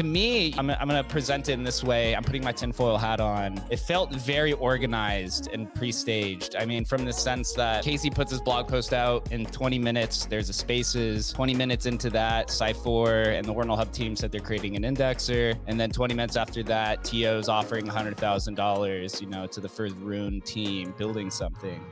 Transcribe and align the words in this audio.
to 0.00 0.06
me, 0.06 0.54
I'm, 0.56 0.70
I'm 0.70 0.88
going 0.88 1.02
to 1.02 1.08
present 1.08 1.50
it 1.50 1.52
in 1.52 1.62
this 1.62 1.84
way. 1.84 2.16
I'm 2.16 2.24
putting 2.24 2.42
my 2.42 2.52
tinfoil 2.52 2.96
hat 2.96 3.20
on. 3.20 3.62
It 3.68 3.80
felt 3.80 4.14
very 4.14 4.54
organized 4.54 5.50
and 5.52 5.72
pre 5.74 5.92
staged. 5.92 6.56
I 6.56 6.64
mean, 6.64 6.86
from 6.86 7.04
the 7.04 7.12
sense 7.12 7.52
that 7.52 7.84
Casey 7.84 8.08
puts 8.08 8.30
his 8.30 8.40
blog 8.40 8.66
post 8.66 8.94
out 8.94 9.30
in 9.30 9.44
20 9.44 9.78
minutes, 9.78 10.24
there's 10.24 10.48
a 10.48 10.54
spaces. 10.54 11.34
20 11.34 11.54
minutes 11.54 11.84
into 11.84 12.08
that, 12.10 12.50
Cypher 12.50 13.24
and 13.24 13.44
the 13.44 13.52
Ordinal 13.52 13.76
Hub 13.76 13.92
team 13.92 14.16
said 14.16 14.32
they're 14.32 14.40
creating 14.40 14.74
an 14.74 14.84
indexer. 14.84 15.54
And 15.66 15.78
then 15.78 15.90
20 15.90 16.14
minutes 16.14 16.38
after 16.38 16.62
that, 16.62 17.04
TO 17.04 17.36
is 17.36 17.50
offering 17.50 17.86
$100,000, 17.86 19.20
you 19.20 19.26
know, 19.26 19.46
to 19.48 19.60
the 19.60 19.68
first 19.68 19.96
Rune 19.96 20.40
team 20.40 20.94
building 20.96 21.28
something. 21.30 21.84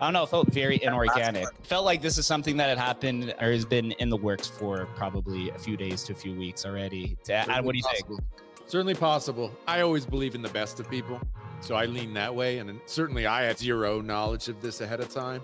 I 0.00 0.06
don't 0.06 0.12
know. 0.12 0.24
It 0.24 0.28
felt 0.28 0.52
very 0.52 0.82
inorganic. 0.82 1.48
Felt 1.62 1.84
like 1.84 2.02
this 2.02 2.18
is 2.18 2.26
something 2.26 2.56
that 2.58 2.68
had 2.68 2.78
happened 2.78 3.34
or 3.40 3.50
has 3.50 3.64
been 3.64 3.92
in 3.92 4.10
the 4.10 4.16
works 4.16 4.46
for 4.46 4.86
probably 4.96 5.50
a 5.50 5.58
few 5.58 5.76
days 5.76 6.02
to 6.04 6.12
a 6.12 6.16
few 6.16 6.34
weeks 6.34 6.66
already. 6.66 7.16
Uh, 7.30 7.62
what 7.62 7.72
do 7.72 7.78
you 7.78 7.84
possible. 7.84 8.16
think? 8.16 8.28
Certainly 8.66 8.94
possible. 8.96 9.50
I 9.66 9.80
always 9.80 10.04
believe 10.04 10.34
in 10.34 10.42
the 10.42 10.48
best 10.50 10.80
of 10.80 10.90
people. 10.90 11.20
So 11.60 11.74
I 11.74 11.86
lean 11.86 12.12
that 12.14 12.34
way. 12.34 12.58
And 12.58 12.80
certainly 12.86 13.26
I 13.26 13.44
had 13.44 13.58
zero 13.58 14.00
knowledge 14.00 14.48
of 14.48 14.60
this 14.60 14.80
ahead 14.80 15.00
of 15.00 15.08
time. 15.08 15.40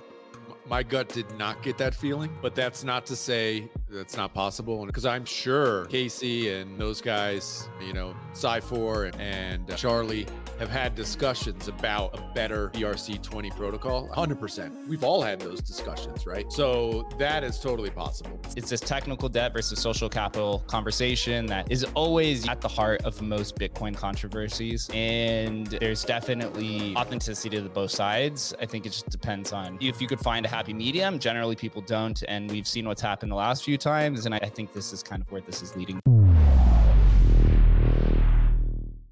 My 0.67 0.83
gut 0.83 1.09
did 1.09 1.31
not 1.39 1.63
get 1.63 1.79
that 1.79 1.95
feeling, 1.95 2.37
but 2.43 2.55
that's 2.55 2.85
not 2.85 3.07
to 3.07 3.17
say 3.17 3.69
that's 3.93 4.17
not 4.17 4.35
possible. 4.35 4.85
Because 4.87 5.07
I'm 5.07 5.25
sure 5.25 5.87
Casey 5.87 6.53
and 6.53 6.79
those 6.81 7.01
guys, 7.01 7.69
you 7.85 7.93
know, 7.93 8.15
Cypher 8.33 9.11
and 9.19 9.71
uh, 9.71 9.77
Charlie 9.77 10.27
have 10.59 10.71
had 10.71 10.95
discussions 10.95 11.69
about 11.69 12.17
a 12.17 12.23
better 12.35 12.71
BRC20 12.71 13.57
protocol. 13.57 14.09
100%. 14.09 14.87
We've 14.87 15.03
all 15.03 15.21
had 15.21 15.41
those 15.41 15.61
discussions, 15.61 16.27
right? 16.27 16.51
So 16.53 17.09
that 17.19 17.43
is 17.43 17.59
totally 17.59 17.91
possible. 17.91 18.41
It's 18.57 18.71
this 18.71 18.81
technical 18.81 19.29
debt 19.29 19.53
versus 19.53 19.81
social 19.81 20.09
capital 20.09 20.63
conversation 20.69 21.47
that 21.47 21.71
is 21.71 21.85
always 21.95 22.49
at 22.49 22.61
the 22.61 22.69
heart 22.69 23.03
of 23.05 23.21
most 23.23 23.57
Bitcoin 23.57 23.97
controversies. 23.97 24.89
And 24.93 25.67
there's 25.67 26.05
definitely 26.05 26.95
authenticity 26.97 27.57
to 27.61 27.69
both 27.69 27.91
sides. 27.91 28.55
I 28.61 28.67
think 28.67 28.87
it 28.87 28.91
just 28.91 29.11
depends 29.11 29.53
on 29.53 29.79
if 29.81 30.01
you 30.01 30.07
could 30.07 30.21
find 30.21 30.47
a 30.47 30.49
happy 30.49 30.73
medium. 30.73 31.19
Generally, 31.19 31.57
people 31.57 31.83
don't. 31.83 32.23
And 32.29 32.51
we've 32.51 32.69
seen 32.69 32.87
what's 32.87 33.03
happened 33.03 33.33
the 33.33 33.37
last 33.37 33.65
few 33.65 33.79
times. 33.83 34.27
And 34.27 34.35
I 34.35 34.39
think 34.39 34.73
this 34.73 34.93
is 34.93 35.03
kind 35.03 35.23
of 35.23 35.31
where 35.31 35.41
this 35.41 35.63
is 35.63 35.77
leading. 35.77 36.01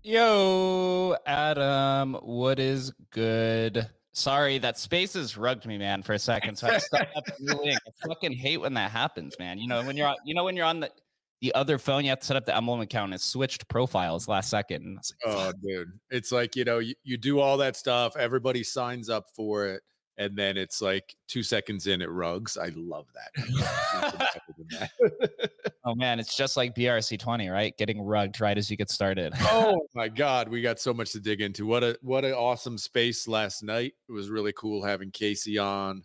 Yo, 0.03 1.17
Adam, 1.27 2.15
what 2.23 2.59
is 2.59 2.93
good? 3.11 3.89
Sorry, 4.13 4.59
that 4.59 4.79
spaces 4.79 5.37
rugged 5.37 5.67
me, 5.67 5.79
man, 5.79 6.03
for 6.03 6.15
a 6.15 6.19
second. 6.19 6.57
So 6.57 6.69
I 6.69 6.79
stopped 6.79 7.17
up 7.17 7.25
the 7.39 7.57
link. 7.57 7.79
I 7.87 8.09
fucking 8.09 8.33
hate 8.33 8.59
when 8.59 8.75
that 8.75 8.91
happens, 8.91 9.37
man. 9.39 9.59
You 9.59 9.69
know, 9.69 9.85
when 9.85 9.97
you're 9.97 10.09
on, 10.09 10.17
you 10.25 10.35
know, 10.35 10.45
when 10.45 10.57
you're 10.57 10.67
on 10.67 10.81
the 10.81 10.91
the 11.41 11.55
other 11.55 11.79
phone, 11.79 12.05
you 12.05 12.11
have 12.11 12.21
to 12.21 12.27
set 12.27 12.37
up 12.37 12.45
the 12.45 12.55
emblem 12.55 12.81
account 12.81 13.13
and 13.13 13.15
it 13.15 13.21
switched 13.21 13.67
profiles 13.69 14.29
last 14.29 14.51
second. 14.51 14.97
Like, 15.25 15.37
oh, 15.37 15.53
dude. 15.63 15.89
It's 16.11 16.33
like, 16.33 16.55
you 16.55 16.65
know, 16.65 16.81
you, 16.81 16.95
you 17.03 17.17
do 17.17 17.41
all 17.41 17.57
that 17.59 17.77
stuff, 17.77 18.15
everybody 18.17 18.63
signs 18.63 19.09
up 19.09 19.27
for 19.35 19.67
it 19.67 19.83
and 20.19 20.37
then 20.37 20.57
it's 20.57 20.83
like 20.83 21.15
two 21.29 21.43
seconds 21.43 21.87
in 21.87 22.03
it 22.03 22.11
rugs. 22.11 22.57
I 22.57 22.71
love 22.77 23.07
that. 23.15 24.91
oh 25.85 25.95
man, 25.95 26.21
it's 26.21 26.37
just 26.37 26.57
like 26.57 26.75
BRC 26.75 27.19
twenty, 27.19 27.49
right? 27.49 27.77
Getting 27.79 28.03
rugged 28.03 28.41
right 28.41 28.59
as 28.59 28.71
you 28.71 28.77
get 28.77 28.91
started. 28.91 29.33
oh 29.41 29.81
my 29.95 30.09
god, 30.09 30.49
we 30.49 30.61
got 30.61 30.79
so 30.79 30.93
much 30.93 31.13
to 31.13 31.21
dig 31.21 31.41
into. 31.41 31.67
What 31.67 31.83
a 31.83 31.99
what 32.03 32.25
an 32.25 32.33
awesome 32.33 32.77
space 32.77 33.27
last 33.27 33.63
night. 33.63 33.95
It 34.09 34.13
was 34.13 34.31
really 34.31 34.53
cool 34.53 34.85
having 34.85 35.11
Casey 35.11 35.59
on 35.59 36.03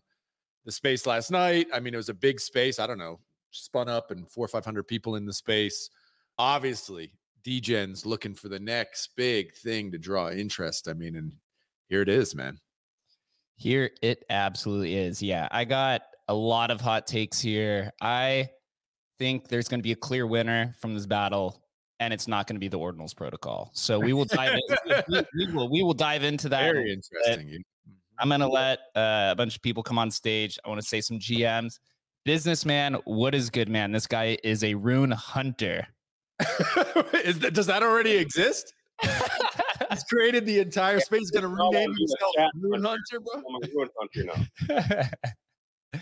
the 0.66 0.72
space 0.72 1.06
last 1.06 1.32
night. 1.32 1.68
I 1.74 1.80
mean, 1.80 1.94
it 1.94 1.98
was 1.98 2.10
a 2.10 2.14
big 2.14 2.40
space. 2.40 2.80
I 2.80 2.88
don't 2.88 2.98
know, 2.98 3.20
spun 3.52 3.90
up 3.90 4.12
and 4.12 4.30
four 4.30 4.46
or 4.46 4.50
five 4.50 4.66
hundred 4.66 4.88
people 4.88 5.16
in 5.16 5.26
the 5.26 5.34
space. 5.34 5.90
Obviously, 6.38 7.12
Degen's 7.46 8.06
looking 8.06 8.34
for 8.34 8.50
the 8.50 8.60
next 8.60 9.10
big 9.16 9.54
thing 9.56 9.92
to 9.92 9.98
draw 9.98 10.30
interest. 10.30 10.88
I 10.88 10.94
mean, 10.94 11.16
and 11.16 11.34
here 11.88 12.02
it 12.02 12.10
is, 12.10 12.34
man. 12.34 12.60
Here 13.56 13.92
it 14.02 14.26
absolutely 14.30 14.96
is. 14.96 15.22
Yeah, 15.22 15.48
I 15.52 15.66
got 15.66 16.02
a 16.28 16.34
lot 16.34 16.72
of 16.72 16.82
hot 16.82 17.08
takes 17.08 17.40
here. 17.40 17.92
I 18.02 18.50
think 19.18 19.48
there's 19.48 19.68
going 19.68 19.80
to 19.80 19.84
be 19.84 19.94
a 19.94 19.96
clear 19.98 20.28
winner 20.28 20.74
from 20.80 20.94
this 20.94 21.06
battle, 21.06 21.64
and 22.00 22.14
it's 22.14 22.28
not 22.28 22.48
going 22.48 22.56
to 22.56 22.60
be 22.60 22.68
the 22.68 22.80
Ordinals 22.80 23.16
protocol. 23.16 23.72
So 23.74 24.00
we 24.00 24.14
will 24.14 24.26
dive. 24.26 24.54
in, 24.54 25.04
we, 25.08 25.24
we, 25.38 25.54
will. 25.54 25.70
We 25.70 25.84
will 25.84 25.94
dive 25.94 26.24
into 26.24 26.50
that. 26.50 26.62
Very 26.62 26.92
interesting. 26.92 27.48
Mm-hmm. 27.48 27.62
I'm 28.20 28.30
going 28.30 28.42
to 28.42 28.48
let 28.48 28.80
uh, 28.96 29.30
a 29.32 29.36
bunch 29.36 29.56
of 29.56 29.62
people 29.62 29.84
come 29.84 29.98
on 29.98 30.10
stage. 30.12 30.58
I 30.66 30.70
want 30.70 30.82
to 30.82 30.88
say 30.88 31.02
some 31.02 31.20
GMs. 31.20 31.80
Businessman, 32.24 32.96
what 33.06 33.36
is 33.36 33.50
good, 33.50 33.70
man? 33.70 33.92
This 33.92 34.08
guy 34.08 34.38
is 34.44 34.64
a 34.64 34.74
rune 34.74 35.12
hunter. 35.12 35.88
is 37.24 37.40
that, 37.40 37.54
does 37.54 37.68
that 37.68 37.84
already 37.84 38.18
exist? 38.18 38.74
He's 39.96 40.04
created 40.04 40.46
the 40.46 40.60
entire 40.60 41.00
space. 41.00 41.20
He's 41.22 41.32
going 41.32 41.44
to 41.44 41.48
rename 41.48 41.96
himself 41.96 42.52
Rune 42.60 42.84
Hunter, 42.84 43.22
bro. 43.22 43.36
I'm 43.36 43.64
a 43.64 43.74
Rune 43.74 43.90
Hunter 43.98 45.10
now. 45.94 46.00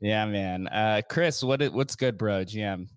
yeah, 0.00 0.24
man. 0.24 0.68
Uh, 0.68 1.02
Chris, 1.06 1.42
what 1.42 1.62
what's 1.74 1.96
good, 1.96 2.16
bro? 2.16 2.44
GM. 2.44 2.88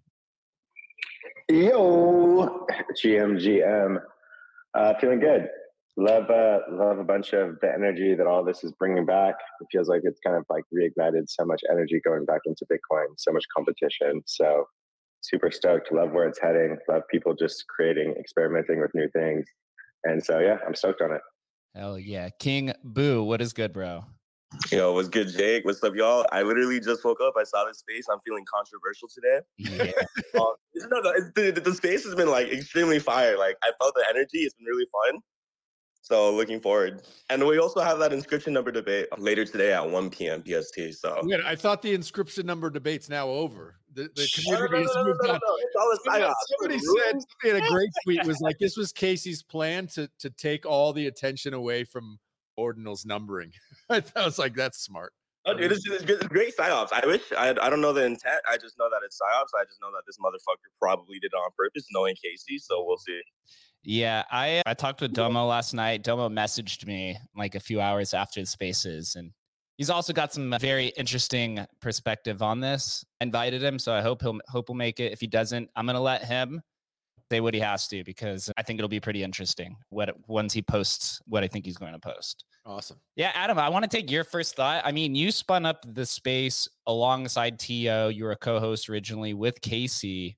Yo, 1.50 2.66
GM, 3.04 3.36
GM. 3.38 4.02
Uh, 4.74 4.94
feeling 5.02 5.20
good. 5.20 5.50
Love, 5.98 6.30
uh, 6.30 6.60
love 6.72 7.00
a 7.00 7.04
bunch 7.04 7.34
of 7.34 7.60
the 7.62 7.74
energy 7.74 8.16
that 8.16 8.28
all 8.28 8.46
this 8.46 8.64
is 8.64 8.72
bringing 8.80 9.06
back. 9.06 9.36
It 9.60 9.68
feels 9.72 9.90
like 9.90 10.02
it's 10.04 10.20
kind 10.26 10.38
of 10.38 10.46
like 10.50 10.64
reignited 10.74 11.24
so 11.28 11.44
much 11.44 11.62
energy 11.70 12.00
going 12.06 12.24
back 12.24 12.42
into 12.46 12.66
Bitcoin, 12.72 13.08
so 13.18 13.34
much 13.34 13.44
competition. 13.54 14.22
So 14.26 14.68
super 15.22 15.52
stoked. 15.52 15.92
Love 15.92 16.12
where 16.12 16.28
it's 16.28 16.40
heading. 16.40 16.78
Love 16.88 17.02
people 17.12 17.34
just 17.34 17.66
creating, 17.68 18.14
experimenting 18.18 18.80
with 18.80 18.92
new 18.94 19.10
things. 19.10 19.46
And 20.04 20.24
so, 20.24 20.40
yeah, 20.40 20.58
I'm 20.66 20.76
stoked 20.76 21.02
on 21.02 21.12
it. 21.12 21.22
Hell 21.76 22.00
yeah. 22.00 22.30
King 22.40 22.74
Boo, 22.84 23.24
what 23.24 23.42
is 23.42 23.54
good, 23.54 23.74
bro? 23.74 24.04
Yo, 24.72 24.94
what's 24.94 25.10
good, 25.10 25.30
Jake? 25.30 25.66
What's 25.66 25.84
up, 25.84 25.94
y'all? 25.96 26.26
I 26.32 26.42
literally 26.42 26.80
just 26.80 27.04
woke 27.04 27.20
up. 27.22 27.34
I 27.38 27.44
saw 27.44 27.66
this 27.66 27.80
space. 27.80 28.06
I'm 28.10 28.20
feeling 28.26 28.46
controversial 28.52 29.08
today. 29.08 29.42
Yeah. 29.58 29.92
um, 30.42 30.54
no, 30.76 31.00
no, 31.02 31.14
the, 31.36 31.62
the 31.64 31.74
space 31.74 32.06
has 32.06 32.16
been 32.16 32.30
like 32.30 32.48
extremely 32.48 33.00
fire. 33.00 33.38
Like 33.38 33.58
I 33.64 33.72
felt 33.80 33.94
the 33.96 34.06
energy. 34.10 34.40
It's 34.40 34.56
been 34.56 34.66
really 34.66 34.88
fun. 34.92 35.20
So 36.08 36.34
looking 36.34 36.62
forward. 36.62 37.02
And 37.30 37.46
we 37.46 37.60
also 37.60 37.82
have 37.82 38.00
that 38.00 38.14
inscription 38.14 38.54
number 38.54 38.72
debate 38.72 39.08
later 39.18 39.44
today 39.44 39.74
at 39.74 39.90
1 39.90 40.10
p.m. 40.10 40.42
PST. 40.42 40.80
So 40.94 41.22
yeah, 41.28 41.40
I 41.46 41.54
thought 41.54 41.82
the 41.82 41.94
inscription 41.94 42.46
number 42.46 42.70
debate's 42.70 43.10
now 43.10 43.28
over. 43.28 43.76
The, 43.94 44.04
the 44.16 44.30
community 44.34 44.84
has 44.84 44.96
moved 45.04 45.20
on. 45.28 45.40
Somebody, 46.06 46.34
somebody 46.50 46.80
said 46.80 47.20
somebody 47.42 47.62
had 47.62 47.64
a 47.64 47.74
great 47.74 47.90
tweet 48.06 48.26
was 48.26 48.40
like 48.40 48.58
this 48.58 48.78
was 48.78 48.94
Casey's 48.94 49.44
plan 49.44 49.88
to 49.88 50.10
to 50.20 50.30
take 50.30 50.66
all 50.66 50.94
the 50.94 51.08
attention 51.08 51.54
away 51.54 51.84
from 51.84 52.20
Ordinal's 52.56 53.06
numbering. 53.06 53.52
I 53.90 54.02
was 54.16 54.40
like, 54.40 54.56
that's 54.56 54.80
smart. 54.80 55.12
Oh, 55.46 55.54
dude, 55.54 55.72
it's, 55.72 55.90
it's, 55.90 56.28
great 56.28 56.56
psyops. 56.56 56.90
I 56.92 57.06
wish 57.06 57.22
I, 57.38 57.50
I 57.50 57.70
don't 57.70 57.82
know 57.82 57.94
the 57.94 58.06
intent. 58.06 58.42
I 58.50 58.58
just 58.58 58.78
know 58.78 58.90
that 58.90 59.00
it's 59.04 59.20
psyops. 59.20 59.60
I 59.60 59.64
just 59.66 59.82
know 59.82 59.88
that 59.92 60.04
this 60.06 60.18
motherfucker 60.20 60.72
probably 60.80 61.20
did 61.20 61.32
it 61.34 61.36
on 61.36 61.50
purpose, 61.58 61.86
knowing 61.92 62.16
Casey. 62.22 62.60
So 62.60 62.84
we'll 62.86 62.98
see. 62.98 63.22
Yeah, 63.84 64.24
I 64.32 64.62
I 64.66 64.74
talked 64.74 65.02
with 65.02 65.14
Domo 65.14 65.46
last 65.46 65.74
night. 65.74 66.04
Domo 66.04 66.30
messaged 66.30 66.86
me 66.86 67.18
like 67.36 67.56
a 67.56 67.60
few 67.60 67.80
hours 67.80 68.14
after 68.14 68.42
the 68.42 68.46
spaces, 68.46 69.16
and 69.16 69.32
he's 69.78 69.90
also 69.90 70.14
got 70.14 70.34
some 70.34 70.52
uh, 70.54 70.58
very 70.58 70.88
interesting 70.98 71.66
perspective 71.82 72.42
on 72.42 72.60
this. 72.60 73.06
invited 73.22 73.64
him, 73.64 73.80
so 73.80 73.94
I 73.94 74.02
hope 74.02 74.22
he'll 74.22 74.40
hope 74.50 74.66
he'll 74.68 74.76
make 74.76 75.00
it. 75.00 75.14
If 75.14 75.22
he 75.22 75.28
doesn't, 75.28 75.70
I'm 75.76 75.86
gonna 75.86 76.02
let 76.02 76.24
him 76.26 76.62
say 77.32 77.42
what 77.42 77.54
he 77.54 77.60
has 77.60 77.88
to 77.90 78.04
because 78.04 78.50
I 78.58 78.64
think 78.64 78.80
it'll 78.80 78.90
be 78.90 79.00
pretty 79.00 79.24
interesting. 79.24 79.76
What 79.90 80.16
once 80.28 80.54
he 80.54 80.62
posts 80.62 81.22
what 81.26 81.44
I 81.44 81.48
think 81.48 81.66
he's 81.66 81.78
going 81.78 81.94
to 81.94 82.00
post. 82.00 82.46
Awesome. 82.66 83.00
Yeah, 83.16 83.32
Adam, 83.34 83.58
I 83.58 83.70
want 83.70 83.84
to 83.84 83.90
take 83.90 84.12
your 84.12 84.24
first 84.24 84.56
thought. 84.56 84.82
I 84.86 84.92
mean, 84.92 85.16
you 85.16 85.32
spun 85.32 85.66
up 85.66 85.86
the 85.94 86.06
space 86.06 86.68
alongside 86.86 87.60
To. 87.60 87.74
You 87.74 88.24
were 88.24 88.32
a 88.32 88.38
co-host 88.38 88.90
originally 88.90 89.34
with 89.34 89.62
Casey 89.62 90.38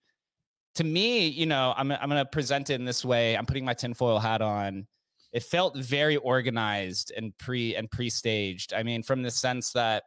to 0.75 0.83
me, 0.83 1.27
you 1.27 1.45
know, 1.45 1.73
I'm 1.75 1.91
I'm 1.91 2.09
gonna 2.09 2.25
present 2.25 2.69
it 2.69 2.75
in 2.75 2.85
this 2.85 3.03
way. 3.03 3.35
I'm 3.35 3.45
putting 3.45 3.65
my 3.65 3.73
tinfoil 3.73 4.19
hat 4.19 4.41
on. 4.41 4.87
It 5.31 5.43
felt 5.43 5.77
very 5.77 6.17
organized 6.17 7.11
and 7.15 7.37
pre 7.37 7.75
and 7.75 7.89
pre-staged. 7.89 8.73
I 8.73 8.83
mean, 8.83 9.03
from 9.03 9.21
the 9.21 9.31
sense 9.31 9.71
that 9.73 10.03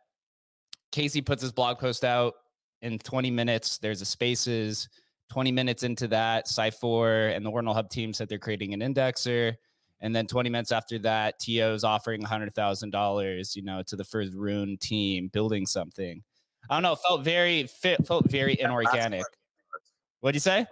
Casey 0.92 1.22
puts 1.22 1.42
his 1.42 1.52
blog 1.52 1.78
post 1.78 2.04
out 2.04 2.34
in 2.82 2.98
20 2.98 3.30
minutes. 3.30 3.78
There's 3.78 4.02
a 4.02 4.04
spaces. 4.04 4.88
20 5.30 5.50
minutes 5.50 5.82
into 5.82 6.06
that, 6.08 6.46
Cypher 6.46 7.28
and 7.28 7.46
the 7.46 7.50
Ordinal 7.50 7.72
Hub 7.72 7.88
team 7.88 8.12
said 8.12 8.28
they're 8.28 8.38
creating 8.38 8.74
an 8.74 8.80
indexer. 8.80 9.54
And 10.00 10.14
then 10.14 10.26
20 10.26 10.50
minutes 10.50 10.72
after 10.72 10.98
that, 10.98 11.38
TO 11.38 11.72
is 11.72 11.84
offering 11.84 12.22
$100,000, 12.22 13.56
you 13.56 13.62
know, 13.62 13.82
to 13.86 13.96
the 13.96 14.04
first 14.04 14.34
Rune 14.34 14.76
team 14.78 15.30
building 15.32 15.64
something. 15.64 16.22
I 16.68 16.74
don't 16.74 16.82
know. 16.82 16.92
It 16.92 16.98
felt 17.06 17.24
very 17.24 17.66
fit, 17.66 18.06
felt 18.06 18.30
very 18.30 18.60
inorganic. 18.60 19.24
What'd 20.22 20.36
you 20.36 20.40
say? 20.40 20.66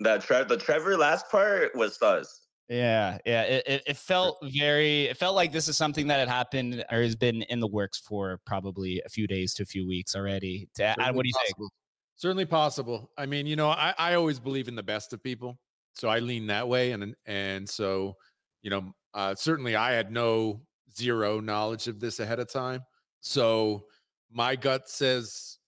That 0.00 0.22
Tre- 0.22 0.44
the 0.44 0.56
Trevor 0.56 0.96
last 0.96 1.30
part 1.30 1.74
was 1.74 1.96
sus. 1.96 2.42
Yeah, 2.68 3.18
yeah. 3.24 3.42
It, 3.42 3.64
it, 3.66 3.82
it, 3.86 3.96
felt 3.96 4.38
very. 4.42 5.04
It 5.04 5.16
felt 5.16 5.34
like 5.34 5.52
this 5.52 5.68
is 5.68 5.76
something 5.76 6.06
that 6.08 6.18
had 6.18 6.28
happened 6.28 6.84
or 6.90 7.02
has 7.02 7.16
been 7.16 7.42
in 7.42 7.60
the 7.60 7.66
works 7.66 7.98
for 7.98 8.40
probably 8.46 9.02
a 9.04 9.08
few 9.08 9.26
days 9.26 9.54
to 9.54 9.62
a 9.62 9.66
few 9.66 9.86
weeks 9.86 10.14
already. 10.14 10.68
To 10.76 10.84
add, 10.84 11.14
what 11.14 11.22
do 11.22 11.28
you 11.28 11.34
think? 11.46 11.70
Certainly 12.16 12.46
possible. 12.46 13.10
I 13.18 13.26
mean, 13.26 13.46
you 13.46 13.56
know, 13.56 13.68
I, 13.68 13.94
I 13.98 14.14
always 14.14 14.38
believe 14.38 14.68
in 14.68 14.76
the 14.76 14.82
best 14.82 15.12
of 15.12 15.22
people. 15.22 15.58
So 15.94 16.08
I 16.08 16.18
lean 16.18 16.46
that 16.48 16.68
way. 16.68 16.92
And 16.92 17.14
and 17.26 17.68
so, 17.68 18.16
you 18.62 18.70
know, 18.70 18.94
uh, 19.14 19.34
certainly 19.34 19.76
I 19.76 19.92
had 19.92 20.10
no 20.10 20.60
zero 20.94 21.40
knowledge 21.40 21.88
of 21.88 22.00
this 22.00 22.20
ahead 22.20 22.38
of 22.38 22.52
time. 22.52 22.82
So 23.20 23.86
my 24.30 24.56
gut 24.56 24.88
says 24.88 25.58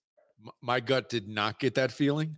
my 0.61 0.79
gut 0.79 1.09
did 1.09 1.27
not 1.27 1.59
get 1.59 1.75
that 1.75 1.91
feeling, 1.91 2.35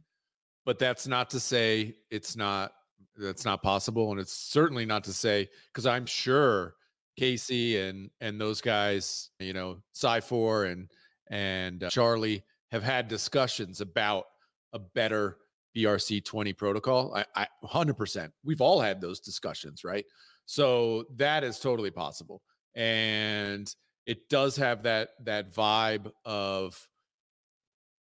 but 0.69 0.77
that's 0.77 1.07
not 1.07 1.31
to 1.31 1.39
say 1.39 1.95
it's 2.12 2.36
not 2.36 2.74
that's 3.18 3.44
not 3.44 3.63
possible, 3.63 4.12
and 4.12 4.19
it's 4.19 4.33
certainly 4.33 4.86
not 4.86 5.04
to 5.06 5.13
say 5.13 5.50
because 5.74 5.88
I'm 5.88 6.06
sure 6.06 6.75
Casey 7.18 7.80
and 7.80 8.12
and 8.21 8.39
those 8.39 8.62
guys, 8.62 9.31
you 9.39 9.51
know, 9.51 9.77
Cyfor 9.95 10.71
and 10.71 10.88
and 11.31 11.86
uh, 11.86 11.89
Charlie 11.89 12.44
have 12.71 12.83
had 12.83 13.07
discussions 13.07 13.81
about 13.81 14.25
a 14.71 14.77
better 14.77 15.38
BRC 15.75 16.24
20 16.24 16.54
protocol. 16.54 17.16
I, 17.16 17.25
I 17.36 17.48
100%. 17.66 18.30
We've 18.44 18.62
all 18.62 18.80
had 18.80 19.01
those 19.01 19.19
discussions, 19.19 19.83
right? 19.83 20.06
So 20.45 21.06
that 21.16 21.44
is 21.44 21.60
totally 21.60 21.89
possible. 21.89 22.44
And 22.75 23.74
it 24.06 24.30
does 24.30 24.56
have 24.57 24.83
that 24.83 25.10
that 25.24 25.51
vibe 25.51 26.12
of 26.25 26.88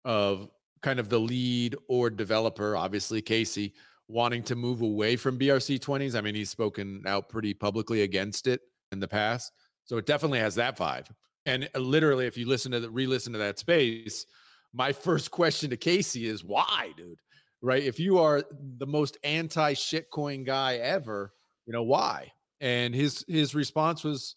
of 0.04 0.50
kind 0.86 1.00
of 1.00 1.08
the 1.08 1.18
lead 1.18 1.74
or 1.88 2.08
developer, 2.10 2.76
obviously 2.76 3.20
Casey, 3.20 3.74
wanting 4.06 4.40
to 4.44 4.54
move 4.54 4.82
away 4.82 5.16
from 5.16 5.36
BRC 5.36 5.80
20s. 5.80 6.16
I 6.16 6.20
mean, 6.20 6.36
he's 6.36 6.48
spoken 6.48 7.02
out 7.08 7.28
pretty 7.28 7.54
publicly 7.54 8.02
against 8.02 8.46
it 8.46 8.60
in 8.92 9.00
the 9.00 9.08
past. 9.08 9.50
So 9.84 9.96
it 9.96 10.06
definitely 10.06 10.38
has 10.38 10.54
that 10.54 10.78
vibe. 10.78 11.08
And 11.44 11.68
uh, 11.74 11.80
literally, 11.80 12.28
if 12.28 12.36
you 12.36 12.46
listen 12.46 12.70
to 12.70 12.78
the 12.78 12.88
re-listen 12.88 13.32
to 13.32 13.38
that 13.40 13.58
space, 13.58 14.26
my 14.72 14.92
first 15.06 15.32
question 15.32 15.70
to 15.70 15.76
Casey 15.76 16.28
is 16.28 16.44
why, 16.44 16.92
dude? 16.96 17.18
Right? 17.60 17.82
If 17.82 17.98
you 17.98 18.18
are 18.18 18.44
the 18.78 18.86
most 18.86 19.18
anti 19.24 19.74
shitcoin 19.74 20.46
guy 20.46 20.76
ever, 20.76 21.32
you 21.66 21.72
know 21.72 21.82
why? 21.82 22.32
And 22.60 22.94
his 22.94 23.24
his 23.26 23.56
response 23.56 24.04
was, 24.04 24.36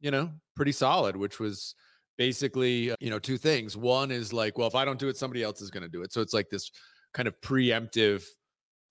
you 0.00 0.10
know, 0.10 0.30
pretty 0.56 0.72
solid, 0.72 1.14
which 1.14 1.38
was 1.38 1.74
basically, 2.20 2.90
uh, 2.90 2.96
you 3.00 3.08
know, 3.08 3.18
two 3.18 3.38
things. 3.38 3.78
One 3.78 4.10
is 4.10 4.30
like, 4.30 4.58
well, 4.58 4.68
if 4.68 4.74
I 4.74 4.84
don't 4.84 4.98
do 4.98 5.08
it, 5.08 5.16
somebody 5.16 5.42
else 5.42 5.62
is 5.62 5.70
going 5.70 5.84
to 5.84 5.88
do 5.88 6.02
it. 6.02 6.12
So 6.12 6.20
it's 6.20 6.34
like 6.34 6.50
this 6.50 6.70
kind 7.14 7.26
of 7.26 7.40
preemptive 7.40 8.22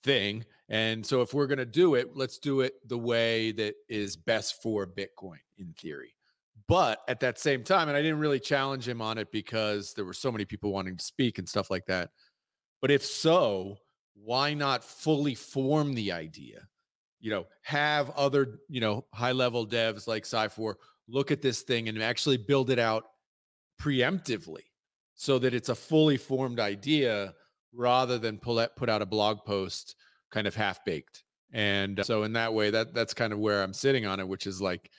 thing. 0.03 0.43
And 0.67 1.05
so 1.05 1.21
if 1.21 1.31
we're 1.31 1.45
going 1.45 1.59
to 1.59 1.65
do 1.65 1.93
it, 1.93 2.17
let's 2.17 2.39
do 2.39 2.61
it 2.61 2.73
the 2.87 2.97
way 2.97 3.51
that 3.51 3.75
is 3.87 4.17
best 4.17 4.63
for 4.63 4.87
Bitcoin 4.87 5.37
in 5.59 5.75
theory. 5.79 6.15
But 6.67 7.01
at 7.07 7.19
that 7.19 7.37
same 7.37 7.63
time, 7.63 7.87
and 7.87 7.95
I 7.95 8.01
didn't 8.01 8.17
really 8.17 8.39
challenge 8.39 8.87
him 8.87 8.99
on 8.99 9.19
it 9.19 9.31
because 9.31 9.93
there 9.93 10.05
were 10.05 10.13
so 10.13 10.31
many 10.31 10.45
people 10.45 10.71
wanting 10.71 10.97
to 10.97 11.05
speak 11.05 11.37
and 11.37 11.47
stuff 11.47 11.69
like 11.69 11.85
that. 11.85 12.09
But 12.81 12.89
if 12.89 13.05
so, 13.05 13.77
why 14.15 14.55
not 14.55 14.83
fully 14.83 15.35
form 15.35 15.93
the 15.93 16.13
idea? 16.13 16.67
You 17.19 17.29
know, 17.29 17.45
have 17.61 18.09
other, 18.11 18.61
you 18.69 18.81
know, 18.81 19.05
high 19.13 19.33
level 19.33 19.67
devs 19.67 20.07
like 20.07 20.23
Cyfor 20.23 20.73
look 21.07 21.29
at 21.29 21.43
this 21.43 21.61
thing 21.61 21.89
and 21.89 22.01
actually 22.01 22.37
build 22.37 22.71
it 22.71 22.79
out 22.79 23.03
preemptively 23.79 24.63
so 25.15 25.39
that 25.39 25.53
it's 25.53 25.69
a 25.69 25.75
fully 25.75 26.17
formed 26.17 26.59
idea 26.59 27.33
rather 27.73 28.17
than 28.17 28.37
pull 28.37 28.59
it, 28.59 28.71
put 28.75 28.89
out 28.89 29.01
a 29.01 29.05
blog 29.05 29.39
post 29.45 29.95
kind 30.31 30.47
of 30.47 30.55
half 30.55 30.83
baked. 30.85 31.23
And 31.51 31.99
uh, 31.99 32.03
so 32.03 32.23
in 32.23 32.33
that 32.33 32.53
way, 32.53 32.69
that 32.71 32.93
that's 32.93 33.13
kind 33.13 33.33
of 33.33 33.39
where 33.39 33.63
I'm 33.63 33.73
sitting 33.73 34.05
on 34.05 34.19
it, 34.19 34.27
which 34.27 34.47
is 34.47 34.61
like, 34.61 34.89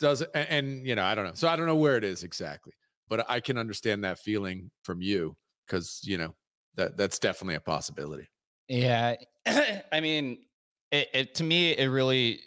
does 0.00 0.22
and, 0.22 0.48
and 0.48 0.86
you 0.86 0.94
know, 0.94 1.04
I 1.04 1.14
don't 1.14 1.26
know. 1.26 1.34
So 1.34 1.48
I 1.48 1.56
don't 1.56 1.66
know 1.66 1.76
where 1.76 1.96
it 1.96 2.04
is 2.04 2.24
exactly, 2.24 2.72
but 3.08 3.28
I 3.28 3.40
can 3.40 3.58
understand 3.58 4.04
that 4.04 4.18
feeling 4.18 4.70
from 4.82 5.00
you 5.00 5.36
because 5.66 6.00
you 6.04 6.18
know 6.18 6.34
that 6.76 6.96
that's 6.96 7.18
definitely 7.18 7.56
a 7.56 7.60
possibility. 7.60 8.28
Yeah, 8.68 9.16
I 9.46 10.00
mean, 10.00 10.38
it, 10.90 11.08
it 11.12 11.34
to 11.36 11.44
me 11.44 11.72
it 11.72 11.86
really 11.86 12.40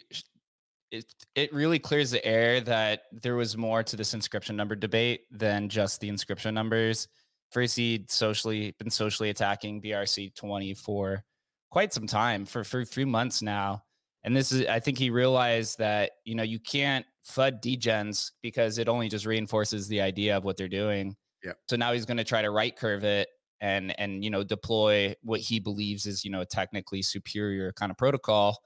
it 0.92 1.06
it 1.34 1.52
really 1.52 1.78
clears 1.78 2.10
the 2.10 2.24
air 2.24 2.60
that 2.60 3.04
there 3.10 3.34
was 3.34 3.56
more 3.56 3.82
to 3.82 3.96
this 3.96 4.14
inscription 4.14 4.54
number 4.54 4.76
debate 4.76 5.22
than 5.30 5.68
just 5.68 6.00
the 6.00 6.08
inscription 6.08 6.54
numbers. 6.54 7.08
First, 7.50 7.76
he'd 7.76 8.10
socially 8.10 8.74
been 8.78 8.90
socially 8.90 9.30
attacking 9.30 9.82
BRC 9.82 10.34
twenty 10.34 10.74
for 10.74 11.24
quite 11.70 11.92
some 11.92 12.06
time 12.06 12.44
for 12.44 12.62
for 12.62 12.80
a 12.80 12.86
few 12.86 13.06
months 13.06 13.40
now, 13.42 13.82
and 14.22 14.36
this 14.36 14.52
is 14.52 14.66
I 14.66 14.80
think 14.80 14.98
he 14.98 15.10
realized 15.10 15.78
that 15.78 16.12
you 16.24 16.34
know 16.34 16.42
you 16.42 16.60
can't 16.60 17.06
FUD 17.26 17.62
degens 17.62 18.32
because 18.42 18.78
it 18.78 18.88
only 18.88 19.08
just 19.08 19.26
reinforces 19.26 19.88
the 19.88 20.02
idea 20.02 20.36
of 20.36 20.44
what 20.44 20.58
they're 20.58 20.68
doing. 20.68 21.16
Yeah. 21.42 21.52
So 21.68 21.76
now 21.76 21.92
he's 21.92 22.04
going 22.04 22.18
to 22.18 22.24
try 22.24 22.42
to 22.42 22.50
right 22.50 22.76
curve 22.76 23.02
it 23.04 23.28
and 23.62 23.98
and 23.98 24.22
you 24.22 24.30
know 24.30 24.44
deploy 24.44 25.14
what 25.22 25.40
he 25.40 25.58
believes 25.58 26.04
is 26.04 26.24
you 26.24 26.30
know 26.30 26.42
a 26.42 26.46
technically 26.46 27.00
superior 27.00 27.72
kind 27.72 27.90
of 27.90 27.96
protocol 27.96 28.58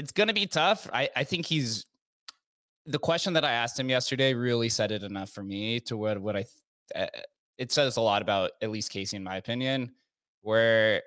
it's 0.00 0.12
going 0.12 0.28
to 0.28 0.34
be 0.34 0.46
tough. 0.46 0.88
I, 0.94 1.10
I 1.14 1.24
think 1.24 1.44
he's 1.44 1.84
the 2.86 2.98
question 2.98 3.34
that 3.34 3.44
I 3.44 3.52
asked 3.52 3.78
him 3.78 3.90
yesterday 3.90 4.32
really 4.32 4.70
said 4.70 4.92
it 4.92 5.02
enough 5.02 5.28
for 5.28 5.42
me 5.42 5.78
to 5.80 5.96
what 5.98 6.18
what 6.18 6.36
I 6.36 6.44
uh, 6.94 7.06
it 7.58 7.70
says 7.70 7.98
a 7.98 8.00
lot 8.00 8.22
about 8.22 8.52
at 8.62 8.70
least 8.70 8.90
Casey 8.90 9.18
in 9.18 9.22
my 9.22 9.36
opinion 9.36 9.92
where 10.40 11.02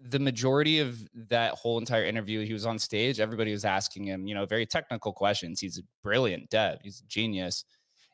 the 0.00 0.18
majority 0.18 0.80
of 0.80 1.08
that 1.28 1.54
whole 1.54 1.78
entire 1.78 2.04
interview 2.04 2.44
he 2.44 2.52
was 2.52 2.66
on 2.66 2.76
stage 2.76 3.20
everybody 3.20 3.52
was 3.52 3.64
asking 3.64 4.04
him 4.04 4.26
you 4.26 4.34
know 4.34 4.44
very 4.44 4.66
technical 4.66 5.12
questions. 5.12 5.60
He's 5.60 5.78
a 5.78 5.82
brilliant 6.02 6.50
dev. 6.50 6.78
He's 6.82 7.00
a 7.00 7.06
genius. 7.06 7.64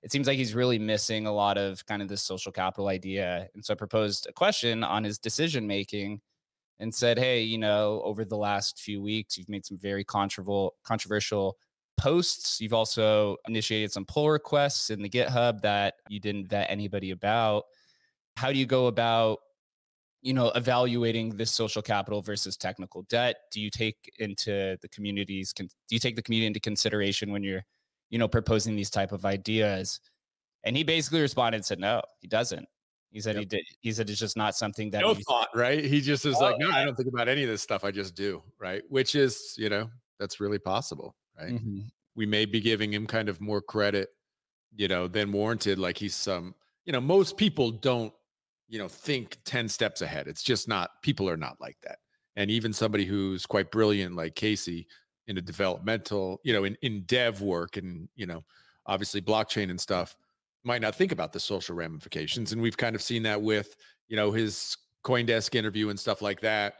It 0.02 0.12
seems 0.12 0.26
like 0.26 0.36
he's 0.36 0.54
really 0.54 0.78
missing 0.78 1.26
a 1.26 1.32
lot 1.32 1.56
of 1.56 1.84
kind 1.86 2.02
of 2.02 2.08
this 2.08 2.22
social 2.22 2.52
capital 2.52 2.88
idea. 2.88 3.48
And 3.54 3.64
so 3.64 3.72
i 3.72 3.76
proposed 3.76 4.26
a 4.28 4.32
question 4.34 4.84
on 4.84 5.02
his 5.02 5.18
decision 5.18 5.66
making 5.66 6.20
and 6.80 6.94
said, 6.94 7.18
"Hey, 7.18 7.42
you 7.42 7.58
know, 7.58 8.02
over 8.04 8.24
the 8.24 8.36
last 8.36 8.80
few 8.80 9.00
weeks, 9.02 9.38
you've 9.38 9.48
made 9.48 9.64
some 9.64 9.78
very 9.78 10.02
controversial 10.04 10.74
controversial 10.82 11.56
posts. 11.98 12.60
You've 12.60 12.72
also 12.72 13.36
initiated 13.46 13.92
some 13.92 14.06
pull 14.06 14.30
requests 14.30 14.90
in 14.90 15.02
the 15.02 15.08
GitHub 15.08 15.60
that 15.60 15.94
you 16.08 16.18
didn't 16.18 16.48
vet 16.48 16.70
anybody 16.70 17.10
about. 17.10 17.64
How 18.36 18.50
do 18.52 18.58
you 18.58 18.66
go 18.66 18.86
about, 18.86 19.38
you 20.22 20.32
know, 20.32 20.48
evaluating 20.54 21.36
this 21.36 21.50
social 21.50 21.82
capital 21.82 22.22
versus 22.22 22.56
technical 22.56 23.02
debt? 23.02 23.36
Do 23.52 23.60
you 23.60 23.70
take 23.70 24.10
into 24.18 24.78
the 24.80 24.88
communities? 24.88 25.52
Do 25.52 25.68
you 25.90 25.98
take 25.98 26.16
the 26.16 26.22
community 26.22 26.46
into 26.46 26.60
consideration 26.60 27.30
when 27.30 27.44
you're, 27.44 27.64
you 28.08 28.18
know, 28.18 28.28
proposing 28.28 28.76
these 28.76 28.90
type 28.90 29.12
of 29.12 29.26
ideas?" 29.26 30.00
And 30.64 30.76
he 30.76 30.84
basically 30.84 31.20
responded 31.20 31.56
and 31.56 31.64
said, 31.66 31.78
"No, 31.78 32.02
he 32.20 32.28
doesn't." 32.28 32.66
He 33.10 33.20
said 33.20 33.34
yep. 33.34 33.40
he 33.40 33.46
did. 33.46 33.64
He 33.80 33.92
said 33.92 34.08
it's 34.08 34.20
just 34.20 34.36
not 34.36 34.54
something 34.54 34.90
that 34.90 35.00
no 35.00 35.14
thought, 35.14 35.48
right? 35.54 35.84
He 35.84 36.00
just 36.00 36.24
is 36.24 36.36
oh, 36.36 36.40
like, 36.40 36.58
no, 36.58 36.68
yeah. 36.68 36.76
I 36.76 36.84
don't 36.84 36.96
think 36.96 37.08
about 37.08 37.28
any 37.28 37.42
of 37.42 37.48
this 37.48 37.62
stuff. 37.62 37.84
I 37.84 37.90
just 37.90 38.14
do, 38.14 38.42
right? 38.58 38.82
Which 38.88 39.14
is, 39.14 39.54
you 39.58 39.68
know, 39.68 39.90
that's 40.18 40.38
really 40.38 40.58
possible, 40.58 41.16
right? 41.38 41.54
Mm-hmm. 41.54 41.80
We 42.14 42.26
may 42.26 42.44
be 42.44 42.60
giving 42.60 42.92
him 42.92 43.06
kind 43.06 43.28
of 43.28 43.40
more 43.40 43.60
credit, 43.60 44.10
you 44.76 44.86
know, 44.86 45.08
than 45.08 45.32
warranted. 45.32 45.78
Like 45.78 45.98
he's 45.98 46.14
some, 46.14 46.54
you 46.84 46.92
know, 46.92 47.00
most 47.00 47.36
people 47.36 47.72
don't, 47.72 48.12
you 48.68 48.78
know, 48.78 48.88
think 48.88 49.38
ten 49.44 49.68
steps 49.68 50.02
ahead. 50.02 50.28
It's 50.28 50.42
just 50.42 50.68
not. 50.68 50.90
People 51.02 51.28
are 51.28 51.36
not 51.36 51.60
like 51.60 51.78
that. 51.82 51.98
And 52.36 52.48
even 52.48 52.72
somebody 52.72 53.04
who's 53.04 53.44
quite 53.44 53.72
brilliant, 53.72 54.14
like 54.14 54.36
Casey, 54.36 54.86
in 55.26 55.36
a 55.36 55.42
developmental, 55.42 56.40
you 56.44 56.52
know, 56.52 56.62
in 56.62 56.76
in 56.82 57.02
dev 57.06 57.40
work, 57.40 57.76
and 57.76 58.08
you 58.14 58.26
know, 58.26 58.44
obviously 58.86 59.20
blockchain 59.20 59.70
and 59.70 59.80
stuff 59.80 60.16
might 60.64 60.82
not 60.82 60.94
think 60.94 61.12
about 61.12 61.32
the 61.32 61.40
social 61.40 61.74
ramifications. 61.74 62.52
And 62.52 62.60
we've 62.60 62.76
kind 62.76 62.94
of 62.94 63.02
seen 63.02 63.22
that 63.24 63.40
with, 63.40 63.76
you 64.08 64.16
know, 64.16 64.30
his 64.32 64.76
Coindesk 65.04 65.54
interview 65.54 65.88
and 65.88 65.98
stuff 65.98 66.20
like 66.22 66.40
that, 66.40 66.74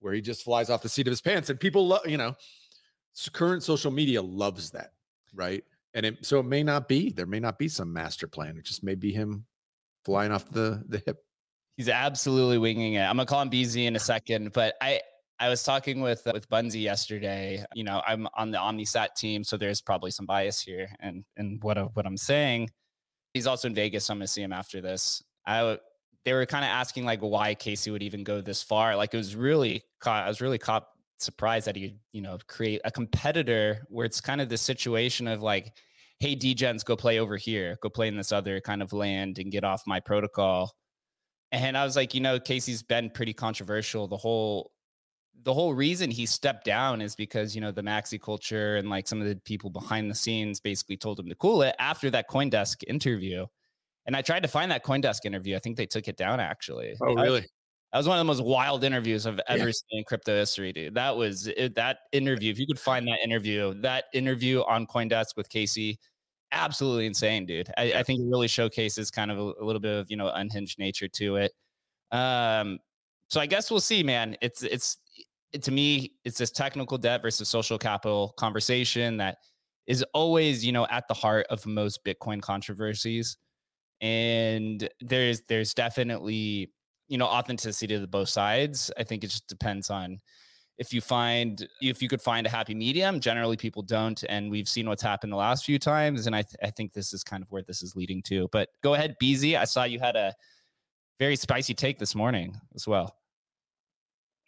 where 0.00 0.12
he 0.12 0.20
just 0.20 0.44
flies 0.44 0.70
off 0.70 0.82
the 0.82 0.88
seat 0.88 1.06
of 1.06 1.12
his 1.12 1.20
pants. 1.20 1.50
And 1.50 1.58
people 1.58 1.86
love, 1.86 2.06
you 2.06 2.16
know, 2.16 2.34
current 3.32 3.62
social 3.62 3.90
media 3.90 4.22
loves 4.22 4.70
that, 4.70 4.92
right? 5.34 5.64
And 5.94 6.06
it, 6.06 6.24
so 6.24 6.40
it 6.40 6.46
may 6.46 6.62
not 6.62 6.88
be, 6.88 7.10
there 7.10 7.26
may 7.26 7.40
not 7.40 7.58
be 7.58 7.68
some 7.68 7.92
master 7.92 8.26
plan. 8.26 8.56
It 8.56 8.64
just 8.64 8.84
may 8.84 8.94
be 8.94 9.12
him 9.12 9.44
flying 10.04 10.32
off 10.32 10.50
the 10.50 10.82
the 10.88 11.02
hip. 11.04 11.18
He's 11.76 11.88
absolutely 11.88 12.58
winging 12.58 12.94
it. 12.94 13.02
I'm 13.02 13.16
gonna 13.16 13.26
call 13.26 13.42
him 13.42 13.50
BZ 13.50 13.86
in 13.86 13.96
a 13.96 14.00
second, 14.00 14.52
but 14.52 14.74
I 14.80 15.00
I 15.38 15.48
was 15.48 15.62
talking 15.62 16.00
with 16.00 16.26
uh, 16.26 16.32
with 16.34 16.48
Bunzi 16.48 16.82
yesterday. 16.82 17.64
You 17.74 17.84
know, 17.84 18.02
I'm 18.06 18.26
on 18.34 18.50
the 18.50 18.58
OmniSat 18.58 19.14
team, 19.16 19.44
so 19.44 19.56
there's 19.56 19.80
probably 19.80 20.10
some 20.10 20.24
bias 20.24 20.60
here, 20.62 20.88
and 21.00 21.24
and 21.36 21.62
what 21.62 21.94
what 21.94 22.06
I'm 22.06 22.16
saying 22.16 22.70
he's 23.34 23.46
also 23.46 23.68
in 23.68 23.74
Vegas. 23.74 24.06
So 24.06 24.12
I'm 24.12 24.18
gonna 24.18 24.26
see 24.28 24.42
him 24.42 24.52
after 24.52 24.80
this. 24.80 25.22
I 25.46 25.78
they 26.24 26.32
were 26.32 26.46
kind 26.46 26.64
of 26.64 26.68
asking 26.68 27.04
like 27.04 27.20
why 27.20 27.54
Casey 27.54 27.90
would 27.90 28.02
even 28.02 28.24
go 28.24 28.40
this 28.40 28.62
far. 28.62 28.96
Like 28.96 29.12
it 29.14 29.16
was 29.16 29.34
really 29.34 29.82
caught. 30.00 30.24
I 30.24 30.28
was 30.28 30.40
really 30.40 30.58
caught 30.58 30.86
surprised 31.18 31.66
that 31.66 31.76
he 31.76 31.96
you 32.12 32.20
know 32.22 32.38
create 32.48 32.80
a 32.84 32.90
competitor 32.90 33.82
where 33.88 34.06
it's 34.06 34.20
kind 34.20 34.40
of 34.40 34.48
the 34.48 34.58
situation 34.58 35.28
of 35.28 35.42
like, 35.42 35.72
hey, 36.20 36.36
Degens, 36.36 36.84
go 36.84 36.96
play 36.96 37.18
over 37.18 37.36
here, 37.36 37.78
go 37.82 37.88
play 37.88 38.08
in 38.08 38.16
this 38.16 38.32
other 38.32 38.60
kind 38.60 38.82
of 38.82 38.92
land 38.92 39.38
and 39.38 39.52
get 39.52 39.64
off 39.64 39.82
my 39.86 40.00
protocol. 40.00 40.72
And 41.50 41.76
I 41.76 41.84
was 41.84 41.96
like, 41.96 42.14
you 42.14 42.20
know, 42.20 42.40
Casey's 42.40 42.82
been 42.82 43.10
pretty 43.10 43.34
controversial 43.34 44.08
the 44.08 44.16
whole 44.16 44.71
the 45.44 45.54
whole 45.54 45.74
reason 45.74 46.10
he 46.10 46.26
stepped 46.26 46.64
down 46.64 47.00
is 47.00 47.14
because 47.14 47.54
you 47.54 47.60
know 47.60 47.70
the 47.70 47.82
maxi 47.82 48.20
culture 48.20 48.76
and 48.76 48.88
like 48.90 49.08
some 49.08 49.20
of 49.20 49.26
the 49.26 49.36
people 49.36 49.70
behind 49.70 50.10
the 50.10 50.14
scenes 50.14 50.60
basically 50.60 50.96
told 50.96 51.18
him 51.18 51.28
to 51.28 51.34
cool 51.34 51.62
it 51.62 51.74
after 51.78 52.10
that 52.10 52.28
coindesk 52.28 52.84
interview 52.86 53.46
And 54.06 54.16
I 54.16 54.22
tried 54.22 54.42
to 54.42 54.48
find 54.48 54.70
that 54.70 54.84
CoinDesk 54.84 55.24
interview. 55.24 55.56
I 55.56 55.58
think 55.60 55.76
they 55.76 55.86
took 55.86 56.08
it 56.08 56.16
down 56.16 56.40
actually. 56.40 56.94
Oh, 57.00 57.14
really? 57.14 57.46
That 57.92 57.98
was 57.98 58.08
one 58.08 58.16
of 58.18 58.20
the 58.20 58.32
most 58.32 58.42
wild 58.42 58.84
interviews 58.84 59.26
I've 59.26 59.40
ever 59.46 59.66
yeah. 59.66 59.72
seen 59.72 59.98
in 59.98 60.04
crypto 60.04 60.34
history, 60.34 60.72
dude. 60.72 60.94
That 60.94 61.16
was 61.16 61.46
it, 61.46 61.74
that 61.74 61.98
interview. 62.10 62.50
If 62.50 62.58
you 62.58 62.66
could 62.66 62.80
find 62.80 63.06
that 63.06 63.18
interview, 63.22 63.74
that 63.82 64.04
interview 64.14 64.62
on 64.62 64.86
CoinDesk 64.86 65.36
with 65.36 65.50
Casey, 65.50 65.98
absolutely 66.52 67.04
insane, 67.04 67.44
dude. 67.44 67.68
I, 67.76 67.92
I 67.92 68.02
think 68.02 68.20
it 68.20 68.26
really 68.30 68.48
showcases 68.48 69.10
kind 69.10 69.30
of 69.30 69.38
a, 69.38 69.52
a, 69.60 69.64
little 69.64 69.80
bit 69.80 69.94
of 69.94 70.10
you 70.10 70.16
know 70.16 70.28
unhinged 70.28 70.78
nature 70.78 71.08
to 71.08 71.36
it. 71.36 71.52
Um, 72.10 72.78
so 73.28 73.40
I 73.40 73.46
guess 73.46 73.70
we'll 73.70 73.80
see, 73.80 74.02
man. 74.02 74.36
It's 74.40 74.62
it's 74.62 74.96
it, 74.96 75.01
to 75.60 75.70
me, 75.70 76.12
it's 76.24 76.38
this 76.38 76.50
technical 76.50 76.98
debt 76.98 77.22
versus 77.22 77.48
social 77.48 77.78
capital 77.78 78.34
conversation 78.38 79.18
that 79.18 79.38
is 79.86 80.04
always 80.14 80.64
you 80.64 80.72
know 80.72 80.86
at 80.90 81.08
the 81.08 81.14
heart 81.14 81.46
of 81.50 81.66
most 81.66 82.04
Bitcoin 82.04 82.40
controversies, 82.40 83.36
and 84.00 84.88
there's 85.00 85.42
there's 85.48 85.74
definitely 85.74 86.70
you 87.08 87.18
know 87.18 87.26
authenticity 87.26 87.98
to 87.98 88.06
both 88.06 88.28
sides. 88.28 88.90
I 88.96 89.04
think 89.04 89.24
it 89.24 89.28
just 89.28 89.48
depends 89.48 89.90
on 89.90 90.18
if 90.78 90.92
you 90.92 91.00
find 91.00 91.66
if 91.80 92.02
you 92.02 92.08
could 92.08 92.22
find 92.22 92.46
a 92.46 92.50
happy 92.50 92.74
medium. 92.74 93.20
Generally 93.20 93.58
people 93.58 93.82
don't 93.82 94.22
and 94.28 94.50
we've 94.50 94.68
seen 94.68 94.88
what's 94.88 95.02
happened 95.02 95.32
the 95.32 95.36
last 95.36 95.64
few 95.64 95.78
times 95.78 96.26
and 96.26 96.34
i, 96.34 96.42
th- 96.42 96.56
I 96.62 96.70
think 96.70 96.92
this 96.92 97.12
is 97.12 97.22
kind 97.22 97.42
of 97.42 97.50
where 97.52 97.62
this 97.62 97.82
is 97.82 97.94
leading 97.94 98.22
to. 98.24 98.48
But 98.52 98.70
go 98.82 98.94
ahead 98.94 99.16
bz 99.22 99.54
i 99.54 99.64
saw 99.64 99.84
you 99.84 100.00
had 100.00 100.16
a 100.16 100.34
very 101.20 101.36
spicy 101.36 101.74
take 101.74 101.98
this 101.98 102.14
morning 102.14 102.56
as 102.74 102.88
well 102.88 103.14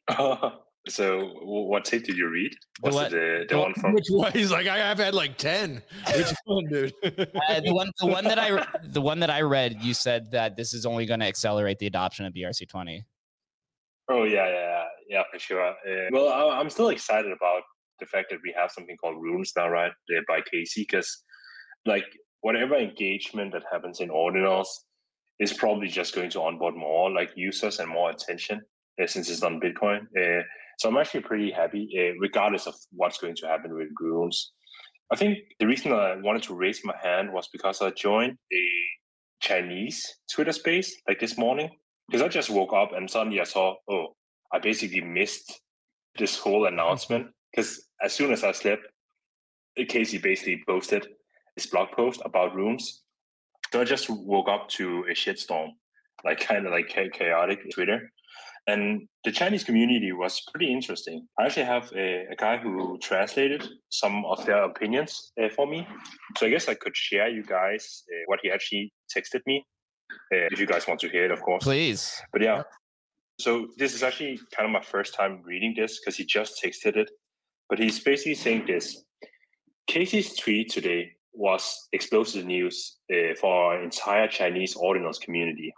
So, 0.87 1.31
what 1.43 1.87
tape 1.87 2.05
did 2.05 2.19
you 2.19 2.29
read? 2.29 2.53
Was 2.83 2.95
it 2.97 3.11
the, 3.11 3.47
the 3.49 3.59
one 3.59 3.73
from? 3.75 3.95
Which 3.95 4.09
one? 4.11 4.33
He's 4.35 4.50
like, 4.50 4.67
I 4.67 4.76
have 4.79 4.99
had 4.99 5.14
like 5.14 5.38
ten. 5.38 5.83
Which 6.14 6.26
one, 6.45 6.67
dude? 6.67 6.93
uh, 7.03 7.61
the 7.61 7.73
one, 7.73 7.91
the 8.00 8.07
one 8.07 8.25
that 8.25 8.38
I, 8.38 8.67
the 8.85 9.00
one 9.00 9.21
that 9.21 9.31
I 9.31 9.41
read, 9.41 9.79
you 9.81 9.95
said 9.95 10.31
that 10.33 10.57
this 10.57 10.75
is 10.75 10.85
only 10.85 11.07
going 11.07 11.21
to 11.21 11.26
accelerate 11.26 11.79
the 11.79 11.87
adoption 11.87 12.26
of 12.26 12.35
BRC 12.35 12.69
twenty. 12.69 13.05
Oh 14.11 14.25
yeah, 14.25 14.47
yeah, 14.49 14.85
yeah, 15.09 15.23
for 15.33 15.38
sure. 15.38 15.67
Uh, 15.67 16.09
well, 16.11 16.29
I, 16.29 16.61
am 16.61 16.69
still 16.69 16.91
excited 16.91 17.33
about 17.33 17.62
the 18.00 18.07
fact 18.07 18.29
that 18.31 18.41
we 18.45 18.55
have 18.59 18.71
something 18.71 18.97
called 18.99 19.23
Runes 19.23 19.53
now, 19.57 19.69
right, 19.69 19.93
uh, 20.14 20.21
by 20.29 20.41
Casey, 20.50 20.83
because 20.83 21.23
like 21.87 22.05
whatever 22.43 22.75
engagement 22.75 23.53
that 23.53 23.62
happens 23.73 24.00
in 24.00 24.11
ordinals 24.11 24.67
is 25.41 25.55
probably 25.55 25.88
just 25.88 26.14
going 26.14 26.29
to 26.31 26.43
onboard 26.43 26.75
more 26.76 27.11
like 27.11 27.31
users 27.35 27.79
and 27.79 27.88
more 27.88 28.11
attention 28.11 28.61
uh, 29.03 29.07
since 29.07 29.31
it's 29.31 29.43
on 29.43 29.61
Bitcoin. 29.61 30.00
So 30.78 30.88
I'm 30.88 30.97
actually 30.97 31.21
pretty 31.21 31.50
happy, 31.50 31.88
uh, 31.99 32.19
regardless 32.21 32.66
of 32.66 32.75
what's 32.93 33.19
going 33.19 33.37
to 33.37 33.47
happen 33.47 33.75
with 33.75 33.88
Runes. 34.00 34.52
I 35.12 35.16
think 35.16 35.38
the 35.61 35.66
reason 35.66 35.93
I 35.93 36.16
wanted 36.16 36.43
to 36.45 36.54
raise 36.54 36.85
my 36.85 36.95
hand 37.02 37.33
was 37.33 37.49
because 37.52 37.81
I 37.83 37.90
joined 37.90 38.37
a 38.52 38.66
Chinese 39.40 40.16
Twitter 40.33 40.52
space 40.52 40.95
like 41.07 41.21
this 41.21 41.37
morning 41.37 41.71
because 42.09 42.23
I 42.23 42.28
just 42.28 42.50
woke 42.50 42.73
up 42.73 42.93
and 42.93 43.11
suddenly 43.11 43.40
I 43.40 43.45
saw, 43.45 43.75
oh, 43.88 44.16
I 44.52 44.59
basically 44.59 45.02
missed 45.02 45.61
this 46.19 46.38
whole 46.38 46.66
announcement 46.66 47.26
because 47.52 47.87
as 48.02 48.12
soon 48.12 48.33
as 48.33 48.45
I 48.45 48.52
slept, 48.52 48.87
Casey 49.88 50.19
basically 50.19 50.62
posted 50.66 51.07
his 51.57 51.66
blog 51.66 51.90
post 51.93 52.23
about 52.25 52.54
Runes. 52.54 53.02
So 53.73 53.81
I 53.81 53.85
just 53.85 54.09
woke 54.09 54.49
up 54.49 54.69
to 54.71 55.04
a 55.11 55.14
shitstorm, 55.14 55.71
like 56.25 56.40
kind 56.40 56.66
of 56.66 56.73
like 56.73 56.88
chaotic 56.88 57.71
Twitter. 57.73 58.11
And 58.66 59.09
the 59.25 59.33
Chinese 59.33 59.62
community 59.62 60.12
was 60.12 60.42
pretty 60.50 60.73
interesting. 60.73 61.26
I 61.38 61.47
actually 61.47 61.66
have 61.66 61.92
a, 61.94 62.26
a 62.33 62.37
guy 62.37 62.56
who 62.56 62.99
translated 63.02 63.62
some 63.90 64.25
of 64.25 64.44
their 64.47 64.64
opinions 64.64 65.33
uh, 65.42 65.50
for 65.50 65.66
me. 65.66 65.87
So 66.38 66.47
I 66.47 66.50
guess 66.50 66.68
I 66.68 66.75
could 66.75 66.97
share 66.97 67.28
you 67.28 67.42
guys 67.42 68.04
uh, 68.11 68.23
what 68.26 68.40
he 68.42 68.50
actually 68.50 68.92
texted 69.14 69.42
me, 69.47 69.66
uh, 70.33 70.49
if 70.50 70.59
you 70.59 70.66
guys 70.66 70.87
want 70.87 71.00
to 71.00 71.09
hear 71.11 71.26
it, 71.26 71.30
of 71.30 71.42
course. 71.42 71.62
Please. 71.62 72.23
But 72.33 72.40
yeah, 72.40 72.62
so 73.38 73.68
this 73.76 73.94
is 73.94 74.02
actually 74.02 74.40
kind 74.56 74.66
of 74.66 74.71
my 74.71 74.83
first 74.83 75.14
time 75.14 75.42
reading 75.44 75.75
this 75.76 76.00
because 76.00 76.16
he 76.16 76.25
just 76.25 76.62
texted 76.62 76.97
it. 76.97 77.11
But 77.68 77.78
he's 77.78 78.00
basically 78.00 78.35
saying 78.35 78.64
this 78.66 79.04
Casey's 79.87 80.37
tweet 80.37 80.71
today 80.71 81.12
was 81.33 81.88
explosive 81.92 82.47
news 82.47 82.99
uh, 83.12 83.35
for 83.40 83.52
our 83.52 83.83
entire 83.83 84.28
Chinese 84.28 84.75
ordinals 84.76 85.21
community. 85.21 85.75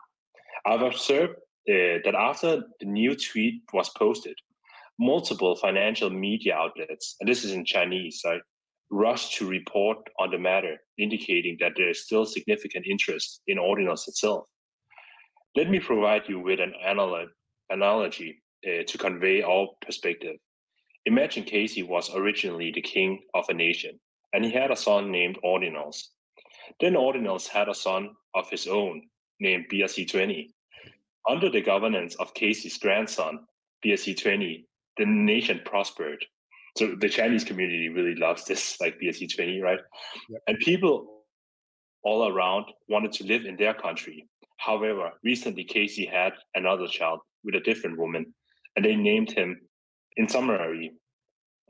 I've 0.66 0.82
observed 0.82 1.34
uh, 1.68 1.98
that 2.04 2.14
after 2.16 2.62
the 2.80 2.86
new 2.86 3.16
tweet 3.16 3.62
was 3.72 3.90
posted, 3.90 4.36
multiple 4.98 5.56
financial 5.56 6.10
media 6.10 6.54
outlets, 6.54 7.16
and 7.20 7.28
this 7.28 7.44
is 7.44 7.52
in 7.52 7.64
Chinese, 7.64 8.22
right, 8.24 8.40
rushed 8.90 9.34
to 9.36 9.48
report 9.48 9.98
on 10.18 10.30
the 10.30 10.38
matter, 10.38 10.76
indicating 10.98 11.56
that 11.60 11.72
there 11.76 11.90
is 11.90 12.04
still 12.04 12.24
significant 12.24 12.86
interest 12.86 13.42
in 13.46 13.58
Ordinals 13.58 14.06
itself. 14.08 14.46
Let 15.56 15.70
me 15.70 15.80
provide 15.80 16.22
you 16.28 16.40
with 16.40 16.60
an 16.60 16.74
anal- 16.84 17.28
analogy 17.70 18.42
uh, 18.66 18.84
to 18.86 18.98
convey 18.98 19.42
our 19.42 19.68
perspective. 19.84 20.36
Imagine 21.06 21.44
Casey 21.44 21.82
was 21.82 22.14
originally 22.14 22.72
the 22.72 22.82
king 22.82 23.20
of 23.34 23.44
a 23.48 23.54
nation, 23.54 23.98
and 24.32 24.44
he 24.44 24.50
had 24.50 24.70
a 24.70 24.76
son 24.76 25.10
named 25.10 25.38
Ordinals. 25.44 25.96
Then 26.80 26.94
Ordinals 26.94 27.48
had 27.48 27.68
a 27.68 27.74
son 27.74 28.10
of 28.34 28.50
his 28.50 28.66
own 28.66 29.02
named 29.40 29.66
BRC20. 29.72 30.48
Under 31.28 31.50
the 31.50 31.60
governance 31.60 32.14
of 32.16 32.34
Casey's 32.34 32.78
grandson, 32.78 33.40
BRC 33.84 34.20
20, 34.20 34.66
the 34.96 35.06
nation 35.06 35.60
prospered. 35.64 36.24
So 36.76 36.94
the 36.94 37.08
Chinese 37.08 37.44
community 37.44 37.88
really 37.88 38.14
loves 38.14 38.44
this, 38.44 38.76
like 38.80 39.00
BRC 39.00 39.34
20, 39.34 39.60
right? 39.60 39.80
Yep. 40.28 40.42
And 40.46 40.58
people 40.58 41.22
all 42.04 42.28
around 42.28 42.66
wanted 42.88 43.12
to 43.12 43.26
live 43.26 43.44
in 43.44 43.56
their 43.56 43.74
country. 43.74 44.28
However, 44.58 45.10
recently 45.24 45.64
Casey 45.64 46.06
had 46.06 46.32
another 46.54 46.86
child 46.86 47.20
with 47.44 47.56
a 47.56 47.60
different 47.60 47.98
woman, 47.98 48.32
and 48.74 48.84
they 48.84 48.94
named 48.94 49.32
him. 49.32 49.60
In 50.16 50.28
summary, 50.28 50.92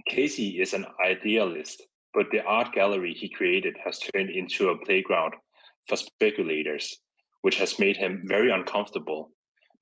Casey 0.09 0.61
is 0.61 0.73
an 0.73 0.87
idealist, 1.05 1.83
but 2.15 2.27
the 2.31 2.45
art 2.45 2.73
gallery 2.73 3.13
he 3.13 3.29
created 3.29 3.77
has 3.85 3.99
turned 3.99 4.31
into 4.31 4.69
a 4.69 4.79
playground 4.85 5.35
for 5.89 5.97
speculators, 5.97 6.99
which 7.43 7.59
has 7.59 7.79
made 7.79 7.97
him 7.97 8.23
very 8.27 8.51
uncomfortable 8.51 9.31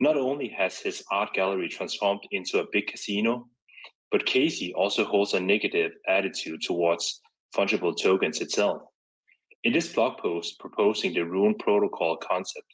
not 0.05 0.19
only 0.19 0.49
has 0.49 0.79
his 0.79 1.03
art 1.11 1.33
gallery 1.33 1.67
transformed 1.67 2.21
into 2.31 2.59
a 2.59 2.67
big 2.71 2.87
casino, 2.87 3.49
but 4.13 4.27
Casey 4.27 4.75
also 4.75 5.03
holds 5.03 5.33
a 5.33 5.41
negative 5.41 5.93
attitude 6.07 6.61
towards 6.61 7.23
fungible 7.57 7.97
tokens 7.97 8.43
itself. 8.43 8.83
In 9.63 9.73
this 9.73 9.91
blog 9.95 10.19
post 10.19 10.61
proposing 10.61 11.15
the 11.15 11.25
Rune 11.25 11.55
protocol 11.59 12.19
concept, 12.19 12.67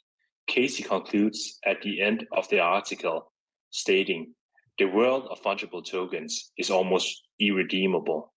Casey 0.47 0.83
concludes 0.83 1.57
at 1.65 1.81
the 1.81 2.01
end 2.01 2.27
of 2.35 2.49
the 2.49 2.59
article 2.59 3.31
stating, 3.69 4.33
the 4.77 4.91
world 4.97 5.23
of 5.31 5.41
fungible 5.41 5.85
tokens 5.85 6.51
is 6.57 6.69
almost 6.69 7.07
irredeemable, 7.39 8.33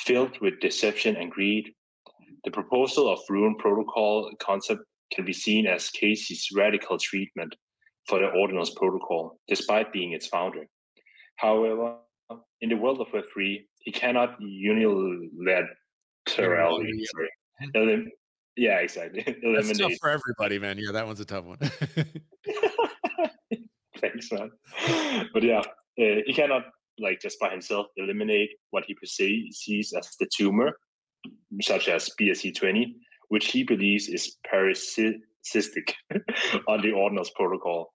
filled 0.00 0.38
with 0.42 0.60
deception 0.60 1.16
and 1.16 1.30
greed. 1.30 1.64
The 2.44 2.50
proposal 2.50 3.08
of 3.10 3.20
Rune 3.30 3.56
protocol 3.58 4.30
concept 4.42 4.82
can 5.10 5.24
be 5.24 5.32
seen 5.32 5.66
as 5.66 5.88
Casey's 5.88 6.48
radical 6.54 6.98
treatment 6.98 7.56
for 8.06 8.18
the 8.20 8.26
Ordinals 8.26 8.74
protocol, 8.74 9.38
despite 9.48 9.92
being 9.92 10.12
its 10.12 10.26
founder. 10.26 10.66
However, 11.36 11.96
in 12.60 12.68
the 12.70 12.76
world 12.76 13.00
of 13.00 13.08
Web3, 13.08 13.64
he 13.80 13.92
cannot 13.92 14.40
unilaterally, 14.40 15.68
elim- 17.74 18.10
yeah, 18.56 18.78
exactly. 18.78 19.22
Eliminate. 19.42 19.66
That's 19.66 19.78
tough 19.78 19.92
for 20.00 20.10
everybody, 20.10 20.58
man. 20.58 20.78
Yeah, 20.78 20.92
that 20.92 21.06
one's 21.06 21.20
a 21.20 21.24
tough 21.24 21.44
one. 21.44 21.58
Thanks, 23.98 24.32
man. 24.32 24.50
But 25.32 25.42
yeah, 25.42 25.60
uh, 25.60 25.64
he 26.26 26.32
cannot 26.34 26.64
like 26.98 27.20
just 27.20 27.38
by 27.38 27.50
himself 27.50 27.86
eliminate 27.96 28.50
what 28.70 28.84
he 28.86 28.94
perceives 28.94 29.92
as 29.92 30.16
the 30.18 30.26
tumor, 30.34 30.78
such 31.60 31.88
as 31.88 32.10
BRC20, 32.18 32.94
which 33.28 33.48
he 33.48 33.62
believes 33.62 34.08
is 34.08 34.36
parasitic 34.50 35.94
on 36.68 36.80
the 36.80 36.88
Ordinals 36.88 37.32
protocol. 37.34 37.92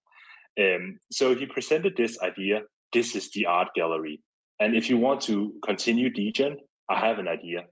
Um, 0.59 0.99
so 1.11 1.35
he 1.35 1.45
presented 1.45 1.95
this 1.95 2.19
idea. 2.21 2.61
This 2.93 3.15
is 3.15 3.31
the 3.31 3.45
art 3.45 3.69
gallery. 3.75 4.21
And 4.59 4.75
if 4.75 4.89
you 4.89 4.97
want 4.97 5.21
to 5.21 5.53
continue 5.63 6.09
Degen, 6.09 6.57
I 6.89 6.99
have 6.99 7.19
an 7.19 7.27
idea. 7.27 7.65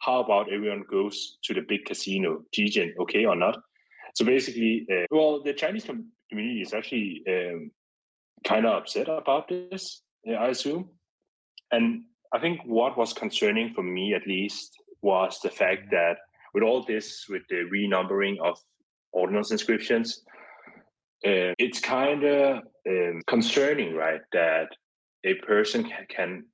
How 0.00 0.20
about 0.20 0.52
everyone 0.52 0.84
goes 0.90 1.38
to 1.44 1.54
the 1.54 1.62
big 1.62 1.84
casino, 1.84 2.42
Degen, 2.52 2.94
okay 3.00 3.24
or 3.24 3.36
not? 3.36 3.58
So 4.14 4.24
basically, 4.24 4.86
uh, 4.92 5.06
well, 5.10 5.42
the 5.42 5.54
Chinese 5.54 5.84
community 5.84 6.60
is 6.60 6.74
actually 6.74 7.22
um, 7.28 7.70
kind 8.44 8.66
of 8.66 8.74
upset 8.74 9.08
about 9.08 9.48
this, 9.48 10.02
I 10.28 10.48
assume. 10.48 10.90
And 11.72 12.02
I 12.32 12.38
think 12.40 12.60
what 12.64 12.98
was 12.98 13.12
concerning 13.12 13.72
for 13.74 13.82
me, 13.82 14.14
at 14.14 14.26
least, 14.26 14.76
was 15.02 15.38
the 15.42 15.50
fact 15.50 15.90
that 15.90 16.16
with 16.52 16.62
all 16.62 16.84
this, 16.84 17.26
with 17.28 17.42
the 17.48 17.68
renumbering 17.72 18.36
of 18.42 18.58
ordinals 19.14 19.50
inscriptions, 19.50 20.22
uh, 21.26 21.54
it's 21.58 21.80
kind 21.80 22.24
of 22.24 22.62
um, 22.88 23.22
concerning, 23.26 23.94
right? 23.94 24.20
That 24.32 24.68
a 25.24 25.34
person 25.34 25.84
can, 25.84 26.06
can, 26.08 26.44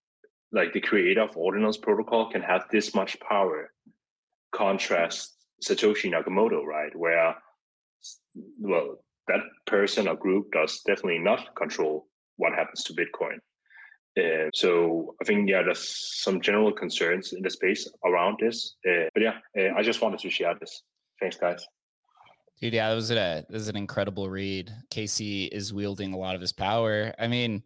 like 0.53 0.73
the 0.73 0.81
creator 0.81 1.23
of 1.23 1.35
Ordinals 1.35 1.81
protocol, 1.81 2.31
can 2.31 2.43
have 2.43 2.65
this 2.71 2.95
much 2.95 3.19
power. 3.21 3.71
Contrast 4.53 5.37
Satoshi 5.65 6.11
Nakamoto, 6.13 6.65
right? 6.65 6.95
Where 6.97 7.37
well, 8.61 8.97
that 9.29 9.41
person 9.67 10.09
or 10.09 10.17
group 10.17 10.51
does 10.53 10.81
definitely 10.87 11.19
not 11.19 11.55
control 11.55 12.07
what 12.37 12.53
happens 12.53 12.85
to 12.85 12.95
Bitcoin. 12.95 13.39
Uh, 14.19 14.51
so 14.55 15.15
I 15.23 15.25
think 15.25 15.49
yeah, 15.49 15.63
there's 15.63 16.21
some 16.23 16.41
general 16.41 16.73
concerns 16.73 17.33
in 17.33 17.43
the 17.43 17.51
space 17.51 17.89
around 18.05 18.39
this. 18.41 18.77
Uh, 18.89 19.09
but 19.15 19.23
yeah, 19.23 19.39
uh, 19.59 19.75
I 19.77 19.83
just 19.83 20.03
wanted 20.03 20.21
to 20.21 20.31
share 20.31 20.55
this. 20.59 20.83
Thanks, 21.21 21.37
guys. 21.37 21.65
Dude, 22.61 22.75
yeah, 22.75 22.91
that 22.91 22.95
was 22.95 23.11
a 23.11 23.15
that 23.15 23.51
was 23.51 23.69
an 23.69 23.77
incredible 23.77 24.29
read. 24.29 24.71
Casey 24.91 25.47
is 25.47 25.73
wielding 25.73 26.13
a 26.13 26.19
lot 26.19 26.35
of 26.35 26.41
his 26.43 26.53
power. 26.53 27.15
I 27.19 27.27
mean, 27.27 27.63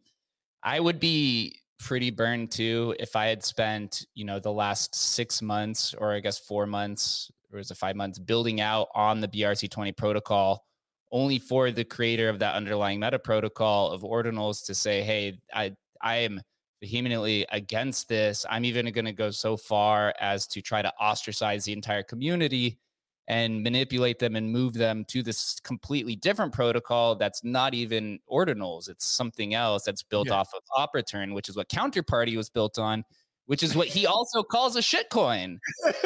I 0.62 0.78
would 0.78 1.00
be 1.00 1.58
pretty 1.80 2.10
burned 2.10 2.52
too 2.52 2.94
if 3.00 3.16
I 3.16 3.26
had 3.26 3.42
spent, 3.42 4.06
you 4.14 4.24
know, 4.24 4.38
the 4.38 4.52
last 4.52 4.94
six 4.94 5.42
months 5.42 5.94
or 5.98 6.12
I 6.14 6.20
guess 6.20 6.38
four 6.38 6.66
months 6.66 7.30
or 7.52 7.58
was 7.58 7.70
it 7.70 7.76
five 7.76 7.96
months 7.96 8.18
building 8.18 8.60
out 8.60 8.88
on 8.94 9.20
the 9.20 9.28
BRC20 9.28 9.96
protocol 9.96 10.64
only 11.12 11.38
for 11.38 11.70
the 11.70 11.84
creator 11.84 12.28
of 12.28 12.38
that 12.40 12.54
underlying 12.54 13.00
meta 13.00 13.18
protocol 13.18 13.90
of 13.90 14.02
ordinals 14.02 14.64
to 14.66 14.74
say, 14.74 15.02
hey, 15.02 15.38
I 15.52 15.74
I 16.02 16.16
am 16.18 16.40
vehemently 16.80 17.46
against 17.50 18.08
this. 18.08 18.46
I'm 18.48 18.64
even 18.64 18.90
going 18.92 19.04
to 19.06 19.12
go 19.12 19.30
so 19.30 19.56
far 19.56 20.14
as 20.20 20.46
to 20.48 20.62
try 20.62 20.82
to 20.82 20.92
ostracize 21.00 21.64
the 21.64 21.72
entire 21.72 22.02
community 22.02 22.78
and 23.26 23.62
manipulate 23.62 24.18
them 24.18 24.36
and 24.36 24.50
move 24.50 24.74
them 24.74 25.04
to 25.06 25.22
this 25.22 25.58
completely 25.60 26.14
different 26.14 26.52
protocol 26.52 27.14
that's 27.14 27.42
not 27.42 27.72
even 27.72 28.18
ordinals. 28.30 28.88
It's 28.88 29.06
something 29.06 29.54
else 29.54 29.84
that's 29.84 30.02
built 30.02 30.28
yeah. 30.28 30.34
off 30.34 30.50
of 30.54 30.62
OP_RETURN, 30.76 31.34
which 31.34 31.48
is 31.48 31.56
what 31.56 31.68
Counterparty 31.68 32.36
was 32.36 32.50
built 32.50 32.78
on, 32.78 33.04
which 33.46 33.62
is 33.62 33.74
what 33.74 33.88
he 33.88 34.06
also 34.06 34.42
calls 34.42 34.76
a 34.76 34.80
shitcoin. 34.80 35.58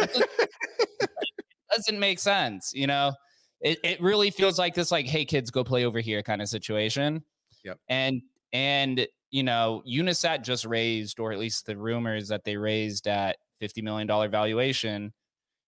doesn't 1.75 1.99
make 1.99 2.19
sense, 2.19 2.73
you 2.75 2.87
know? 2.87 3.13
It, 3.61 3.79
it 3.83 4.01
really 4.01 4.31
feels 4.31 4.59
like 4.59 4.75
this, 4.75 4.93
like, 4.93 5.07
hey 5.07 5.25
kids, 5.25 5.51
go 5.51 5.65
play 5.65 5.85
over 5.85 5.99
here 5.99 6.23
kind 6.23 6.41
of 6.41 6.49
situation. 6.49 7.25
Yep. 7.65 7.79
And 7.89 8.23
and 8.53 9.07
you 9.31 9.43
know, 9.43 9.83
Unisat 9.87 10.43
just 10.43 10.65
raised, 10.65 11.21
or 11.21 11.33
at 11.33 11.39
least 11.39 11.67
the 11.67 11.77
rumors 11.77 12.29
that 12.29 12.45
they 12.45 12.57
raised 12.57 13.07
at 13.07 13.37
$50 13.61 13.83
million 13.83 14.31
valuation. 14.31 15.13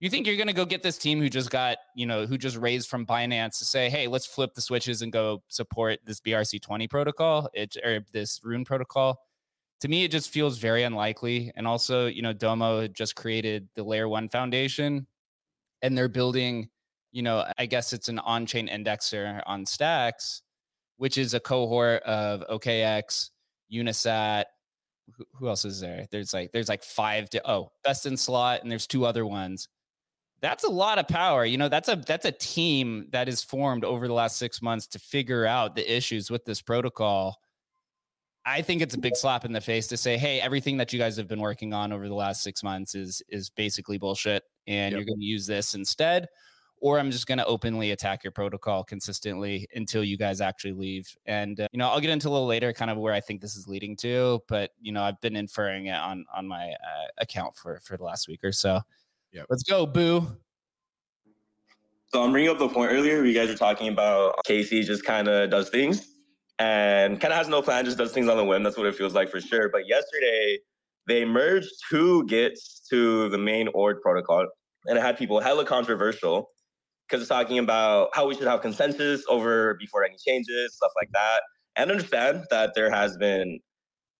You 0.00 0.08
think 0.08 0.26
you're 0.26 0.36
going 0.36 0.48
to 0.48 0.52
go 0.52 0.64
get 0.64 0.82
this 0.82 0.96
team 0.96 1.20
who 1.20 1.28
just 1.28 1.50
got, 1.50 1.78
you 1.96 2.06
know, 2.06 2.24
who 2.24 2.38
just 2.38 2.56
raised 2.56 2.88
from 2.88 3.04
Binance 3.04 3.58
to 3.58 3.64
say, 3.64 3.90
hey, 3.90 4.06
let's 4.06 4.26
flip 4.26 4.54
the 4.54 4.60
switches 4.60 5.02
and 5.02 5.12
go 5.12 5.42
support 5.48 5.98
this 6.04 6.20
BRC20 6.20 6.88
protocol 6.88 7.48
it, 7.52 7.76
or 7.84 8.04
this 8.12 8.40
Rune 8.44 8.64
protocol? 8.64 9.20
To 9.80 9.88
me, 9.88 10.04
it 10.04 10.12
just 10.12 10.30
feels 10.30 10.58
very 10.58 10.84
unlikely. 10.84 11.50
And 11.56 11.66
also, 11.66 12.06
you 12.06 12.22
know, 12.22 12.32
Domo 12.32 12.86
just 12.86 13.16
created 13.16 13.68
the 13.74 13.82
Layer 13.82 14.08
One 14.08 14.28
Foundation 14.28 15.06
and 15.82 15.96
they're 15.96 16.08
building, 16.08 16.68
you 17.10 17.22
know, 17.22 17.44
I 17.58 17.66
guess 17.66 17.92
it's 17.92 18.08
an 18.08 18.18
on 18.20 18.46
chain 18.46 18.68
indexer 18.68 19.42
on 19.46 19.66
stacks, 19.66 20.42
which 20.96 21.18
is 21.18 21.34
a 21.34 21.40
cohort 21.40 22.02
of 22.02 22.44
OKX, 22.48 23.30
Unisat. 23.72 24.44
Who, 25.34 25.48
else 25.48 25.64
is 25.64 25.80
there? 25.80 26.06
There's 26.10 26.34
like 26.34 26.52
there's 26.52 26.68
like 26.68 26.84
five. 26.84 27.30
To, 27.30 27.50
oh, 27.50 27.72
best 27.82 28.04
in 28.04 28.16
slot, 28.16 28.62
and 28.62 28.70
there's 28.70 28.86
two 28.86 29.06
other 29.06 29.24
ones. 29.24 29.66
That's 30.40 30.64
a 30.64 30.68
lot 30.68 30.98
of 30.98 31.08
power. 31.08 31.44
You 31.44 31.58
know, 31.58 31.68
that's 31.68 31.88
a 31.88 31.96
that's 31.96 32.24
a 32.24 32.32
team 32.32 33.08
that 33.10 33.28
is 33.28 33.42
formed 33.42 33.84
over 33.84 34.06
the 34.06 34.14
last 34.14 34.36
six 34.36 34.62
months 34.62 34.86
to 34.88 34.98
figure 34.98 35.46
out 35.46 35.74
the 35.74 35.96
issues 35.96 36.30
with 36.30 36.44
this 36.44 36.62
protocol. 36.62 37.40
I 38.46 38.62
think 38.62 38.80
it's 38.80 38.94
a 38.94 38.98
big 38.98 39.16
slap 39.16 39.44
in 39.44 39.52
the 39.52 39.60
face 39.60 39.88
to 39.88 39.96
say, 39.96 40.16
"Hey, 40.16 40.40
everything 40.40 40.76
that 40.76 40.92
you 40.92 40.98
guys 40.98 41.16
have 41.16 41.28
been 41.28 41.40
working 41.40 41.74
on 41.74 41.92
over 41.92 42.08
the 42.08 42.14
last 42.14 42.42
six 42.42 42.62
months 42.62 42.94
is 42.94 43.22
is 43.28 43.50
basically 43.50 43.98
bullshit, 43.98 44.44
and 44.66 44.92
yep. 44.92 44.98
you're 44.98 45.06
going 45.06 45.20
to 45.20 45.26
use 45.26 45.46
this 45.46 45.74
instead." 45.74 46.28
or 46.80 46.98
I'm 46.98 47.10
just 47.10 47.26
going 47.26 47.38
to 47.38 47.46
openly 47.46 47.90
attack 47.90 48.24
your 48.24 48.30
protocol 48.30 48.84
consistently 48.84 49.66
until 49.74 50.04
you 50.04 50.16
guys 50.16 50.40
actually 50.40 50.72
leave. 50.72 51.14
And 51.26 51.60
uh, 51.60 51.68
you 51.72 51.78
know, 51.78 51.88
I'll 51.88 52.00
get 52.00 52.10
into 52.10 52.28
a 52.28 52.30
little 52.30 52.46
later, 52.46 52.72
kind 52.72 52.90
of 52.90 52.98
where 52.98 53.12
I 53.12 53.20
think 53.20 53.40
this 53.40 53.56
is 53.56 53.66
leading 53.66 53.96
to. 53.96 54.40
But 54.48 54.70
you 54.80 54.92
know, 54.92 55.02
I've 55.02 55.20
been 55.20 55.36
inferring 55.36 55.86
it 55.86 55.96
on 55.96 56.24
on 56.34 56.46
my 56.46 56.70
uh, 56.70 57.08
account 57.18 57.56
for 57.56 57.80
for 57.80 57.96
the 57.96 58.04
last 58.04 58.28
week 58.28 58.44
or 58.44 58.52
so. 58.52 58.80
Yeah, 59.32 59.42
let's 59.50 59.62
go, 59.62 59.86
boo. 59.86 60.26
So 62.06 62.22
I'm 62.22 62.32
bringing 62.32 62.50
up 62.50 62.58
the 62.58 62.68
point 62.68 62.90
earlier. 62.90 63.16
Where 63.16 63.26
you 63.26 63.34
guys 63.34 63.50
are 63.50 63.56
talking 63.56 63.88
about 63.88 64.34
Casey 64.46 64.82
just 64.82 65.04
kind 65.04 65.28
of 65.28 65.50
does 65.50 65.68
things 65.68 66.08
and 66.58 67.20
kind 67.20 67.32
of 67.32 67.38
has 67.38 67.48
no 67.48 67.62
plan, 67.62 67.84
just 67.84 67.98
does 67.98 68.12
things 68.12 68.28
on 68.28 68.36
the 68.36 68.44
whim. 68.44 68.62
That's 68.62 68.76
what 68.76 68.86
it 68.86 68.94
feels 68.94 69.14
like 69.14 69.30
for 69.30 69.40
sure. 69.40 69.68
But 69.68 69.86
yesterday 69.86 70.58
they 71.06 71.24
merged 71.24 71.70
two 71.90 72.24
gets 72.26 72.86
to 72.90 73.28
the 73.28 73.38
main 73.38 73.68
org 73.74 74.00
protocol, 74.02 74.46
and 74.86 74.98
it 74.98 75.00
had 75.02 75.18
people 75.18 75.40
hella 75.40 75.64
controversial 75.64 76.50
because 77.08 77.22
it's 77.22 77.28
talking 77.28 77.58
about 77.58 78.10
how 78.14 78.26
we 78.26 78.34
should 78.34 78.46
have 78.46 78.60
consensus 78.60 79.24
over 79.28 79.74
before 79.74 80.04
any 80.04 80.16
changes, 80.16 80.76
stuff 80.76 80.92
like 81.00 81.08
that. 81.12 81.40
And 81.76 81.90
understand 81.90 82.44
that 82.50 82.74
there 82.74 82.90
has 82.90 83.16
been 83.16 83.60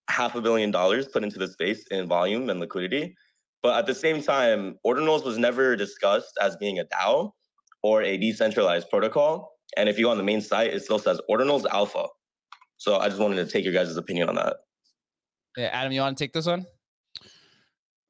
half 0.09 0.35
a 0.35 0.41
billion 0.41 0.71
dollars 0.71 1.07
put 1.09 1.23
into 1.23 1.39
the 1.39 1.49
space 1.49 1.85
in 1.91 2.07
volume 2.09 2.49
and 2.49 2.61
liquidity. 2.61 3.15
But 3.63 3.77
at 3.79 3.87
the 3.87 3.95
same 3.95 4.23
time, 4.23 4.79
Ordinals 4.87 5.25
was 5.25 5.39
never 5.39 5.77
discussed 5.77 6.33
as 6.41 6.57
being 6.57 6.79
a 6.79 6.85
DAO 6.85 7.33
or 7.83 8.03
a 8.03 8.17
decentralized 8.17 8.89
protocol. 8.89 9.53
And 9.77 9.89
if 9.89 9.99
you 9.99 10.05
go 10.05 10.11
on 10.11 10.17
the 10.17 10.25
main 10.25 10.41
site, 10.41 10.73
it 10.73 10.83
still 10.83 10.99
says 10.99 11.21
Ordinals 11.31 11.65
Alpha. 11.67 12.07
So 12.77 12.97
I 12.97 13.09
just 13.09 13.21
wanted 13.21 13.37
to 13.37 13.47
take 13.47 13.65
your 13.65 13.75
guys' 13.75 13.97
opinion 13.97 14.29
on 14.29 14.37
that. 14.37 14.57
Yeah, 15.57 15.67
Adam, 15.73 15.93
you 15.93 16.01
want 16.01 16.17
to 16.17 16.25
take 16.25 16.33
this 16.33 16.47
one? 16.47 16.67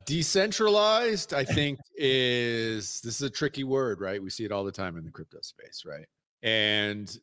Decentralized, 0.04 1.32
I 1.32 1.44
think, 1.44 1.78
is 1.96 3.00
this 3.00 3.16
is 3.16 3.22
a 3.22 3.30
tricky 3.30 3.64
word, 3.64 4.00
right? 4.00 4.22
We 4.22 4.30
see 4.30 4.44
it 4.44 4.52
all 4.52 4.64
the 4.64 4.72
time 4.72 4.96
in 4.96 5.04
the 5.04 5.10
crypto 5.10 5.38
space, 5.40 5.84
right? 5.86 6.06
And 6.42 7.14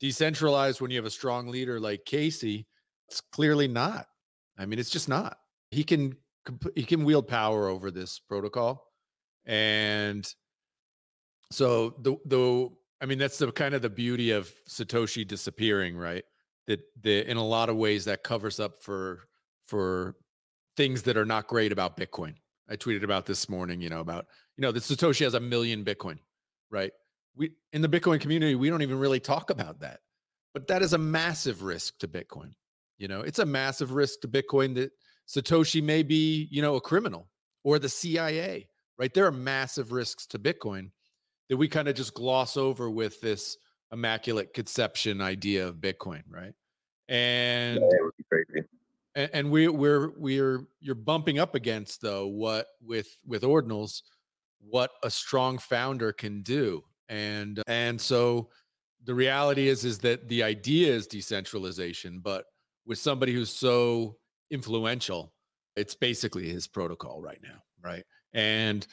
decentralized, 0.00 0.80
when 0.80 0.90
you 0.90 0.96
have 0.96 1.04
a 1.04 1.10
strong 1.10 1.48
leader 1.48 1.78
like 1.78 2.04
Casey, 2.06 2.66
it's 3.08 3.20
clearly 3.20 3.68
not. 3.68 4.06
I 4.58 4.66
mean, 4.66 4.78
it's 4.78 4.90
just 4.90 5.08
not. 5.08 5.38
He 5.70 5.84
can 5.84 6.16
he 6.74 6.84
can 6.84 7.04
wield 7.04 7.28
power 7.28 7.68
over 7.68 7.90
this 7.90 8.18
protocol, 8.18 8.86
and 9.44 10.26
so 11.50 11.94
the 12.00 12.16
the 12.26 12.68
I 13.00 13.06
mean, 13.06 13.18
that's 13.18 13.38
the 13.38 13.52
kind 13.52 13.74
of 13.74 13.82
the 13.82 13.90
beauty 13.90 14.30
of 14.30 14.50
Satoshi 14.68 15.26
disappearing, 15.26 15.96
right? 15.96 16.24
That 16.66 16.80
the 17.02 17.28
in 17.28 17.36
a 17.36 17.44
lot 17.44 17.68
of 17.68 17.76
ways 17.76 18.04
that 18.06 18.22
covers 18.22 18.58
up 18.58 18.82
for 18.82 19.28
for 19.66 20.16
things 20.76 21.02
that 21.02 21.16
are 21.16 21.24
not 21.24 21.46
great 21.46 21.72
about 21.72 21.96
Bitcoin. 21.96 22.34
I 22.68 22.76
tweeted 22.76 23.02
about 23.02 23.26
this 23.26 23.48
morning, 23.48 23.80
you 23.80 23.88
know, 23.88 24.00
about, 24.00 24.26
you 24.56 24.62
know, 24.62 24.72
the 24.72 24.80
Satoshi 24.80 25.24
has 25.24 25.34
a 25.34 25.40
million 25.40 25.84
Bitcoin, 25.84 26.18
right? 26.70 26.92
We 27.36 27.52
in 27.72 27.82
the 27.82 27.88
Bitcoin 27.88 28.20
community, 28.20 28.54
we 28.54 28.70
don't 28.70 28.82
even 28.82 28.98
really 28.98 29.20
talk 29.20 29.50
about 29.50 29.80
that. 29.80 30.00
But 30.54 30.66
that 30.68 30.82
is 30.82 30.92
a 30.94 30.98
massive 30.98 31.62
risk 31.62 31.98
to 31.98 32.08
Bitcoin. 32.08 32.52
You 32.98 33.08
know, 33.08 33.20
it's 33.20 33.38
a 33.38 33.46
massive 33.46 33.92
risk 33.92 34.20
to 34.22 34.28
Bitcoin 34.28 34.74
that 34.76 34.90
Satoshi 35.28 35.82
may 35.82 36.02
be, 36.02 36.48
you 36.50 36.62
know, 36.62 36.76
a 36.76 36.80
criminal 36.80 37.28
or 37.64 37.78
the 37.78 37.88
CIA, 37.88 38.68
right? 38.98 39.12
There 39.12 39.26
are 39.26 39.32
massive 39.32 39.92
risks 39.92 40.26
to 40.28 40.38
Bitcoin 40.38 40.90
that 41.48 41.56
we 41.56 41.68
kind 41.68 41.88
of 41.88 41.94
just 41.94 42.14
gloss 42.14 42.56
over 42.56 42.90
with 42.90 43.20
this 43.20 43.56
immaculate 43.92 44.54
conception 44.54 45.20
idea 45.20 45.66
of 45.66 45.76
Bitcoin, 45.76 46.22
right? 46.28 46.52
And 47.08 47.80
yeah, 47.80 47.98
it 47.98 48.04
would 48.04 48.16
be 48.16 48.24
crazy 48.30 48.66
and, 49.16 49.30
and 49.32 49.50
we 49.50 49.66
we're 49.66 50.12
we're 50.16 50.68
you're 50.80 50.94
bumping 50.94 51.40
up 51.40 51.56
against 51.56 52.00
though 52.00 52.28
what 52.28 52.66
with 52.80 53.08
with 53.26 53.42
ordinals 53.42 54.02
what 54.60 54.92
a 55.02 55.10
strong 55.10 55.58
founder 55.58 56.12
can 56.12 56.42
do 56.42 56.84
and 57.08 57.62
and 57.66 58.00
so 58.00 58.48
the 59.04 59.14
reality 59.14 59.66
is 59.66 59.84
is 59.84 59.98
that 59.98 60.28
the 60.28 60.42
idea 60.42 60.92
is 60.92 61.06
decentralization 61.06 62.20
but 62.20 62.44
with 62.84 62.98
somebody 62.98 63.32
who's 63.32 63.50
so 63.50 64.16
influential 64.50 65.32
it's 65.76 65.94
basically 65.94 66.48
his 66.48 66.66
protocol 66.66 67.20
right 67.20 67.40
now 67.42 67.58
right 67.82 68.04
and 68.34 68.86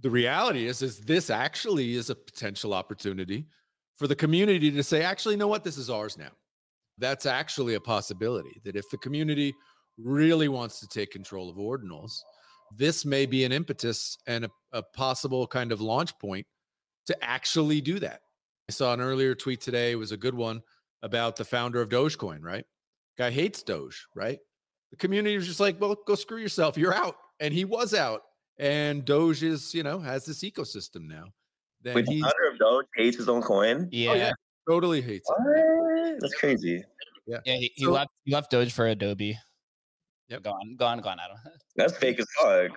the 0.00 0.10
reality 0.10 0.66
is 0.66 0.82
is 0.82 1.00
this 1.00 1.30
actually 1.30 1.94
is 1.94 2.10
a 2.10 2.14
potential 2.14 2.74
opportunity 2.74 3.46
for 3.94 4.06
the 4.06 4.16
community 4.16 4.70
to 4.70 4.82
say 4.82 5.02
actually 5.02 5.34
you 5.34 5.38
know 5.38 5.48
what 5.48 5.64
this 5.64 5.78
is 5.78 5.88
ours 5.88 6.18
now 6.18 6.30
that's 6.98 7.26
actually 7.26 7.74
a 7.74 7.80
possibility 7.80 8.60
that 8.64 8.76
if 8.76 8.88
the 8.90 8.98
community 8.98 9.54
really 9.98 10.48
wants 10.48 10.80
to 10.80 10.88
take 10.88 11.10
control 11.10 11.48
of 11.48 11.56
ordinals, 11.56 12.20
this 12.76 13.04
may 13.04 13.26
be 13.26 13.44
an 13.44 13.52
impetus 13.52 14.18
and 14.26 14.44
a, 14.44 14.50
a, 14.72 14.82
possible 14.82 15.46
kind 15.46 15.72
of 15.72 15.80
launch 15.80 16.18
point 16.18 16.46
to 17.06 17.24
actually 17.24 17.80
do 17.80 17.98
that. 17.98 18.20
I 18.68 18.72
saw 18.72 18.92
an 18.92 19.00
earlier 19.00 19.34
tweet 19.34 19.60
today, 19.60 19.92
it 19.92 19.96
was 19.96 20.12
a 20.12 20.16
good 20.16 20.34
one 20.34 20.60
about 21.02 21.36
the 21.36 21.44
founder 21.44 21.80
of 21.80 21.88
Dogecoin, 21.88 22.42
right? 22.42 22.64
Guy 23.16 23.30
hates 23.30 23.62
Doge, 23.62 24.06
right? 24.14 24.38
The 24.90 24.96
community 24.96 25.36
was 25.36 25.46
just 25.46 25.60
like, 25.60 25.80
well, 25.80 25.96
go 26.06 26.14
screw 26.14 26.38
yourself. 26.38 26.76
You're 26.76 26.94
out. 26.94 27.16
And 27.40 27.52
he 27.52 27.64
was 27.64 27.94
out. 27.94 28.22
And 28.58 29.04
Doge 29.04 29.42
is, 29.42 29.74
you 29.74 29.82
know, 29.82 29.98
has 29.98 30.24
this 30.24 30.42
ecosystem 30.42 31.06
now. 31.08 31.24
Then 31.82 31.94
Wait, 31.94 32.06
the 32.06 32.20
founder 32.20 32.50
of 32.50 32.58
Doge 32.58 32.86
hates 32.96 33.16
his 33.16 33.28
own 33.28 33.42
coin? 33.42 33.88
Yeah. 33.90 34.10
Oh, 34.10 34.14
yeah. 34.14 34.32
Totally 34.68 35.00
hates 35.00 35.28
what? 35.28 35.56
it. 35.56 36.16
That's 36.20 36.34
crazy. 36.34 36.82
Yeah. 37.26 37.38
Yeah. 37.44 37.56
He, 37.56 37.72
so, 37.78 37.92
left. 37.92 38.10
He 38.24 38.32
left 38.32 38.50
Doge 38.50 38.72
for 38.72 38.86
Adobe. 38.86 39.38
Yep. 40.28 40.42
Gone. 40.42 40.76
Gone. 40.76 41.00
Gone. 41.00 41.18
Adam. 41.22 41.36
That's 41.76 41.96
fake 41.96 42.18
as 42.18 42.26
fuck. 42.40 42.70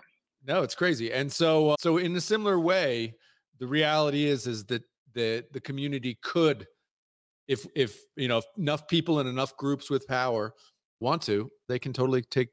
No, 0.45 0.63
it's 0.63 0.75
crazy. 0.75 1.11
And 1.11 1.31
so, 1.31 1.71
uh, 1.71 1.75
so 1.79 1.97
in 1.97 2.15
a 2.15 2.21
similar 2.21 2.59
way, 2.59 3.15
the 3.59 3.67
reality 3.67 4.25
is, 4.25 4.47
is 4.47 4.65
that 4.65 4.83
the 5.13 5.43
the 5.51 5.59
community 5.59 6.17
could 6.21 6.67
if 7.47 7.65
if 7.75 7.99
you 8.15 8.27
know 8.27 8.37
if 8.37 8.45
enough 8.57 8.87
people 8.87 9.19
and 9.19 9.27
enough 9.27 9.55
groups 9.57 9.89
with 9.89 10.07
power 10.07 10.53
want 10.99 11.21
to 11.23 11.49
they 11.67 11.79
can 11.79 11.93
totally 11.93 12.21
take 12.21 12.49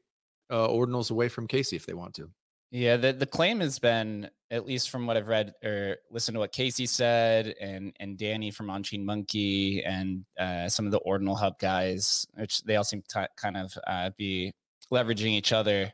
uh, 0.51 0.69
ordinals 0.69 1.11
away 1.11 1.29
from 1.29 1.47
casey 1.47 1.77
if 1.77 1.87
they 1.87 1.95
want 1.95 2.15
to. 2.15 2.31
Yeah 2.71 2.97
the, 2.97 3.13
the 3.13 3.27
claim 3.27 3.61
has 3.61 3.79
been 3.79 4.29
at 4.51 4.65
least 4.65 4.91
from 4.91 5.07
what 5.07 5.17
i've 5.17 5.29
read 5.29 5.53
or 5.65 5.97
listened 6.11 6.37
to 6.37 6.39
what 6.41 6.53
casey 6.53 6.87
said 6.87 7.55
and 7.61 7.93
and 7.99 8.17
danny 8.17 8.51
from 8.51 8.69
Onchain 8.69 9.05
monkey 9.05 9.85
and 9.85 10.25
uh, 10.39 10.69
some 10.69 10.87
of 10.87 10.93
the 10.93 10.99
ordinal 10.99 11.35
hub 11.35 11.59
guys 11.59 12.27
which 12.35 12.63
they 12.63 12.77
all 12.77 12.85
seem 12.85 13.03
to 13.09 13.29
kind 13.37 13.57
of 13.57 13.73
uh, 13.87 14.11
be 14.17 14.53
leveraging 14.93 15.31
each 15.31 15.53
other. 15.53 15.93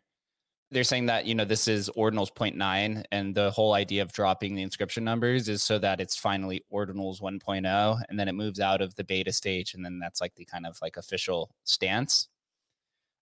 They're 0.71 0.85
saying 0.85 1.07
that 1.07 1.27
you 1.27 1.35
know 1.35 1.45
this 1.45 1.69
is 1.69 1.91
ordinals 1.97 2.33
0.9 2.33 3.05
and 3.13 3.35
the 3.35 3.51
whole 3.51 3.75
idea 3.75 4.01
of 4.01 4.13
dropping 4.13 4.55
the 4.55 4.63
inscription 4.63 5.05
numbers 5.05 5.49
is 5.49 5.63
so 5.63 5.79
that 5.79 6.01
it's 6.01 6.17
finally 6.17 6.65
ordinals 6.73 7.21
1.0 7.21 8.03
and 8.09 8.19
then 8.19 8.27
it 8.29 8.33
moves 8.33 8.59
out 8.59 8.81
of 8.81 8.95
the 8.95 9.05
beta 9.05 9.33
stage 9.33 9.75
and 9.75 9.85
then 9.85 9.99
that's 9.99 10.23
like 10.23 10.35
the 10.37 10.47
kind 10.47 10.65
of 10.67 10.79
like 10.81 10.97
official 10.97 11.51
stance 11.65 12.29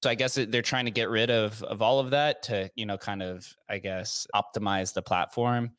so 0.02 0.10
i 0.10 0.14
guess 0.14 0.34
they're 0.34 0.62
trying 0.62 0.86
to 0.86 0.90
get 0.90 1.08
rid 1.08 1.30
of 1.30 1.62
of 1.64 1.82
all 1.82 1.98
of 1.98 2.10
that 2.10 2.42
to 2.42 2.70
you 2.74 2.86
know 2.86 2.96
kind 2.96 3.22
of 3.22 3.46
i 3.68 3.78
guess 3.78 4.26
optimize 4.34 4.92
the 4.92 5.02
platform. 5.02 5.70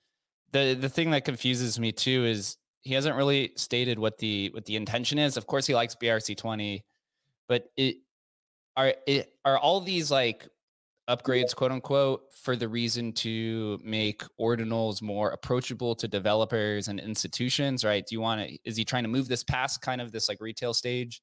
The 0.52 0.74
the 0.74 0.90
thing 0.90 1.12
that 1.12 1.24
confuses 1.24 1.80
me 1.80 1.92
too 1.92 2.26
is 2.26 2.58
he 2.82 2.94
hasn't 2.94 3.16
really 3.16 3.54
stated 3.56 4.00
what 4.00 4.18
the 4.18 4.50
what 4.54 4.66
the 4.66 4.76
intention 4.76 5.18
is. 5.18 5.38
Of 5.38 5.48
course 5.48 5.66
he 5.66 5.76
likes 5.76 5.96
brc20 5.96 6.82
but 7.52 7.66
it 7.76 7.98
are 8.78 8.94
it 9.06 9.34
are 9.44 9.58
all 9.58 9.82
these 9.82 10.10
like 10.10 10.48
upgrades, 11.10 11.54
quote 11.54 11.74
unquote, 11.74 12.22
for 12.34 12.56
the 12.56 12.70
reason 12.70 13.12
to 13.12 13.78
make 13.84 14.24
ordinals 14.40 15.02
more 15.02 15.32
approachable 15.32 15.94
to 15.96 16.08
developers 16.08 16.88
and 16.88 16.98
institutions, 16.98 17.84
right? 17.84 18.06
Do 18.06 18.16
you 18.16 18.22
want 18.22 18.48
to, 18.48 18.58
is 18.64 18.78
he 18.78 18.86
trying 18.86 19.04
to 19.04 19.10
move 19.10 19.28
this 19.28 19.44
past 19.44 19.82
kind 19.82 20.00
of 20.00 20.14
this 20.14 20.30
like 20.30 20.40
retail 20.40 20.74
stage 20.74 21.22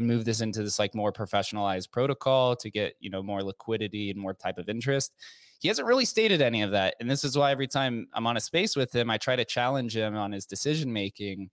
and 0.00 0.08
move 0.08 0.24
this 0.24 0.40
into 0.40 0.62
this 0.62 0.78
like 0.78 0.94
more 0.94 1.12
professionalized 1.12 1.90
protocol 1.90 2.56
to 2.56 2.70
get, 2.70 2.94
you 3.00 3.10
know, 3.10 3.22
more 3.22 3.42
liquidity 3.42 4.10
and 4.10 4.18
more 4.18 4.34
type 4.34 4.58
of 4.58 4.68
interest? 4.68 5.12
He 5.60 5.68
hasn't 5.68 5.86
really 5.86 6.06
stated 6.06 6.40
any 6.40 6.62
of 6.62 6.70
that. 6.70 6.96
And 7.00 7.10
this 7.10 7.22
is 7.22 7.36
why 7.36 7.50
every 7.50 7.68
time 7.68 8.08
I'm 8.14 8.26
on 8.26 8.36
a 8.36 8.40
space 8.40 8.74
with 8.76 8.94
him, 8.94 9.10
I 9.10 9.18
try 9.18 9.36
to 9.36 9.44
challenge 9.44 9.94
him 9.94 10.16
on 10.16 10.32
his 10.32 10.46
decision 10.46 10.92
making. 10.92 11.50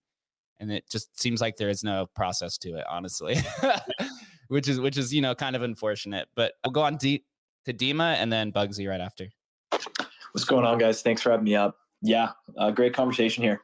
And 0.59 0.71
it 0.71 0.89
just 0.89 1.19
seems 1.19 1.41
like 1.41 1.57
there 1.57 1.69
is 1.69 1.83
no 1.83 2.07
process 2.15 2.57
to 2.59 2.75
it, 2.77 2.85
honestly. 2.89 3.35
which 4.47 4.67
is 4.67 4.79
which 4.79 4.97
is 4.97 5.13
you 5.13 5.21
know 5.21 5.35
kind 5.35 5.55
of 5.55 5.61
unfortunate. 5.61 6.27
But 6.35 6.53
we'll 6.63 6.71
go 6.71 6.83
on 6.83 6.97
deep 6.97 7.25
to 7.65 7.73
Dima 7.73 8.15
and 8.15 8.31
then 8.31 8.51
Bugsy 8.51 8.89
right 8.89 9.01
after. 9.01 9.27
What's 10.31 10.45
going 10.45 10.65
on, 10.65 10.77
guys? 10.77 11.01
Thanks 11.01 11.21
for 11.21 11.31
having 11.31 11.45
me 11.45 11.55
up. 11.55 11.77
Yeah, 12.01 12.31
uh, 12.57 12.71
great 12.71 12.93
conversation 12.93 13.43
here. 13.43 13.61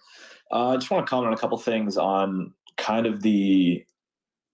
Uh, 0.52 0.70
I 0.70 0.76
just 0.76 0.92
want 0.92 1.06
to 1.06 1.10
comment 1.10 1.28
on 1.28 1.34
a 1.34 1.38
couple 1.38 1.58
things 1.58 1.98
on 1.98 2.54
kind 2.78 3.06
of 3.06 3.22
the 3.22 3.84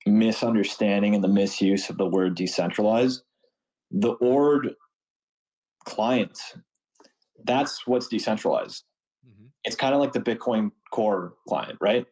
misunderstanding 0.06 1.16
and 1.16 1.24
the 1.24 1.30
misuse 1.30 1.90
of 1.90 1.98
the 1.98 2.06
word 2.06 2.36
decentralized. 2.36 3.24
The 3.92 4.12
ORD 4.14 4.76
client, 5.86 6.40
that's 7.44 7.88
what's 7.88 8.08
decentralized. 8.08 8.84
Mm-hmm. 9.28 9.48
It's 9.64 9.76
kind 9.76 9.94
of 9.94 10.00
like 10.00 10.14
the 10.14 10.20
Bitcoin 10.20 10.72
Core 10.92 11.34
client, 11.48 11.78
right? 11.82 12.06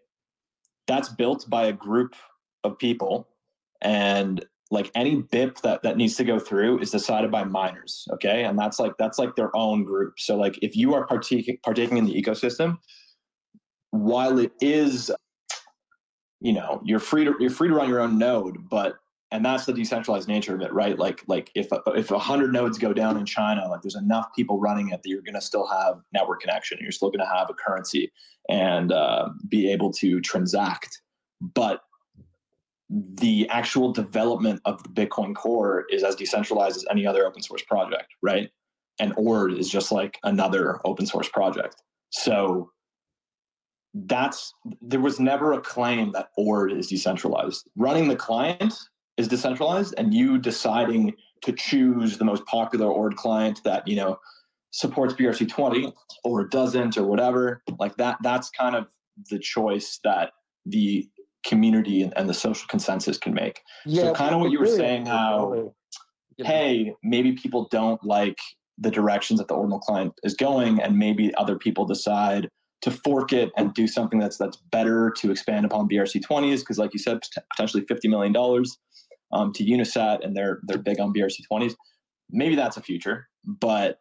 That's 0.87 1.09
built 1.09 1.49
by 1.49 1.65
a 1.65 1.73
group 1.73 2.15
of 2.63 2.77
people 2.77 3.27
and 3.81 4.45
like 4.69 4.91
any 4.95 5.21
BIP 5.21 5.61
that 5.61 5.81
that 5.83 5.97
needs 5.97 6.15
to 6.17 6.23
go 6.23 6.39
through 6.39 6.79
is 6.79 6.91
decided 6.91 7.31
by 7.31 7.43
miners. 7.43 8.07
Okay, 8.13 8.43
and 8.43 8.57
that's 8.59 8.79
like 8.79 8.93
that's 8.97 9.17
like 9.17 9.35
their 9.35 9.55
own 9.55 9.83
group. 9.83 10.19
So 10.19 10.35
like 10.35 10.59
if 10.61 10.75
you 10.75 10.93
are 10.93 11.05
partaking 11.05 11.57
partaking 11.63 11.97
in 11.97 12.05
the 12.05 12.21
ecosystem, 12.21 12.77
while 13.91 14.39
it 14.39 14.51
is, 14.61 15.11
you 16.39 16.53
know, 16.53 16.81
you're 16.83 16.99
free 16.99 17.25
to 17.25 17.35
you're 17.39 17.49
free 17.49 17.67
to 17.67 17.73
run 17.73 17.89
your 17.89 17.99
own 17.99 18.17
node, 18.17 18.69
but 18.69 18.97
and 19.31 19.43
that's 19.43 19.65
the 19.65 19.73
decentralized 19.73 20.27
nature 20.27 20.55
of 20.55 20.61
it, 20.61 20.71
right? 20.71 20.97
Like 20.97 21.23
like 21.27 21.51
if 21.55 21.67
if 21.87 22.11
a 22.11 22.19
hundred 22.19 22.53
nodes 22.53 22.77
go 22.77 22.93
down 22.93 23.17
in 23.17 23.25
China, 23.25 23.67
like 23.67 23.81
there's 23.81 23.95
enough 23.95 24.27
people 24.35 24.59
running 24.59 24.89
it 24.89 25.03
that 25.03 25.09
you're 25.09 25.21
going 25.21 25.35
to 25.35 25.41
still 25.41 25.67
have 25.67 26.01
network 26.13 26.41
connection. 26.41 26.77
You're 26.81 26.91
still 26.91 27.09
going 27.09 27.25
to 27.25 27.33
have 27.33 27.49
a 27.49 27.53
currency 27.53 28.11
and 28.49 28.91
uh, 28.91 29.29
be 29.49 29.71
able 29.71 29.91
to 29.93 30.21
transact, 30.21 31.01
but 31.41 31.81
the 32.89 33.47
actual 33.49 33.91
development 33.91 34.61
of 34.63 34.81
the 34.83 34.89
Bitcoin 34.89 35.35
core 35.35 35.85
is 35.89 36.03
as 36.03 36.15
decentralized 36.15 36.77
as 36.77 36.85
any 36.89 37.05
other 37.05 37.25
open 37.25 37.41
source 37.41 37.61
project, 37.63 38.13
right? 38.21 38.49
And 38.99 39.13
ORD 39.17 39.53
is 39.53 39.69
just 39.69 39.91
like 39.91 40.17
another 40.23 40.79
open 40.85 41.05
source 41.05 41.27
project. 41.27 41.83
So 42.11 42.71
that's 43.93 44.53
there 44.81 44.99
was 44.99 45.19
never 45.19 45.53
a 45.53 45.61
claim 45.61 46.11
that 46.11 46.29
ORD 46.37 46.73
is 46.73 46.87
decentralized. 46.87 47.67
Running 47.75 48.07
the 48.07 48.15
client 48.15 48.73
is 49.17 49.27
decentralized, 49.27 49.95
and 49.97 50.13
you 50.13 50.37
deciding 50.37 51.13
to 51.41 51.51
choose 51.51 52.17
the 52.17 52.25
most 52.25 52.45
popular 52.45 52.87
ORD 52.87 53.15
client 53.15 53.61
that 53.63 53.87
you 53.87 53.95
know 53.95 54.19
supports 54.71 55.13
BRC20 55.13 55.91
or 56.23 56.45
doesn't 56.45 56.97
or 56.97 57.03
whatever, 57.03 57.63
like 57.79 57.95
that. 57.97 58.17
That's 58.21 58.49
kind 58.49 58.75
of 58.75 58.87
the 59.29 59.39
choice 59.39 59.99
that 60.03 60.31
the 60.65 61.07
community 61.45 62.03
and, 62.03 62.13
and 62.17 62.29
the 62.29 62.33
social 62.33 62.67
consensus 62.67 63.17
can 63.17 63.33
make. 63.33 63.61
Yeah, 63.85 64.03
so 64.03 64.13
kind 64.13 64.35
of 64.35 64.41
what 64.41 64.51
you 64.51 64.59
were 64.59 64.67
saying, 64.67 65.05
how 65.05 65.73
hey, 66.37 66.93
maybe 67.03 67.31
people 67.33 67.67
don't 67.71 68.03
like 68.03 68.37
the 68.77 68.91
directions 68.91 69.39
that 69.39 69.47
the 69.47 69.55
ordinal 69.55 69.79
client 69.79 70.13
is 70.23 70.35
going, 70.35 70.79
and 70.81 70.97
maybe 70.97 71.33
other 71.35 71.57
people 71.57 71.85
decide 71.85 72.49
to 72.81 72.91
fork 72.91 73.33
it 73.33 73.51
and 73.57 73.73
do 73.73 73.87
something 73.87 74.19
that's 74.19 74.37
that's 74.37 74.57
better 74.71 75.11
to 75.17 75.31
expand 75.31 75.65
upon 75.65 75.89
BRC20s 75.89 76.59
because, 76.59 76.77
like 76.77 76.93
you 76.93 76.99
said, 76.99 77.19
potentially 77.51 77.83
fifty 77.87 78.07
million 78.07 78.33
dollars 78.33 78.77
um, 79.31 79.51
to 79.53 79.63
Unisat, 79.63 80.23
and 80.23 80.35
they're 80.35 80.59
they're 80.67 80.77
big 80.77 80.99
on 80.99 81.13
BRC20s. 81.13 81.75
Maybe 82.29 82.55
that's 82.55 82.77
a 82.77 82.81
future, 82.81 83.27
but 83.45 83.99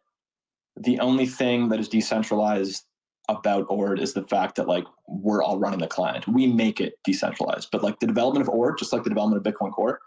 the 0.75 0.99
only 0.99 1.25
thing 1.25 1.69
that 1.69 1.79
is 1.79 1.89
decentralized 1.89 2.83
about 3.29 3.65
Ord 3.69 3.99
is 3.99 4.13
the 4.13 4.23
fact 4.23 4.55
that 4.55 4.67
like 4.67 4.85
we're 5.07 5.43
all 5.43 5.59
running 5.59 5.79
the 5.79 5.87
client. 5.87 6.27
We 6.27 6.47
make 6.47 6.79
it 6.79 6.93
decentralized, 7.03 7.69
but 7.71 7.83
like 7.83 7.99
the 7.99 8.07
development 8.07 8.47
of 8.47 8.53
Ord, 8.53 8.77
just 8.77 8.93
like 8.93 9.03
the 9.03 9.09
development 9.09 9.45
of 9.45 9.53
Bitcoin 9.53 9.71
Core, 9.71 9.99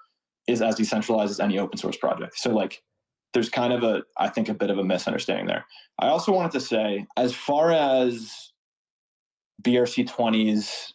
is 0.47 0.63
as 0.63 0.77
decentralized 0.77 1.31
as 1.31 1.41
any 1.41 1.59
open 1.59 1.79
source 1.79 1.97
project. 1.97 2.39
So 2.39 2.51
like 2.51 2.83
there's 3.33 3.49
kind 3.49 3.73
of 3.73 3.83
a 3.83 4.03
I 4.17 4.29
think 4.29 4.49
a 4.49 4.55
bit 4.55 4.71
of 4.71 4.79
a 4.79 4.85
misunderstanding 4.85 5.47
there. 5.47 5.67
I 5.99 6.09
also 6.09 6.33
wanted 6.33 6.53
to 6.53 6.61
say 6.61 7.07
as 7.17 7.35
far 7.35 7.73
as 7.73 8.50
BRC20s, 9.63 10.93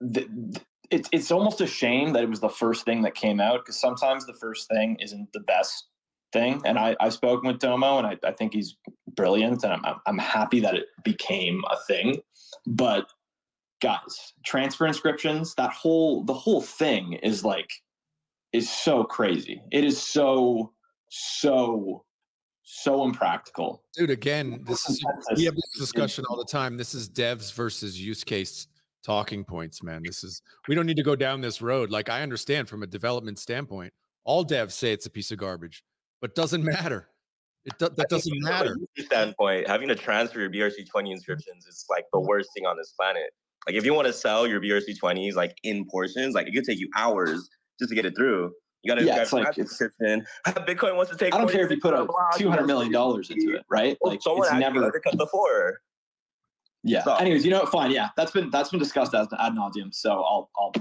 the, 0.00 0.60
it, 0.90 1.08
it's 1.12 1.30
almost 1.30 1.60
a 1.60 1.66
shame 1.66 2.12
that 2.12 2.22
it 2.22 2.30
was 2.30 2.40
the 2.40 2.48
first 2.48 2.84
thing 2.84 3.02
that 3.02 3.14
came 3.14 3.40
out 3.40 3.64
because 3.64 3.80
sometimes 3.80 4.26
the 4.26 4.34
first 4.34 4.68
thing 4.68 4.96
isn't 5.00 5.32
the 5.32 5.40
best 5.40 5.86
thing. 6.32 6.60
And 6.64 6.78
I, 6.78 6.96
I've 7.00 7.12
spoken 7.12 7.48
with 7.48 7.58
Domo 7.60 7.98
and 7.98 8.06
I, 8.06 8.16
I 8.24 8.32
think 8.32 8.54
he's 8.54 8.76
brilliant 9.14 9.64
and 9.64 9.72
I'm, 9.72 9.96
I'm 10.06 10.18
happy 10.18 10.60
that 10.60 10.74
it 10.74 10.86
became 11.04 11.62
a 11.70 11.76
thing. 11.86 12.20
But 12.66 13.10
guys, 13.80 14.32
transfer 14.44 14.86
inscriptions, 14.86 15.54
that 15.56 15.72
whole, 15.72 16.24
the 16.24 16.34
whole 16.34 16.62
thing 16.62 17.14
is 17.14 17.44
like, 17.44 17.70
is 18.52 18.70
so 18.70 19.04
crazy. 19.04 19.62
It 19.70 19.84
is 19.84 20.00
so, 20.00 20.72
so, 21.10 22.04
so 22.68 23.04
impractical. 23.04 23.82
Dude, 23.96 24.10
again, 24.10 24.62
this 24.66 24.88
is, 24.88 25.02
we 25.36 25.44
have 25.44 25.54
this 25.54 25.70
discussion 25.78 26.24
all 26.28 26.36
the 26.36 26.44
time. 26.44 26.76
This 26.76 26.94
is 26.94 27.08
devs 27.08 27.52
versus 27.54 28.00
use 28.00 28.24
case 28.24 28.66
talking 29.04 29.44
points, 29.44 29.82
man. 29.82 30.02
This 30.04 30.24
is, 30.24 30.42
we 30.66 30.74
don't 30.74 30.86
need 30.86 30.96
to 30.96 31.04
go 31.04 31.14
down 31.14 31.40
this 31.40 31.62
road. 31.62 31.90
Like, 31.90 32.08
I 32.08 32.22
understand 32.22 32.68
from 32.68 32.82
a 32.82 32.86
development 32.86 33.38
standpoint, 33.38 33.92
all 34.24 34.44
devs 34.44 34.72
say 34.72 34.92
it's 34.92 35.06
a 35.06 35.10
piece 35.10 35.30
of 35.30 35.38
garbage 35.38 35.84
but 36.20 36.34
doesn't 36.34 36.64
matter. 36.76 37.08
It 37.64 37.78
do, 37.78 37.88
that 37.96 38.08
doesn't 38.08 38.32
matter. 38.42 38.76
standpoint, 38.98 39.66
having 39.66 39.88
to 39.88 39.96
transfer 39.96 40.40
your 40.40 40.50
BRC20 40.50 41.10
inscriptions 41.10 41.66
is 41.66 41.84
like 41.90 42.04
the 42.12 42.20
worst 42.20 42.50
thing 42.54 42.66
on 42.66 42.76
this 42.76 42.92
planet. 42.92 43.30
Like 43.66 43.74
if 43.74 43.84
you 43.84 43.92
want 43.92 44.06
to 44.06 44.12
sell 44.12 44.46
your 44.46 44.60
BRC20s 44.60 45.34
like 45.34 45.56
in 45.64 45.84
portions, 45.86 46.34
like 46.34 46.46
it 46.46 46.52
could 46.52 46.64
take 46.64 46.78
you 46.78 46.88
hours 46.96 47.48
just 47.80 47.88
to 47.88 47.94
get 47.94 48.06
it 48.06 48.14
through. 48.16 48.52
You 48.86 48.92
got 48.92 49.00
to 49.00 49.04
yeah, 49.04 49.20
it's 49.20 49.32
like 49.32 49.58
inscription. 49.58 50.24
Bitcoin 50.46 50.94
wants 50.94 51.10
to 51.10 51.18
take. 51.18 51.34
I 51.34 51.38
don't 51.38 51.50
care 51.50 51.64
if 51.64 51.72
you 51.72 51.80
put 51.80 51.92
a 51.92 52.06
two 52.36 52.48
hundred 52.48 52.66
million 52.66 52.92
dollars 52.92 53.30
into 53.30 53.56
it, 53.56 53.64
right? 53.68 53.98
Oh, 54.04 54.10
like 54.10 54.20
it's 54.24 54.52
never 54.52 54.92
cut 55.00 55.18
the 55.18 55.26
four. 55.26 55.80
Yeah. 56.84 57.02
So. 57.02 57.16
Anyways, 57.16 57.44
you 57.44 57.50
know 57.50 57.62
what? 57.62 57.72
Fine. 57.72 57.90
Yeah, 57.90 58.10
that's 58.16 58.30
been 58.30 58.48
that's 58.48 58.70
been 58.70 58.78
discussed 58.78 59.12
as 59.12 59.26
ad 59.40 59.54
nauseum. 59.54 59.92
So 59.92 60.12
I'll 60.12 60.50
I'll 60.56 60.72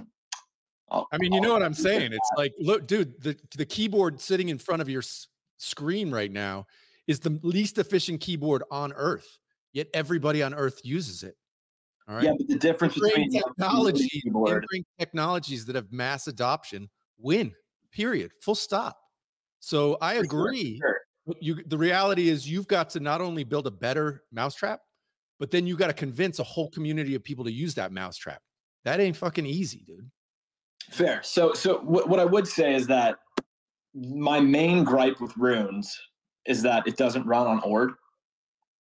I'll, 0.91 1.07
I 1.11 1.17
mean, 1.17 1.33
you 1.33 1.41
know 1.41 1.51
what 1.51 1.63
I'm 1.63 1.73
saying? 1.73 2.13
It's 2.13 2.31
like, 2.37 2.53
look, 2.59 2.85
dude, 2.85 3.19
the 3.23 3.35
the 3.57 3.65
keyboard 3.65 4.21
sitting 4.21 4.49
in 4.49 4.59
front 4.59 4.83
of 4.83 4.89
your 4.89 5.01
s- 5.01 5.27
screen 5.57 6.11
right 6.11 6.31
now 6.31 6.67
is 7.07 7.19
the 7.19 7.39
least 7.41 7.79
efficient 7.79 8.21
keyboard 8.21 8.61
on 8.69 8.93
earth. 8.93 9.39
Yet 9.73 9.87
everybody 9.95 10.43
on 10.43 10.53
earth 10.53 10.79
uses 10.83 11.23
it. 11.23 11.35
All 12.07 12.13
right. 12.13 12.25
Yeah, 12.25 12.33
but 12.37 12.47
the 12.47 12.59
difference 12.59 12.93
between 12.93 13.31
technology 13.31 14.21
technologies 14.99 15.65
that 15.65 15.75
have 15.75 15.91
mass 15.91 16.27
adoption 16.27 16.87
win. 17.17 17.51
Period. 17.95 18.31
Full 18.41 18.55
stop. 18.55 18.97
So 19.61 19.97
I 20.01 20.15
agree. 20.15 20.79
Sure. 20.81 20.99
You 21.39 21.63
the 21.65 21.77
reality 21.77 22.29
is 22.29 22.47
you've 22.47 22.67
got 22.67 22.91
to 22.91 22.99
not 22.99 23.21
only 23.21 23.43
build 23.43 23.65
a 23.65 23.71
better 23.71 24.21
mousetrap, 24.31 24.81
but 25.39 25.49
then 25.49 25.65
you 25.65 25.75
got 25.75 25.87
to 25.87 25.93
convince 25.93 26.39
a 26.39 26.43
whole 26.43 26.69
community 26.69 27.15
of 27.15 27.23
people 27.23 27.45
to 27.45 27.51
use 27.51 27.73
that 27.75 27.91
mousetrap. 27.91 28.41
That 28.83 28.99
ain't 28.99 29.17
fucking 29.17 29.45
easy, 29.45 29.83
dude. 29.87 30.11
Fair. 30.91 31.21
So, 31.23 31.53
so 31.53 31.79
what, 31.79 32.09
what 32.09 32.19
I 32.19 32.25
would 32.25 32.47
say 32.47 32.75
is 32.75 32.85
that 32.87 33.15
my 33.95 34.39
main 34.39 34.83
gripe 34.83 35.19
with 35.19 35.35
runes 35.37 35.97
is 36.45 36.61
that 36.61 36.85
it 36.85 36.97
doesn't 36.97 37.25
run 37.25 37.47
on 37.47 37.61
Ord 37.61 37.93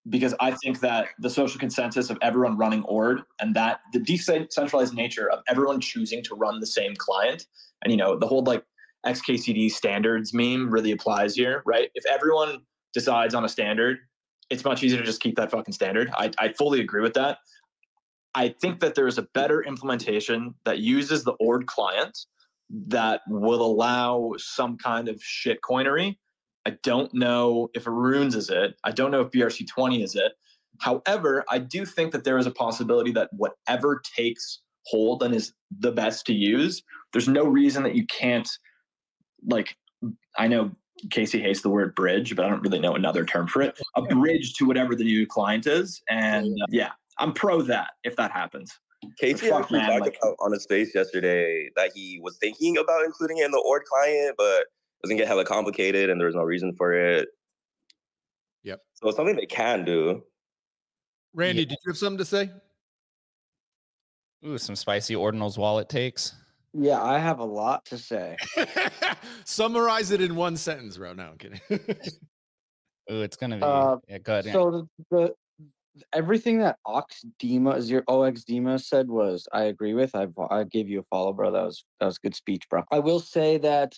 because 0.09 0.35
I 0.39 0.51
think 0.51 0.81
that 0.81 1.07
the 1.19 1.29
social 1.29 1.59
consensus 1.59 2.11
of 2.11 2.17
everyone 2.21 2.57
running 2.57 2.83
Ord 2.83 3.21
and 3.39 3.55
that 3.55 3.79
the 3.91 3.99
decentralized 3.99 4.93
nature 4.93 5.31
of 5.31 5.39
everyone 5.47 5.79
choosing 5.79 6.21
to 6.25 6.35
run 6.35 6.59
the 6.59 6.67
same 6.67 6.93
client 6.95 7.47
and 7.81 7.91
you 7.91 7.97
know 7.97 8.17
the 8.17 8.27
whole 8.27 8.43
like 8.43 8.63
XKCD 9.05 9.71
standards 9.71 10.33
meme 10.33 10.69
really 10.69 10.91
applies 10.91 11.35
here, 11.35 11.61
right? 11.65 11.89
If 11.95 12.05
everyone 12.05 12.59
decides 12.93 13.33
on 13.33 13.45
a 13.45 13.49
standard, 13.49 13.97
it's 14.49 14.63
much 14.63 14.83
easier 14.83 14.99
to 14.99 15.05
just 15.05 15.21
keep 15.21 15.35
that 15.35 15.51
fucking 15.51 15.73
standard. 15.73 16.09
I, 16.15 16.31
I 16.39 16.53
fully 16.53 16.79
agree 16.79 17.01
with 17.01 17.13
that. 17.15 17.39
I 18.35 18.49
think 18.49 18.81
that 18.81 18.95
there 18.95 19.07
is 19.07 19.17
a 19.17 19.27
better 19.33 19.63
implementation 19.63 20.55
that 20.65 20.79
uses 20.79 21.23
the 21.23 21.33
Ord 21.39 21.67
client 21.67 22.17
that 22.87 23.21
will 23.27 23.61
allow 23.61 24.33
some 24.37 24.77
kind 24.77 25.07
of 25.07 25.21
shit 25.21 25.59
coinery. 25.61 26.17
I 26.65 26.71
don't 26.83 27.13
know 27.13 27.69
if 27.73 27.85
Runes 27.85 28.35
is 28.35 28.49
it. 28.49 28.75
I 28.83 28.91
don't 28.91 29.11
know 29.11 29.21
if 29.21 29.31
BRC20 29.31 30.03
is 30.03 30.15
it. 30.15 30.33
However, 30.81 31.45
I 31.49 31.59
do 31.59 31.85
think 31.85 32.11
that 32.11 32.23
there 32.23 32.37
is 32.37 32.47
a 32.47 32.51
possibility 32.51 33.11
that 33.13 33.29
whatever 33.31 34.01
takes 34.17 34.61
hold 34.87 35.23
and 35.23 35.33
is 35.33 35.53
the 35.79 35.91
best 35.91 36.25
to 36.25 36.33
use, 36.33 36.83
there's 37.13 37.27
no 37.27 37.45
reason 37.45 37.83
that 37.83 37.95
you 37.95 38.05
can't, 38.07 38.49
like, 39.47 39.75
I 40.37 40.47
know 40.47 40.71
Casey 41.11 41.41
hates 41.41 41.61
the 41.61 41.69
word 41.69 41.95
bridge, 41.95 42.35
but 42.35 42.45
I 42.45 42.49
don't 42.49 42.61
really 42.61 42.79
know 42.79 42.95
another 42.95 43.25
term 43.25 43.47
for 43.47 43.61
it. 43.61 43.79
A 43.95 44.01
bridge 44.01 44.53
to 44.55 44.65
whatever 44.65 44.95
the 44.95 45.03
new 45.03 45.27
client 45.27 45.67
is. 45.67 46.01
And 46.09 46.47
uh, 46.61 46.65
yeah, 46.69 46.91
I'm 47.17 47.33
pro 47.33 47.61
that 47.63 47.91
if 48.03 48.15
that 48.15 48.31
happens. 48.31 48.71
Casey 49.19 49.49
fuck, 49.49 49.63
actually 49.63 49.79
man, 49.79 49.89
talked 49.89 50.01
like, 50.01 50.17
about 50.21 50.35
on 50.39 50.51
his 50.51 50.65
face 50.65 50.95
yesterday 50.95 51.69
that 51.75 51.91
he 51.93 52.19
was 52.23 52.37
thinking 52.37 52.77
about 52.77 53.03
including 53.05 53.37
it 53.37 53.45
in 53.45 53.51
the 53.51 53.63
Ord 53.65 53.83
client, 53.83 54.35
but 54.37 54.65
doesn't 55.03 55.17
get 55.17 55.27
hella 55.27 55.45
complicated 55.45 56.09
and 56.09 56.19
there's 56.19 56.35
no 56.35 56.43
reason 56.43 56.73
for 56.75 56.93
it. 56.93 57.29
Yep. 58.63 58.81
So 58.93 59.07
it's 59.09 59.17
something 59.17 59.35
they 59.35 59.45
can 59.45 59.85
do. 59.85 60.23
Randy, 61.33 61.61
yeah. 61.61 61.69
did 61.69 61.77
you 61.85 61.91
have 61.91 61.97
something 61.97 62.17
to 62.17 62.25
say? 62.25 62.49
Ooh, 64.45 64.57
some 64.57 64.75
spicy 64.75 65.13
ordinals 65.13 65.57
wallet 65.57 65.89
takes. 65.89 66.33
Yeah, 66.77 67.01
I 67.01 67.19
have 67.19 67.39
a 67.39 67.45
lot 67.45 67.85
to 67.85 67.97
say. 67.97 68.35
Summarize 69.45 70.11
it 70.11 70.21
in 70.21 70.35
one 70.35 70.57
sentence, 70.57 70.97
bro. 70.97 71.13
No, 71.13 71.23
I'm 71.23 71.37
kidding. 71.37 71.61
Ooh, 73.11 73.21
it's 73.21 73.37
gonna 73.37 73.57
be 73.57 73.63
uh, 73.63 73.97
yeah, 74.09 74.17
good. 74.17 74.45
So 74.45 74.87
the, 75.11 75.15
the 75.15 75.33
everything 76.11 76.59
that 76.59 76.77
Ox 76.85 77.23
Dema 77.41 77.77
is 77.77 77.89
your 77.89 78.03
OX 78.07 78.43
Dema 78.43 78.83
said 78.83 79.07
was 79.07 79.47
I 79.53 79.63
agree 79.63 79.93
with. 79.93 80.15
I 80.15 80.27
I 80.49 80.63
gave 80.65 80.89
you 80.89 80.99
a 80.99 81.03
follow, 81.03 81.31
bro. 81.31 81.51
That 81.51 81.63
was 81.63 81.85
that 81.99 82.07
was 82.07 82.17
good 82.17 82.35
speech, 82.35 82.63
bro. 82.69 82.83
I 82.91 82.99
will 82.99 83.21
say 83.21 83.57
that 83.59 83.97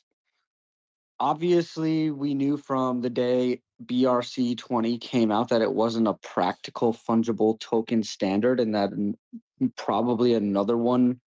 obviously 1.20 2.12
we 2.12 2.36
knew 2.36 2.58
from 2.58 3.02
the 3.02 3.10
day 3.10 3.62
BRC 3.86 4.58
20 4.58 5.00
came 5.00 5.32
out 5.32 5.50
that 5.50 5.62
it 5.62 5.74
wasn't 5.74 6.08
a 6.08 6.14
practical 6.14 6.94
fungible 6.94 7.60
token 7.60 8.04
standard 8.04 8.60
and 8.60 8.76
that 8.76 8.92
probably 9.76 10.34
another 10.36 10.78
one 10.78 11.20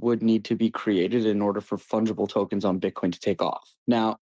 would 0.00 0.22
need 0.22 0.44
to 0.44 0.54
be 0.54 0.70
created 0.70 1.26
in 1.26 1.42
order 1.42 1.60
for 1.60 1.76
fungible 1.76 2.28
tokens 2.28 2.64
on 2.64 2.80
Bitcoin 2.80 3.12
to 3.12 3.20
take 3.20 3.42
off. 3.42 3.74
Now, 3.86 4.18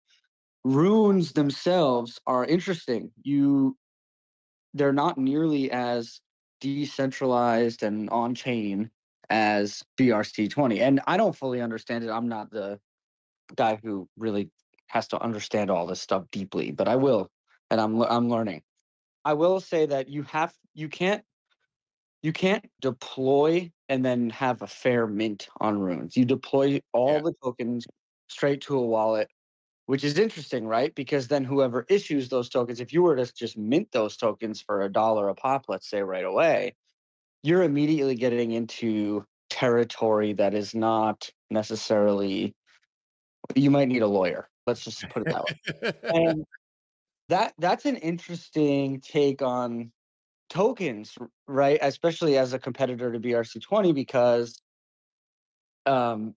runes 0.64 1.34
themselves 1.34 2.20
are 2.28 2.46
interesting. 2.46 3.12
You 3.24 3.78
they're 4.74 4.94
not 4.94 5.18
nearly 5.18 5.72
as 5.72 6.20
decentralized 6.62 7.84
and 7.84 8.10
on 8.10 8.34
chain 8.34 8.90
as 9.30 9.84
BRC20. 10.00 10.80
And 10.80 11.00
I 11.06 11.18
don't 11.18 11.36
fully 11.36 11.62
understand 11.62 12.04
it. 12.04 12.10
I'm 12.10 12.28
not 12.28 12.50
the 12.52 12.80
guy 13.56 13.80
who 13.84 14.08
really 14.18 14.50
has 14.88 15.08
to 15.10 15.22
understand 15.22 15.70
all 15.70 15.86
this 15.86 16.02
stuff 16.02 16.24
deeply, 16.32 16.72
but 16.72 16.88
I 16.88 16.96
will, 16.96 17.30
and 17.70 17.82
I'm 17.82 18.02
I'm 18.02 18.30
learning. 18.30 18.62
I 19.26 19.34
will 19.34 19.60
say 19.60 19.86
that 19.86 20.08
you 20.10 20.24
have 20.24 20.54
you 20.74 20.90
can't 20.90 21.24
you 22.22 22.32
can't 22.32 22.66
deploy 22.82 23.72
and 23.94 24.04
then 24.04 24.30
have 24.32 24.62
a 24.62 24.68
fair 24.68 25.06
mint 25.06 25.48
on 25.62 25.78
runes. 25.78 26.18
You 26.18 26.26
deploy 26.26 26.82
all 26.94 27.14
yeah. 27.14 27.22
the 27.22 27.34
tokens 27.44 27.86
straight 28.28 28.62
to 28.62 28.78
a 28.78 28.82
wallet 28.82 29.30
which 29.86 30.06
is 30.06 30.18
interesting, 30.18 30.66
right? 30.66 30.96
Because 30.96 31.28
then 31.28 31.44
whoever 31.44 31.86
issues 31.90 32.30
those 32.30 32.48
tokens, 32.48 32.80
if 32.80 32.94
you 32.94 33.04
were 33.04 33.18
to 33.18 33.32
just 33.34 33.58
mint 33.58 33.90
those 33.92 34.16
tokens 34.16 34.62
for 34.62 34.84
a 34.84 34.90
dollar 34.90 35.28
a 35.28 35.36
pop, 35.36 35.66
let's 35.68 35.90
say 35.90 36.02
right 36.02 36.24
away, 36.24 36.74
you're 37.44 37.64
immediately 37.64 38.16
getting 38.16 38.54
into 38.54 39.26
territory 39.50 40.34
that 40.34 40.54
is 40.54 40.74
not 40.74 41.30
necessarily 41.52 42.56
you 43.56 43.70
might 43.70 43.88
need 43.88 44.02
a 44.02 44.08
lawyer 44.08 44.50
let's 44.66 44.84
just 44.84 45.08
put 45.10 45.28
it 45.28 45.32
that 45.32 45.44
way 45.44 45.92
and 46.16 46.46
that 47.30 47.54
that's 47.60 47.86
an 47.86 47.98
interesting 47.98 49.00
take 49.00 49.44
on 49.44 49.92
tokens 50.50 51.18
right 51.48 51.80
especially 51.82 52.38
as 52.38 52.54
a 52.54 52.60
competitor 52.60 53.12
to 53.12 53.20
brc20 53.20 53.94
because 53.94 54.62
um 55.86 56.36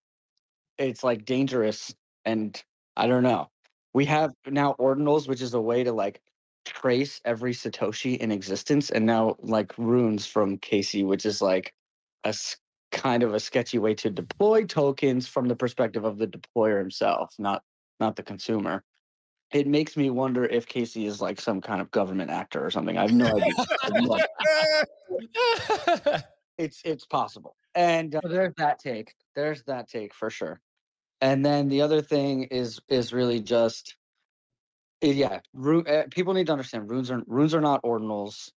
it's 0.78 1.04
like 1.04 1.24
dangerous 1.24 1.94
and 2.24 2.62
I 2.96 3.06
don't 3.06 3.22
know. 3.22 3.50
We 3.94 4.04
have 4.06 4.32
now 4.46 4.74
ordinals, 4.78 5.28
which 5.28 5.40
is 5.40 5.54
a 5.54 5.60
way 5.60 5.84
to 5.84 5.92
like 5.92 6.20
trace 6.64 7.20
every 7.24 7.52
Satoshi 7.54 8.18
in 8.18 8.30
existence, 8.30 8.90
and 8.90 9.06
now 9.06 9.36
like 9.40 9.76
runes 9.78 10.26
from 10.26 10.58
Casey, 10.58 11.04
which 11.04 11.24
is 11.24 11.40
like 11.40 11.72
a 12.24 12.34
kind 12.92 13.22
of 13.22 13.34
a 13.34 13.40
sketchy 13.40 13.78
way 13.78 13.94
to 13.94 14.10
deploy 14.10 14.64
tokens 14.64 15.26
from 15.26 15.48
the 15.48 15.56
perspective 15.56 16.04
of 16.04 16.18
the 16.18 16.26
deployer 16.26 16.78
himself, 16.78 17.34
not 17.38 17.62
not 18.00 18.16
the 18.16 18.22
consumer. 18.22 18.82
It 19.56 19.66
makes 19.66 19.96
me 19.96 20.10
wonder 20.10 20.44
if 20.44 20.66
Casey 20.66 21.06
is 21.06 21.20
like 21.20 21.40
some 21.40 21.60
kind 21.60 21.80
of 21.80 21.90
government 21.90 22.30
actor 22.30 22.64
or 22.64 22.70
something. 22.70 22.98
I 22.98 23.02
have 23.02 23.12
no 23.12 23.26
idea. 23.26 23.54
it's 26.58 26.80
it's 26.84 27.06
possible, 27.06 27.56
and 27.74 28.14
uh, 28.14 28.20
there's 28.24 28.54
that 28.58 28.78
take. 28.78 29.14
There's 29.34 29.62
that 29.64 29.88
take 29.88 30.14
for 30.14 30.30
sure 30.30 30.60
and 31.20 31.44
then 31.44 31.68
the 31.68 31.82
other 31.82 32.02
thing 32.02 32.44
is 32.44 32.80
is 32.88 33.12
really 33.12 33.40
just 33.40 33.96
eh, 35.02 35.12
yeah 35.12 35.40
uh, 35.66 36.02
people 36.10 36.34
need 36.34 36.46
to 36.46 36.52
understand 36.52 36.90
runes 36.90 37.10
are 37.10 37.22
runes 37.26 37.54
are 37.54 37.60
not 37.60 37.82
ordinals 37.82 38.50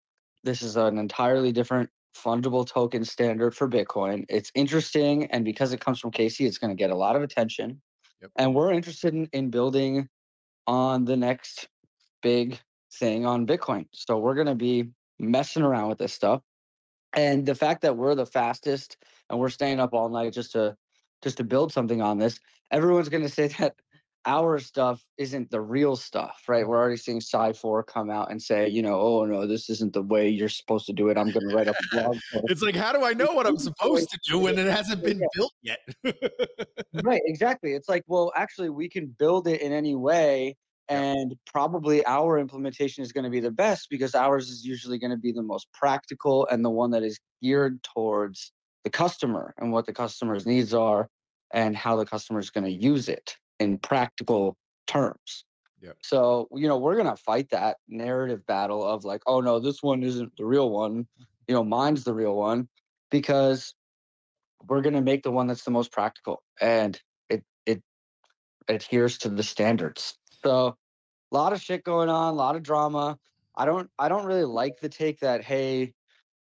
this 0.44 0.62
is 0.62 0.76
an 0.76 0.98
entirely 0.98 1.52
different 1.52 1.90
fungible 2.16 2.68
token 2.68 3.06
standard 3.06 3.56
for 3.56 3.70
bitcoin 3.70 4.26
it's 4.30 4.52
interesting 4.56 5.26
and 5.28 5.46
because 5.46 5.74
it 5.74 5.80
comes 5.80 6.00
from 6.00 6.12
casey 6.12 6.46
it's 6.46 6.58
going 6.58 6.76
to 6.76 6.80
get 6.80 6.90
a 6.90 6.96
lot 6.96 7.16
of 7.16 7.22
attention 7.22 7.82
yep. 8.22 8.32
and 8.38 8.54
we're 8.54 8.72
interested 8.72 9.14
in, 9.14 9.30
in 9.32 9.50
building 9.50 10.08
on 10.68 11.06
the 11.06 11.18
next 11.18 11.68
big 12.22 12.60
thing 12.94 13.26
on 13.26 13.48
bitcoin. 13.48 13.86
So 13.94 14.18
we're 14.18 14.36
going 14.36 14.48
to 14.48 14.56
be 14.56 14.90
messing 15.20 15.64
around 15.64 15.90
with 15.90 15.98
this 15.98 16.14
stuff. 16.14 16.42
And 17.14 17.46
the 17.46 17.56
fact 17.56 17.82
that 17.82 17.98
we're 17.98 18.16
the 18.16 18.26
fastest 18.26 18.98
and 19.30 19.40
we're 19.40 19.50
staying 19.50 19.80
up 19.80 19.94
all 19.94 20.10
night 20.10 20.34
just 20.34 20.52
to 20.54 20.76
just 21.22 21.38
to 21.38 21.44
build 21.44 21.74
something 21.74 22.02
on 22.02 22.18
this, 22.18 22.40
everyone's 22.72 23.10
going 23.10 23.24
to 23.28 23.30
say 23.30 23.48
that 23.48 23.76
our 24.30 24.60
stuff 24.60 25.04
isn't 25.18 25.50
the 25.50 25.60
real 25.60 25.96
stuff, 25.96 26.44
right? 26.48 26.66
We're 26.66 26.78
already 26.78 26.98
seeing 26.98 27.20
Sci4 27.20 27.88
come 27.88 28.12
out 28.12 28.30
and 28.30 28.40
say, 28.40 28.70
you 28.70 28.84
know, 28.84 29.02
oh 29.02 29.26
no, 29.26 29.48
this 29.48 29.72
isn't 29.72 29.94
the 29.94 30.04
way 30.04 30.30
you're 30.30 30.50
supposed 30.50 30.86
to 30.86 30.94
do 30.94 31.10
it. 31.10 31.18
I'm 31.18 31.32
going 31.32 31.50
to 31.50 31.56
write 31.56 31.68
up 31.68 31.76
a 31.76 31.96
blog. 31.96 32.18
it's 32.44 32.62
like, 32.62 32.76
how 32.76 32.92
do 32.92 33.04
I 33.04 33.14
know 33.14 33.32
what 33.32 33.48
I'm 33.48 33.58
supposed 33.58 34.12
to 34.12 34.20
do 34.24 34.38
when 34.38 34.60
it 34.60 34.68
hasn't 34.68 35.04
been 35.04 35.20
built 35.34 35.54
yet? 35.64 35.80
right, 37.04 37.22
exactly. 37.26 37.74
It's 37.74 37.90
like, 37.90 38.04
well, 38.06 38.32
actually, 38.36 38.70
we 38.70 38.88
can 38.88 39.08
build 39.08 39.48
it 39.48 39.62
in 39.62 39.74
any 39.74 39.96
way, 39.96 40.56
and 40.90 41.36
probably 41.48 42.06
our 42.06 42.38
implementation 42.38 43.04
is 43.04 43.12
going 43.12 43.24
to 43.24 43.32
be 43.32 43.40
the 43.40 43.50
best 43.50 43.88
because 43.90 44.14
ours 44.14 44.50
is 44.50 44.64
usually 44.64 45.00
going 45.00 45.10
to 45.10 45.18
be 45.18 45.32
the 45.32 45.42
most 45.42 45.68
practical 45.74 46.46
and 46.52 46.64
the 46.64 46.70
one 46.70 46.92
that 46.92 47.02
is 47.02 47.20
geared 47.42 47.82
towards 47.82 48.52
the 48.84 48.92
customer 48.92 49.56
and 49.58 49.72
what 49.72 49.88
the 49.88 49.94
customer's 49.94 50.46
needs 50.46 50.72
are 50.72 51.10
and 51.52 51.76
how 51.76 51.96
the 51.96 52.06
customer 52.06 52.40
is 52.40 52.52
going 52.52 52.64
to 52.64 52.72
use 52.72 53.10
it 53.10 53.36
in 53.60 53.78
practical 53.78 54.58
terms. 54.88 55.46
Yep. 55.82 55.98
So, 56.02 56.48
you 56.54 56.68
know, 56.68 56.78
we're 56.78 56.96
going 56.96 57.08
to 57.08 57.16
fight 57.16 57.50
that 57.52 57.78
narrative 57.88 58.46
battle 58.46 58.86
of 58.86 59.06
like, 59.06 59.22
oh 59.28 59.40
no, 59.42 59.60
this 59.60 59.82
one 59.82 60.04
isn't 60.04 60.36
the 60.38 60.46
real 60.46 60.70
one. 60.70 61.08
You 61.48 61.56
know, 61.56 61.64
mine's 61.64 62.04
the 62.04 62.14
real 62.14 62.36
one 62.36 62.68
because 63.10 63.74
we're 64.68 64.82
going 64.82 64.96
to 64.96 65.02
make 65.02 65.24
the 65.24 65.32
one 65.32 65.48
that's 65.48 65.64
the 65.64 65.72
most 65.72 65.92
practical 65.92 66.44
and 66.60 67.00
it 67.30 67.44
it 67.66 67.82
adheres 68.68 69.18
to 69.20 69.30
the 69.30 69.44
standards. 69.44 70.18
So, 70.44 70.76
a 71.32 71.36
lot 71.36 71.54
of 71.54 71.62
shit 71.62 71.84
going 71.84 72.10
on, 72.10 72.34
a 72.34 72.36
lot 72.36 72.56
of 72.56 72.64
drama. 72.64 73.18
I 73.56 73.66
don't 73.66 73.90
I 73.98 74.10
don't 74.10 74.26
really 74.26 74.46
like 74.46 74.80
the 74.80 74.90
take 74.90 75.20
that 75.22 75.44
hey, 75.44 75.94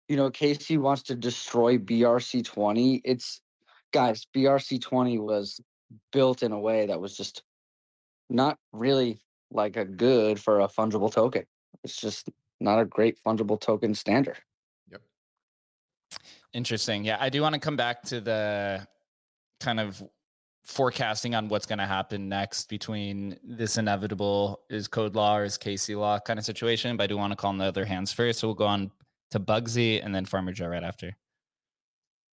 you 0.07 0.15
know, 0.15 0.31
Casey 0.31 0.77
wants 0.77 1.03
to 1.03 1.15
destroy 1.15 1.77
BRC 1.77 2.43
20. 2.43 3.01
It's 3.03 3.41
guys, 3.91 4.25
BRC 4.35 4.81
20 4.81 5.19
was 5.19 5.61
built 6.11 6.43
in 6.43 6.51
a 6.51 6.59
way 6.59 6.85
that 6.85 6.99
was 6.99 7.15
just 7.15 7.43
not 8.29 8.57
really 8.73 9.19
like 9.51 9.77
a 9.77 9.85
good 9.85 10.39
for 10.39 10.61
a 10.61 10.67
fungible 10.67 11.11
token. 11.11 11.43
It's 11.83 11.95
just 11.95 12.29
not 12.59 12.79
a 12.79 12.85
great 12.85 13.17
fungible 13.25 13.59
token 13.59 13.95
standard. 13.95 14.37
Yep. 14.91 15.01
Interesting. 16.53 17.03
Yeah, 17.03 17.17
I 17.19 17.29
do 17.29 17.41
want 17.41 17.53
to 17.53 17.59
come 17.59 17.75
back 17.75 18.03
to 18.03 18.19
the 18.19 18.87
kind 19.59 19.79
of 19.79 20.03
forecasting 20.65 21.33
on 21.33 21.47
what's 21.47 21.65
going 21.65 21.79
to 21.79 21.85
happen 21.85 22.27
next 22.27 22.67
between 22.67 23.39
this 23.41 23.77
inevitable 23.77 24.61
is 24.69 24.87
code 24.87 25.15
law 25.15 25.37
or 25.37 25.45
is 25.45 25.57
Casey 25.57 25.95
law 25.95 26.19
kind 26.19 26.37
of 26.37 26.45
situation. 26.45 26.97
But 26.97 27.05
I 27.05 27.07
do 27.07 27.17
want 27.17 27.31
to 27.31 27.37
call 27.37 27.49
on 27.49 27.57
the 27.57 27.65
other 27.65 27.85
hands 27.85 28.11
first. 28.11 28.39
So 28.39 28.49
we'll 28.49 28.55
go 28.55 28.65
on 28.65 28.91
to 29.31 29.39
Bugsy 29.39 30.03
and 30.03 30.13
then 30.13 30.25
Farmer 30.25 30.51
Joe 30.51 30.67
right 30.67 30.83
after. 30.83 31.15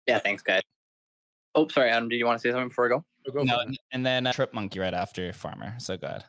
Yeah, 0.07 0.19
thanks, 0.19 0.43
guys. 0.43 0.62
Oh, 1.55 1.69
sorry, 1.69 1.90
Adam. 1.90 2.09
Do 2.09 2.17
you 2.17 2.27
want 2.27 2.40
to 2.40 2.40
say 2.40 2.51
something 2.53 2.69
before 2.69 2.87
I 2.87 2.88
go? 2.88 3.05
go 3.33 3.43
no, 3.43 3.61
and 3.93 4.05
then 4.05 4.27
uh, 4.27 4.33
Trip 4.33 4.53
Monkey 4.53 4.81
right 4.81 4.95
after 4.95 5.33
Farmer. 5.33 5.75
So 5.79 5.97
go 5.97 6.09
ahead. 6.09 6.25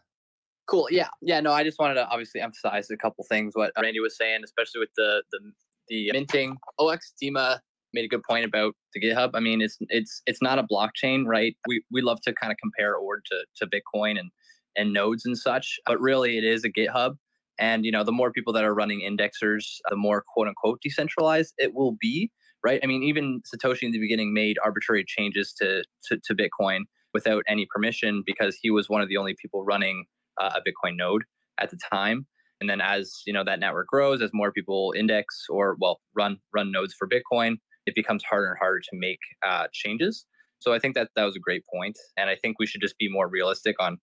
Cool. 0.68 0.88
Yeah. 0.90 1.10
Yeah. 1.22 1.40
No, 1.42 1.52
I 1.52 1.64
just 1.64 1.80
wanted 1.80 1.96
to 1.96 2.08
obviously 2.08 2.42
emphasize 2.42 2.90
a 2.90 2.98
couple 2.98 3.24
things 3.30 3.54
what 3.56 3.72
Randy 3.80 4.00
was 4.00 4.18
saying, 4.18 4.42
especially 4.44 4.80
with 4.80 4.90
the 4.96 5.24
the 5.32 5.40
the 5.88 6.12
minting. 6.12 6.58
OX 6.80 7.14
Dima 7.22 7.60
made 7.94 8.06
a 8.06 8.08
good 8.08 8.24
point 8.24 8.46
about 8.46 8.76
the 8.94 9.02
GitHub. 9.02 9.32
I 9.34 9.40
mean, 9.40 9.62
it's 9.62 9.78
it's 9.90 10.22
it's 10.26 10.42
not 10.42 10.60
a 10.60 10.64
blockchain, 10.64 11.26
right? 11.26 11.56
We 11.68 11.84
we 11.92 12.02
love 12.02 12.22
to 12.22 12.34
kind 12.34 12.52
of 12.52 12.58
compare 12.58 12.96
ORD 12.96 13.24
to 13.32 13.46
to 13.58 13.68
Bitcoin 13.68 14.20
and 14.20 14.32
and 14.76 14.94
nodes 14.94 15.26
and 15.26 15.38
such, 15.38 15.80
but 15.86 16.00
really 16.00 16.38
it 16.38 16.44
is 16.44 16.64
a 16.64 16.70
GitHub. 16.70 17.16
And 17.58 17.86
you 17.86 17.92
know, 17.92 18.04
the 18.04 18.12
more 18.12 18.32
people 18.32 18.54
that 18.54 18.64
are 18.64 18.74
running 18.74 19.02
indexers, 19.02 19.78
the 19.90 19.96
more 19.96 20.24
quote 20.34 20.48
unquote 20.48 20.82
decentralized 20.82 21.54
it 21.58 21.74
will 21.74 21.96
be, 22.00 22.32
right? 22.66 22.80
I 22.84 22.88
mean, 22.88 23.04
even 23.04 23.42
Satoshi 23.46 23.84
in 23.84 23.92
the 23.92 24.00
beginning 24.00 24.34
made 24.34 24.58
arbitrary 24.64 25.06
changes 25.08 25.54
to 25.60 25.84
to, 26.06 26.20
to 26.26 26.34
Bitcoin 26.34 26.82
without 27.14 27.44
any 27.48 27.68
permission 27.74 28.24
because 28.26 28.58
he 28.60 28.72
was 28.72 28.90
one 28.90 29.02
of 29.02 29.08
the 29.08 29.18
only 29.18 29.36
people 29.40 29.64
running 29.64 30.06
uh, 30.42 30.52
a 30.56 30.60
Bitcoin 30.60 30.98
node 30.98 31.24
at 31.60 31.70
the 31.70 31.78
time. 31.94 32.26
And 32.60 32.70
then 32.70 32.82
as 32.82 33.22
you 33.28 33.34
know 33.34 33.44
that 33.44 33.60
network 33.60 33.88
grows, 33.88 34.22
as 34.22 34.32
more 34.34 34.52
people 34.52 34.94
index 34.98 35.46
or 35.48 35.78
well 35.80 36.00
run 36.16 36.40
run 36.56 36.72
nodes 36.72 36.96
for 36.98 37.08
Bitcoin, 37.08 37.58
it 37.86 37.94
becomes 37.94 38.24
harder 38.24 38.48
and 38.48 38.58
harder 38.60 38.80
to 38.80 38.94
make 38.94 39.20
uh, 39.48 39.68
changes. 39.72 40.26
So 40.58 40.74
I 40.74 40.80
think 40.80 40.96
that 40.96 41.10
that 41.16 41.24
was 41.24 41.36
a 41.36 41.40
great 41.40 41.64
point, 41.72 41.98
and 42.18 42.30
I 42.32 42.36
think 42.36 42.58
we 42.58 42.66
should 42.66 42.82
just 42.82 42.98
be 42.98 43.10
more 43.10 43.30
realistic 43.30 43.76
on 43.80 44.00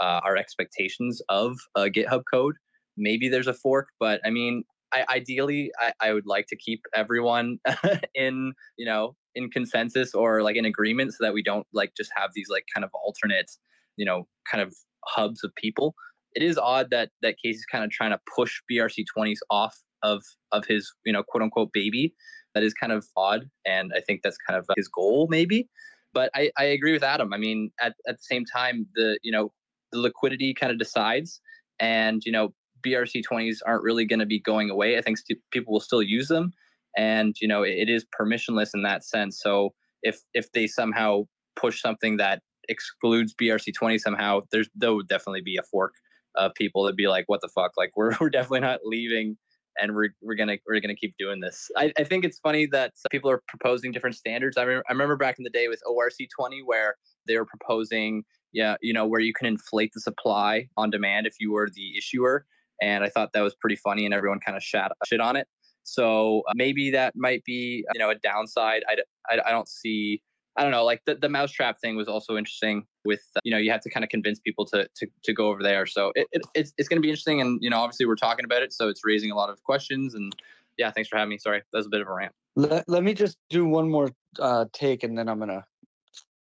uh, 0.00 0.20
our 0.24 0.36
expectations 0.36 1.20
of 1.28 1.58
GitHub 1.76 2.22
code. 2.32 2.54
Maybe 2.96 3.28
there's 3.28 3.48
a 3.48 3.52
fork, 3.52 3.88
but 4.00 4.20
I 4.24 4.30
mean, 4.30 4.64
I, 4.92 5.04
ideally, 5.08 5.70
I, 5.80 5.92
I 6.00 6.12
would 6.12 6.26
like 6.26 6.46
to 6.48 6.56
keep 6.56 6.82
everyone 6.94 7.58
in 8.14 8.52
you 8.76 8.86
know 8.86 9.16
in 9.34 9.50
consensus 9.50 10.14
or 10.14 10.42
like 10.42 10.56
in 10.56 10.64
agreement, 10.64 11.12
so 11.12 11.24
that 11.24 11.34
we 11.34 11.42
don't 11.42 11.66
like 11.72 11.92
just 11.96 12.10
have 12.16 12.30
these 12.34 12.48
like 12.48 12.64
kind 12.74 12.84
of 12.84 12.90
alternate, 12.94 13.50
you 13.96 14.04
know, 14.04 14.26
kind 14.50 14.62
of 14.62 14.74
hubs 15.06 15.44
of 15.44 15.54
people. 15.56 15.94
It 16.34 16.42
is 16.42 16.58
odd 16.58 16.90
that 16.90 17.10
that 17.22 17.36
Casey's 17.42 17.66
kind 17.66 17.84
of 17.84 17.90
trying 17.90 18.10
to 18.10 18.20
push 18.34 18.60
BRC20s 18.70 19.38
off 19.50 19.76
of 20.02 20.22
of 20.52 20.64
his 20.66 20.92
you 21.04 21.12
know 21.12 21.22
quote 21.22 21.42
unquote 21.42 21.72
baby. 21.72 22.14
That 22.54 22.62
is 22.62 22.72
kind 22.72 22.92
of 22.92 23.06
odd, 23.16 23.50
and 23.66 23.92
I 23.94 24.00
think 24.00 24.22
that's 24.22 24.38
kind 24.48 24.58
of 24.58 24.66
his 24.76 24.88
goal 24.88 25.28
maybe. 25.30 25.68
But 26.14 26.30
I, 26.34 26.50
I 26.56 26.64
agree 26.64 26.92
with 26.92 27.02
Adam. 27.02 27.34
I 27.34 27.36
mean, 27.36 27.70
at, 27.78 27.94
at 28.08 28.16
the 28.16 28.22
same 28.22 28.44
time, 28.46 28.86
the 28.94 29.18
you 29.22 29.30
know 29.30 29.52
the 29.92 29.98
liquidity 29.98 30.54
kind 30.54 30.72
of 30.72 30.78
decides, 30.78 31.40
and 31.78 32.22
you 32.24 32.32
know 32.32 32.54
BRC20s 32.84 33.58
aren't 33.66 33.82
really 33.82 34.04
going 34.04 34.18
to 34.18 34.26
be 34.26 34.40
going 34.40 34.70
away. 34.70 34.98
I 34.98 35.02
think 35.02 35.18
st- 35.18 35.40
people 35.50 35.72
will 35.72 35.80
still 35.80 36.02
use 36.02 36.28
them, 36.28 36.52
and 36.96 37.34
you 37.40 37.48
know 37.48 37.62
it, 37.62 37.74
it 37.76 37.88
is 37.88 38.06
permissionless 38.18 38.70
in 38.74 38.82
that 38.82 39.04
sense. 39.04 39.40
So 39.40 39.74
if 40.02 40.20
if 40.34 40.52
they 40.52 40.66
somehow 40.66 41.24
push 41.56 41.80
something 41.80 42.16
that 42.18 42.42
excludes 42.68 43.34
BRC20 43.34 44.00
somehow, 44.00 44.40
there's 44.52 44.68
there 44.74 44.94
would 44.94 45.08
definitely 45.08 45.42
be 45.42 45.56
a 45.56 45.62
fork 45.62 45.94
of 46.36 46.52
people 46.54 46.84
that 46.84 46.96
be 46.96 47.08
like, 47.08 47.24
what 47.28 47.40
the 47.40 47.48
fuck? 47.48 47.72
Like 47.76 47.90
we're 47.96 48.12
we're 48.20 48.30
definitely 48.30 48.60
not 48.60 48.80
leaving 48.84 49.36
and 49.78 49.94
we're 49.94 50.08
we're 50.22 50.34
gonna 50.34 50.56
we're 50.66 50.80
gonna 50.80 50.94
keep 50.94 51.14
doing 51.18 51.40
this. 51.40 51.70
I, 51.76 51.92
I 51.98 52.04
think 52.04 52.24
it's 52.24 52.38
funny 52.38 52.66
that 52.66 52.92
people 53.10 53.30
are 53.30 53.42
proposing 53.48 53.92
different 53.92 54.16
standards. 54.16 54.56
I, 54.56 54.62
re- 54.62 54.82
I 54.88 54.92
remember 54.92 55.16
back 55.16 55.38
in 55.38 55.44
the 55.44 55.50
day 55.50 55.68
with 55.68 55.82
ORC20 55.86 56.60
where 56.64 56.96
they 57.26 57.36
were 57.36 57.46
proposing, 57.46 58.24
yeah, 58.52 58.76
you 58.80 58.92
know, 58.92 59.06
where 59.06 59.20
you 59.20 59.32
can 59.32 59.46
inflate 59.46 59.90
the 59.94 60.00
supply 60.00 60.68
on 60.76 60.90
demand 60.90 61.26
if 61.26 61.34
you 61.40 61.52
were 61.52 61.68
the 61.72 61.96
issuer, 61.98 62.46
and 62.80 63.04
I 63.04 63.08
thought 63.08 63.32
that 63.32 63.42
was 63.42 63.54
pretty 63.54 63.76
funny, 63.76 64.04
and 64.04 64.14
everyone 64.14 64.40
kind 64.40 64.56
of 64.56 64.62
shat 64.62 64.92
shit 65.06 65.20
on 65.20 65.36
it. 65.36 65.46
So 65.82 66.42
uh, 66.48 66.52
maybe 66.54 66.90
that 66.90 67.14
might 67.16 67.44
be 67.44 67.84
you 67.94 67.98
know 67.98 68.10
a 68.10 68.14
downside. 68.16 68.82
I, 68.88 68.96
I, 69.28 69.40
I 69.46 69.50
don't 69.50 69.68
see 69.68 70.22
I 70.56 70.62
don't 70.62 70.70
know, 70.70 70.84
like 70.84 71.02
the, 71.04 71.14
the 71.14 71.28
mousetrap 71.28 71.80
thing 71.80 71.96
was 71.96 72.08
also 72.08 72.36
interesting 72.36 72.86
with, 73.04 73.20
uh, 73.36 73.40
you 73.44 73.52
know, 73.52 73.58
you 73.58 73.70
have 73.70 73.82
to 73.82 73.90
kind 73.90 74.02
of 74.02 74.08
convince 74.08 74.40
people 74.40 74.64
to, 74.66 74.88
to, 74.96 75.06
to 75.24 75.32
go 75.34 75.48
over 75.48 75.62
there. 75.62 75.84
So 75.84 76.12
it, 76.14 76.26
it 76.32 76.42
it's, 76.54 76.72
it's 76.78 76.88
going 76.88 76.96
to 76.96 77.02
be 77.02 77.10
interesting. 77.10 77.42
And, 77.42 77.58
you 77.62 77.68
know, 77.68 77.78
obviously 77.78 78.06
we're 78.06 78.16
talking 78.16 78.44
about 78.44 78.62
it. 78.62 78.72
So 78.72 78.88
it's 78.88 79.02
raising 79.04 79.30
a 79.30 79.36
lot 79.36 79.50
of 79.50 79.62
questions 79.64 80.14
and 80.14 80.34
yeah, 80.78 80.90
thanks 80.90 81.10
for 81.10 81.16
having 81.16 81.28
me. 81.28 81.38
Sorry. 81.38 81.62
That 81.72 81.78
was 81.78 81.86
a 81.86 81.90
bit 81.90 82.00
of 82.00 82.08
a 82.08 82.12
rant. 82.12 82.32
Let, 82.56 82.88
let 82.88 83.02
me 83.02 83.12
just 83.12 83.36
do 83.50 83.66
one 83.66 83.90
more 83.90 84.10
uh, 84.38 84.64
take 84.72 85.02
and 85.02 85.16
then 85.16 85.28
I'm 85.28 85.40
to 85.40 85.62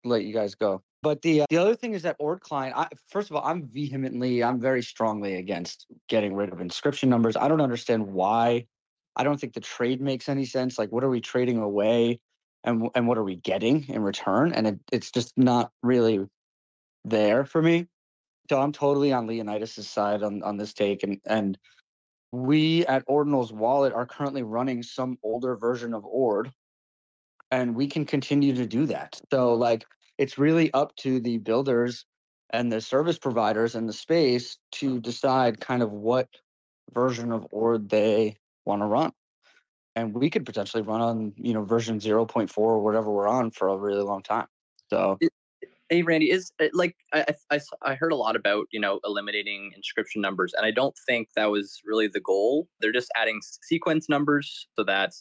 let 0.03 0.23
you 0.23 0.35
guys 0.35 0.53
go. 0.53 0.83
But 1.05 1.21
the 1.21 1.41
uh, 1.41 1.45
the 1.49 1.57
other 1.57 1.75
thing 1.75 1.93
is 1.93 2.01
that 2.01 2.17
Ord 2.19 2.41
client. 2.41 2.75
I, 2.75 2.87
first 3.07 3.29
of 3.29 3.37
all, 3.37 3.45
I'm 3.45 3.67
vehemently, 3.67 4.43
I'm 4.43 4.59
very 4.59 4.81
strongly 4.81 5.35
against 5.35 5.85
getting 6.09 6.33
rid 6.33 6.51
of 6.51 6.59
inscription 6.59 7.09
numbers. 7.09 7.37
I 7.37 7.47
don't 7.47 7.61
understand 7.61 8.07
why. 8.07 8.65
I 9.15 9.23
don't 9.23 9.39
think 9.39 9.53
the 9.53 9.61
trade 9.61 10.01
makes 10.01 10.27
any 10.27 10.45
sense. 10.45 10.77
Like, 10.77 10.91
what 10.91 11.03
are 11.03 11.09
we 11.09 11.21
trading 11.21 11.59
away? 11.59 12.19
and 12.65 12.89
and 12.95 13.07
what 13.07 13.17
are 13.17 13.23
we 13.23 13.37
getting 13.37 13.87
in 13.87 14.01
return? 14.01 14.51
And 14.51 14.67
it, 14.67 14.79
it's 14.91 15.11
just 15.11 15.31
not 15.37 15.71
really 15.81 16.19
there 17.05 17.45
for 17.45 17.61
me. 17.61 17.87
So 18.49 18.59
I'm 18.59 18.71
totally 18.71 19.13
on 19.13 19.27
Leonidas's 19.27 19.87
side 19.87 20.23
on 20.23 20.43
on 20.43 20.57
this 20.57 20.73
take, 20.73 21.03
and 21.03 21.21
and 21.25 21.57
we 22.31 22.85
at 22.87 23.07
Ordinals 23.07 23.51
Wallet 23.51 23.93
are 23.93 24.05
currently 24.05 24.43
running 24.43 24.83
some 24.83 25.17
older 25.23 25.55
version 25.55 25.93
of 25.93 26.03
Ord, 26.05 26.51
and 27.51 27.75
we 27.75 27.87
can 27.87 28.05
continue 28.05 28.53
to 28.55 28.65
do 28.65 28.87
that. 28.87 29.19
So 29.31 29.53
like 29.53 29.85
it's 30.17 30.37
really 30.37 30.71
up 30.73 30.95
to 30.97 31.19
the 31.19 31.37
builders 31.37 32.05
and 32.51 32.71
the 32.71 32.81
service 32.81 33.17
providers 33.17 33.75
and 33.75 33.89
the 33.89 33.93
space 33.93 34.57
to 34.71 34.99
decide 34.99 35.59
kind 35.59 35.81
of 35.81 35.91
what 35.91 36.27
version 36.93 37.31
of 37.31 37.45
Ord 37.51 37.89
they 37.89 38.37
want 38.65 38.81
to 38.81 38.85
run. 38.85 39.11
And 39.95 40.13
we 40.13 40.29
could 40.29 40.45
potentially 40.45 40.83
run 40.83 41.01
on 41.01 41.33
you 41.37 41.53
know 41.53 41.63
version 41.63 41.99
0.4 41.99 42.57
or 42.57 42.79
whatever 42.79 43.11
we're 43.11 43.27
on 43.27 43.51
for 43.51 43.69
a 43.69 43.77
really 43.77 44.03
long 44.03 44.21
time. 44.21 44.47
So 44.89 45.17
hey 45.89 46.01
randy 46.01 46.31
is 46.31 46.51
uh, 46.59 46.65
like 46.73 46.95
I, 47.13 47.25
I 47.51 47.59
i 47.83 47.93
heard 47.93 48.11
a 48.11 48.15
lot 48.15 48.35
about 48.35 48.65
you 48.71 48.79
know 48.79 48.99
eliminating 49.05 49.71
inscription 49.75 50.19
numbers 50.19 50.51
and 50.57 50.65
i 50.65 50.71
don't 50.71 50.95
think 51.05 51.29
that 51.35 51.51
was 51.51 51.79
really 51.85 52.07
the 52.07 52.19
goal. 52.21 52.67
They're 52.79 52.91
just 52.91 53.11
adding 53.15 53.39
sequence 53.41 54.09
numbers 54.09 54.67
so 54.75 54.83
that 54.85 55.13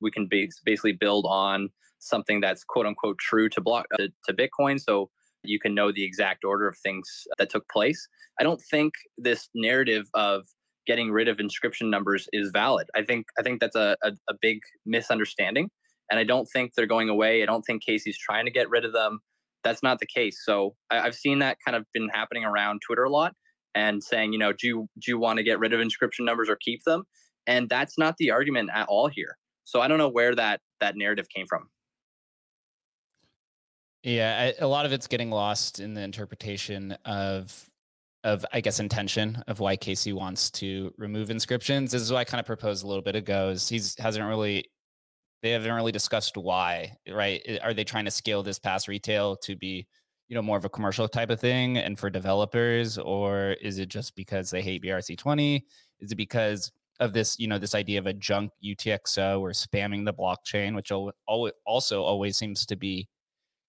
we 0.00 0.10
can 0.10 0.26
base, 0.26 0.60
basically 0.64 0.92
build 0.92 1.26
on 1.28 1.70
something 2.02 2.40
that's 2.40 2.64
quote 2.64 2.86
unquote 2.86 3.18
true 3.18 3.48
to 3.48 3.60
block 3.60 3.86
to, 3.96 4.08
to 4.24 4.34
bitcoin 4.34 4.80
so 4.80 5.08
you 5.44 5.58
can 5.58 5.74
know 5.74 5.90
the 5.90 6.04
exact 6.04 6.44
order 6.44 6.68
of 6.68 6.76
things 6.78 7.24
that 7.38 7.50
took 7.50 7.68
place 7.68 8.08
i 8.40 8.42
don't 8.42 8.62
think 8.70 8.94
this 9.18 9.48
narrative 9.54 10.06
of 10.14 10.44
getting 10.86 11.10
rid 11.10 11.28
of 11.28 11.40
inscription 11.40 11.90
numbers 11.90 12.28
is 12.32 12.50
valid. 12.52 12.88
I 12.94 13.02
think 13.02 13.26
I 13.38 13.42
think 13.42 13.60
that's 13.60 13.76
a, 13.76 13.96
a, 14.02 14.12
a, 14.28 14.34
big 14.40 14.60
misunderstanding. 14.84 15.70
And 16.10 16.18
I 16.18 16.24
don't 16.24 16.46
think 16.52 16.72
they're 16.74 16.86
going 16.86 17.08
away. 17.08 17.42
I 17.42 17.46
don't 17.46 17.62
think 17.62 17.84
Casey's 17.84 18.18
trying 18.18 18.44
to 18.44 18.50
get 18.50 18.68
rid 18.68 18.84
of 18.84 18.92
them. 18.92 19.20
That's 19.64 19.82
not 19.82 19.98
the 20.00 20.06
case. 20.06 20.42
So 20.44 20.74
I, 20.90 20.96
have 20.96 21.14
seen 21.14 21.38
that 21.38 21.58
kind 21.64 21.76
of 21.76 21.84
been 21.94 22.08
happening 22.08 22.44
around 22.44 22.82
Twitter 22.84 23.04
a 23.04 23.10
lot 23.10 23.34
and 23.74 24.02
saying, 24.02 24.32
you 24.32 24.38
know, 24.38 24.52
do 24.52 24.66
you, 24.66 24.88
do 24.98 25.10
you 25.10 25.18
want 25.18 25.38
to 25.38 25.42
get 25.42 25.58
rid 25.58 25.72
of 25.72 25.80
inscription 25.80 26.24
numbers 26.24 26.50
or 26.50 26.56
keep 26.56 26.82
them? 26.84 27.04
And 27.46 27.68
that's 27.68 27.96
not 27.96 28.16
the 28.18 28.30
argument 28.30 28.70
at 28.74 28.88
all 28.88 29.08
here. 29.08 29.38
So 29.64 29.80
I 29.80 29.88
don't 29.88 29.98
know 29.98 30.08
where 30.08 30.34
that 30.34 30.60
that 30.80 30.96
narrative 30.96 31.26
came 31.34 31.46
from. 31.46 31.68
Yeah, 34.02 34.52
I, 34.60 34.64
a 34.64 34.66
lot 34.66 34.84
of 34.84 34.92
it's 34.92 35.06
getting 35.06 35.30
lost 35.30 35.78
in 35.80 35.94
the 35.94 36.02
interpretation 36.02 36.92
of 37.04 37.68
of 38.24 38.46
I 38.52 38.60
guess 38.60 38.78
intention 38.80 39.42
of 39.48 39.58
why 39.60 39.76
Casey 39.76 40.12
wants 40.12 40.50
to 40.52 40.92
remove 40.96 41.30
inscriptions. 41.30 41.92
This 41.92 42.02
is 42.02 42.12
what 42.12 42.18
I 42.18 42.24
kind 42.24 42.40
of 42.40 42.46
proposed 42.46 42.84
a 42.84 42.86
little 42.86 43.02
bit 43.02 43.16
ago. 43.16 43.50
Is 43.50 43.68
he's 43.68 43.96
hasn't 43.98 44.24
really 44.26 44.66
they 45.42 45.50
haven't 45.50 45.72
really 45.72 45.92
discussed 45.92 46.36
why, 46.36 46.96
right? 47.10 47.42
Are 47.62 47.74
they 47.74 47.84
trying 47.84 48.04
to 48.06 48.10
scale 48.12 48.42
this 48.42 48.58
past 48.58 48.88
retail 48.88 49.36
to 49.38 49.56
be, 49.56 49.86
you 50.28 50.36
know, 50.36 50.42
more 50.42 50.56
of 50.56 50.64
a 50.64 50.68
commercial 50.68 51.08
type 51.08 51.30
of 51.30 51.40
thing 51.40 51.78
and 51.78 51.98
for 51.98 52.10
developers, 52.10 52.98
or 52.98 53.52
is 53.62 53.78
it 53.78 53.88
just 53.88 54.16
because 54.16 54.50
they 54.50 54.62
hate 54.62 54.82
BRC20? 54.84 55.62
Is 56.00 56.12
it 56.12 56.16
because 56.16 56.72
of 57.00 57.12
this, 57.12 57.38
you 57.38 57.48
know, 57.48 57.58
this 57.58 57.74
idea 57.74 57.98
of 57.98 58.06
a 58.06 58.12
junk 58.12 58.52
UTXO 58.64 59.40
or 59.40 59.50
spamming 59.50 60.04
the 60.04 60.14
blockchain, 60.14 60.76
which 60.76 60.92
also 61.66 62.02
always 62.02 62.36
seems 62.36 62.66
to 62.66 62.76
be 62.76 63.08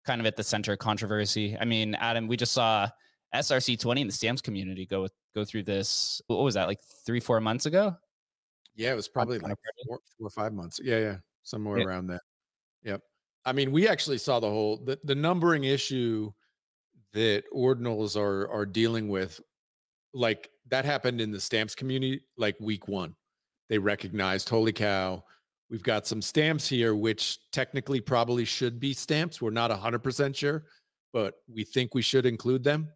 kind 0.05 0.21
of 0.21 0.27
at 0.27 0.35
the 0.35 0.43
center 0.43 0.73
of 0.73 0.79
controversy. 0.79 1.57
I 1.59 1.65
mean, 1.65 1.95
Adam, 1.95 2.27
we 2.27 2.37
just 2.37 2.53
saw 2.53 2.89
SRC20 3.33 4.01
and 4.01 4.09
the 4.09 4.13
stamps 4.13 4.41
community 4.41 4.85
go 4.85 5.03
with, 5.03 5.13
go 5.35 5.43
through 5.45 5.63
this. 5.63 6.21
What 6.27 6.43
was 6.43 6.53
that 6.55 6.67
like 6.67 6.79
three 7.05 7.19
four 7.19 7.39
months 7.41 7.65
ago? 7.65 7.95
Yeah, 8.75 8.91
it 8.91 8.95
was 8.95 9.07
probably 9.07 9.39
like 9.39 9.55
four, 9.87 9.99
four 10.17 10.27
or 10.27 10.29
five 10.29 10.53
months. 10.53 10.79
Yeah, 10.83 10.99
yeah, 10.99 11.15
somewhere 11.43 11.79
yeah. 11.79 11.85
around 11.85 12.07
that. 12.07 12.21
Yep. 12.83 13.01
I 13.45 13.53
mean, 13.53 13.71
we 13.71 13.87
actually 13.87 14.17
saw 14.17 14.39
the 14.39 14.49
whole 14.49 14.77
the, 14.77 14.99
the 15.03 15.15
numbering 15.15 15.63
issue 15.63 16.31
that 17.13 17.43
ordinals 17.53 18.17
are 18.17 18.49
are 18.51 18.65
dealing 18.65 19.09
with. 19.09 19.39
Like 20.13 20.49
that 20.69 20.85
happened 20.85 21.21
in 21.21 21.31
the 21.31 21.39
stamps 21.39 21.75
community, 21.75 22.21
like 22.37 22.55
week 22.59 22.87
one. 22.87 23.15
They 23.69 23.77
recognized, 23.77 24.49
holy 24.49 24.73
cow, 24.73 25.23
We've 25.73 25.81
got 25.81 26.05
some 26.05 26.21
stamps 26.21 26.69
here, 26.69 26.93
which 26.93 27.39
technically 27.51 27.99
probably 27.99 28.45
should 28.45 28.79
be 28.79 28.93
stamps. 28.93 29.41
We're 29.41 29.49
not 29.49 29.71
100% 29.71 30.35
sure, 30.35 30.65
but 31.11 31.39
we 31.51 31.63
think 31.63 31.95
we 31.95 32.03
should 32.03 32.27
include 32.27 32.63
them. 32.63 32.89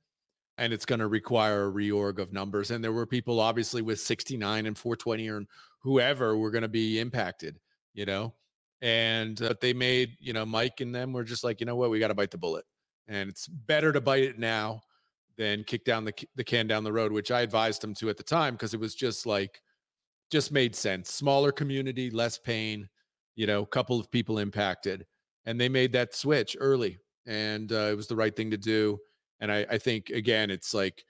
And 0.60 0.72
it's 0.72 0.86
going 0.86 1.00
to 1.00 1.08
require 1.08 1.66
a 1.66 1.72
reorg 1.72 2.20
of 2.20 2.34
numbers. 2.34 2.70
And 2.70 2.84
there 2.84 2.92
were 2.92 3.08
people 3.08 3.40
obviously 3.40 3.82
with 3.82 4.00
69 4.00 4.68
and 4.68 4.78
420 4.78 5.28
or 5.28 5.46
whoever 5.80 6.38
were 6.38 6.52
going 6.52 6.62
to 6.62 6.68
be 6.68 7.00
impacted, 7.00 7.60
you 7.96 8.06
know? 8.06 8.36
And 8.84 9.42
uh, 9.42 9.56
they 9.60 9.74
made, 9.74 10.12
you 10.20 10.34
know, 10.34 10.46
Mike 10.46 10.80
and 10.80 10.94
them 10.94 11.14
were 11.14 11.24
just 11.24 11.44
like, 11.44 11.60
you 11.60 11.66
know 11.66 11.76
what, 11.76 11.90
we 11.90 11.98
got 11.98 12.10
to 12.10 12.14
bite 12.14 12.30
the 12.30 12.38
bullet. 12.38 12.66
And 13.08 13.28
it's 13.28 13.48
better 13.48 13.92
to 13.92 14.02
bite 14.02 14.22
it 14.22 14.38
now 14.38 14.84
than 15.36 15.64
kick 15.64 15.84
down 15.84 16.06
the, 16.06 16.14
the 16.36 16.44
can 16.44 16.68
down 16.68 16.84
the 16.84 16.94
road, 16.94 17.12
which 17.12 17.32
I 17.32 17.42
advised 17.42 17.82
them 17.82 17.96
to 17.96 18.12
at 18.12 18.18
the 18.18 18.24
time 18.24 18.54
because 18.54 18.76
it 18.76 18.80
was 18.80 18.94
just 18.94 19.26
like, 19.26 19.64
just 20.32 20.52
made 20.52 20.76
sense. 20.76 21.12
Smaller 21.12 21.52
community, 21.52 22.10
less 22.10 22.38
pain, 22.38 22.90
you 23.36 23.48
know, 23.48 23.66
couple 23.66 24.00
of 24.00 24.12
people 24.12 24.40
impacted. 24.40 25.06
And 25.46 25.60
they 25.60 25.70
made 25.70 25.94
that 25.94 26.14
switch 26.14 26.58
early. 26.60 27.00
And 27.26 27.72
uh, 27.72 27.90
it 27.92 27.98
was 27.98 28.08
the 28.08 28.16
right 28.16 28.36
thing 28.36 28.52
to 28.52 28.58
do. 28.58 29.00
And 29.40 29.52
I, 29.52 29.66
I 29.70 29.78
think, 29.78 30.10
again, 30.10 30.50
it's 30.50 30.74
like 30.74 31.04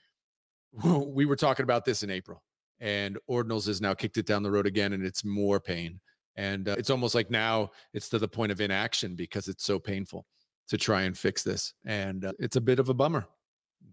we 0.84 1.26
were 1.26 1.36
talking 1.36 1.63
about 1.63 1.86
this 1.86 2.03
in 2.03 2.09
April, 2.09 2.43
and 2.80 3.18
Ordinals 3.30 3.68
has 3.68 3.82
now 3.82 3.93
kicked 3.93 4.18
it 4.18 4.26
down 4.26 4.43
the 4.43 4.51
road 4.51 4.68
again, 4.68 4.93
and 4.93 5.03
it's 5.05 5.26
more 5.26 5.59
pain. 5.59 5.99
And 6.36 6.70
uh, 6.70 6.76
it's 6.78 6.91
almost 6.91 7.15
like 7.15 7.32
now 7.32 7.72
it's 7.93 8.09
to 8.09 8.20
the 8.20 8.28
point 8.28 8.51
of 8.51 8.61
inaction 8.61 9.15
because 9.15 9.47
it's 9.47 9.63
so 9.63 9.80
painful 9.80 10.28
to 10.68 10.78
try 10.78 11.03
and 11.03 11.18
fix 11.18 11.41
this. 11.41 11.74
And 11.86 12.26
uh, 12.26 12.34
it's 12.38 12.57
a 12.57 12.61
bit 12.61 12.78
of 12.78 12.89
a 12.89 12.93
bummer. 12.93 13.26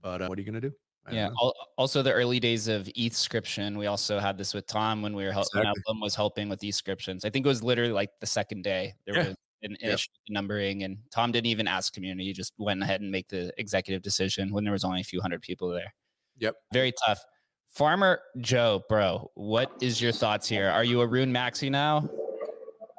But 0.02 0.20
uh, 0.20 0.26
what 0.26 0.38
are 0.38 0.42
you 0.42 0.50
going 0.50 0.60
to 0.60 0.68
do? 0.68 0.74
Yeah. 1.10 1.30
Also, 1.76 2.02
the 2.02 2.12
early 2.12 2.40
days 2.40 2.68
of 2.68 2.86
ETHscription, 2.86 3.76
we 3.76 3.86
also 3.86 4.18
had 4.18 4.38
this 4.38 4.54
with 4.54 4.66
Tom 4.66 5.02
when 5.02 5.14
we 5.14 5.24
were 5.24 5.32
helping. 5.32 5.60
Exactly. 5.60 5.82
When 5.86 6.00
was 6.00 6.14
helping 6.14 6.48
with 6.48 6.60
ETHscriptions. 6.60 7.24
I 7.24 7.30
think 7.30 7.44
it 7.44 7.48
was 7.48 7.62
literally 7.62 7.92
like 7.92 8.10
the 8.20 8.26
second 8.26 8.62
day 8.62 8.94
there 9.06 9.16
yeah. 9.16 9.28
was 9.28 9.36
an 9.62 9.76
yep. 9.80 9.94
issue 9.94 10.10
with 10.12 10.34
numbering, 10.34 10.82
and 10.82 10.98
Tom 11.10 11.32
didn't 11.32 11.46
even 11.46 11.66
ask 11.66 11.92
community; 11.92 12.24
he 12.24 12.32
just 12.32 12.52
went 12.58 12.82
ahead 12.82 13.00
and 13.00 13.10
make 13.10 13.28
the 13.28 13.52
executive 13.58 14.02
decision 14.02 14.52
when 14.52 14.64
there 14.64 14.72
was 14.72 14.84
only 14.84 15.00
a 15.00 15.04
few 15.04 15.20
hundred 15.20 15.42
people 15.42 15.68
there. 15.68 15.94
Yep. 16.38 16.54
Very 16.72 16.92
tough. 17.06 17.20
Farmer 17.68 18.20
Joe, 18.38 18.82
bro, 18.88 19.30
what 19.34 19.72
is 19.80 20.00
your 20.00 20.12
thoughts 20.12 20.48
here? 20.48 20.68
Are 20.68 20.84
you 20.84 21.00
a 21.00 21.06
Rune 21.06 21.32
Maxi 21.32 21.70
now? 21.70 22.08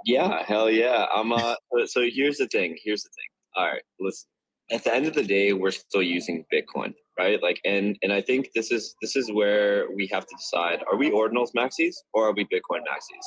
Yeah, 0.06 0.43
hell 0.43 0.70
yeah. 0.70 1.06
I'm 1.16 1.32
uh 1.32 1.56
so 1.86 2.01
here's 2.12 2.38
the 2.38 2.47
thing. 2.47 2.78
Here's 2.84 3.03
the 3.03 3.10
thing. 3.10 3.30
All 3.56 3.72
right, 3.72 3.82
listen. 3.99 4.28
At 4.72 4.84
the 4.84 4.93
end 4.93 5.06
of 5.06 5.14
the 5.14 5.24
day, 5.24 5.53
we're 5.53 5.72
still 5.72 6.01
using 6.01 6.43
Bitcoin, 6.53 6.93
right? 7.18 7.41
Like 7.41 7.59
and 7.66 7.97
and 8.01 8.11
I 8.11 8.22
think 8.22 8.49
this 8.55 8.72
is 8.72 8.95
this 9.01 9.16
is 9.16 9.32
where 9.32 9.88
we 9.95 10.07
have 10.11 10.26
to 10.26 10.36
decide 10.38 10.84
are 10.91 10.97
we 10.97 11.11
ordinals 11.11 11.49
maxis 11.57 11.95
or 12.13 12.28
are 12.28 12.34
we 12.34 12.45
Bitcoin 12.45 12.82
maxis? 12.82 13.26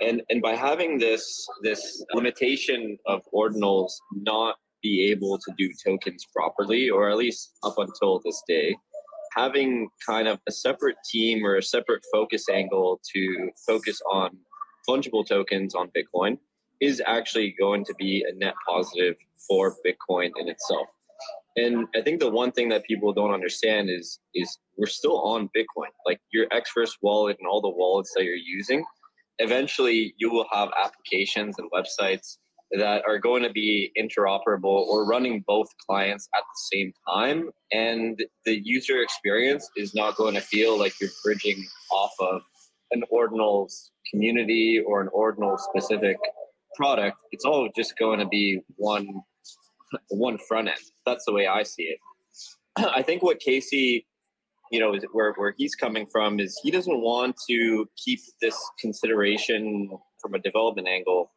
And 0.00 0.22
and 0.30 0.40
by 0.40 0.54
having 0.54 0.98
this 0.98 1.46
this 1.62 2.04
limitation 2.14 2.98
of 3.06 3.22
ordinals 3.34 3.92
not 4.12 4.56
be 4.82 5.10
able 5.10 5.38
to 5.38 5.52
do 5.56 5.70
tokens 5.84 6.26
properly, 6.34 6.90
or 6.90 7.08
at 7.08 7.16
least 7.16 7.52
up 7.62 7.74
until 7.78 8.20
this 8.24 8.42
day, 8.48 8.76
having 9.34 9.88
kind 10.04 10.28
of 10.28 10.38
a 10.48 10.52
separate 10.52 10.96
team 11.10 11.44
or 11.44 11.56
a 11.56 11.62
separate 11.62 12.02
focus 12.12 12.48
angle 12.52 13.00
to 13.14 13.50
focus 13.66 14.00
on 14.10 14.30
fungible 14.88 15.26
tokens 15.26 15.74
on 15.74 15.90
Bitcoin 15.96 16.38
is 16.80 17.00
actually 17.06 17.54
going 17.58 17.84
to 17.84 17.94
be 17.96 18.24
a 18.28 18.34
net 18.34 18.54
positive 18.68 19.14
for 19.48 19.76
Bitcoin 19.86 20.30
in 20.38 20.48
itself. 20.48 20.88
And 21.56 21.86
I 21.94 22.00
think 22.00 22.20
the 22.20 22.30
one 22.30 22.52
thing 22.52 22.70
that 22.70 22.84
people 22.84 23.12
don't 23.12 23.32
understand 23.32 23.90
is 23.90 24.18
is 24.34 24.58
we're 24.78 24.86
still 24.86 25.20
on 25.20 25.50
Bitcoin. 25.56 25.90
Like 26.06 26.20
your 26.32 26.46
Xverse 26.48 26.92
wallet 27.02 27.36
and 27.38 27.48
all 27.48 27.60
the 27.60 27.68
wallets 27.68 28.12
that 28.16 28.24
you're 28.24 28.34
using, 28.34 28.84
eventually 29.38 30.14
you 30.18 30.30
will 30.30 30.46
have 30.50 30.70
applications 30.82 31.56
and 31.58 31.70
websites 31.70 32.38
that 32.72 33.02
are 33.06 33.18
going 33.18 33.42
to 33.42 33.50
be 33.50 33.92
interoperable 33.98 34.86
or 34.86 35.06
running 35.06 35.44
both 35.46 35.66
clients 35.86 36.26
at 36.34 36.40
the 36.40 36.76
same 36.76 36.92
time. 37.06 37.50
And 37.70 38.18
the 38.46 38.60
user 38.64 39.02
experience 39.02 39.68
is 39.76 39.94
not 39.94 40.16
going 40.16 40.34
to 40.34 40.40
feel 40.40 40.78
like 40.78 40.94
you're 41.00 41.10
bridging 41.22 41.62
off 41.90 42.12
of 42.20 42.40
an 42.92 43.02
ordinals 43.12 43.90
community 44.10 44.82
or 44.86 45.02
an 45.02 45.08
ordinal 45.12 45.58
specific 45.58 46.16
product. 46.76 47.18
It's 47.30 47.44
all 47.44 47.68
just 47.76 47.98
going 47.98 48.20
to 48.20 48.26
be 48.26 48.60
one 48.76 49.06
one 50.08 50.38
front 50.38 50.68
end. 50.68 50.78
That's 51.06 51.24
the 51.24 51.32
way 51.32 51.46
I 51.46 51.62
see 51.62 51.84
it. 51.84 51.98
I 52.94 53.02
think 53.02 53.22
what 53.22 53.40
Casey, 53.40 54.06
you 54.70 54.80
know, 54.80 54.94
is 54.94 55.04
where 55.12 55.32
where 55.34 55.54
he's 55.56 55.74
coming 55.74 56.06
from 56.06 56.40
is 56.40 56.58
he 56.62 56.70
doesn't 56.70 57.00
want 57.00 57.36
to 57.48 57.88
keep 57.96 58.20
this 58.40 58.56
consideration 58.80 59.90
from 60.20 60.34
a 60.34 60.38
development 60.38 60.88
angle 60.88 61.30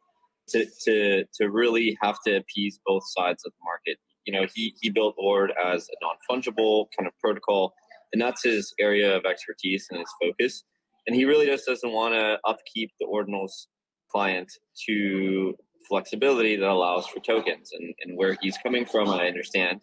to 0.48 0.66
to 0.84 1.24
to 1.34 1.50
really 1.50 1.96
have 2.02 2.16
to 2.26 2.36
appease 2.36 2.78
both 2.86 3.02
sides 3.06 3.44
of 3.44 3.52
the 3.52 3.64
market. 3.64 3.98
You 4.24 4.32
know, 4.32 4.46
he 4.54 4.74
he 4.80 4.90
built 4.90 5.14
Ord 5.18 5.52
as 5.62 5.88
a 5.88 6.04
non 6.04 6.16
fungible 6.30 6.86
kind 6.96 7.06
of 7.06 7.12
protocol, 7.20 7.74
and 8.12 8.20
that's 8.20 8.42
his 8.42 8.72
area 8.80 9.16
of 9.16 9.24
expertise 9.24 9.86
and 9.90 10.00
his 10.00 10.10
focus. 10.20 10.64
And 11.06 11.14
he 11.14 11.24
really 11.24 11.46
just 11.46 11.66
doesn't 11.66 11.92
want 11.92 12.14
to 12.14 12.38
upkeep 12.44 12.90
the 12.98 13.06
ordinals 13.06 13.66
client 14.10 14.50
to 14.86 15.54
flexibility 15.88 16.56
that 16.56 16.68
allows 16.68 17.06
for 17.06 17.20
tokens. 17.20 17.72
And 17.72 17.94
and 18.02 18.16
where 18.16 18.36
he's 18.40 18.58
coming 18.58 18.84
from, 18.84 19.08
I 19.08 19.26
understand. 19.26 19.80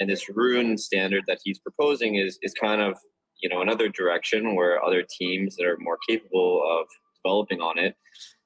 And 0.00 0.08
this 0.08 0.28
rune 0.28 0.78
standard 0.78 1.24
that 1.26 1.40
he's 1.42 1.58
proposing 1.58 2.16
is 2.16 2.38
is 2.42 2.54
kind 2.54 2.80
of 2.80 2.96
you 3.40 3.48
know 3.48 3.60
another 3.62 3.88
direction 3.88 4.54
where 4.54 4.84
other 4.84 5.02
teams 5.02 5.56
that 5.56 5.66
are 5.66 5.78
more 5.78 5.98
capable 6.08 6.62
of 6.68 6.86
developing 7.22 7.60
on 7.60 7.78
it 7.78 7.96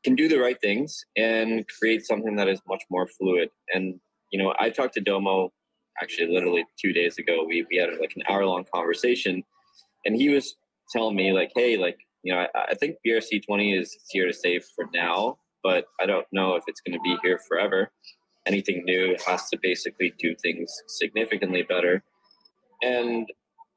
can 0.05 0.15
do 0.15 0.29
the 0.29 0.39
right 0.39 0.61
things 0.61 1.05
and 1.17 1.65
create 1.79 2.05
something 2.05 2.37
that 2.37 2.49
is 2.49 2.61
much 2.67 2.83
more 2.91 3.07
fluid. 3.07 3.51
And 3.73 4.01
you 4.31 4.43
know, 4.43 4.55
I 4.59 4.71
talked 4.71 4.95
to 4.95 5.01
Domo 5.01 5.53
actually 6.01 6.33
literally 6.33 6.65
two 6.81 6.93
days 6.93 7.19
ago. 7.19 7.45
We 7.47 7.67
we 7.71 7.77
had 7.77 7.91
like 8.01 8.13
an 8.17 8.23
hour 8.29 8.45
long 8.47 8.65
conversation, 8.73 9.45
and 10.05 10.17
he 10.17 10.31
was 10.31 10.57
telling 10.91 11.17
me 11.17 11.33
like, 11.33 11.53
hey, 11.55 11.77
like 11.77 11.99
you 12.23 12.33
know, 12.33 12.41
I, 12.41 12.49
I 12.71 12.75
think 12.75 12.97
BRC 13.07 13.45
twenty 13.45 13.77
is 13.77 13.97
here 14.11 14.27
to 14.27 14.33
stay 14.33 14.59
for 14.59 14.87
now, 14.93 15.39
but 15.63 15.87
I 16.01 16.07
don't 16.07 16.27
know 16.33 16.57
if 16.57 16.65
it's 16.67 16.81
going 16.81 16.99
to 16.99 17.03
be 17.03 17.17
here 17.23 17.39
forever. 17.49 17.91
Anything 18.47 18.85
new 18.85 19.17
has 19.27 19.49
to 19.51 19.59
basically 19.63 20.13
do 20.19 20.35
things 20.43 20.73
significantly 20.89 21.63
better. 21.63 22.03
And 22.83 23.29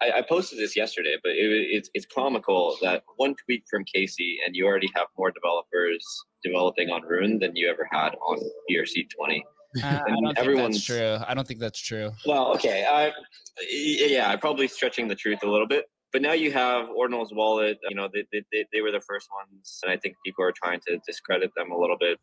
I, 0.01 0.19
I 0.19 0.21
posted 0.27 0.59
this 0.59 0.75
yesterday, 0.75 1.15
but 1.23 1.33
it, 1.33 1.67
it's 1.71 1.89
it's 1.93 2.05
comical 2.05 2.77
that 2.81 3.03
one 3.17 3.36
tweet 3.45 3.63
from 3.69 3.83
Casey 3.86 4.38
and 4.45 4.55
you 4.55 4.65
already 4.65 4.89
have 4.95 5.07
more 5.17 5.31
developers 5.31 6.03
developing 6.43 6.89
on 6.89 7.03
Rune 7.03 7.39
than 7.39 7.55
you 7.55 7.69
ever 7.69 7.88
had 7.91 8.09
on 8.15 8.39
ERC20. 8.71 9.41
Uh, 9.83 10.01
I 10.07 10.09
don't 10.09 10.36
think 10.36 10.57
that's 10.57 10.83
true. 10.83 11.17
I 11.27 11.33
don't 11.33 11.47
think 11.47 11.59
that's 11.59 11.79
true. 11.79 12.11
Well, 12.25 12.53
okay. 12.55 12.86
I, 12.89 13.11
yeah, 13.69 14.29
I'm 14.29 14.39
probably 14.39 14.67
stretching 14.67 15.07
the 15.07 15.15
truth 15.15 15.39
a 15.43 15.49
little 15.49 15.67
bit. 15.67 15.86
But 16.16 16.22
now 16.22 16.32
you 16.32 16.49
have 16.53 16.88
Ordinals 16.88 17.36
Wallet. 17.36 17.78
You 17.89 17.93
know, 17.97 18.07
they, 18.07 18.26
they, 18.32 18.66
they 18.72 18.80
were 18.80 18.93
the 18.93 19.01
first 19.01 19.28
ones, 19.36 19.82
and 19.84 19.91
I 19.91 19.97
think 19.97 20.16
people 20.26 20.45
are 20.45 20.53
trying 20.53 20.80
to 20.88 20.97
discredit 21.05 21.51
them 21.57 21.74
a 21.74 21.78
little 21.78 21.97
bit 21.99 22.20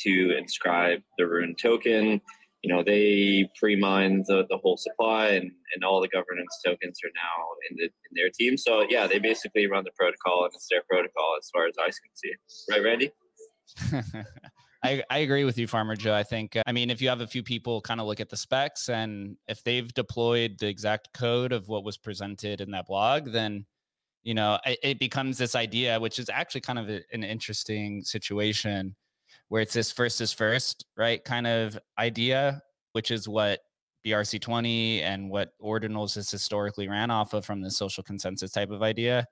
to 0.00 0.36
inscribe 0.36 1.00
the 1.16 1.26
Rune 1.26 1.54
token. 1.58 2.20
You 2.62 2.74
know 2.74 2.82
they 2.84 3.48
pre-mine 3.58 4.24
the, 4.26 4.44
the 4.50 4.58
whole 4.58 4.76
supply 4.76 5.28
and, 5.28 5.50
and 5.74 5.84
all 5.84 6.02
the 6.02 6.08
governance 6.08 6.60
tokens 6.66 6.98
are 7.02 7.14
now 7.14 7.44
in, 7.70 7.76
the, 7.78 7.84
in 7.84 8.12
their 8.14 8.28
team. 8.28 8.58
So 8.58 8.84
yeah 8.90 9.06
they 9.06 9.18
basically 9.18 9.66
run 9.68 9.84
the 9.84 9.92
protocol 9.98 10.44
and 10.44 10.52
it's 10.54 10.68
their 10.70 10.82
protocol 10.86 11.36
as 11.38 11.48
far 11.50 11.66
as 11.66 11.74
i 11.80 11.86
can 11.86 12.14
see. 12.14 12.32
Right 12.70 12.84
randy 12.84 13.10
I, 14.84 15.02
I 15.10 15.18
agree 15.18 15.44
with 15.44 15.58
you 15.58 15.66
farmer 15.66 15.96
joe 15.96 16.14
i 16.14 16.22
think 16.22 16.56
uh, 16.56 16.62
i 16.66 16.72
mean 16.72 16.90
if 16.90 17.00
you 17.00 17.08
have 17.08 17.20
a 17.20 17.26
few 17.26 17.42
people 17.42 17.80
kind 17.80 18.00
of 18.00 18.06
look 18.06 18.20
at 18.20 18.28
the 18.28 18.36
specs 18.36 18.88
and 18.88 19.36
if 19.48 19.64
they've 19.64 19.92
deployed 19.94 20.58
the 20.58 20.68
exact 20.68 21.12
code 21.14 21.52
of 21.52 21.68
what 21.68 21.84
was 21.84 21.96
presented 21.96 22.60
in 22.60 22.70
that 22.70 22.86
blog 22.86 23.32
then 23.32 23.64
you 24.22 24.34
know 24.34 24.58
it, 24.64 24.78
it 24.82 24.98
becomes 24.98 25.38
this 25.38 25.54
idea 25.54 25.98
which 25.98 26.18
is 26.18 26.28
actually 26.28 26.60
kind 26.60 26.78
of 26.78 26.88
a, 26.88 27.00
an 27.12 27.24
interesting 27.24 28.02
situation 28.02 28.94
where 29.48 29.62
it's 29.62 29.74
this 29.74 29.92
first 29.92 30.20
is 30.20 30.32
first, 30.32 30.84
right? 30.96 31.22
Kind 31.24 31.46
of 31.46 31.78
idea, 31.98 32.62
which 32.92 33.10
is 33.10 33.28
what 33.28 33.60
BRC20 34.06 35.02
and 35.02 35.30
what 35.30 35.52
ordinals 35.62 36.14
has 36.16 36.30
historically 36.30 36.88
ran 36.88 37.10
off 37.10 37.34
of 37.34 37.44
from 37.44 37.60
the 37.60 37.70
social 37.70 38.02
consensus 38.02 38.50
type 38.50 38.70
of 38.70 38.82
idea? 38.82 39.26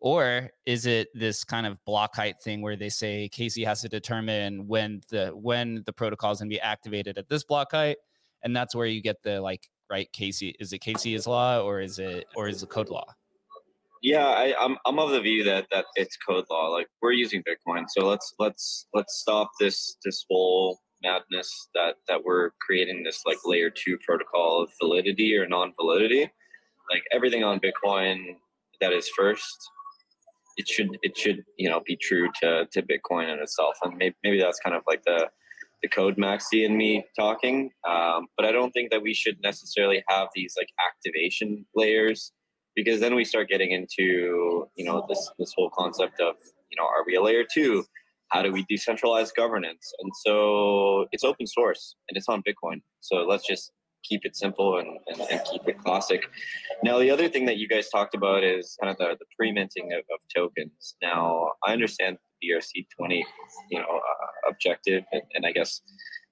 Or 0.00 0.50
is 0.64 0.86
it 0.86 1.08
this 1.12 1.42
kind 1.42 1.66
of 1.66 1.84
block 1.84 2.14
height 2.14 2.36
thing 2.40 2.62
where 2.62 2.76
they 2.76 2.88
say 2.88 3.28
Casey 3.30 3.64
has 3.64 3.80
to 3.82 3.88
determine 3.88 4.68
when 4.68 5.00
the 5.10 5.30
when 5.30 5.82
the 5.86 5.92
protocol 5.92 6.30
is 6.30 6.38
going 6.38 6.50
to 6.50 6.54
be 6.54 6.60
activated 6.60 7.18
at 7.18 7.28
this 7.28 7.42
block 7.42 7.72
height, 7.72 7.96
and 8.44 8.54
that's 8.54 8.76
where 8.76 8.86
you 8.86 9.02
get 9.02 9.16
the 9.22 9.40
like 9.40 9.68
right 9.90 10.10
Casey 10.12 10.54
is 10.60 10.72
it 10.72 10.80
Casey's 10.80 11.26
law 11.26 11.60
or 11.60 11.80
is 11.80 11.98
it 11.98 12.26
or 12.36 12.48
is 12.48 12.62
it 12.62 12.68
code 12.68 12.90
law? 12.90 13.06
Yeah, 14.02 14.26
I, 14.26 14.54
I'm 14.60 14.76
I'm 14.86 15.00
of 15.00 15.10
the 15.10 15.20
view 15.20 15.42
that 15.44 15.66
that 15.72 15.86
it's 15.96 16.16
code 16.16 16.44
law. 16.48 16.68
Like 16.68 16.86
we're 17.02 17.12
using 17.12 17.42
Bitcoin, 17.42 17.86
so 17.88 18.06
let's 18.06 18.34
let's 18.38 18.86
let's 18.94 19.16
stop 19.16 19.50
this 19.58 19.96
this 20.04 20.24
whole 20.30 20.78
madness 21.02 21.68
that 21.74 21.96
that 22.08 22.22
we're 22.24 22.50
creating 22.60 23.02
this 23.02 23.22
like 23.26 23.38
layer 23.44 23.70
two 23.70 23.98
protocol 24.06 24.62
of 24.62 24.70
validity 24.80 25.36
or 25.36 25.48
non-validity. 25.48 26.30
Like 26.90 27.02
everything 27.12 27.42
on 27.42 27.58
Bitcoin 27.60 28.36
that 28.80 28.92
is 28.92 29.08
first 29.16 29.68
it 30.58 30.68
should 30.68 30.98
it 31.02 31.16
should 31.16 31.44
you 31.56 31.70
know 31.70 31.80
be 31.86 31.96
true 31.96 32.28
to 32.42 32.66
to 32.72 32.82
Bitcoin 32.82 33.32
in 33.32 33.38
itself, 33.38 33.76
and 33.82 33.96
maybe 33.96 34.16
maybe 34.22 34.38
that's 34.40 34.60
kind 34.60 34.76
of 34.76 34.82
like 34.86 35.02
the 35.04 35.30
the 35.82 35.88
code 35.88 36.16
maxi 36.16 36.66
and 36.66 36.76
me 36.76 37.04
talking. 37.16 37.70
Um, 37.88 38.26
but 38.36 38.44
I 38.44 38.52
don't 38.52 38.72
think 38.72 38.90
that 38.90 39.00
we 39.00 39.14
should 39.14 39.36
necessarily 39.42 40.02
have 40.08 40.28
these 40.34 40.54
like 40.58 40.68
activation 40.90 41.64
layers 41.76 42.32
because 42.74 42.98
then 43.00 43.14
we 43.14 43.24
start 43.24 43.48
getting 43.48 43.70
into 43.70 44.66
you 44.76 44.84
know 44.84 45.06
this 45.08 45.30
this 45.38 45.54
whole 45.56 45.70
concept 45.70 46.20
of 46.20 46.34
you 46.70 46.76
know 46.76 46.84
are 46.84 47.04
we 47.06 47.14
a 47.14 47.22
layer 47.22 47.44
two? 47.50 47.84
How 48.28 48.42
do 48.42 48.52
we 48.52 48.66
decentralize 48.70 49.30
governance? 49.34 49.90
And 50.00 50.12
so 50.26 51.06
it's 51.12 51.24
open 51.24 51.46
source 51.46 51.94
and 52.08 52.16
it's 52.18 52.28
on 52.28 52.42
Bitcoin. 52.42 52.82
So 53.00 53.18
let's 53.22 53.46
just 53.46 53.72
keep 54.08 54.20
it 54.24 54.36
simple 54.36 54.78
and, 54.78 54.98
and, 55.06 55.20
and, 55.30 55.40
keep 55.50 55.62
it 55.66 55.78
classic. 55.78 56.28
Now, 56.82 56.98
the 56.98 57.10
other 57.10 57.28
thing 57.28 57.46
that 57.46 57.58
you 57.58 57.68
guys 57.68 57.88
talked 57.88 58.14
about 58.14 58.42
is 58.44 58.76
kind 58.80 58.90
of 58.90 58.98
the, 58.98 59.16
the 59.18 59.26
pre-minting 59.36 59.92
of, 59.92 60.00
of 60.00 60.20
tokens. 60.34 60.96
Now, 61.02 61.48
I 61.66 61.72
understand 61.72 62.16
the 62.40 62.48
BRC20, 62.48 63.22
you 63.70 63.78
know, 63.78 63.86
uh, 63.86 64.50
objective, 64.50 65.04
and, 65.12 65.22
and, 65.34 65.46
I 65.46 65.52
guess 65.52 65.80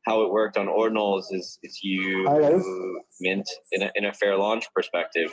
how 0.06 0.22
it 0.22 0.30
worked 0.30 0.56
on 0.56 0.66
ordinals 0.66 1.24
is, 1.32 1.58
is 1.62 1.80
you 1.82 2.24
mint 3.20 3.48
in 3.72 3.82
a, 3.82 3.90
in 3.94 4.04
a 4.04 4.12
fair 4.12 4.36
launch 4.36 4.66
perspective. 4.74 5.32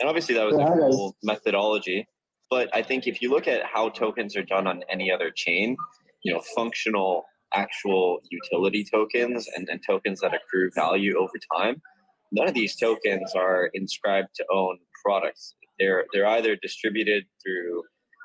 And 0.00 0.08
obviously 0.08 0.34
that 0.36 0.46
was 0.46 0.56
a 0.56 0.64
cool 0.64 1.16
methodology. 1.22 2.06
But 2.50 2.74
I 2.74 2.82
think 2.82 3.06
if 3.06 3.20
you 3.20 3.30
look 3.30 3.46
at 3.46 3.62
how 3.64 3.90
tokens 3.90 4.36
are 4.36 4.42
done 4.42 4.66
on 4.66 4.82
any 4.90 5.12
other 5.12 5.30
chain, 5.30 5.76
you 6.22 6.32
know, 6.32 6.40
functional 6.56 7.24
actual 7.54 8.20
utility 8.30 8.84
tokens 8.90 9.48
and, 9.56 9.68
and 9.68 9.80
tokens 9.86 10.20
that 10.20 10.34
accrue 10.34 10.70
value 10.74 11.16
over 11.18 11.32
time, 11.56 11.80
none 12.32 12.48
of 12.48 12.54
these 12.54 12.76
tokens 12.76 13.34
are 13.34 13.70
inscribed 13.74 14.28
to 14.36 14.44
own 14.52 14.78
products. 15.04 15.54
They're 15.78 16.04
they're 16.12 16.26
either 16.26 16.56
distributed 16.56 17.24
through 17.42 17.82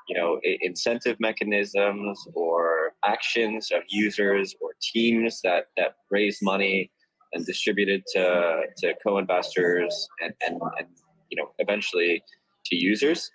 you 0.08 0.16
know 0.18 0.40
incentive 0.60 1.16
mechanisms 1.20 2.18
or 2.34 2.92
actions 3.04 3.70
of 3.72 3.82
users 3.88 4.54
or 4.60 4.70
teams 4.82 5.40
that 5.42 5.66
that 5.76 5.94
raise 6.10 6.38
money 6.42 6.90
and 7.32 7.46
distribute 7.46 7.88
it 7.88 8.02
to 8.14 8.62
to 8.78 8.94
co-investors 9.06 10.08
and 10.20 10.32
and, 10.46 10.60
and 10.78 10.88
you 11.30 11.36
know 11.40 11.50
eventually 11.58 12.22
to 12.66 12.76
users 12.76 13.30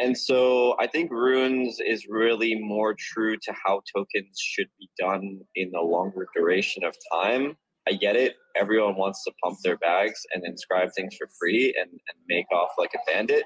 and 0.00 0.16
so 0.16 0.76
I 0.80 0.86
think 0.86 1.10
runes 1.10 1.78
is 1.86 2.06
really 2.08 2.54
more 2.54 2.94
true 2.98 3.36
to 3.36 3.54
how 3.64 3.82
tokens 3.94 4.38
should 4.38 4.68
be 4.78 4.88
done 4.98 5.40
in 5.56 5.70
the 5.72 5.80
longer 5.80 6.26
duration 6.34 6.84
of 6.84 6.94
time. 7.12 7.56
I 7.88 7.92
get 7.92 8.16
it. 8.16 8.34
Everyone 8.56 8.96
wants 8.96 9.24
to 9.24 9.32
pump 9.42 9.58
their 9.62 9.76
bags 9.78 10.20
and 10.34 10.44
inscribe 10.44 10.90
things 10.96 11.16
for 11.16 11.28
free 11.38 11.74
and, 11.78 11.90
and 11.90 12.18
make 12.28 12.46
off 12.52 12.70
like 12.78 12.92
a 12.94 13.10
bandit, 13.10 13.44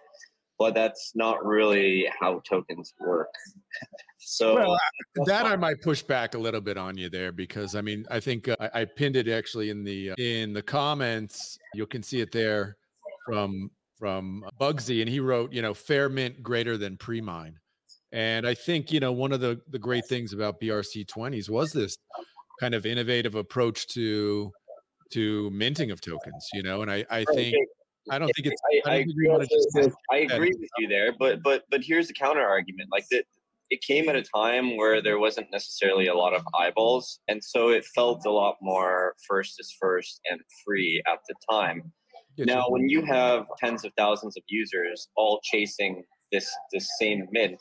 but 0.59 0.75
that's 0.75 1.13
not 1.15 1.45
really 1.45 2.09
how 2.21 2.41
tokens 2.49 2.95
work. 3.01 3.29
so 4.19 4.55
well, 4.55 4.79
that 5.27 5.47
I 5.47 5.57
might 5.57 5.81
push 5.83 6.03
back 6.03 6.35
a 6.35 6.39
little 6.39 6.61
bit 6.61 6.77
on 6.77 6.97
you 6.97 7.11
there 7.11 7.33
because 7.33 7.75
I 7.75 7.81
mean 7.81 8.07
I 8.11 8.21
think 8.21 8.49
uh, 8.49 8.57
I, 8.61 8.81
I, 8.81 8.85
pinned 8.85 9.17
it 9.17 9.29
actually 9.29 9.71
in 9.71 9.85
the 9.85 10.11
uh, 10.11 10.15
in 10.19 10.53
the 10.53 10.63
comments. 10.63 11.59
You 11.75 11.87
can 11.87 12.03
see 12.03 12.21
it 12.21 12.33
there 12.33 12.77
from 13.27 13.71
from 14.05 14.45
uh, 14.45 14.51
Bugsy, 14.61 15.01
and 15.01 15.09
he 15.09 15.19
wrote, 15.19 15.51
you 15.51 15.63
know, 15.63 15.73
fair 15.73 16.11
mint 16.11 16.43
greater 16.43 16.77
than 16.77 16.99
pre 16.99 17.23
mine. 17.23 17.59
And 18.13 18.47
I 18.47 18.53
think, 18.53 18.93
you 18.93 19.01
know, 19.01 19.13
one 19.13 19.33
of 19.33 19.41
the, 19.41 19.63
the 19.71 19.79
great 19.79 20.05
things 20.05 20.35
about 20.35 20.61
BRC 20.61 21.07
20s 21.07 21.49
was 21.49 21.73
this 21.73 21.97
kind 22.61 22.75
of 22.75 22.85
innovative 22.85 23.35
approach 23.35 23.87
to 23.95 24.53
to 25.13 25.51
minting 25.51 25.91
of 25.91 26.03
tokens, 26.03 26.47
you 26.53 26.63
know, 26.63 26.83
and 26.83 26.91
I, 26.91 27.07
I 27.09 27.25
think 27.25 27.57
I 28.11 28.19
don't 28.19 28.31
think 28.37 28.49
it's 28.49 28.61
I, 28.87 28.91
I, 28.91 28.95
I 28.95 28.97
agree, 28.99 29.31
I 30.13 30.17
agree 30.17 30.53
with 30.59 30.71
you 30.79 30.89
there, 30.89 31.15
but 31.19 31.43
but 31.43 31.65
but 31.71 31.83
here's 31.83 32.09
the 32.09 32.15
counter 32.15 32.45
argument. 32.45 32.91
Like 32.93 33.09
that 33.11 33.25
it 33.71 33.81
came 33.81 34.11
at 34.11 34.17
a 34.17 34.23
time 34.23 34.77
where 34.77 35.01
there 35.01 35.19
wasn't 35.19 35.51
necessarily 35.51 36.09
a 36.09 36.15
lot 36.15 36.35
of 36.35 36.43
eyeballs, 36.59 37.21
and 37.29 37.43
so 37.43 37.71
it 37.71 37.87
felt 37.87 38.27
a 38.27 38.31
lot 38.31 38.57
more 38.61 39.15
first 39.27 39.59
is 39.59 39.75
first 39.81 40.21
and 40.31 40.41
free 40.63 41.03
at 41.07 41.21
the 41.27 41.35
time 41.51 41.93
now, 42.39 42.67
when 42.69 42.89
you 42.89 43.05
have 43.05 43.47
tens 43.59 43.85
of 43.85 43.93
thousands 43.97 44.37
of 44.37 44.43
users 44.49 45.09
all 45.17 45.41
chasing 45.45 46.05
this 46.33 46.51
this 46.73 46.89
same 46.99 47.29
mint, 47.31 47.59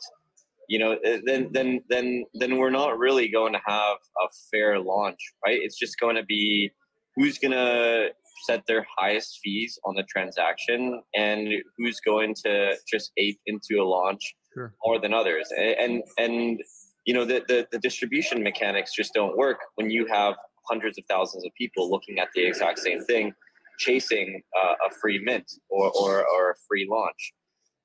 you 0.68 0.78
know, 0.78 0.96
eh, 1.04 1.20
then 1.24 1.50
then 1.52 1.80
then 1.88 2.24
then 2.34 2.56
we're 2.56 2.70
not 2.70 2.98
really 2.98 3.28
going 3.28 3.52
to 3.52 3.60
have 3.66 3.96
a 4.22 4.28
fair 4.50 4.80
launch, 4.80 5.18
right? 5.44 5.58
It's 5.60 5.78
just 5.78 5.98
going 5.98 6.16
to 6.16 6.24
be 6.24 6.70
who's 7.16 7.38
going 7.38 7.52
to 7.52 8.08
set 8.46 8.66
their 8.66 8.84
highest 8.98 9.38
fees 9.42 9.78
on 9.84 9.94
the 9.94 10.02
transaction 10.04 11.00
and 11.14 11.48
who's 11.78 12.00
going 12.00 12.34
to 12.44 12.74
just 12.90 13.12
ape 13.16 13.38
into 13.46 13.80
a 13.80 13.84
launch 13.84 14.34
sure. 14.52 14.74
more 14.84 14.98
than 14.98 15.14
others. 15.14 15.48
And 15.56 16.02
and 16.18 16.60
you 17.04 17.14
know 17.14 17.24
the, 17.24 17.44
the 17.48 17.66
the 17.70 17.78
distribution 17.78 18.42
mechanics 18.42 18.94
just 18.94 19.14
don't 19.14 19.36
work 19.36 19.58
when 19.76 19.90
you 19.90 20.06
have 20.06 20.34
hundreds 20.68 20.98
of 20.98 21.04
thousands 21.08 21.44
of 21.44 21.52
people 21.56 21.90
looking 21.90 22.18
at 22.18 22.28
the 22.34 22.42
exact 22.42 22.78
same 22.78 23.04
thing 23.04 23.34
chasing 23.78 24.42
uh, 24.56 24.74
a 24.88 24.94
free 25.00 25.20
mint 25.22 25.50
or, 25.68 25.90
or, 25.90 26.24
or 26.26 26.50
a 26.50 26.54
free 26.68 26.86
launch. 26.90 27.32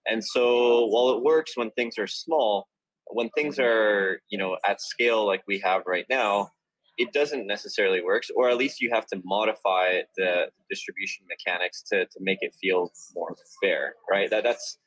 And 0.08 0.24
so 0.24 0.86
while 0.86 1.16
it 1.16 1.24
works 1.24 1.52
when 1.56 1.72
things 1.72 1.98
are 1.98 2.08
small, 2.08 2.68
when 3.12 3.30
things 3.30 3.60
are 3.60 4.22
you 4.30 4.38
know 4.38 4.58
at 4.66 4.82
scale 4.82 5.26
like 5.26 5.42
we 5.48 5.60
have 5.60 5.84
right 5.86 6.06
now, 6.10 6.50
it 6.98 7.14
doesn't 7.14 7.48
necessarily 7.48 8.02
work, 8.02 8.24
or 8.36 8.50
at 8.50 8.58
least 8.58 8.82
you 8.82 8.90
have 8.94 9.06
to 9.08 9.22
modify 9.24 10.02
the 10.18 10.48
distribution 10.70 11.26
mechanics 11.30 11.82
to, 11.92 12.06
to 12.06 12.20
make 12.20 12.40
it 12.42 12.54
feel 12.62 12.92
more 13.16 13.36
fair, 13.64 13.94
right? 14.10 14.30
That 14.30 14.44
that's 14.44 14.78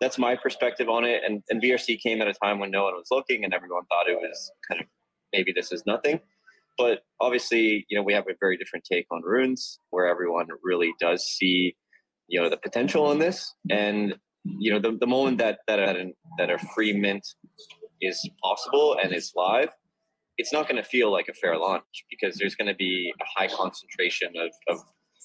that's 0.00 0.18
my 0.18 0.34
perspective 0.34 0.88
on 0.88 1.04
it. 1.04 1.22
And 1.24 1.42
and 1.48 1.62
BRC 1.62 2.00
came 2.00 2.20
at 2.20 2.28
a 2.28 2.34
time 2.34 2.58
when 2.58 2.70
no 2.70 2.84
one 2.84 2.94
was 2.94 3.08
looking 3.10 3.44
and 3.44 3.54
everyone 3.54 3.84
thought 3.86 4.08
it 4.08 4.16
was 4.16 4.50
kind 4.68 4.80
of 4.80 4.86
maybe 5.32 5.52
this 5.52 5.72
is 5.72 5.84
nothing. 5.86 6.20
But 6.78 7.00
obviously, 7.20 7.84
you 7.88 7.96
know, 7.96 8.02
we 8.02 8.12
have 8.14 8.24
a 8.28 8.34
very 8.40 8.56
different 8.56 8.84
take 8.90 9.06
on 9.10 9.22
runes, 9.22 9.78
where 9.90 10.06
everyone 10.06 10.46
really 10.62 10.92
does 11.00 11.24
see, 11.24 11.76
you 12.28 12.40
know, 12.40 12.48
the 12.48 12.56
potential 12.56 13.10
in 13.12 13.18
this. 13.18 13.54
And 13.70 14.14
you 14.44 14.72
know, 14.72 14.78
the, 14.78 14.96
the 14.98 15.06
moment 15.06 15.38
that 15.38 15.58
that 15.68 15.78
a, 15.78 16.12
that 16.38 16.50
a 16.50 16.58
free 16.74 16.92
mint 16.92 17.26
is 18.00 18.28
possible 18.42 18.96
and 19.02 19.12
is 19.14 19.32
live, 19.36 19.68
it's 20.38 20.52
not 20.52 20.68
going 20.68 20.82
to 20.82 20.88
feel 20.88 21.12
like 21.12 21.28
a 21.28 21.34
fair 21.34 21.58
launch 21.58 21.84
because 22.10 22.36
there's 22.36 22.54
going 22.54 22.68
to 22.68 22.74
be 22.74 23.12
a 23.20 23.24
high 23.38 23.48
concentration 23.48 24.32
of, 24.38 24.50
of 24.74 24.82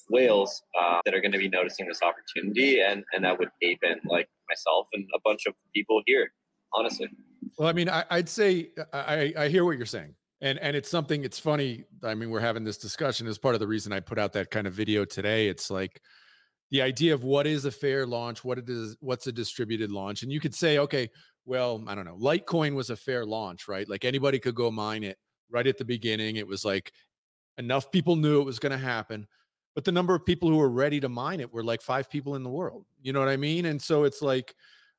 whales 0.10 0.62
uh, 0.80 1.00
that 1.06 1.14
are 1.14 1.22
going 1.22 1.32
to 1.32 1.38
be 1.38 1.50
noticing 1.50 1.88
this 1.88 2.02
opportunity, 2.02 2.82
and 2.82 3.04
and 3.14 3.24
that 3.24 3.40
would 3.40 3.50
ape 3.62 3.80
in 3.84 3.96
like 4.10 4.28
myself 4.50 4.88
and 4.94 5.06
a 5.16 5.20
bunch 5.24 5.46
of 5.48 5.54
people 5.74 6.02
here, 6.06 6.32
honestly. 6.74 7.08
Well, 7.58 7.70
I 7.70 7.74
mean, 7.74 7.90
I, 7.90 8.04
would 8.12 8.30
say 8.30 8.70
I, 8.92 9.34
I 9.38 9.48
hear 9.48 9.64
what 9.64 9.78
you're 9.78 9.86
saying, 9.86 10.14
and 10.42 10.60
and 10.60 10.76
it's 10.76 10.90
something 10.90 11.24
it's 11.24 11.40
funny 11.40 11.84
i 12.04 12.14
mean 12.14 12.30
we're 12.30 12.40
having 12.40 12.64
this 12.64 12.78
discussion 12.78 13.28
as 13.28 13.38
part 13.38 13.56
of 13.56 13.60
the 13.60 13.68
reason 13.68 13.94
i 13.94 14.00
put 14.00 14.20
out 14.20 14.34
that 14.34 14.52
kind 14.52 14.68
of 14.68 14.74
video 14.74 15.06
today 15.06 15.48
it's 15.48 15.70
like 15.70 16.02
the 16.72 16.82
idea 16.82 17.14
of 17.14 17.24
what 17.24 17.48
is 17.48 17.66
a 17.66 17.72
fair 17.72 18.06
launch 18.06 18.44
what 18.44 18.58
it 18.58 18.70
is 18.70 18.98
what's 19.00 19.28
a 19.28 19.32
distributed 19.32 19.92
launch 19.92 20.24
and 20.24 20.32
you 20.32 20.40
could 20.40 20.54
say 20.54 20.78
okay 20.78 21.10
well 21.46 21.84
i 21.88 21.96
don't 21.96 22.06
know 22.06 22.18
litecoin 22.18 22.74
was 22.74 22.90
a 22.90 22.96
fair 22.96 23.26
launch 23.26 23.68
right? 23.68 23.88
Like 23.90 24.06
anybody 24.06 24.40
could 24.40 24.56
go 24.56 24.72
mine 24.72 25.04
it 25.04 25.18
right 25.50 25.68
at 25.68 25.78
the 25.78 25.86
beginning 25.86 26.36
it 26.38 26.48
was 26.48 26.66
like 26.66 26.92
enough 27.58 27.92
people 27.92 28.16
knew 28.16 28.42
it 28.42 28.46
was 28.46 28.60
going 28.60 28.72
to 28.72 28.78
happen 28.78 29.28
but 29.74 29.84
the 29.84 29.92
number 29.92 30.16
of 30.16 30.26
people 30.26 30.50
who 30.50 30.58
were 30.58 30.70
ready 30.70 31.00
to 31.00 31.10
mine 31.10 31.40
it 31.40 31.54
were 31.54 31.64
like 31.64 31.82
five 31.82 32.10
people 32.10 32.36
in 32.36 32.44
the 32.44 32.50
world 32.50 32.86
you 33.02 33.14
know 33.14 33.20
what 33.20 33.30
i 33.30 33.38
mean? 33.38 33.66
And 33.66 33.82
so 33.82 34.04
it's 34.04 34.22
like 34.22 34.54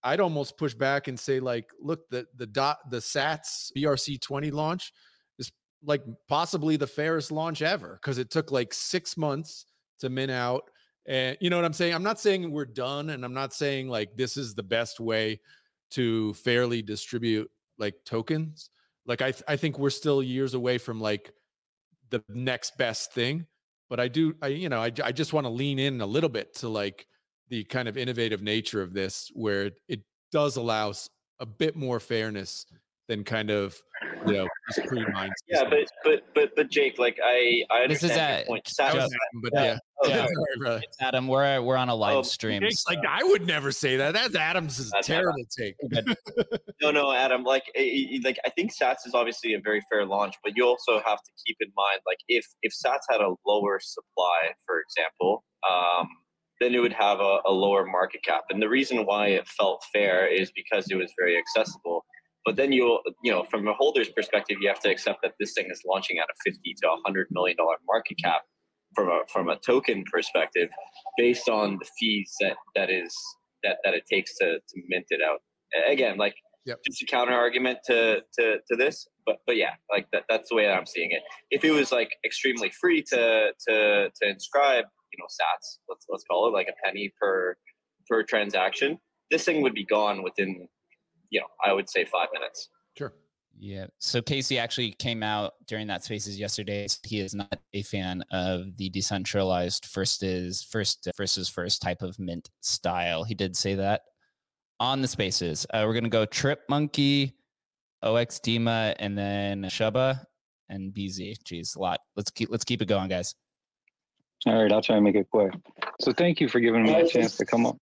i'd 0.05 0.21
almost 0.21 0.57
push 0.57 0.75
back 0.75 1.09
and 1.09 1.19
say 1.19 1.41
like 1.41 1.69
look 1.81 2.09
the 2.11 2.27
the 2.37 2.47
dot 2.47 2.79
the 2.91 2.99
sats 2.99 3.73
brc 3.77 4.21
20 4.21 4.51
launch 4.51 4.93
like 5.85 6.03
possibly 6.29 6.77
the 6.77 6.87
fairest 6.87 7.31
launch 7.31 7.63
ever 7.63 7.99
because 8.01 8.19
it 8.19 8.31
took 8.31 8.51
like 8.51 8.73
six 8.73 9.17
months 9.17 9.67
to 10.01 10.09
min 10.09 10.31
out. 10.31 10.65
And 11.07 11.37
you 11.41 11.51
know 11.51 11.57
what 11.57 11.65
I'm 11.65 11.73
saying? 11.73 11.95
I'm 11.95 12.03
not 12.03 12.19
saying 12.19 12.51
we're 12.51 12.65
done, 12.65 13.11
and 13.11 13.25
I'm 13.25 13.35
not 13.35 13.55
saying 13.55 13.89
like 13.89 14.17
this 14.17 14.37
is 14.37 14.55
the 14.55 14.63
best 14.63 14.99
way 14.99 15.41
to 15.93 16.35
fairly 16.35 16.83
distribute 16.83 17.51
like 17.79 17.95
tokens. 18.05 18.71
Like 19.07 19.23
I, 19.23 19.31
th- 19.31 19.45
I 19.47 19.57
think 19.57 19.79
we're 19.79 19.91
still 19.91 20.23
years 20.23 20.55
away 20.55 20.79
from 20.79 21.01
like 21.01 21.33
the 22.11 22.25
next 22.29 22.77
best 22.77 23.13
thing. 23.13 23.47
But 23.89 24.01
I 24.01 24.09
do, 24.09 24.35
I 24.43 24.49
you 24.49 24.69
know, 24.69 24.81
I, 24.81 24.91
I 25.05 25.13
just 25.13 25.33
want 25.33 25.45
to 25.45 25.51
lean 25.51 25.79
in 25.79 26.01
a 26.01 26.07
little 26.07 26.29
bit 26.29 26.55
to 26.57 26.69
like 26.69 27.07
the 27.49 27.63
kind 27.65 27.87
of 27.87 27.97
innovative 27.97 28.43
nature 28.43 28.83
of 28.83 28.93
this, 28.93 29.31
where 29.33 29.71
it 29.89 30.01
does 30.33 30.57
allow 30.57 30.93
a 31.39 31.47
bit 31.47 31.77
more 31.77 32.01
fairness 32.01 32.67
than 33.09 33.25
kind 33.25 33.51
of 33.51 33.77
you 34.27 34.33
know 34.33 34.49
pre 34.87 35.05
mines. 35.13 35.33
Yeah, 35.49 35.65
but 35.69 35.87
but 36.05 36.23
but 36.35 36.51
but 36.57 36.71
Jake, 36.71 36.99
like 36.99 37.19
I 37.23 37.63
I 37.71 37.83
understand 37.83 37.89
this 37.89 38.03
is 38.03 38.17
at, 38.17 38.47
point. 38.47 38.65
Just, 38.65 38.79
but 39.43 39.53
yeah, 39.55 39.79
oh, 40.03 40.09
yeah. 40.09 40.27
Sorry, 40.27 40.81
it's 40.83 40.97
Adam. 41.01 41.29
We're 41.29 41.63
we're 41.63 41.77
on 41.77 41.89
a 41.89 41.95
live 41.95 42.17
oh, 42.17 42.23
stream. 42.23 42.63
Jake's 42.63 42.85
so. 42.85 42.95
like 42.95 43.05
I 43.09 43.23
would 43.23 43.47
never 43.47 43.73
say 43.73 43.97
that. 43.97 44.15
That's 44.15 44.35
Adam's 44.35 44.91
That's 44.91 45.07
terrible 45.07 45.45
Adam. 45.59 46.05
take. 46.05 46.57
no, 46.83 46.91
no, 46.91 47.13
Adam. 47.13 47.45
Like 47.45 47.65
like 48.25 48.39
I 48.45 48.51
think 48.51 48.73
Sats 48.73 49.07
is 49.07 49.15
obviously 49.15 49.55
a 49.55 49.61
very 49.61 49.83
fair 49.91 50.05
launch, 50.05 50.35
but 50.43 50.53
you 50.57 50.65
also 50.65 51.01
have 51.05 51.19
to 51.19 51.31
keep 51.47 51.57
in 51.61 51.69
mind 51.77 52.01
like 52.07 52.19
if 52.29 52.47
if 52.63 52.73
Sats 52.73 53.05
had 53.11 53.21
a 53.21 53.35
lower 53.47 53.79
supply, 53.81 54.53
for 54.67 54.81
example. 54.81 55.45
Um, 55.69 56.09
then 56.59 56.75
it 56.75 56.79
would 56.79 56.93
have 56.93 57.21
a, 57.21 57.41
a 57.45 57.53
lower 57.53 57.85
market 57.85 58.23
cap. 58.25 58.45
And 58.49 58.63
the 58.63 58.69
reason 58.69 59.05
why 59.05 59.27
it 59.29 59.47
felt 59.47 59.85
fair 59.93 60.27
is 60.27 60.51
because 60.55 60.87
it 60.91 60.97
was 60.97 61.13
very 61.19 61.37
accessible. 61.37 62.03
But 62.47 62.57
then 62.57 62.73
you'll, 62.73 63.01
you 63.23 63.33
know, 63.33 63.43
from 63.43 63.67
a 63.67 63.75
holder's 63.75 64.09
perspective, 64.09 64.59
you 64.61 64.69
have 64.69 64.81
to 64.81 64.89
accept 64.89 65.19
that 65.23 65.33
this 65.41 65.53
thing 65.53 65.67
is 65.71 65.83
launching 65.85 66.19
at 66.19 66.27
a 66.27 66.35
50 66.51 66.75
to 66.83 66.89
100 66.89 67.27
million 67.33 67.57
dollar 67.57 67.77
market 67.87 68.17
cap 68.23 68.43
from 68.95 69.09
a 69.09 69.21
from 69.31 69.49
a 69.49 69.57
token 69.59 70.05
perspective, 70.11 70.71
based 71.19 71.49
on 71.49 71.79
the 71.79 71.87
fees 71.99 72.33
that 72.41 72.57
that 72.77 72.89
is 72.89 73.15
that 73.65 73.79
that 73.85 73.95
it 73.95 74.05
takes 74.11 74.39
to 74.39 74.61
to 74.61 74.83
mint 74.89 75.07
it 75.11 75.21
out. 75.21 75.41
Again, 75.91 76.17
like 76.17 76.37
Yep. 76.67 76.81
just 76.85 77.01
a 77.03 77.07
counter 77.07 77.33
argument 77.33 77.79
to 77.87 78.23
to 78.39 78.57
to 78.69 78.77
this, 78.77 79.07
but 79.25 79.37
but 79.47 79.57
yeah, 79.57 79.75
like 79.89 80.09
that 80.13 80.25
that's 80.29 80.49
the 80.49 80.57
way 80.57 80.67
that 80.67 80.73
I'm 80.73 80.87
seeing 80.87 81.13
it. 81.13 81.23
If 81.53 81.65
it 81.65 81.71
was 81.71 81.93
like 81.93 82.11
extremely 82.25 82.71
free 82.71 83.03
to 83.03 83.53
to 83.69 84.11
to 84.11 84.29
inscribe, 84.29 84.85
you 85.13 85.19
know, 85.19 85.27
sats, 85.27 85.79
let's 85.89 86.07
let's 86.09 86.25
call 86.25 86.49
it 86.49 86.51
like 86.53 86.67
a 86.69 86.75
penny 86.85 87.13
per 87.21 87.57
per 88.11 88.25
transaction, 88.25 88.99
this 89.31 89.45
thing 89.45 89.63
would 89.63 89.75
be 89.75 89.85
gone 89.85 90.25
within, 90.25 90.69
you 91.31 91.41
know, 91.41 91.47
I 91.65 91.73
would 91.73 91.89
say 91.89 92.05
five 92.05 92.29
minutes. 92.33 92.69
Sure. 92.97 93.13
Yeah. 93.59 93.87
So 93.99 94.21
Casey 94.21 94.59
actually 94.59 94.93
came 94.93 95.23
out 95.23 95.55
during 95.67 95.87
that 95.87 96.05
spaces 96.05 96.39
yesterday. 96.39 96.87
He 97.05 97.21
is 97.21 97.35
not 97.35 97.59
a 97.73 97.83
fan 97.83 98.23
of 98.31 98.77
the 98.77 98.91
decentralized 98.91 99.87
first 99.87 100.23
is 100.23 100.63
first 100.63 101.09
versus 101.17 101.49
first 101.49 101.81
type 101.81 102.03
of 102.03 102.19
mint 102.19 102.51
style. 102.61 103.25
He 103.25 103.35
did 103.35 103.57
say 103.57 103.75
that 103.77 104.03
on 104.79 105.01
the 105.01 105.09
spaces. 105.09 105.67
Uh, 105.73 105.85
we're 105.87 105.95
gonna 105.95 106.09
go 106.09 106.27
Trip 106.27 106.61
Monkey, 106.69 107.35
OX 108.03 108.39
Dima, 108.41 108.95
and 108.99 109.17
then 109.17 109.63
Shubba 109.65 110.25
and 110.69 110.93
BZ. 110.93 111.37
Jeez, 111.45 111.77
a 111.77 111.81
lot. 111.81 112.01
Let's 112.15 112.31
keep 112.31 112.51
let's 112.51 112.65
keep 112.65 112.83
it 112.83 112.89
going, 112.89 113.09
guys. 113.09 113.35
All 114.47 114.63
right, 114.63 114.71
I'll 114.71 114.83
try 114.83 114.97
and 114.97 115.05
make 115.05 115.17
it 115.17 115.29
quick. 115.31 115.55
So 116.01 116.13
thank 116.13 116.41
you 116.41 116.49
for 116.49 116.61
giving 116.61 116.83
me 116.83 116.95
a 116.95 117.07
chance 117.07 117.37
to 117.39 117.47
come 117.47 117.67
up. 117.67 117.79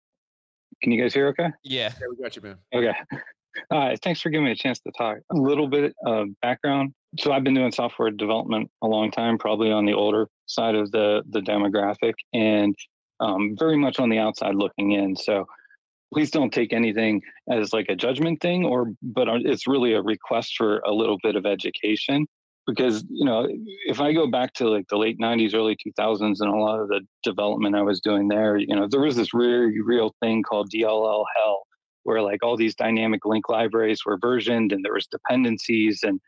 Can 0.84 0.92
you 0.92 1.00
guys 1.00 1.14
hear 1.14 1.28
okay? 1.28 1.48
Yeah. 1.62 1.90
Yeah, 1.98 2.06
we 2.10 2.22
got 2.22 2.36
you, 2.36 2.42
man. 2.42 2.58
Okay. 2.74 2.92
All 3.70 3.78
right. 3.78 3.98
Thanks 4.02 4.20
for 4.20 4.28
giving 4.28 4.44
me 4.44 4.52
a 4.52 4.54
chance 4.54 4.78
to 4.80 4.92
talk. 4.92 5.16
A 5.32 5.34
little 5.34 5.66
bit 5.66 5.94
of 6.04 6.28
background. 6.42 6.92
So 7.18 7.32
I've 7.32 7.42
been 7.42 7.54
doing 7.54 7.72
software 7.72 8.10
development 8.10 8.70
a 8.82 8.86
long 8.86 9.10
time, 9.10 9.38
probably 9.38 9.72
on 9.72 9.86
the 9.86 9.94
older 9.94 10.28
side 10.44 10.74
of 10.74 10.90
the 10.90 11.22
the 11.30 11.40
demographic, 11.40 12.12
and 12.34 12.74
um, 13.20 13.56
very 13.58 13.78
much 13.78 13.98
on 13.98 14.10
the 14.10 14.18
outside 14.18 14.56
looking 14.56 14.92
in. 14.92 15.16
So 15.16 15.46
please 16.12 16.30
don't 16.30 16.52
take 16.52 16.74
anything 16.74 17.22
as 17.50 17.72
like 17.72 17.86
a 17.88 17.96
judgment 17.96 18.42
thing, 18.42 18.66
or 18.66 18.92
but 19.02 19.26
it's 19.30 19.66
really 19.66 19.94
a 19.94 20.02
request 20.02 20.52
for 20.58 20.80
a 20.80 20.92
little 20.92 21.16
bit 21.22 21.34
of 21.34 21.46
education. 21.46 22.26
Because 22.66 23.04
you 23.10 23.24
know, 23.26 23.46
if 23.86 24.00
I 24.00 24.12
go 24.12 24.26
back 24.26 24.54
to 24.54 24.68
like 24.68 24.86
the 24.88 24.96
late 24.96 25.18
'90s, 25.18 25.54
early 25.54 25.76
2000s, 25.76 26.36
and 26.40 26.48
a 26.48 26.56
lot 26.56 26.80
of 26.80 26.88
the 26.88 27.00
development 27.22 27.76
I 27.76 27.82
was 27.82 28.00
doing 28.00 28.28
there, 28.28 28.56
you 28.56 28.74
know, 28.74 28.88
there 28.90 29.00
was 29.00 29.16
this 29.16 29.34
really 29.34 29.80
real 29.80 30.14
thing 30.20 30.42
called 30.42 30.70
DLL 30.70 31.24
hell 31.36 31.66
where 32.04 32.22
like 32.22 32.42
all 32.42 32.56
these 32.56 32.74
dynamic 32.74 33.24
link 33.24 33.48
libraries 33.48 34.04
were 34.06 34.18
versioned 34.18 34.72
and 34.72 34.84
there 34.84 34.94
was 34.94 35.06
dependencies 35.06 36.00
and 36.02 36.20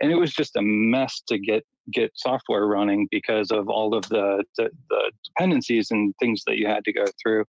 and 0.00 0.10
it 0.10 0.16
was 0.16 0.32
just 0.32 0.56
a 0.56 0.62
mess 0.62 1.22
to 1.28 1.38
get 1.38 1.64
get 1.92 2.12
software 2.14 2.66
running 2.66 3.08
because 3.10 3.50
of 3.50 3.68
all 3.68 3.94
of 3.94 4.08
the, 4.08 4.44
the 4.56 4.70
the 4.90 5.12
dependencies 5.24 5.90
and 5.90 6.14
things 6.20 6.42
that 6.46 6.56
you 6.56 6.66
had 6.66 6.84
to 6.84 6.92
go 6.92 7.04
through 7.22 7.44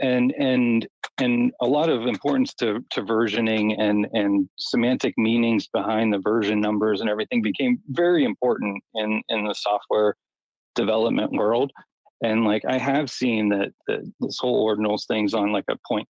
and 0.00 0.32
and 0.38 0.86
and 1.18 1.52
a 1.60 1.66
lot 1.66 1.88
of 1.88 2.06
importance 2.06 2.54
to 2.54 2.84
to 2.90 3.02
versioning 3.02 3.74
and 3.78 4.06
and 4.12 4.48
semantic 4.58 5.14
meanings 5.18 5.68
behind 5.68 6.12
the 6.12 6.18
version 6.18 6.60
numbers 6.60 7.00
and 7.00 7.10
everything 7.10 7.42
became 7.42 7.78
very 7.88 8.24
important 8.24 8.82
in 8.94 9.22
in 9.28 9.44
the 9.44 9.54
software 9.54 10.14
development 10.74 11.32
world. 11.32 11.70
And 12.24 12.44
like 12.44 12.62
i 12.68 12.78
have 12.78 13.10
seen 13.10 13.48
that, 13.50 13.72
that 13.88 14.10
this 14.20 14.38
whole 14.38 14.66
ordinals 14.66 15.06
things 15.06 15.34
on 15.34 15.52
like 15.52 15.64
a 15.68 15.76
point 15.90 16.08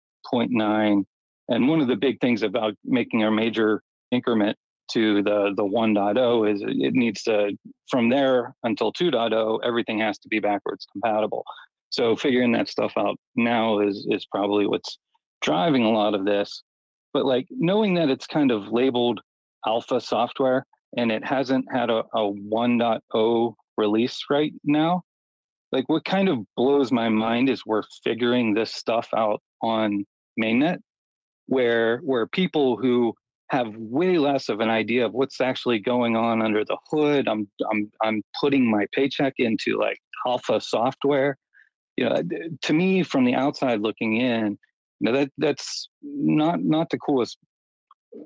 nine. 0.51 1.05
And 1.49 1.67
one 1.67 1.81
of 1.81 1.87
the 1.87 1.95
big 1.95 2.21
things 2.21 2.43
about 2.43 2.75
making 2.85 3.23
a 3.23 3.31
major 3.31 3.81
increment 4.11 4.57
to 4.91 5.23
the 5.23 5.53
the 5.55 5.63
1.0 5.63 6.53
is 6.53 6.61
it 6.61 6.93
needs 6.93 7.23
to 7.23 7.57
from 7.89 8.09
there 8.09 8.55
until 8.63 8.91
2.0 8.91 9.59
everything 9.63 9.99
has 9.99 10.17
to 10.19 10.27
be 10.27 10.39
backwards 10.39 10.85
compatible 10.91 11.45
so 11.91 12.15
figuring 12.15 12.51
that 12.53 12.67
stuff 12.67 12.93
out 12.97 13.17
now 13.35 13.79
is 13.79 14.07
is 14.09 14.25
probably 14.25 14.65
what's 14.65 14.97
driving 15.41 15.83
a 15.83 15.91
lot 15.91 16.15
of 16.15 16.25
this 16.25 16.63
but 17.13 17.25
like 17.25 17.47
knowing 17.51 17.93
that 17.93 18.09
it's 18.09 18.25
kind 18.25 18.51
of 18.51 18.69
labeled 18.69 19.19
alpha 19.65 20.01
software 20.01 20.65
and 20.97 21.11
it 21.11 21.23
hasn't 21.23 21.65
had 21.71 21.89
a, 21.89 22.03
a 22.13 22.31
1.0 22.31 23.53
release 23.77 24.19
right 24.29 24.53
now 24.63 25.01
like 25.71 25.87
what 25.87 26.03
kind 26.03 26.27
of 26.27 26.39
blows 26.57 26.91
my 26.91 27.09
mind 27.09 27.49
is 27.49 27.65
we're 27.65 27.83
figuring 28.03 28.53
this 28.53 28.73
stuff 28.73 29.07
out 29.15 29.41
on 29.61 30.05
mainnet 30.41 30.77
where 31.47 31.99
where 31.99 32.27
people 32.27 32.77
who 32.77 33.13
have 33.49 33.75
way 33.75 34.17
less 34.17 34.47
of 34.47 34.61
an 34.61 34.69
idea 34.69 35.05
of 35.05 35.13
what's 35.13 35.41
actually 35.41 35.79
going 35.79 36.15
on 36.15 36.41
under 36.41 36.63
the 36.63 36.77
hood 36.89 37.27
i'm 37.27 37.49
i'm 37.69 37.91
i'm 38.01 38.21
putting 38.39 38.69
my 38.69 38.85
paycheck 38.93 39.33
into 39.37 39.77
like 39.77 39.97
alpha 40.25 40.61
software 40.61 41.37
you 42.01 42.09
know 42.09 42.21
to 42.61 42.73
me 42.73 43.03
from 43.03 43.25
the 43.25 43.35
outside 43.35 43.79
looking 43.79 44.17
in 44.17 44.57
you 44.99 45.11
know 45.11 45.11
that 45.11 45.29
that's 45.37 45.89
not 46.01 46.63
not 46.63 46.89
the 46.89 46.97
coolest 46.97 47.37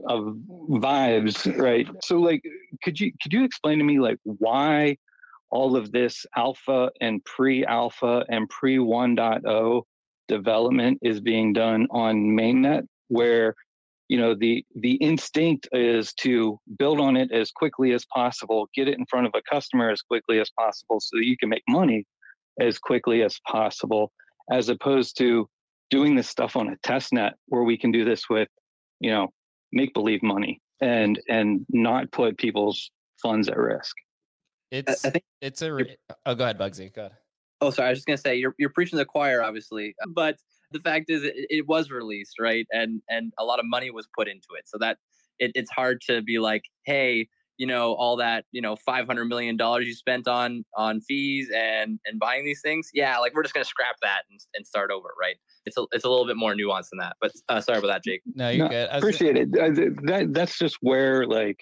of 0.08 0.36
vibes 0.70 1.58
right? 1.58 1.88
So 2.02 2.18
like 2.18 2.42
could 2.84 3.00
you 3.00 3.12
could 3.22 3.34
you 3.34 3.44
explain 3.44 3.78
to 3.80 3.84
me 3.84 4.00
like 4.00 4.18
why 4.24 4.98
all 5.52 5.76
of 5.76 5.92
this 5.92 6.26
alpha 6.36 6.90
and 7.02 7.24
pre-alpha 7.26 8.26
and 8.30 8.50
pre 8.50 8.78
1.0 8.78 9.84
development 10.28 11.00
is 11.02 11.20
being 11.20 11.54
done 11.54 11.88
on 11.92 12.16
mainnet 12.16 12.84
where 13.10 13.54
you 14.08 14.18
know 14.18 14.34
the 14.34 14.66
the 14.76 14.94
instinct 14.96 15.68
is 15.72 16.14
to 16.14 16.60
build 16.80 17.00
on 17.00 17.16
it 17.16 17.32
as 17.32 17.52
quickly 17.52 17.92
as 17.94 18.06
possible 18.14 18.68
get 18.74 18.88
it 18.88 18.98
in 18.98 19.06
front 19.06 19.28
of 19.28 19.34
a 19.36 19.42
customer 19.50 19.90
as 19.90 20.02
quickly 20.02 20.40
as 20.40 20.50
possible 20.58 21.00
so 21.00 21.18
that 21.18 21.26
you 21.26 21.38
can 21.38 21.50
make 21.50 21.64
money 21.70 22.06
as 22.60 22.80
quickly 22.80 23.24
as 23.24 23.40
possible 23.48 24.12
as 24.52 24.70
opposed 24.70 25.18
to 25.18 25.48
doing 25.90 26.16
this 26.16 26.30
stuff 26.30 26.56
on 26.56 26.70
a 26.70 26.78
test 26.84 27.14
net 27.14 27.34
where 27.48 27.64
we 27.64 27.78
can 27.78 27.92
do 27.92 28.06
this 28.06 28.30
with 28.30 28.48
you 29.00 29.12
know 29.12 29.28
make 29.72 29.94
believe 29.94 30.22
money 30.24 30.62
and 30.82 31.20
and 31.30 31.66
not 31.70 32.12
put 32.12 32.38
people's 32.38 32.92
funds 33.22 33.48
at 33.48 33.58
risk 33.58 33.96
It's 34.72 35.06
I 35.06 35.10
think 35.10 35.24
it's 35.42 35.62
a 35.62 35.74
re- 35.74 35.98
oh 36.26 36.36
go 36.36 36.44
ahead, 36.44 36.58
Bugsy. 36.58 36.94
Go 36.94 37.02
ahead. 37.02 37.18
Oh, 37.62 37.70
sorry. 37.70 37.88
I 37.88 37.92
was 37.92 38.00
just 38.00 38.08
gonna 38.08 38.18
say 38.18 38.36
you're 38.36 38.56
you're 38.58 38.70
preaching 38.70 38.98
to 38.98 38.98
the 38.98 39.06
choir, 39.06 39.42
obviously, 39.42 39.96
uh, 40.04 40.08
but 40.14 40.38
the 40.72 40.80
fact 40.80 41.10
is, 41.10 41.24
it, 41.24 41.34
it 41.36 41.68
was 41.68 41.90
released, 41.90 42.36
right? 42.40 42.66
And 42.72 43.02
and 43.10 43.32
a 43.40 43.46
lot 43.46 43.60
of 43.60 43.66
money 43.66 43.92
was 43.92 44.08
put 44.18 44.28
into 44.28 44.48
it, 44.58 44.68
so 44.68 44.78
that 44.80 44.98
it, 45.40 45.52
it's 45.56 45.72
hard 45.72 46.02
to 46.08 46.22
be 46.22 46.40
like, 46.40 46.64
hey, 46.86 47.28
you 47.58 47.68
know, 47.68 47.94
all 47.94 48.16
that 48.18 48.46
you 48.52 48.62
know, 48.62 48.76
five 48.76 49.06
hundred 49.08 49.26
million 49.26 49.58
dollars 49.58 49.86
you 49.88 49.94
spent 49.94 50.28
on 50.28 50.66
on 50.76 51.02
fees 51.02 51.50
and 51.56 52.00
and 52.06 52.20
buying 52.20 52.46
these 52.46 52.62
things, 52.62 52.90
yeah, 52.94 53.18
like 53.20 53.34
we're 53.34 53.44
just 53.44 53.54
gonna 53.54 53.66
scrap 53.66 53.96
that 54.02 54.24
and, 54.30 54.40
and 54.56 54.66
start 54.66 54.92
over, 54.92 55.10
right? 55.20 55.36
It's 55.66 55.78
a 55.78 55.86
it's 55.92 56.04
a 56.06 56.10
little 56.10 56.26
bit 56.26 56.38
more 56.38 56.54
nuanced 56.54 56.90
than 56.92 57.00
that. 57.00 57.16
But 57.22 57.32
uh, 57.50 57.62
sorry 57.62 57.80
about 57.80 57.88
that, 57.88 58.04
Jake. 58.04 58.22
No, 58.36 58.50
you're 58.50 58.66
No, 58.66 58.70
good. 58.70 58.90
I 58.90 58.96
was 59.00 59.16
gonna- 59.18 59.32
appreciate 59.32 59.38
it 59.38 59.50
Uh, 59.60 59.92
that 60.12 60.34
that's 60.34 60.58
just 60.58 60.78
where 60.82 61.26
like 61.26 61.60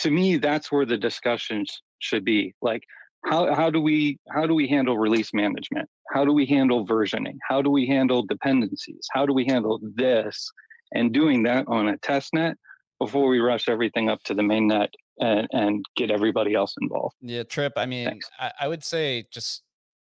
to 0.00 0.10
me 0.10 0.36
that's 0.36 0.72
where 0.72 0.84
the 0.84 0.96
discussions 0.96 1.82
should 2.00 2.24
be 2.24 2.54
like 2.60 2.82
how 3.24 3.54
how 3.54 3.70
do 3.70 3.80
we 3.80 4.18
how 4.34 4.46
do 4.46 4.54
we 4.54 4.66
handle 4.68 4.98
release 4.98 5.32
management 5.32 5.88
how 6.12 6.24
do 6.24 6.32
we 6.32 6.44
handle 6.44 6.86
versioning 6.86 7.36
how 7.48 7.62
do 7.62 7.70
we 7.70 7.86
handle 7.86 8.24
dependencies 8.26 9.06
how 9.12 9.24
do 9.24 9.32
we 9.32 9.44
handle 9.44 9.78
this 9.94 10.50
and 10.92 11.12
doing 11.12 11.42
that 11.44 11.64
on 11.68 11.88
a 11.88 11.96
test 11.98 12.34
net 12.34 12.56
before 12.98 13.28
we 13.28 13.38
rush 13.38 13.68
everything 13.68 14.08
up 14.08 14.22
to 14.24 14.34
the 14.34 14.42
main 14.42 14.68
net 14.68 14.90
and, 15.18 15.46
and 15.52 15.84
get 15.96 16.10
everybody 16.10 16.54
else 16.54 16.74
involved 16.80 17.14
Yeah, 17.20 17.42
Trip. 17.42 17.72
I 17.76 17.86
mean, 17.86 18.20
I, 18.38 18.52
I 18.60 18.68
would 18.68 18.84
say 18.84 19.26
just 19.30 19.62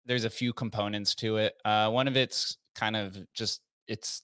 there's 0.07 0.24
a 0.24 0.31
few 0.31 0.53
components 0.53 1.14
to 1.16 1.37
it. 1.37 1.55
Uh, 1.64 1.91
one 1.91 2.09
of 2.09 2.16
it's 2.16 2.57
kind 2.74 2.97
of 2.97 3.16
just 3.35 3.61
it's 3.87 4.22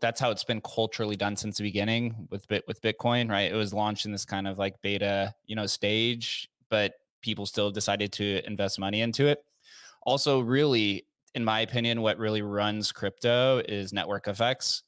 that's 0.00 0.20
how 0.20 0.30
it's 0.30 0.44
been 0.44 0.60
culturally 0.60 1.16
done 1.16 1.34
since 1.34 1.56
the 1.56 1.62
beginning 1.62 2.28
with 2.30 2.46
bit 2.48 2.64
with 2.66 2.82
Bitcoin, 2.82 3.30
right? 3.30 3.50
It 3.50 3.54
was 3.54 3.72
launched 3.72 4.04
in 4.04 4.12
this 4.12 4.24
kind 4.24 4.46
of 4.46 4.58
like 4.58 4.80
beta, 4.82 5.34
you 5.46 5.56
know, 5.56 5.66
stage, 5.66 6.48
but 6.68 6.94
people 7.22 7.46
still 7.46 7.70
decided 7.70 8.12
to 8.12 8.44
invest 8.46 8.78
money 8.78 9.00
into 9.00 9.26
it. 9.26 9.38
Also, 10.04 10.40
really, 10.40 11.06
in 11.34 11.44
my 11.44 11.60
opinion, 11.60 12.02
what 12.02 12.18
really 12.18 12.42
runs 12.42 12.92
crypto 12.92 13.62
is 13.66 13.92
network 13.92 14.28
effects. 14.28 14.82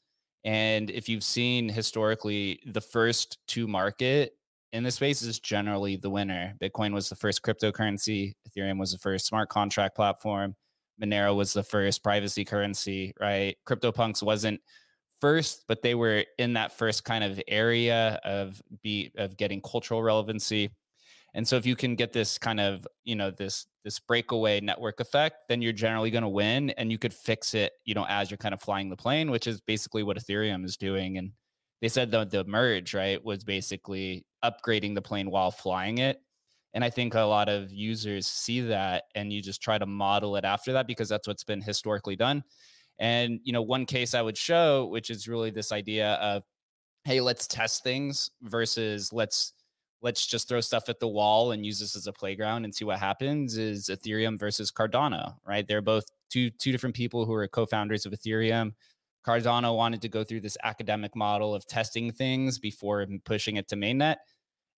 And 0.45 0.91
if 0.91 1.09
you've 1.09 1.25
seen 1.25 1.69
historically, 1.69 2.61
the 2.67 2.81
first 2.81 3.39
to 3.49 3.67
market 3.67 4.35
in 4.73 4.83
this 4.83 4.97
space 4.97 5.23
is 5.23 5.39
generally 5.39 5.97
the 5.97 6.11
winner. 6.11 6.55
Bitcoin 6.61 6.93
was 6.93 7.09
the 7.09 7.17
first 7.17 7.43
cryptocurrency, 7.43 8.35
Ethereum 8.49 8.79
was 8.79 8.93
the 8.93 8.99
first 8.99 9.27
smart 9.27 9.49
contract 9.49 9.95
platform, 9.95 10.55
Monero 11.03 11.35
was 11.35 11.53
the 11.53 11.63
first 11.63 12.03
privacy 12.03 12.45
currency, 12.45 13.15
right? 13.21 13.57
CryptoPunks 13.67 14.23
wasn't 14.23 14.61
first, 15.21 15.65
but 15.69 15.81
they 15.83 15.95
were 15.95 16.25
in 16.39 16.53
that 16.55 16.77
first 16.77 17.05
kind 17.05 17.25
of 17.25 17.41
area 17.49 18.21
of 18.25 18.61
be 18.83 19.13
of 19.17 19.37
getting 19.37 19.63
cultural 19.63 20.03
relevancy. 20.03 20.71
And 21.35 21.47
so 21.47 21.57
if 21.57 21.67
you 21.67 21.75
can 21.75 21.97
get 21.97 22.13
this 22.13 22.39
kind 22.39 22.61
of, 22.61 22.87
you 23.05 23.17
know, 23.17 23.31
this 23.31 23.67
this 23.85 23.99
breakaway 23.99 24.61
network 24.61 25.01
effect, 25.01 25.49
then 25.49 25.61
you're 25.61 25.73
generally 25.73 26.11
going 26.11 26.23
to 26.23 26.29
win 26.29 26.71
and 26.71 26.91
you 26.91 26.99
could 26.99 27.13
fix 27.13 27.55
it, 27.55 27.73
you 27.85 27.95
know, 27.95 28.07
as 28.09 28.31
you're 28.31 28.39
kind 28.39 28.55
of 28.55 28.63
flying 28.63 28.89
the 28.89 28.97
plane, 28.97 29.31
which 29.31 29.47
is 29.47 29.61
basically 29.61 30.03
what 30.03 30.17
Ethereum 30.17 30.65
is 30.65 30.77
doing 30.77 31.19
and 31.19 31.33
they 31.83 31.89
said 31.89 32.11
the 32.11 32.25
the 32.25 32.45
merge, 32.45 32.95
right, 32.95 33.23
was 33.23 33.45
basically 33.45 34.25
upgrading 34.45 34.95
the 34.95 35.03
plane 35.03 35.31
while 35.31 35.51
flying 35.51 35.99
it. 35.99 36.19
And 36.73 36.85
I 36.85 36.91
think 36.91 37.15
a 37.15 37.21
lot 37.21 37.49
of 37.49 37.73
users 37.73 38.27
see 38.27 38.61
that 38.63 39.05
and 39.15 39.33
you 39.33 39.43
just 39.43 39.63
try 39.63 39.79
to 39.79 39.87
model 39.87 40.37
it 40.37 40.45
after 40.45 40.73
that 40.73 40.87
because 40.87 41.09
that's 41.09 41.29
what's 41.29 41.45
been 41.45 41.61
historically 41.61 42.17
done. 42.17 42.43
And 42.99 43.41
you 43.45 43.53
know, 43.53 43.63
one 43.63 43.87
case 43.87 44.15
I 44.15 44.23
would 44.23 44.39
show, 44.39 44.87
which 44.87 45.11
is 45.11 45.29
really 45.29 45.51
this 45.51 45.73
idea 45.73 46.15
of, 46.15 46.43
hey, 47.05 47.21
let's 47.21 47.47
test 47.47 47.85
things 47.85 48.31
versus 48.43 49.13
let's 49.13 49.53
let's 50.05 50.27
just 50.27 50.49
throw 50.49 50.61
stuff 50.61 50.91
at 50.91 51.01
the 51.01 51.09
wall 51.09 51.53
and 51.53 51.65
use 51.65 51.81
this 51.81 51.97
as 51.97 52.07
a 52.07 52.13
playground 52.13 52.65
and 52.65 52.75
see 52.75 52.85
what 52.85 52.99
happens 52.99 53.57
is 53.57 53.87
Ethereum 53.87 54.39
versus 54.39 54.71
Cardano, 54.71 55.35
right? 55.47 55.67
They're 55.67 55.81
both 55.81 56.05
two 56.31 56.51
two 56.51 56.71
different 56.71 56.95
people 56.95 57.25
who 57.25 57.33
are 57.33 57.49
co-founders 57.49 58.07
of 58.07 58.13
Ethereum. 58.13 58.73
Cardano 59.27 59.75
wanted 59.75 60.03
to 60.03 60.09
go 60.11 60.23
through 60.23 60.43
this 60.43 60.59
academic 60.63 61.17
model 61.17 61.55
of 61.55 61.67
testing 61.67 62.13
things 62.13 62.59
before 62.59 63.07
pushing 63.25 63.57
it 63.57 63.67
to 63.69 63.77
mainnet 63.77 64.17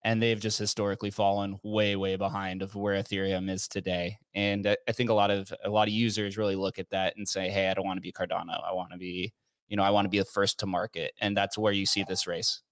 and 0.05 0.23
they've 0.23 0.39
just 0.39 0.59
historically 0.59 1.11
fallen 1.11 1.59
way 1.65 1.97
way 1.97 2.15
behind 2.15 2.63
of 2.63 2.77
where 2.77 2.95
ethereum 2.95 3.51
is 3.51 3.67
today 3.67 4.17
and 4.35 4.67
i 4.89 4.93
think 4.93 5.11
a 5.11 5.15
lot 5.15 5.33
of 5.33 5.53
a 5.65 5.69
lot 5.69 5.89
of 5.89 5.95
users 5.95 6.39
really 6.39 6.55
look 6.55 6.79
at 6.79 6.89
that 6.91 7.15
and 7.17 7.27
say 7.27 7.49
hey 7.51 7.69
i 7.69 7.75
don't 7.75 7.87
want 7.87 7.97
to 7.97 8.03
be 8.03 8.13
cardano 8.13 8.63
i 8.65 8.73
want 8.73 8.93
to 8.93 8.99
be 8.99 9.33
you 9.69 9.77
know 9.77 9.83
i 9.83 9.91
want 9.91 10.05
to 10.05 10.09
be 10.09 10.19
the 10.19 10.25
first 10.25 10.61
to 10.61 10.67
market 10.67 11.13
and 11.21 11.37
that's 11.37 11.59
where 11.59 11.73
you 11.73 11.85
see 11.85 12.05
this 12.05 12.27
race 12.27 12.63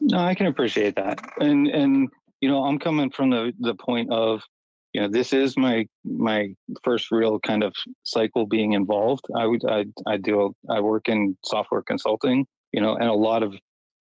no 0.00 0.18
i 0.18 0.34
can 0.34 0.46
appreciate 0.46 0.94
that 0.96 1.18
and 1.40 1.68
and 1.68 2.08
you 2.40 2.48
know 2.48 2.64
i'm 2.64 2.78
coming 2.78 3.10
from 3.10 3.30
the 3.30 3.52
the 3.60 3.74
point 3.74 4.10
of 4.10 4.42
you 4.92 5.00
know 5.00 5.08
this 5.08 5.32
is 5.32 5.56
my 5.56 5.86
my 6.04 6.48
first 6.82 7.10
real 7.10 7.38
kind 7.38 7.62
of 7.62 7.72
cycle 8.02 8.44
being 8.44 8.72
involved. 8.72 9.24
I 9.36 9.46
would 9.46 9.62
i 9.68 9.84
i 10.06 10.16
do 10.16 10.54
i 10.68 10.80
work 10.80 11.08
in 11.08 11.36
software 11.44 11.82
consulting 11.82 12.44
you 12.72 12.80
know 12.80 12.96
and 12.96 13.08
a 13.08 13.14
lot 13.14 13.44
of 13.44 13.54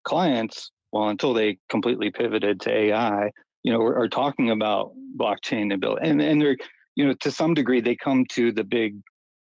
clients 0.04 0.70
well, 0.92 1.08
until 1.08 1.34
they 1.34 1.58
completely 1.68 2.10
pivoted 2.10 2.60
to 2.62 2.70
AI, 2.74 3.30
you 3.62 3.72
know, 3.72 3.80
are, 3.80 3.98
are 3.98 4.08
talking 4.08 4.50
about 4.50 4.92
blockchain 5.16 5.72
and 5.72 5.80
build, 5.80 5.98
and 6.02 6.20
and 6.20 6.40
they're, 6.40 6.56
you 6.96 7.06
know, 7.06 7.14
to 7.20 7.30
some 7.30 7.54
degree 7.54 7.80
they 7.80 7.96
come 7.96 8.24
to 8.32 8.52
the 8.52 8.64
big 8.64 8.96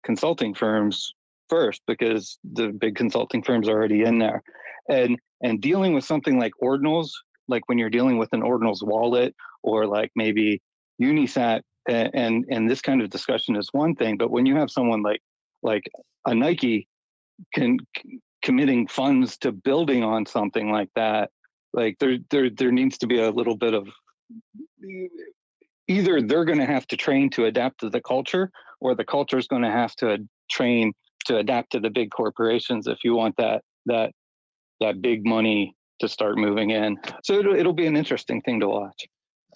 consulting 0.04 0.54
firms 0.54 1.12
first 1.48 1.82
because 1.86 2.38
the 2.52 2.68
big 2.68 2.94
consulting 2.94 3.42
firms 3.42 3.68
are 3.68 3.72
already 3.72 4.02
in 4.02 4.18
there, 4.18 4.42
and 4.88 5.18
and 5.42 5.60
dealing 5.60 5.94
with 5.94 6.04
something 6.04 6.38
like 6.38 6.52
ordinals, 6.62 7.10
like 7.48 7.62
when 7.66 7.78
you're 7.78 7.90
dealing 7.90 8.18
with 8.18 8.32
an 8.32 8.42
ordinals 8.42 8.82
wallet 8.82 9.34
or 9.62 9.86
like 9.86 10.10
maybe 10.16 10.60
Unisat, 11.00 11.62
and, 11.88 12.10
and 12.14 12.44
and 12.50 12.70
this 12.70 12.80
kind 12.80 13.00
of 13.00 13.10
discussion 13.10 13.56
is 13.56 13.68
one 13.72 13.94
thing, 13.94 14.16
but 14.16 14.30
when 14.30 14.46
you 14.46 14.56
have 14.56 14.70
someone 14.70 15.02
like 15.02 15.20
like 15.62 15.84
a 16.26 16.34
Nike 16.34 16.86
can 17.54 17.78
committing 18.42 18.86
funds 18.86 19.36
to 19.38 19.52
building 19.52 20.02
on 20.02 20.24
something 20.26 20.70
like 20.70 20.88
that 20.94 21.30
like 21.72 21.96
there 21.98 22.18
there 22.30 22.50
there 22.50 22.72
needs 22.72 22.98
to 22.98 23.06
be 23.06 23.20
a 23.20 23.30
little 23.30 23.56
bit 23.56 23.74
of 23.74 23.88
either 25.88 26.20
they're 26.22 26.44
going 26.44 26.58
to 26.58 26.66
have 26.66 26.86
to 26.86 26.96
train 26.96 27.30
to 27.30 27.44
adapt 27.44 27.80
to 27.80 27.90
the 27.90 28.00
culture 28.00 28.50
or 28.80 28.94
the 28.94 29.04
culture 29.04 29.38
is 29.38 29.46
going 29.46 29.62
to 29.62 29.70
have 29.70 29.94
to 29.96 30.18
train 30.50 30.92
to 31.26 31.36
adapt 31.36 31.70
to 31.72 31.80
the 31.80 31.90
big 31.90 32.10
corporations 32.10 32.86
if 32.86 32.98
you 33.04 33.14
want 33.14 33.34
that 33.36 33.62
that 33.86 34.12
that 34.80 35.02
big 35.02 35.24
money 35.24 35.74
to 36.00 36.08
start 36.08 36.38
moving 36.38 36.70
in 36.70 36.96
so 37.22 37.38
it'll, 37.38 37.54
it'll 37.54 37.72
be 37.72 37.86
an 37.86 37.96
interesting 37.96 38.40
thing 38.42 38.60
to 38.60 38.68
watch 38.68 39.06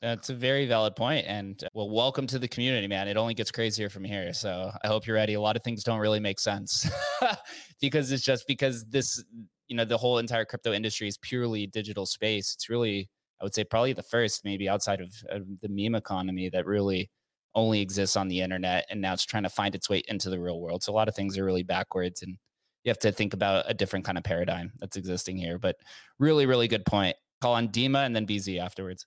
that's 0.04 0.28
a 0.28 0.34
very 0.34 0.66
valid 0.66 0.96
point. 0.96 1.24
And 1.26 1.64
uh, 1.64 1.68
well, 1.72 1.88
welcome 1.88 2.26
to 2.26 2.38
the 2.38 2.46
community, 2.46 2.86
man. 2.86 3.08
It 3.08 3.16
only 3.16 3.32
gets 3.32 3.50
crazier 3.50 3.88
from 3.88 4.04
here. 4.04 4.34
So 4.34 4.70
I 4.82 4.86
hope 4.86 5.06
you're 5.06 5.16
ready. 5.16 5.32
A 5.32 5.40
lot 5.40 5.56
of 5.56 5.62
things 5.62 5.82
don't 5.82 5.98
really 5.98 6.20
make 6.20 6.38
sense 6.38 6.86
because 7.80 8.12
it's 8.12 8.22
just 8.22 8.46
because 8.46 8.84
this, 8.84 9.24
you 9.66 9.74
know, 9.74 9.86
the 9.86 9.96
whole 9.96 10.18
entire 10.18 10.44
crypto 10.44 10.74
industry 10.74 11.08
is 11.08 11.16
purely 11.16 11.66
digital 11.66 12.04
space. 12.04 12.52
It's 12.52 12.68
really, 12.68 13.08
I 13.40 13.44
would 13.44 13.54
say, 13.54 13.64
probably 13.64 13.94
the 13.94 14.02
first, 14.02 14.44
maybe 14.44 14.68
outside 14.68 15.00
of, 15.00 15.10
of 15.30 15.46
the 15.62 15.70
meme 15.70 15.94
economy, 15.94 16.50
that 16.50 16.66
really 16.66 17.08
only 17.54 17.80
exists 17.80 18.14
on 18.14 18.28
the 18.28 18.42
internet. 18.42 18.84
And 18.90 19.00
now 19.00 19.14
it's 19.14 19.24
trying 19.24 19.44
to 19.44 19.48
find 19.48 19.74
its 19.74 19.88
way 19.88 20.02
into 20.06 20.28
the 20.28 20.38
real 20.38 20.60
world. 20.60 20.82
So 20.82 20.92
a 20.92 20.96
lot 20.96 21.08
of 21.08 21.14
things 21.14 21.38
are 21.38 21.44
really 21.46 21.62
backwards. 21.62 22.20
And 22.20 22.36
you 22.84 22.90
have 22.90 22.98
to 23.00 23.12
think 23.12 23.34
about 23.34 23.64
a 23.68 23.74
different 23.74 24.04
kind 24.04 24.18
of 24.18 24.24
paradigm 24.24 24.72
that's 24.78 24.96
existing 24.96 25.36
here. 25.36 25.58
But 25.58 25.76
really, 26.18 26.46
really 26.46 26.68
good 26.68 26.84
point. 26.84 27.16
Call 27.40 27.54
on 27.54 27.68
Dima 27.68 28.06
and 28.06 28.14
then 28.14 28.26
BZ 28.26 28.60
afterwards. 28.60 29.06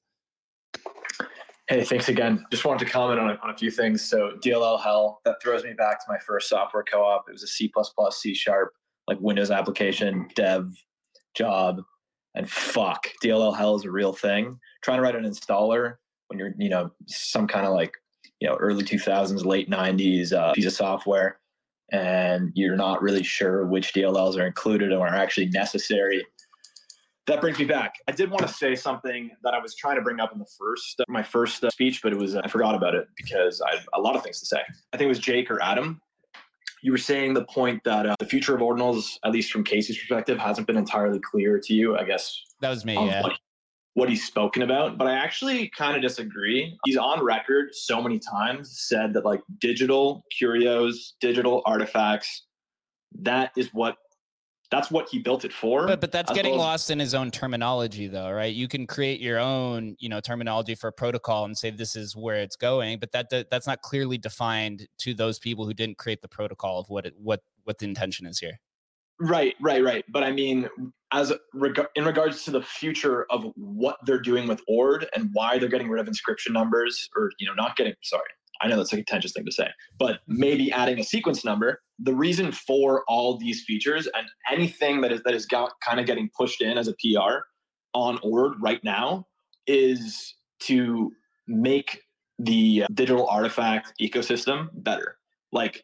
Hey, 1.69 1.84
thanks 1.84 2.07
again. 2.07 2.45
Just 2.49 2.65
wanted 2.65 2.86
to 2.86 2.91
comment 2.91 3.19
on 3.19 3.32
a, 3.32 3.39
on 3.43 3.49
a 3.49 3.57
few 3.57 3.69
things. 3.69 4.01
So 4.01 4.32
DLL 4.43 4.82
Hell, 4.82 5.19
that 5.25 5.36
throws 5.41 5.63
me 5.63 5.73
back 5.73 5.99
to 5.99 6.05
my 6.11 6.17
first 6.17 6.49
software 6.49 6.84
co-op. 6.84 7.25
It 7.28 7.34
was 7.34 7.43
a 7.43 7.47
C++, 7.47 7.71
C 8.11 8.34
Sharp, 8.34 8.73
like 9.07 9.19
Windows 9.19 9.51
application, 9.51 10.30
dev 10.34 10.71
job. 11.36 11.82
And 12.36 12.49
fuck, 12.49 13.07
DLL 13.23 13.55
Hell 13.55 13.75
is 13.75 13.86
a 13.86 13.91
real 13.91 14.13
thing. 14.13 14.57
Trying 14.82 14.99
to 14.99 15.01
write 15.01 15.15
an 15.15 15.25
installer 15.25 15.95
when 16.28 16.39
you're, 16.39 16.53
you 16.57 16.69
know, 16.69 16.91
some 17.07 17.47
kind 17.47 17.65
of 17.65 17.73
like, 17.73 17.93
you 18.39 18.47
know, 18.47 18.55
early 18.55 18.84
2000s, 18.84 19.43
late 19.43 19.69
90s 19.69 20.32
uh, 20.32 20.53
piece 20.53 20.67
of 20.67 20.73
software, 20.73 21.39
and 21.91 22.51
you're 22.55 22.75
not 22.75 23.01
really 23.01 23.23
sure 23.23 23.65
which 23.65 23.93
DLLs 23.93 24.38
are 24.38 24.45
included 24.45 24.91
or 24.91 25.07
are 25.07 25.15
actually 25.15 25.47
necessary 25.47 26.23
that 27.27 27.41
brings 27.41 27.59
me 27.59 27.65
back. 27.65 27.95
I 28.07 28.13
did 28.13 28.31
want 28.31 28.47
to 28.47 28.53
say 28.53 28.73
something 28.73 29.29
that 29.43 29.53
I 29.53 29.59
was 29.59 29.75
trying 29.75 29.97
to 29.97 30.01
bring 30.01 30.19
up 30.19 30.31
in 30.31 30.39
the 30.39 30.47
first 30.57 31.01
my 31.09 31.21
first 31.21 31.63
speech, 31.71 32.01
but 32.01 32.13
it 32.13 32.17
was 32.17 32.35
I 32.35 32.47
forgot 32.47 32.73
about 32.73 32.95
it 32.95 33.07
because 33.15 33.61
I 33.61 33.75
have 33.75 33.88
a 33.93 34.01
lot 34.01 34.15
of 34.15 34.23
things 34.23 34.39
to 34.39 34.45
say. 34.45 34.59
I 34.93 34.97
think 34.97 35.05
it 35.05 35.09
was 35.09 35.19
Jake 35.19 35.51
or 35.51 35.61
Adam. 35.61 36.01
You 36.81 36.91
were 36.91 36.97
saying 36.97 37.33
the 37.33 37.43
point 37.45 37.83
that 37.83 38.05
uh, 38.05 38.15
the 38.19 38.25
future 38.25 38.55
of 38.55 38.61
ordinals, 38.61 39.17
at 39.25 39.31
least 39.31 39.51
from 39.51 39.63
Casey's 39.63 39.97
perspective, 39.97 40.38
hasn't 40.38 40.67
been 40.67 40.77
entirely 40.77 41.19
clear 41.19 41.59
to 41.59 41.73
you. 41.73 41.97
I 41.97 42.03
guess 42.05 42.43
that 42.61 42.69
was 42.69 42.85
me. 42.85 42.93
Yeah. 42.93 43.23
What, 43.23 43.33
what 43.97 44.09
he's 44.09 44.23
spoken 44.23 44.61
about, 44.61 44.95
but 44.95 45.07
I 45.07 45.13
actually 45.13 45.71
kind 45.75 45.95
of 45.95 46.03
disagree. 46.03 46.77
He's 46.85 46.97
on 46.97 47.25
record 47.25 47.69
so 47.73 47.99
many 47.99 48.19
times 48.19 48.83
said 48.87 49.11
that 49.15 49.25
like 49.25 49.41
digital 49.59 50.23
curios, 50.37 51.15
digital 51.19 51.63
artifacts, 51.65 52.45
that 53.21 53.53
is 53.57 53.69
what 53.73 53.95
that's 54.69 54.91
what 54.91 55.09
he 55.09 55.17
built 55.17 55.45
it 55.45 55.51
for. 55.51 55.87
But, 55.87 55.99
but 55.99 56.11
that's 56.11 56.31
getting 56.31 56.51
well 56.51 56.61
as- 56.61 56.67
lost 56.67 56.91
in 56.91 56.99
his 56.99 57.15
own 57.15 57.31
terminology, 57.31 58.05
though, 58.05 58.29
right? 58.29 58.53
You 58.53 58.67
can 58.67 58.85
create 58.85 59.19
your 59.19 59.39
own, 59.39 59.95
you 59.97 60.09
know, 60.09 60.19
terminology 60.19 60.75
for 60.75 60.89
a 60.89 60.93
protocol 60.93 61.45
and 61.45 61.57
say 61.57 61.71
this 61.71 61.95
is 61.95 62.15
where 62.15 62.35
it's 62.35 62.55
going, 62.55 62.99
but 62.99 63.11
that 63.13 63.31
that's 63.49 63.65
not 63.65 63.81
clearly 63.81 64.19
defined 64.19 64.87
to 64.99 65.15
those 65.15 65.39
people 65.39 65.65
who 65.65 65.73
didn't 65.73 65.97
create 65.97 66.21
the 66.21 66.27
protocol 66.27 66.79
of 66.79 66.87
what 66.91 67.07
it 67.07 67.15
what 67.17 67.41
what 67.63 67.79
the 67.79 67.85
intention 67.85 68.27
is 68.27 68.37
here. 68.37 68.59
Right, 69.20 69.55
right, 69.61 69.84
right. 69.84 70.05
But 70.09 70.24
I 70.24 70.32
mean, 70.32 70.70
as 71.11 71.34
reg- 71.53 71.88
in 71.95 72.05
regards 72.05 72.43
to 72.45 72.51
the 72.51 72.61
future 72.61 73.26
of 73.32 73.45
what 73.55 73.97
they're 74.05 74.22
doing 74.22 74.47
with 74.47 74.61
Ord 74.68 75.07
and 75.15 75.30
why 75.34 75.57
they're 75.57 75.70
getting 75.70 75.89
rid 75.89 75.99
of 75.99 76.07
inscription 76.07 76.53
numbers, 76.53 77.09
or 77.15 77.32
you 77.39 77.47
know, 77.47 77.53
not 77.53 77.76
getting 77.76 77.93
sorry, 78.03 78.30
I 78.61 78.68
know 78.68 78.78
that's 78.78 78.93
a 78.93 78.97
contentious 78.97 79.34
thing 79.34 79.45
to 79.45 79.51
say, 79.51 79.70
but 79.97 80.20
maybe 80.28 80.72
adding 80.72 80.99
a 80.99 81.03
sequence 81.03 81.43
number. 81.43 81.82
The 81.99 82.13
reason 82.13 82.51
for 82.51 83.03
all 83.07 83.38
these 83.38 83.63
features 83.65 84.07
and 84.15 84.28
anything 84.51 85.01
that 85.01 85.11
is 85.11 85.22
that 85.24 85.34
is 85.34 85.45
got, 85.45 85.72
kind 85.84 85.99
of 85.99 86.05
getting 86.05 86.30
pushed 86.38 86.61
in 86.61 86.78
as 86.78 86.88
a 86.88 86.93
PR 86.93 87.39
on 87.93 88.20
Ord 88.22 88.53
right 88.61 88.84
now 88.84 89.26
is 89.65 90.36
to 90.61 91.11
make 91.47 92.01
the 92.39 92.84
uh, 92.84 92.88
digital 92.93 93.28
artifact 93.28 93.93
ecosystem 94.01 94.70
better. 94.74 95.18
Like 95.51 95.84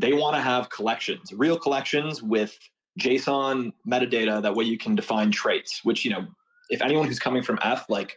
they 0.00 0.12
want 0.12 0.34
to 0.34 0.40
have 0.40 0.70
collections, 0.70 1.32
real 1.32 1.58
collections 1.58 2.22
with 2.22 2.56
JSON 2.98 3.72
metadata. 3.86 4.42
That 4.42 4.54
way 4.54 4.64
you 4.64 4.78
can 4.78 4.94
define 4.94 5.30
traits, 5.30 5.80
which, 5.84 6.04
you 6.04 6.10
know, 6.10 6.26
if 6.70 6.80
anyone 6.80 7.06
who's 7.06 7.18
coming 7.18 7.42
from 7.42 7.58
F, 7.62 7.84
like 7.88 8.16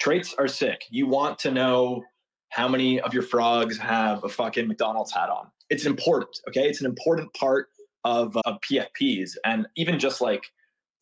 traits 0.00 0.34
are 0.38 0.46
sick. 0.46 0.84
You 0.90 1.06
want 1.06 1.38
to 1.40 1.50
know 1.50 2.04
how 2.50 2.68
many 2.68 3.00
of 3.00 3.12
your 3.12 3.24
frogs 3.24 3.76
have 3.78 4.22
a 4.22 4.28
fucking 4.28 4.68
McDonald's 4.68 5.12
hat 5.12 5.28
on. 5.28 5.48
It's 5.70 5.86
important, 5.86 6.38
okay? 6.48 6.68
It's 6.68 6.80
an 6.80 6.86
important 6.86 7.32
part 7.34 7.68
of, 8.04 8.36
uh, 8.36 8.42
of 8.44 8.58
PFPs, 8.60 9.32
and 9.44 9.66
even 9.76 9.98
just 9.98 10.20
like, 10.20 10.44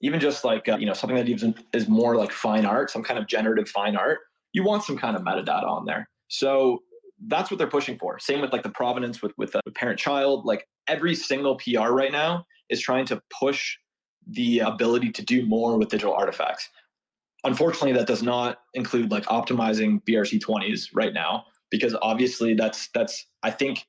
even 0.00 0.18
just 0.18 0.44
like 0.44 0.68
uh, 0.68 0.76
you 0.76 0.86
know 0.86 0.94
something 0.94 1.16
that 1.16 1.28
even 1.28 1.54
is 1.72 1.88
more 1.88 2.16
like 2.16 2.32
fine 2.32 2.64
art, 2.64 2.90
some 2.90 3.02
kind 3.02 3.18
of 3.18 3.26
generative 3.26 3.68
fine 3.68 3.96
art. 3.96 4.20
You 4.52 4.64
want 4.64 4.82
some 4.82 4.96
kind 4.96 5.16
of 5.16 5.22
metadata 5.22 5.64
on 5.64 5.84
there. 5.84 6.08
So 6.28 6.82
that's 7.28 7.50
what 7.50 7.58
they're 7.58 7.66
pushing 7.66 7.98
for. 7.98 8.18
Same 8.18 8.40
with 8.40 8.52
like 8.52 8.62
the 8.62 8.70
provenance 8.70 9.22
with 9.22 9.32
with, 9.38 9.54
uh, 9.54 9.60
parent 9.74 9.98
child. 9.98 10.44
Like 10.44 10.66
every 10.88 11.14
single 11.14 11.56
PR 11.56 11.90
right 11.90 12.12
now 12.12 12.44
is 12.68 12.80
trying 12.80 13.06
to 13.06 13.20
push 13.38 13.76
the 14.26 14.60
ability 14.60 15.10
to 15.12 15.22
do 15.24 15.46
more 15.46 15.76
with 15.76 15.88
digital 15.88 16.14
artifacts. 16.14 16.68
Unfortunately, 17.44 17.92
that 17.92 18.06
does 18.06 18.22
not 18.22 18.58
include 18.74 19.10
like 19.10 19.24
optimizing 19.24 20.00
BRC20s 20.08 20.90
right 20.94 21.12
now, 21.12 21.44
because 21.70 21.96
obviously 22.02 22.54
that's 22.54 22.88
that's 22.94 23.26
I 23.42 23.50
think 23.50 23.86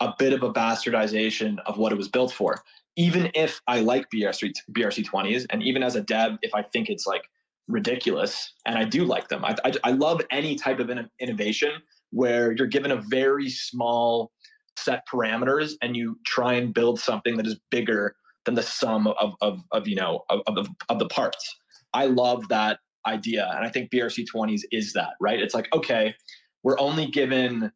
a 0.00 0.14
bit 0.18 0.32
of 0.32 0.42
a 0.42 0.52
bastardization 0.52 1.58
of 1.66 1.76
what 1.76 1.92
it 1.92 1.96
was 1.96 2.08
built 2.08 2.32
for. 2.32 2.62
Even 2.96 3.30
if 3.34 3.60
I 3.66 3.80
like 3.80 4.06
BRC 4.12 4.52
BRC20s, 4.72 5.46
and 5.50 5.62
even 5.62 5.82
as 5.82 5.96
a 5.96 6.00
dev, 6.00 6.38
if 6.42 6.54
I 6.54 6.62
think 6.62 6.88
it's 6.88 7.06
like 7.06 7.22
ridiculous, 7.68 8.54
and 8.64 8.78
I 8.78 8.84
do 8.84 9.04
like 9.04 9.28
them. 9.28 9.44
I, 9.44 9.54
I, 9.64 9.72
I 9.84 9.90
love 9.92 10.22
any 10.30 10.56
type 10.56 10.80
of 10.80 10.88
in- 10.88 11.10
innovation 11.20 11.70
where 12.10 12.52
you're 12.52 12.66
given 12.66 12.90
a 12.90 13.02
very 13.08 13.48
small 13.50 14.32
set 14.76 15.06
parameters 15.12 15.72
and 15.82 15.96
you 15.96 16.18
try 16.24 16.54
and 16.54 16.72
build 16.72 17.00
something 17.00 17.36
that 17.36 17.46
is 17.46 17.58
bigger 17.70 18.14
than 18.44 18.54
the 18.54 18.62
sum 18.62 19.06
of 19.06 19.34
of, 19.40 19.60
of 19.72 19.86
you 19.86 19.96
know 19.96 20.24
of, 20.30 20.40
of, 20.46 20.68
of 20.88 20.98
the 20.98 21.08
parts. 21.08 21.56
I 21.92 22.06
love 22.06 22.48
that 22.48 22.78
idea, 23.06 23.50
and 23.54 23.64
I 23.64 23.68
think 23.68 23.90
BRC 23.90 24.26
twenties 24.26 24.64
is 24.70 24.92
that 24.94 25.10
right. 25.20 25.40
It's 25.40 25.54
like 25.54 25.68
okay, 25.74 26.14
we're 26.62 26.78
only 26.78 27.06
given 27.06 27.70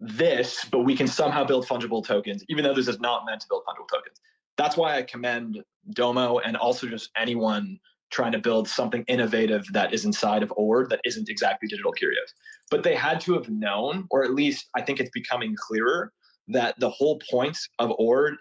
this, 0.00 0.66
but 0.70 0.80
we 0.80 0.96
can 0.96 1.06
somehow 1.06 1.44
build 1.44 1.66
fungible 1.66 2.04
tokens, 2.04 2.44
even 2.48 2.64
though 2.64 2.74
this 2.74 2.88
is 2.88 3.00
not 3.00 3.24
meant 3.26 3.40
to 3.42 3.46
build 3.48 3.62
fungible 3.66 3.88
tokens. 3.90 4.20
That's 4.56 4.76
why 4.76 4.96
I 4.96 5.02
commend 5.02 5.62
Domo 5.92 6.38
and 6.38 6.56
also 6.56 6.86
just 6.86 7.10
anyone 7.16 7.78
trying 8.14 8.32
to 8.32 8.38
build 8.38 8.68
something 8.68 9.04
innovative 9.08 9.66
that 9.72 9.92
is 9.92 10.04
inside 10.04 10.42
of 10.44 10.52
Ord 10.56 10.88
that 10.88 11.00
isn't 11.04 11.28
exactly 11.28 11.68
digital 11.68 11.90
curios. 11.90 12.32
But 12.70 12.84
they 12.84 12.94
had 12.94 13.20
to 13.22 13.34
have 13.34 13.48
known, 13.48 14.06
or 14.10 14.22
at 14.24 14.34
least 14.34 14.68
I 14.76 14.82
think 14.82 15.00
it's 15.00 15.10
becoming 15.10 15.56
clearer, 15.58 16.12
that 16.48 16.78
the 16.78 16.90
whole 16.90 17.18
point 17.28 17.58
of 17.80 17.92
Ord 17.98 18.36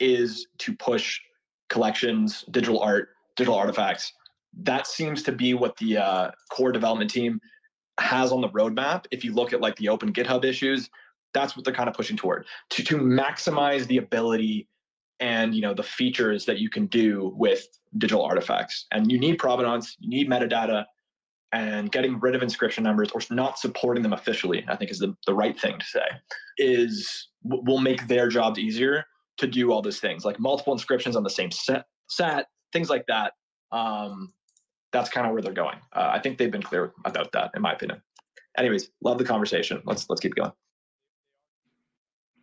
is 0.00 0.48
to 0.58 0.74
push 0.76 1.20
collections, 1.68 2.44
digital 2.50 2.80
art, 2.80 3.10
digital 3.36 3.54
artifacts. 3.54 4.12
That 4.62 4.88
seems 4.88 5.22
to 5.22 5.32
be 5.32 5.54
what 5.54 5.76
the 5.76 5.98
uh, 5.98 6.30
core 6.50 6.72
development 6.72 7.10
team 7.10 7.40
has 8.00 8.32
on 8.32 8.40
the 8.40 8.48
roadmap. 8.48 9.04
If 9.12 9.24
you 9.24 9.32
look 9.32 9.52
at 9.52 9.60
like 9.60 9.76
the 9.76 9.88
open 9.88 10.12
GitHub 10.12 10.44
issues, 10.44 10.90
that's 11.32 11.54
what 11.54 11.64
they're 11.64 11.74
kind 11.74 11.88
of 11.88 11.94
pushing 11.94 12.16
toward 12.16 12.46
to 12.70 12.82
to 12.82 12.96
maximize 12.96 13.86
the 13.86 13.98
ability 13.98 14.68
and 15.20 15.54
you 15.54 15.62
know 15.62 15.74
the 15.74 15.82
features 15.82 16.44
that 16.46 16.58
you 16.58 16.68
can 16.68 16.86
do 16.86 17.32
with 17.36 17.66
digital 17.98 18.22
artifacts. 18.22 18.86
And 18.92 19.10
you 19.10 19.18
need 19.18 19.38
provenance, 19.38 19.96
you 19.98 20.08
need 20.08 20.28
metadata, 20.28 20.84
and 21.52 21.90
getting 21.90 22.18
rid 22.20 22.34
of 22.34 22.42
inscription 22.42 22.84
numbers 22.84 23.10
or 23.12 23.20
not 23.30 23.58
supporting 23.58 24.02
them 24.02 24.12
officially, 24.12 24.64
I 24.68 24.76
think 24.76 24.90
is 24.90 24.98
the, 24.98 25.16
the 25.26 25.34
right 25.34 25.58
thing 25.58 25.78
to 25.78 25.84
say, 25.84 26.06
is 26.58 27.28
will 27.42 27.78
make 27.78 28.08
their 28.08 28.28
jobs 28.28 28.58
easier 28.58 29.04
to 29.38 29.46
do 29.46 29.70
all 29.70 29.82
those 29.82 30.00
things 30.00 30.24
like 30.24 30.40
multiple 30.40 30.72
inscriptions 30.72 31.14
on 31.14 31.22
the 31.22 31.30
same 31.30 31.50
set, 31.50 31.86
set 32.08 32.46
things 32.72 32.90
like 32.90 33.06
that. 33.06 33.34
Um, 33.72 34.32
that's 34.92 35.10
kind 35.10 35.26
of 35.26 35.32
where 35.32 35.42
they're 35.42 35.52
going. 35.52 35.78
Uh, 35.92 36.10
I 36.12 36.20
think 36.20 36.38
they've 36.38 36.50
been 36.50 36.62
clear 36.62 36.92
about 37.04 37.32
that, 37.32 37.50
in 37.54 37.62
my 37.62 37.72
opinion. 37.72 38.00
Anyways, 38.56 38.90
love 39.02 39.18
the 39.18 39.24
conversation. 39.24 39.82
Let's 39.84 40.08
let's 40.08 40.20
keep 40.20 40.34
going. 40.34 40.52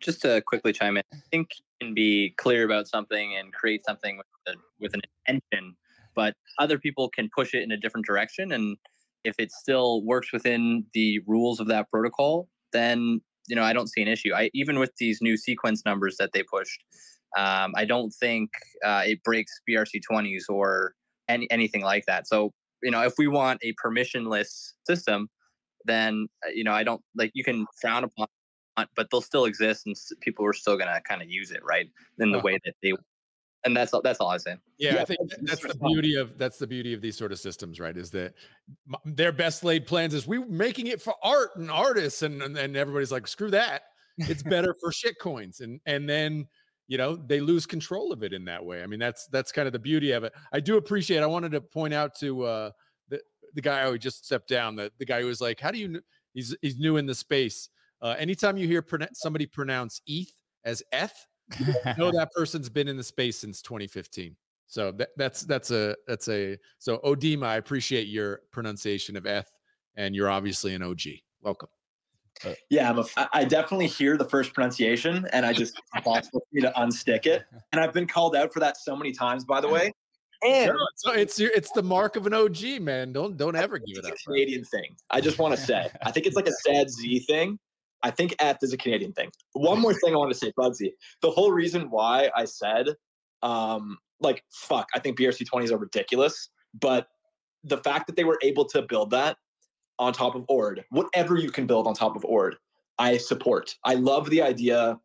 Just 0.00 0.22
to 0.22 0.42
quickly 0.42 0.72
chime 0.72 0.96
in, 0.96 1.02
I 1.12 1.16
think 1.30 1.48
can 1.84 1.94
be 1.94 2.34
clear 2.36 2.64
about 2.64 2.88
something 2.88 3.36
and 3.36 3.52
create 3.52 3.82
something 3.86 4.16
with, 4.16 4.26
a, 4.48 4.58
with 4.80 4.94
an 4.94 5.00
intention, 5.26 5.76
but 6.14 6.34
other 6.58 6.78
people 6.78 7.08
can 7.08 7.28
push 7.36 7.54
it 7.54 7.62
in 7.62 7.72
a 7.72 7.76
different 7.76 8.06
direction. 8.06 8.52
And 8.52 8.76
if 9.24 9.34
it 9.38 9.50
still 9.50 10.02
works 10.04 10.32
within 10.32 10.84
the 10.94 11.20
rules 11.26 11.60
of 11.60 11.66
that 11.68 11.90
protocol, 11.90 12.48
then 12.72 13.20
you 13.48 13.56
know 13.56 13.62
I 13.62 13.72
don't 13.72 13.88
see 13.88 14.02
an 14.02 14.08
issue. 14.08 14.32
I 14.34 14.50
even 14.54 14.78
with 14.78 14.92
these 14.98 15.20
new 15.20 15.36
sequence 15.36 15.82
numbers 15.84 16.16
that 16.18 16.30
they 16.32 16.42
pushed, 16.42 16.80
um, 17.36 17.72
I 17.76 17.84
don't 17.84 18.10
think 18.10 18.50
uh, 18.84 19.02
it 19.04 19.22
breaks 19.22 19.52
BRC 19.68 20.00
twenties 20.08 20.46
or 20.48 20.94
any 21.28 21.50
anything 21.50 21.82
like 21.82 22.04
that. 22.06 22.26
So 22.26 22.52
you 22.82 22.90
know, 22.90 23.02
if 23.02 23.14
we 23.16 23.28
want 23.28 23.60
a 23.62 23.74
permissionless 23.82 24.72
system, 24.86 25.28
then 25.84 26.26
uh, 26.46 26.50
you 26.54 26.64
know 26.64 26.72
I 26.72 26.84
don't 26.84 27.02
like 27.16 27.30
you 27.34 27.44
can 27.44 27.66
frown 27.80 28.04
upon, 28.04 28.26
but 28.76 29.08
they'll 29.10 29.20
still 29.20 29.44
exist 29.44 29.86
and 29.86 29.96
people 30.20 30.44
are 30.44 30.52
still 30.52 30.76
gonna 30.76 31.00
kind 31.06 31.22
of 31.22 31.30
use 31.30 31.50
it 31.50 31.64
right 31.64 31.88
in 32.18 32.30
the 32.32 32.40
way 32.40 32.58
that 32.64 32.74
they. 32.82 32.92
And 33.66 33.74
that's 33.74 33.94
all. 33.94 34.02
That's 34.02 34.20
all 34.20 34.28
I 34.28 34.36
say. 34.36 34.56
Yeah, 34.76 34.96
yeah, 34.96 35.00
I 35.00 35.04
think 35.06 35.20
that's 35.40 35.62
the 35.62 35.74
beauty 35.74 36.16
of 36.16 36.36
that's 36.36 36.58
the 36.58 36.66
beauty 36.66 36.92
of 36.92 37.00
these 37.00 37.16
sort 37.16 37.32
of 37.32 37.38
systems, 37.38 37.80
right? 37.80 37.96
Is 37.96 38.10
that 38.10 38.34
their 39.06 39.32
best 39.32 39.64
laid 39.64 39.86
plans 39.86 40.12
is 40.12 40.26
we 40.26 40.38
making 40.38 40.88
it 40.88 41.00
for 41.00 41.14
art 41.22 41.56
and 41.56 41.70
artists, 41.70 42.20
and 42.20 42.42
and, 42.42 42.58
and 42.58 42.76
everybody's 42.76 43.10
like, 43.10 43.26
screw 43.26 43.50
that. 43.52 43.84
It's 44.18 44.42
better 44.42 44.74
for 44.78 44.92
shit 44.92 45.18
coins, 45.18 45.60
and 45.60 45.80
and 45.86 46.06
then 46.06 46.46
you 46.88 46.98
know 46.98 47.16
they 47.16 47.40
lose 47.40 47.66
control 47.66 48.12
of 48.12 48.22
it 48.22 48.32
in 48.32 48.44
that 48.44 48.64
way 48.64 48.82
i 48.82 48.86
mean 48.86 49.00
that's 49.00 49.26
that's 49.28 49.52
kind 49.52 49.66
of 49.66 49.72
the 49.72 49.78
beauty 49.78 50.12
of 50.12 50.24
it 50.24 50.32
i 50.52 50.60
do 50.60 50.76
appreciate 50.76 51.22
i 51.22 51.26
wanted 51.26 51.52
to 51.52 51.60
point 51.60 51.94
out 51.94 52.14
to 52.14 52.42
uh 52.44 52.70
the 53.08 53.20
the 53.54 53.62
guy 53.62 53.88
who 53.88 53.96
just 53.96 54.24
stepped 54.24 54.48
down 54.48 54.76
the, 54.76 54.90
the 54.98 55.04
guy 55.04 55.20
who 55.20 55.26
was 55.26 55.40
like 55.40 55.60
how 55.60 55.70
do 55.70 55.78
you 55.78 56.00
he's 56.34 56.54
he's 56.60 56.78
new 56.78 56.96
in 56.96 57.06
the 57.06 57.14
space 57.14 57.68
uh 58.04 58.14
anytime 58.18 58.56
you 58.56 58.68
hear 58.68 58.84
somebody 59.14 59.46
pronounce 59.46 60.00
eth 60.08 60.32
as 60.64 60.82
eth 60.92 61.26
know 61.98 62.12
that 62.12 62.30
person's 62.34 62.68
been 62.68 62.86
in 62.86 62.96
the 62.96 63.02
space 63.02 63.36
since 63.36 63.60
2015 63.60 64.36
so 64.66 64.92
that, 64.92 65.08
that's 65.16 65.42
that's 65.42 65.72
a 65.72 65.96
that's 66.06 66.28
a 66.28 66.56
so 66.78 66.98
odima 66.98 67.46
i 67.46 67.56
appreciate 67.56 68.06
your 68.06 68.42
pronunciation 68.52 69.16
of 69.16 69.26
eth 69.26 69.50
and 69.96 70.14
you're 70.14 70.30
obviously 70.30 70.74
an 70.74 70.82
og 70.82 71.02
welcome 71.42 71.68
uh, 72.44 72.54
yeah, 72.68 72.90
I'm 72.90 72.98
a, 72.98 73.04
I 73.32 73.44
definitely 73.44 73.86
hear 73.86 74.16
the 74.16 74.24
first 74.24 74.52
pronunciation, 74.52 75.26
and 75.32 75.46
I 75.46 75.52
just 75.52 75.80
impossible 75.94 76.40
for 76.40 76.46
me 76.52 76.62
to 76.62 76.72
unstick 76.76 77.26
it. 77.26 77.44
And 77.72 77.80
I've 77.80 77.92
been 77.92 78.06
called 78.06 78.36
out 78.36 78.52
for 78.52 78.60
that 78.60 78.76
so 78.76 78.94
many 78.94 79.10
times, 79.10 79.44
by 79.44 79.60
the 79.60 79.68
way. 79.68 79.92
And 80.46 80.72
so 80.96 81.12
it's 81.12 81.40
it's 81.40 81.70
the 81.72 81.82
mark 81.82 82.16
of 82.16 82.26
an 82.26 82.34
OG, 82.34 82.80
man. 82.80 83.12
Don't 83.12 83.36
don't 83.36 83.56
ever 83.56 83.78
give 83.78 83.96
it 83.96 84.04
up. 84.04 84.14
Canadian 84.24 84.62
bro. 84.62 84.80
thing. 84.80 84.96
I 85.10 85.20
just 85.20 85.38
want 85.38 85.56
to 85.56 85.60
say. 85.60 85.88
I 86.02 86.10
think 86.12 86.26
it's 86.26 86.36
like 86.36 86.46
a 86.46 86.52
sad 86.66 86.90
Z 86.90 87.20
thing. 87.20 87.58
I 88.04 88.10
think 88.10 88.36
F 88.38 88.58
is 88.62 88.72
a 88.72 88.76
Canadian 88.76 89.12
thing. 89.12 89.30
One 89.54 89.80
more 89.80 89.94
thing 89.94 90.14
I 90.14 90.16
want 90.16 90.30
to 90.30 90.38
say, 90.38 90.52
Bugsy. 90.56 90.92
The 91.22 91.30
whole 91.30 91.50
reason 91.50 91.90
why 91.90 92.30
I 92.36 92.44
said, 92.44 92.88
um, 93.42 93.98
like, 94.20 94.44
fuck, 94.52 94.88
I 94.94 95.00
think 95.00 95.18
BRC 95.18 95.44
20s 95.52 95.72
are 95.72 95.78
ridiculous. 95.78 96.50
But 96.80 97.08
the 97.64 97.78
fact 97.78 98.06
that 98.06 98.16
they 98.16 98.24
were 98.24 98.38
able 98.42 98.66
to 98.66 98.82
build 98.82 99.10
that 99.10 99.38
on 99.98 100.12
top 100.12 100.34
of 100.34 100.44
Ord, 100.48 100.84
whatever 100.90 101.36
you 101.36 101.50
can 101.50 101.66
build 101.66 101.86
on 101.86 101.94
top 101.94 102.14
of 102.14 102.24
Ord, 102.24 102.56
I 102.98 103.16
support. 103.16 103.74
I 103.84 103.94
love 103.94 104.30
the 104.30 104.42
idea. 104.42 104.98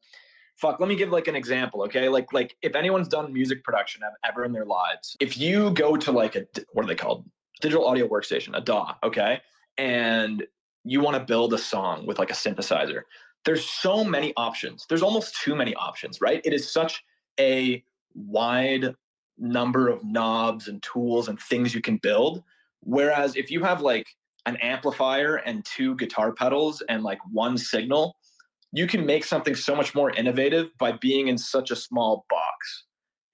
Fuck, 0.58 0.80
let 0.80 0.90
me 0.90 0.96
give 0.96 1.10
like 1.10 1.28
an 1.28 1.36
example, 1.36 1.84
okay? 1.84 2.10
Like, 2.10 2.34
like 2.34 2.56
if 2.62 2.76
anyone's 2.76 3.08
done 3.08 3.32
music 3.32 3.64
production 3.64 4.02
ever 4.26 4.44
in 4.44 4.52
their 4.52 4.66
lives, 4.66 5.16
if 5.22 5.38
you 5.38 5.72
go 5.72 5.96
to 5.96 6.12
like 6.12 6.36
a 6.36 6.46
what 6.74 6.84
are 6.84 6.88
they 6.88 6.96
called? 6.96 7.26
Digital 7.62 7.88
audio 7.88 8.08
workstation, 8.08 8.58
a 8.58 8.62
DAW, 8.62 8.94
okay, 9.04 9.42
and 9.78 10.46
you 10.84 11.02
want 11.02 11.18
to 11.18 11.24
build 11.24 11.54
a 11.54 11.58
song 11.58 12.06
with 12.06 12.20
like 12.20 12.32
a 12.32 12.36
synthesizer. 12.36 13.02
There's 13.46 13.66
so 13.66 14.04
many 14.04 14.34
options. 14.38 14.86
There's 14.88 15.02
almost 15.02 15.40
too 15.42 15.56
many 15.56 15.74
options, 15.76 16.22
right? 16.22 16.42
It 16.44 16.54
is 16.54 16.72
such 16.72 17.04
a 17.40 17.84
wide 18.14 18.94
number 19.38 19.88
of 19.88 20.04
knobs 20.04 20.68
and 20.68 20.84
tools 20.84 21.30
and 21.30 21.40
things 21.40 21.74
you 21.74 21.82
can 21.82 21.98
build. 21.98 22.44
Whereas 22.82 23.36
if 23.36 23.50
you 23.50 23.64
have 23.64 23.82
like 23.82 24.08
an 24.46 24.58
amplifier 24.58 25.38
and 25.38 25.64
two 25.66 25.96
guitar 25.96 26.34
pedals 26.34 26.82
and 26.90 27.04
like 27.04 27.20
one 27.32 27.58
signal, 27.58 28.18
you 28.72 28.88
can 28.88 29.06
make 29.06 29.24
something 29.24 29.56
so 29.56 29.76
much 29.76 29.96
more 29.96 30.12
innovative 30.12 30.70
by 30.78 30.92
being 30.92 31.28
in 31.28 31.38
such 31.38 31.72
a 31.72 31.76
small 31.76 32.26
box. 32.30 32.86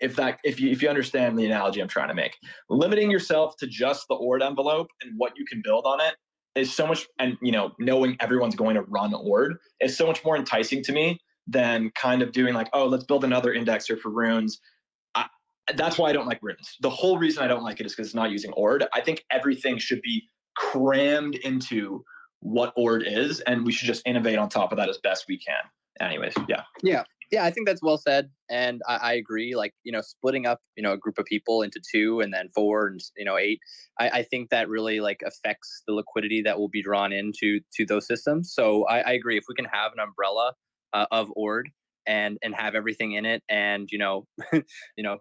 If 0.01 0.15
that 0.17 0.39
if 0.43 0.59
you 0.59 0.69
if 0.71 0.81
you 0.81 0.89
understand 0.89 1.39
the 1.39 1.45
analogy 1.45 1.81
I'm 1.81 1.87
trying 1.87 2.09
to 2.09 2.13
make. 2.13 2.35
Limiting 2.69 3.09
yourself 3.09 3.55
to 3.57 3.67
just 3.67 4.07
the 4.07 4.15
Ord 4.15 4.43
envelope 4.43 4.87
and 5.01 5.13
what 5.17 5.33
you 5.37 5.45
can 5.45 5.61
build 5.63 5.85
on 5.85 6.01
it 6.01 6.15
is 6.55 6.75
so 6.75 6.87
much 6.87 7.07
and 7.19 7.37
you 7.41 7.51
know, 7.51 7.71
knowing 7.79 8.17
everyone's 8.19 8.55
going 8.55 8.75
to 8.75 8.81
run 8.83 9.13
Ord 9.13 9.57
is 9.81 9.97
so 9.97 10.07
much 10.07 10.23
more 10.23 10.35
enticing 10.35 10.83
to 10.83 10.91
me 10.91 11.19
than 11.47 11.91
kind 11.91 12.21
of 12.21 12.31
doing 12.31 12.53
like, 12.53 12.69
oh, 12.73 12.85
let's 12.85 13.03
build 13.03 13.23
another 13.23 13.53
indexer 13.53 13.99
for 13.99 14.09
runes. 14.09 14.59
I, 15.13 15.27
that's 15.75 15.97
why 15.97 16.09
I 16.09 16.13
don't 16.13 16.27
like 16.27 16.39
runes. 16.41 16.75
The 16.81 16.89
whole 16.89 17.17
reason 17.17 17.43
I 17.43 17.47
don't 17.47 17.63
like 17.63 17.79
it 17.79 17.85
is 17.85 17.93
because 17.93 18.07
it's 18.07 18.15
not 18.15 18.31
using 18.31 18.51
Ord. 18.53 18.85
I 18.93 19.01
think 19.01 19.23
everything 19.31 19.77
should 19.77 20.01
be 20.01 20.23
crammed 20.55 21.35
into 21.35 22.03
what 22.39 22.73
Ord 22.77 23.03
is, 23.05 23.41
and 23.41 23.65
we 23.65 23.71
should 23.71 23.87
just 23.87 24.01
innovate 24.05 24.37
on 24.37 24.49
top 24.49 24.71
of 24.71 24.77
that 24.77 24.89
as 24.89 24.97
best 24.99 25.25
we 25.27 25.37
can. 25.37 25.55
Anyways, 25.99 26.33
yeah. 26.47 26.63
Yeah. 26.83 27.03
Yeah, 27.31 27.45
I 27.45 27.51
think 27.51 27.67
that's 27.67 27.81
well 27.81 27.97
said, 27.97 28.29
and 28.49 28.81
I, 28.87 28.95
I, 28.95 29.13
agree. 29.13 29.55
Like 29.55 29.73
you 29.83 29.91
know, 29.91 30.01
splitting 30.01 30.45
up 30.45 30.59
you 30.75 30.83
know 30.83 30.93
a 30.93 30.97
group 30.97 31.17
of 31.17 31.25
people 31.25 31.61
into 31.61 31.79
two 31.91 32.21
and 32.21 32.33
then 32.33 32.49
four 32.53 32.87
and 32.87 32.99
you 33.17 33.25
know 33.25 33.37
eight, 33.37 33.59
I, 33.99 34.09
I 34.09 34.23
think 34.23 34.49
that 34.49 34.69
really 34.69 34.99
like 34.99 35.21
affects 35.25 35.83
the 35.87 35.93
liquidity 35.93 36.41
that 36.43 36.59
will 36.59 36.69
be 36.69 36.83
drawn 36.83 37.11
into 37.11 37.59
to 37.75 37.85
those 37.85 38.07
systems. 38.07 38.53
So 38.53 38.85
I, 38.85 38.99
I 38.99 39.11
agree. 39.13 39.37
If 39.37 39.45
we 39.47 39.55
can 39.55 39.65
have 39.65 39.91
an 39.93 39.99
umbrella 39.99 40.53
uh, 40.93 41.05
of 41.11 41.29
Ord 41.35 41.69
and 42.07 42.37
and 42.43 42.53
have 42.55 42.75
everything 42.75 43.13
in 43.13 43.25
it 43.25 43.41
and 43.49 43.89
you 43.91 43.97
know 43.97 44.25
you 44.53 45.03
know 45.03 45.17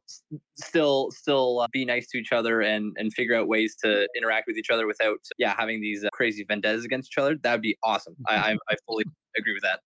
still 0.54 1.10
still 1.10 1.60
uh, 1.60 1.66
be 1.72 1.84
nice 1.84 2.08
to 2.08 2.18
each 2.18 2.32
other 2.32 2.60
and 2.60 2.94
and 2.98 3.12
figure 3.12 3.34
out 3.34 3.48
ways 3.48 3.74
to 3.82 4.06
interact 4.16 4.46
with 4.46 4.56
each 4.56 4.70
other 4.70 4.86
without 4.86 5.18
yeah 5.38 5.54
having 5.56 5.80
these 5.80 6.04
uh, 6.04 6.08
crazy 6.12 6.44
vendettas 6.46 6.84
against 6.84 7.10
each 7.12 7.18
other 7.18 7.36
that 7.42 7.52
would 7.52 7.62
be 7.62 7.76
awesome 7.82 8.14
I, 8.28 8.34
I 8.34 8.56
i 8.70 8.74
fully 8.86 9.04
agree 9.38 9.54
with 9.54 9.62
that 9.62 9.80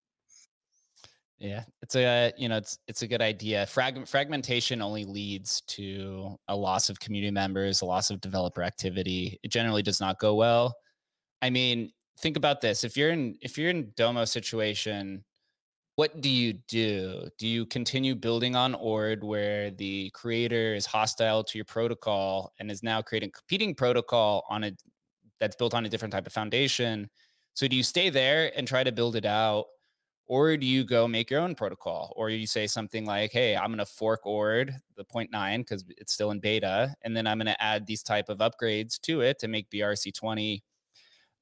yeah 1.39 1.63
it's 1.83 1.95
a 1.95 2.33
you 2.37 2.49
know 2.49 2.57
it's 2.57 2.79
it's 2.89 3.03
a 3.03 3.07
good 3.07 3.23
idea 3.23 3.65
Frag- 3.67 4.07
fragmentation 4.07 4.83
only 4.83 5.05
leads 5.05 5.61
to 5.63 6.37
a 6.49 6.57
loss 6.57 6.91
of 6.91 6.99
community 6.99 7.31
members 7.31 7.81
a 7.81 7.85
loss 7.85 8.11
of 8.11 8.21
developer 8.21 8.63
activity 8.63 9.39
it 9.43 9.51
generally 9.51 9.83
does 9.83 10.01
not 10.01 10.19
go 10.19 10.35
well 10.35 10.75
i 11.43 11.51
mean 11.51 11.93
think 12.21 12.37
about 12.37 12.61
this 12.61 12.83
if 12.83 12.97
you're 12.97 13.11
in 13.11 13.37
if 13.41 13.57
you're 13.57 13.71
in 13.71 13.93
domo 13.97 14.25
situation 14.25 15.25
what 15.99 16.21
do 16.21 16.31
you 16.31 16.53
do? 16.69 17.29
Do 17.39 17.49
you 17.49 17.67
continue 17.67 18.15
building 18.15 18.55
on 18.55 18.77
Ord 18.77 19.25
where 19.25 19.73
the 19.73 20.11
creator 20.11 20.77
is 20.77 20.87
hostile 20.87 21.43
to 21.43 21.59
your 21.59 21.65
protocol 21.65 22.53
and 22.61 22.71
is 22.71 22.85
now 22.85 23.03
creating 23.03 23.33
competing 23.33 23.75
protocol 23.75 24.45
on 24.49 24.63
a 24.63 24.73
that's 25.41 25.57
built 25.57 25.75
on 25.75 25.87
a 25.87 25.89
different 25.89 26.13
type 26.13 26.29
of 26.29 26.33
foundation? 26.33 27.11
So 27.55 27.67
do 27.67 27.75
you 27.75 27.83
stay 27.83 28.11
there 28.11 28.53
and 28.57 28.69
try 28.69 28.85
to 28.85 28.93
build 28.93 29.17
it 29.17 29.25
out? 29.25 29.65
Or 30.29 30.57
do 30.57 30.67
you 30.67 30.85
go 30.85 31.09
make 31.09 31.31
your 31.31 31.41
own 31.41 31.55
protocol? 31.55 32.13
Or 32.17 32.31
you 32.31 32.47
say 32.47 32.67
something 32.67 33.07
like, 33.07 33.33
hey, 33.33 33.57
I'm 33.57 33.71
gonna 33.71 33.87
fork 33.87 34.27
Ord 34.27 34.75
the 34.97 35.05
0.9 35.05 35.59
because 35.59 35.85
it's 35.97 36.13
still 36.13 36.31
in 36.31 36.41
beta, 36.41 36.95
and 37.03 37.17
then 37.17 37.27
I'm 37.27 37.39
gonna 37.39 37.57
add 37.59 37.87
these 37.87 38.03
type 38.03 38.29
of 38.29 38.39
upgrades 38.39 39.01
to 39.03 39.23
it 39.23 39.39
to 39.41 39.49
make 39.49 39.71
BRC20 39.71 40.63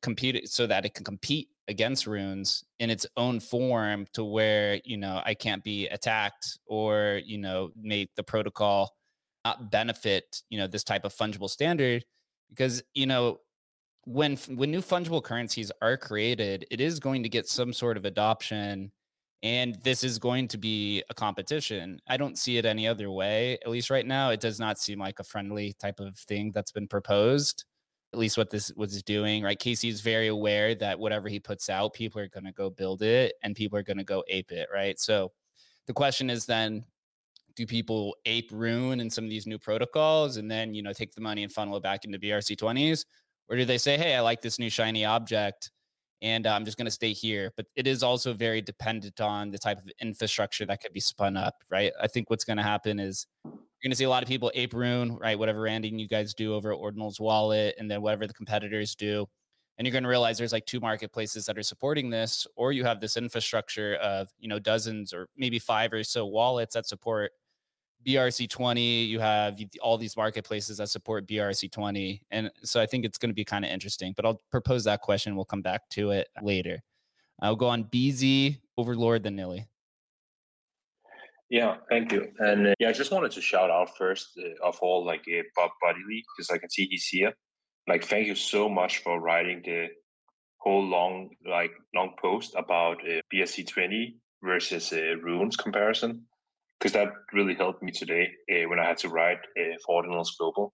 compete 0.02 0.48
so 0.48 0.66
that 0.66 0.84
it 0.84 0.94
can 0.94 1.04
compete 1.04 1.48
against 1.68 2.06
runes 2.06 2.64
in 2.78 2.90
its 2.90 3.06
own 3.16 3.40
form 3.40 4.06
to 4.12 4.22
where 4.24 4.80
you 4.84 4.96
know 4.96 5.20
i 5.24 5.34
can't 5.34 5.64
be 5.64 5.88
attacked 5.88 6.58
or 6.66 7.20
you 7.24 7.38
know 7.38 7.70
make 7.80 8.14
the 8.14 8.22
protocol 8.22 8.94
not 9.44 9.70
benefit 9.70 10.42
you 10.48 10.58
know 10.58 10.66
this 10.66 10.84
type 10.84 11.04
of 11.04 11.14
fungible 11.14 11.50
standard 11.50 12.04
because 12.50 12.82
you 12.94 13.06
know 13.06 13.38
when 14.06 14.36
when 14.54 14.70
new 14.70 14.80
fungible 14.80 15.22
currencies 15.22 15.70
are 15.82 15.96
created 15.96 16.64
it 16.70 16.80
is 16.80 16.98
going 16.98 17.22
to 17.22 17.28
get 17.28 17.48
some 17.48 17.72
sort 17.72 17.96
of 17.96 18.04
adoption 18.04 18.90
and 19.42 19.76
this 19.82 20.02
is 20.02 20.18
going 20.18 20.48
to 20.48 20.56
be 20.56 21.02
a 21.10 21.14
competition 21.14 22.00
i 22.08 22.16
don't 22.16 22.38
see 22.38 22.56
it 22.56 22.64
any 22.64 22.86
other 22.86 23.10
way 23.10 23.58
at 23.62 23.68
least 23.68 23.90
right 23.90 24.06
now 24.06 24.30
it 24.30 24.40
does 24.40 24.58
not 24.58 24.78
seem 24.78 24.98
like 24.98 25.18
a 25.18 25.24
friendly 25.24 25.74
type 25.74 26.00
of 26.00 26.16
thing 26.16 26.52
that's 26.52 26.72
been 26.72 26.86
proposed 26.88 27.64
at 28.12 28.18
least 28.18 28.38
what 28.38 28.48
this 28.48 28.72
was 28.76 29.02
doing, 29.02 29.42
right? 29.42 29.58
Casey 29.58 29.88
is 29.88 30.00
very 30.00 30.28
aware 30.28 30.74
that 30.76 30.98
whatever 30.98 31.28
he 31.28 31.38
puts 31.38 31.68
out, 31.68 31.92
people 31.92 32.18
are 32.20 32.28
going 32.28 32.44
to 32.44 32.52
go 32.52 32.70
build 32.70 33.02
it 33.02 33.34
and 33.42 33.54
people 33.54 33.78
are 33.78 33.82
going 33.82 33.98
to 33.98 34.04
go 34.04 34.24
ape 34.28 34.52
it, 34.52 34.68
right? 34.72 34.98
So 34.98 35.32
the 35.86 35.92
question 35.92 36.30
is 36.30 36.46
then, 36.46 36.84
do 37.56 37.66
people 37.66 38.16
ape 38.24 38.50
Rune 38.52 39.00
and 39.00 39.12
some 39.12 39.24
of 39.24 39.30
these 39.30 39.46
new 39.46 39.58
protocols 39.58 40.36
and 40.36 40.50
then, 40.50 40.74
you 40.74 40.82
know, 40.82 40.92
take 40.92 41.14
the 41.14 41.20
money 41.20 41.42
and 41.42 41.52
funnel 41.52 41.76
it 41.76 41.82
back 41.82 42.04
into 42.04 42.18
BRC20s? 42.18 43.04
Or 43.48 43.56
do 43.56 43.64
they 43.64 43.78
say, 43.78 43.96
hey, 43.96 44.14
I 44.14 44.20
like 44.20 44.42
this 44.42 44.58
new 44.58 44.70
shiny 44.70 45.04
object 45.04 45.70
and 46.22 46.46
uh, 46.46 46.50
I'm 46.50 46.64
just 46.64 46.76
going 46.76 46.86
to 46.86 46.90
stay 46.90 47.12
here? 47.12 47.52
But 47.56 47.66
it 47.76 47.86
is 47.86 48.02
also 48.02 48.32
very 48.32 48.60
dependent 48.60 49.20
on 49.20 49.50
the 49.50 49.58
type 49.58 49.78
of 49.78 49.88
infrastructure 50.00 50.66
that 50.66 50.82
could 50.82 50.92
be 50.92 51.00
spun 51.00 51.36
up, 51.36 51.54
right? 51.70 51.92
I 52.00 52.06
think 52.08 52.30
what's 52.30 52.44
going 52.44 52.56
to 52.56 52.62
happen 52.62 52.98
is 52.98 53.26
you're 53.44 53.52
going 53.82 53.90
to 53.90 53.96
see 53.96 54.04
a 54.04 54.10
lot 54.10 54.22
of 54.22 54.28
people 54.28 54.50
ape 54.54 54.74
rune, 54.74 55.16
right? 55.16 55.38
Whatever 55.38 55.60
Randy 55.60 55.88
and 55.88 56.00
you 56.00 56.08
guys 56.08 56.34
do 56.34 56.54
over 56.54 56.72
at 56.72 56.78
Ordinals 56.78 57.20
wallet, 57.20 57.74
and 57.78 57.90
then 57.90 58.02
whatever 58.02 58.26
the 58.26 58.34
competitors 58.34 58.94
do. 58.94 59.26
And 59.78 59.86
you're 59.86 59.92
going 59.92 60.04
to 60.04 60.08
realize 60.08 60.38
there's 60.38 60.54
like 60.54 60.64
two 60.64 60.80
marketplaces 60.80 61.44
that 61.46 61.58
are 61.58 61.62
supporting 61.62 62.08
this, 62.08 62.46
or 62.56 62.72
you 62.72 62.84
have 62.84 63.00
this 63.00 63.18
infrastructure 63.18 63.96
of, 63.96 64.28
you 64.38 64.48
know, 64.48 64.58
dozens 64.58 65.12
or 65.12 65.28
maybe 65.36 65.58
five 65.58 65.92
or 65.92 66.02
so 66.02 66.24
wallets 66.24 66.74
that 66.74 66.86
support 66.86 67.32
BRC20. 68.06 69.08
You 69.08 69.20
have 69.20 69.60
all 69.82 69.98
these 69.98 70.16
marketplaces 70.16 70.78
that 70.78 70.88
support 70.88 71.26
BRC20. 71.26 72.20
And 72.30 72.50
so 72.62 72.80
I 72.80 72.86
think 72.86 73.04
it's 73.04 73.18
going 73.18 73.30
to 73.30 73.34
be 73.34 73.44
kind 73.44 73.64
of 73.64 73.70
interesting, 73.70 74.12
but 74.16 74.24
I'll 74.24 74.40
propose 74.50 74.84
that 74.84 75.00
question. 75.00 75.36
We'll 75.36 75.44
come 75.44 75.62
back 75.62 75.88
to 75.90 76.10
it 76.12 76.28
later. 76.42 76.82
I'll 77.40 77.56
go 77.56 77.66
on 77.66 77.84
BZ, 77.84 78.58
Overlord, 78.78 79.22
then 79.22 79.36
Nilly. 79.36 79.66
Yeah, 81.48 81.76
thank 81.88 82.12
you. 82.12 82.28
And 82.38 82.68
uh, 82.68 82.74
yeah, 82.80 82.88
I 82.88 82.92
just 82.92 83.12
wanted 83.12 83.30
to 83.32 83.40
shout 83.40 83.70
out 83.70 83.96
first 83.96 84.38
uh, 84.38 84.66
of 84.66 84.78
all, 84.80 85.04
like 85.04 85.24
uh, 85.28 85.42
Bob 85.54 85.70
Bodily, 85.80 86.24
because 86.36 86.50
I 86.50 86.58
can 86.58 86.70
see 86.70 86.88
he's 86.90 87.06
here. 87.06 87.32
Like, 87.88 88.04
thank 88.04 88.26
you 88.26 88.34
so 88.34 88.68
much 88.68 88.98
for 88.98 89.20
writing 89.20 89.62
the 89.64 89.86
whole 90.58 90.82
long, 90.82 91.30
like, 91.48 91.70
long 91.94 92.14
post 92.20 92.54
about 92.56 92.98
uh, 93.02 93.20
BRC 93.32 93.68
twenty 93.68 94.16
versus 94.42 94.92
uh, 94.92 95.16
Runes 95.22 95.56
comparison, 95.56 96.26
because 96.78 96.92
that 96.92 97.08
really 97.32 97.54
helped 97.54 97.82
me 97.82 97.92
today 97.92 98.28
uh, 98.50 98.68
when 98.68 98.78
I 98.78 98.86
had 98.86 98.98
to 98.98 99.08
write 99.08 99.38
uh, 99.58 99.76
for 99.84 100.02
Ordinals 100.02 100.28
Global. 100.38 100.72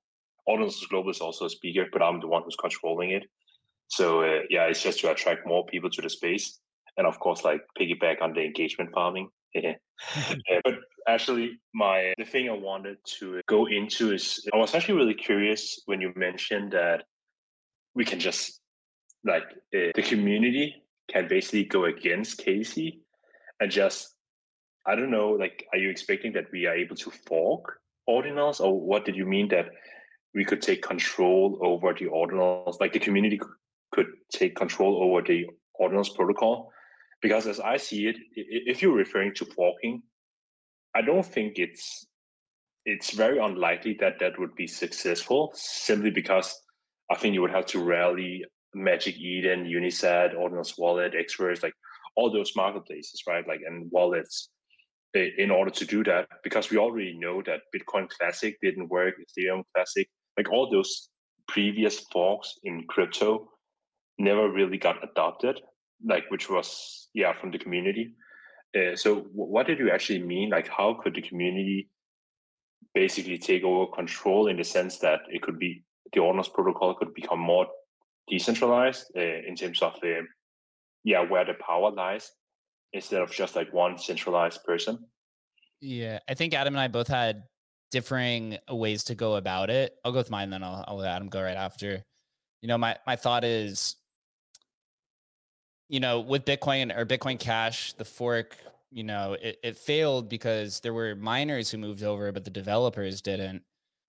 Ordinals 0.48 0.88
Global 0.90 1.10
is 1.10 1.20
also 1.20 1.46
a 1.46 1.50
speaker, 1.50 1.86
but 1.92 2.02
I'm 2.02 2.20
the 2.20 2.28
one 2.28 2.42
who's 2.42 2.56
controlling 2.56 3.10
it. 3.10 3.24
So 3.88 4.22
uh, 4.22 4.40
yeah, 4.50 4.64
it's 4.64 4.82
just 4.82 5.00
to 5.00 5.10
attract 5.10 5.46
more 5.46 5.64
people 5.66 5.90
to 5.90 6.02
the 6.02 6.10
space, 6.10 6.58
and 6.96 7.06
of 7.06 7.18
course, 7.20 7.44
like 7.44 7.60
piggyback 7.78 8.22
on 8.22 8.32
the 8.32 8.40
engagement 8.40 8.90
farming 8.92 9.28
but 10.64 10.74
actually, 11.08 11.58
my 11.74 12.12
the 12.18 12.24
thing 12.24 12.48
I 12.48 12.52
wanted 12.52 12.98
to 13.18 13.40
go 13.48 13.66
into 13.66 14.12
is 14.12 14.46
I 14.52 14.56
was 14.56 14.74
actually 14.74 14.94
really 14.94 15.14
curious 15.14 15.80
when 15.86 16.00
you 16.00 16.12
mentioned 16.16 16.72
that 16.72 17.04
we 17.94 18.04
can 18.04 18.18
just 18.18 18.60
like 19.24 19.44
the 19.72 20.02
community 20.02 20.74
can 21.10 21.28
basically 21.28 21.64
go 21.64 21.84
against 21.84 22.38
Casey 22.38 23.02
and 23.60 23.70
just 23.70 24.11
I 24.86 24.94
don't 24.96 25.10
know 25.10 25.30
like 25.30 25.66
are 25.72 25.78
you 25.78 25.90
expecting 25.90 26.32
that 26.32 26.50
we 26.52 26.66
are 26.66 26.74
able 26.74 26.96
to 26.96 27.10
fork 27.10 27.78
ordinals 28.08 28.60
or 28.60 28.78
what 28.80 29.04
did 29.04 29.16
you 29.16 29.26
mean 29.26 29.48
that 29.48 29.70
we 30.34 30.44
could 30.44 30.62
take 30.62 30.82
control 30.82 31.58
over 31.62 31.92
the 31.92 32.06
ordinals 32.06 32.80
like 32.80 32.92
the 32.92 32.98
community 32.98 33.40
could 33.92 34.06
take 34.32 34.56
control 34.56 35.02
over 35.02 35.22
the 35.22 35.46
ordinals 35.80 36.14
protocol 36.14 36.72
because 37.22 37.46
as 37.46 37.60
I 37.60 37.76
see 37.76 38.08
it, 38.08 38.16
if 38.34 38.82
you're 38.82 38.92
referring 38.96 39.32
to 39.34 39.44
forking, 39.46 40.02
I 40.94 41.02
don't 41.02 41.24
think 41.24 41.58
it's 41.58 42.06
it's 42.84 43.12
very 43.12 43.38
unlikely 43.38 43.96
that 44.00 44.18
that 44.18 44.38
would 44.40 44.56
be 44.56 44.66
successful 44.66 45.52
simply 45.54 46.10
because 46.10 46.52
I 47.10 47.14
think 47.14 47.34
you 47.34 47.40
would 47.42 47.52
have 47.52 47.66
to 47.66 47.78
rally 47.78 48.44
Magic 48.74 49.16
Eden, 49.18 49.64
Unisat, 49.64 50.34
Ordinals 50.34 50.76
Wallet, 50.76 51.14
Xverse, 51.14 51.62
like 51.62 51.74
all 52.16 52.32
those 52.32 52.56
marketplaces, 52.56 53.22
right? 53.28 53.46
Like 53.46 53.60
and 53.64 53.88
wallets 53.92 54.48
in 55.14 55.50
order 55.50 55.70
to 55.70 55.84
do 55.84 56.02
that 56.04 56.28
because 56.42 56.70
we 56.70 56.78
already 56.78 57.18
know 57.18 57.42
that 57.42 57.60
Bitcoin 57.74 58.08
Classic 58.08 58.56
didn't 58.62 58.88
work, 58.88 59.14
Ethereum 59.20 59.62
Classic, 59.74 60.08
like 60.36 60.50
all 60.50 60.70
those 60.70 61.10
previous 61.48 62.00
forks 62.12 62.58
in 62.64 62.84
crypto 62.88 63.48
never 64.18 64.50
really 64.50 64.78
got 64.78 65.02
adopted 65.02 65.60
like 66.04 66.30
which 66.30 66.48
was 66.50 67.08
yeah 67.14 67.32
from 67.32 67.50
the 67.50 67.58
community. 67.58 68.14
Uh, 68.76 68.96
so 68.96 69.26
what 69.34 69.66
did 69.66 69.78
you 69.78 69.90
actually 69.90 70.22
mean? 70.22 70.50
Like 70.50 70.68
how 70.68 70.94
could 71.02 71.14
the 71.14 71.22
community 71.22 71.90
basically 72.94 73.38
take 73.38 73.64
over 73.64 73.90
control 73.92 74.48
in 74.48 74.56
the 74.56 74.64
sense 74.64 74.98
that 74.98 75.20
it 75.28 75.42
could 75.42 75.58
be 75.58 75.84
the 76.12 76.20
Ordinals 76.20 76.52
protocol 76.52 76.94
could 76.94 77.14
become 77.14 77.38
more 77.38 77.66
decentralized 78.28 79.06
uh, 79.16 79.20
in 79.20 79.54
terms 79.56 79.82
of 79.82 79.98
the 80.00 80.22
yeah 81.04 81.20
where 81.20 81.44
the 81.44 81.54
power 81.54 81.90
lies 81.90 82.30
instead 82.92 83.22
of 83.22 83.30
just 83.30 83.56
like 83.56 83.72
one 83.72 83.98
centralized 83.98 84.64
person. 84.64 84.98
Yeah, 85.80 86.20
I 86.28 86.34
think 86.34 86.54
Adam 86.54 86.74
and 86.74 86.80
I 86.80 86.88
both 86.88 87.08
had 87.08 87.44
differing 87.90 88.58
uh, 88.70 88.74
ways 88.74 89.04
to 89.04 89.14
go 89.14 89.36
about 89.36 89.70
it. 89.70 89.94
I'll 90.04 90.12
go 90.12 90.18
with 90.18 90.30
mine, 90.30 90.50
then 90.50 90.62
I'll, 90.62 90.84
I'll 90.86 90.96
let 90.96 91.10
Adam 91.10 91.28
go 91.28 91.42
right 91.42 91.56
after. 91.56 92.04
You 92.60 92.68
know, 92.68 92.78
my 92.78 92.96
my 93.06 93.16
thought 93.16 93.44
is 93.44 93.96
you 95.92 96.00
know, 96.00 96.20
with 96.20 96.46
Bitcoin 96.46 96.96
or 96.96 97.04
Bitcoin 97.04 97.38
Cash, 97.38 97.92
the 97.92 98.04
fork, 98.06 98.56
you 98.90 99.04
know, 99.04 99.34
it, 99.34 99.58
it 99.62 99.76
failed 99.76 100.26
because 100.30 100.80
there 100.80 100.94
were 100.94 101.14
miners 101.14 101.70
who 101.70 101.76
moved 101.76 102.02
over, 102.02 102.32
but 102.32 102.44
the 102.44 102.50
developers 102.50 103.20
didn't. 103.20 103.62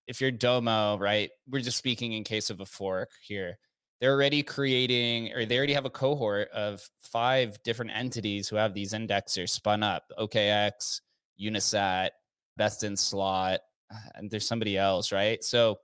If 0.08 0.22
you're 0.22 0.32
Domo, 0.32 0.98
right, 0.98 1.30
we're 1.46 1.62
just 1.62 1.78
speaking 1.78 2.14
in 2.14 2.24
case 2.24 2.50
of 2.50 2.62
a 2.62 2.66
fork 2.66 3.10
here. 3.22 3.58
They're 4.00 4.14
already 4.14 4.44
creating, 4.44 5.32
or 5.34 5.46
they 5.46 5.58
already 5.58 5.74
have 5.74 5.86
a 5.86 5.90
cohort 5.90 6.50
of 6.50 6.82
five 7.00 7.62
different 7.64 7.92
entities 7.96 8.50
who 8.50 8.58
have 8.58 8.74
these 8.74 8.94
indexers 8.94 9.50
spun 9.50 9.84
up 9.84 10.04
OKX, 10.20 11.02
Unisat, 11.42 12.10
Best 12.58 12.84
in 12.84 12.98
Slot, 12.98 13.62
and 14.16 14.30
there's 14.30 14.48
somebody 14.48 14.78
else, 14.78 15.12
right? 15.12 15.44
So, 15.44 15.80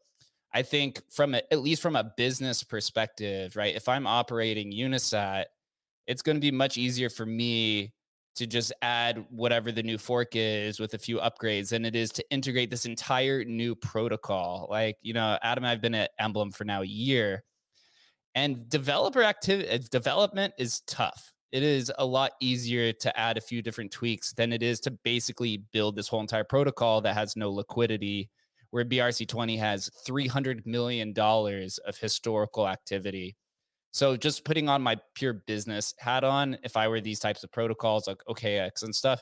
I 0.51 0.64
think 0.64 1.01
from 1.12 1.36
a, 1.36 1.43
at 1.51 1.60
least 1.60 1.82
from 1.82 1.95
a 1.95 2.12
business 2.18 2.64
perspective, 2.64 3.55
right? 3.55 3.76
If 3.76 3.88
I'm 3.88 4.07
operating 4.07 4.72
Unisat, 4.72 5.45
it's 6.07 6.24
going 6.24 6.38
to 6.38 6.41
be 6.41 6.51
much 6.51 6.78
easier 6.78 7.10
for 7.10 7.26
me 7.26 7.93
to 8.36 8.47
just 8.47 8.74
add 8.82 9.26
whatever 9.30 9.72
the 9.72 9.84
new 9.84 9.97
fork 9.97 10.30
is 10.34 10.80
with 10.80 10.93
a 10.93 10.97
few 10.97 11.18
upgrades 11.18 11.70
than 11.70 11.86
it 11.86 11.95
is 11.95 12.10
to 12.10 12.32
integrate 12.32 12.70
this 12.70 12.86
entire 12.86 13.43
new 13.43 13.76
protocol. 13.76 14.66
Like, 14.70 14.97
you 15.01 15.14
know, 15.14 15.38
Adam, 15.43 15.66
I've 15.66 15.82
been 15.82 15.93
at 15.93 16.12
Emblem 16.18 16.51
for 16.51 16.64
now 16.64 16.82
a 16.82 16.86
year 16.86 17.43
and 18.39 18.69
developer 18.69 19.23
activity 19.23 19.69
uh, 19.69 19.79
development 19.91 20.53
is 20.57 20.81
tough. 20.87 21.33
It 21.51 21.63
is 21.63 21.91
a 21.97 22.05
lot 22.05 22.31
easier 22.39 22.93
to 22.93 23.19
add 23.19 23.37
a 23.37 23.41
few 23.41 23.61
different 23.61 23.91
tweaks 23.91 24.33
than 24.33 24.53
it 24.53 24.61
is 24.61 24.79
to 24.81 24.91
basically 25.03 25.63
build 25.73 25.95
this 25.95 26.07
whole 26.07 26.21
entire 26.21 26.43
protocol 26.43 27.01
that 27.01 27.15
has 27.15 27.35
no 27.35 27.51
liquidity 27.51 28.29
where 28.71 28.85
BRC20 28.85 29.57
has 29.57 29.89
$300 30.07 30.65
million 30.65 31.13
of 31.17 31.97
historical 31.99 32.67
activity 32.67 33.35
so 33.91 34.15
just 34.15 34.45
putting 34.45 34.69
on 34.69 34.81
my 34.81 34.97
pure 35.15 35.33
business 35.33 35.93
hat 35.97 36.23
on, 36.23 36.57
if 36.63 36.77
I 36.77 36.87
were 36.87 37.01
these 37.01 37.19
types 37.19 37.43
of 37.43 37.51
protocols 37.51 38.07
like 38.07 38.21
OKX 38.29 38.83
and 38.83 38.93
stuff, 38.93 39.21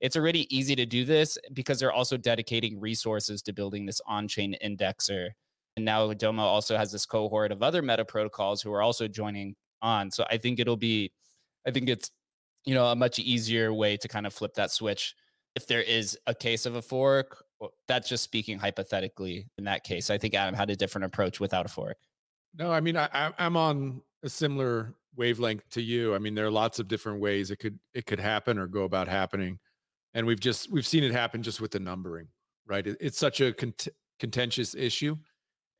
it's 0.00 0.16
already 0.16 0.54
easy 0.56 0.76
to 0.76 0.86
do 0.86 1.04
this 1.04 1.38
because 1.52 1.80
they're 1.80 1.92
also 1.92 2.16
dedicating 2.16 2.78
resources 2.78 3.42
to 3.42 3.52
building 3.52 3.86
this 3.86 4.00
on-chain 4.06 4.56
indexer. 4.64 5.30
And 5.76 5.84
now 5.84 6.12
Domo 6.12 6.42
also 6.42 6.76
has 6.76 6.92
this 6.92 7.06
cohort 7.06 7.52
of 7.52 7.62
other 7.62 7.82
meta 7.82 8.04
protocols 8.04 8.62
who 8.62 8.72
are 8.72 8.82
also 8.82 9.08
joining 9.08 9.56
on. 9.82 10.10
So 10.10 10.24
I 10.30 10.36
think 10.36 10.60
it'll 10.60 10.76
be, 10.76 11.12
I 11.66 11.70
think 11.70 11.88
it's 11.88 12.10
you 12.64 12.74
know, 12.74 12.86
a 12.86 12.96
much 12.96 13.18
easier 13.18 13.72
way 13.72 13.96
to 13.96 14.08
kind 14.08 14.26
of 14.26 14.32
flip 14.32 14.54
that 14.54 14.70
switch 14.70 15.14
if 15.54 15.66
there 15.66 15.82
is 15.82 16.18
a 16.26 16.34
case 16.34 16.66
of 16.66 16.74
a 16.76 16.82
fork. 16.82 17.44
That's 17.88 18.08
just 18.08 18.24
speaking 18.24 18.58
hypothetically 18.58 19.48
in 19.58 19.64
that 19.64 19.84
case. 19.84 20.10
I 20.10 20.18
think 20.18 20.34
Adam 20.34 20.54
had 20.54 20.70
a 20.70 20.76
different 20.76 21.06
approach 21.06 21.40
without 21.40 21.66
a 21.66 21.68
fork. 21.68 21.96
No, 22.56 22.72
I 22.72 22.80
mean 22.80 22.96
I, 22.96 23.32
I'm 23.38 23.56
on 23.56 24.02
a 24.22 24.28
similar 24.28 24.94
wavelength 25.16 25.68
to 25.70 25.82
you. 25.82 26.14
I 26.14 26.18
mean 26.18 26.34
there 26.34 26.46
are 26.46 26.50
lots 26.50 26.78
of 26.78 26.88
different 26.88 27.20
ways 27.20 27.50
it 27.50 27.56
could 27.56 27.78
it 27.94 28.06
could 28.06 28.20
happen 28.20 28.58
or 28.58 28.66
go 28.66 28.82
about 28.84 29.08
happening, 29.08 29.58
and 30.14 30.26
we've 30.26 30.40
just 30.40 30.70
we've 30.70 30.86
seen 30.86 31.04
it 31.04 31.12
happen 31.12 31.42
just 31.42 31.60
with 31.60 31.70
the 31.70 31.80
numbering, 31.80 32.28
right? 32.66 32.86
It, 32.86 32.96
it's 33.00 33.18
such 33.18 33.40
a 33.40 33.52
cont- 33.52 33.88
contentious 34.18 34.74
issue, 34.74 35.16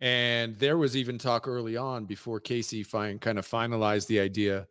and 0.01 0.57
there 0.57 0.77
was 0.77 0.97
even 0.97 1.19
talk 1.19 1.49
early 1.49 1.77
on 1.77 2.05
before 2.05 2.41
Casey 2.41 2.83
fine 2.83 3.19
kind 3.19 3.39
of 3.39 3.47
finalized 3.47 4.07
the 4.07 4.21
idea 4.21 4.67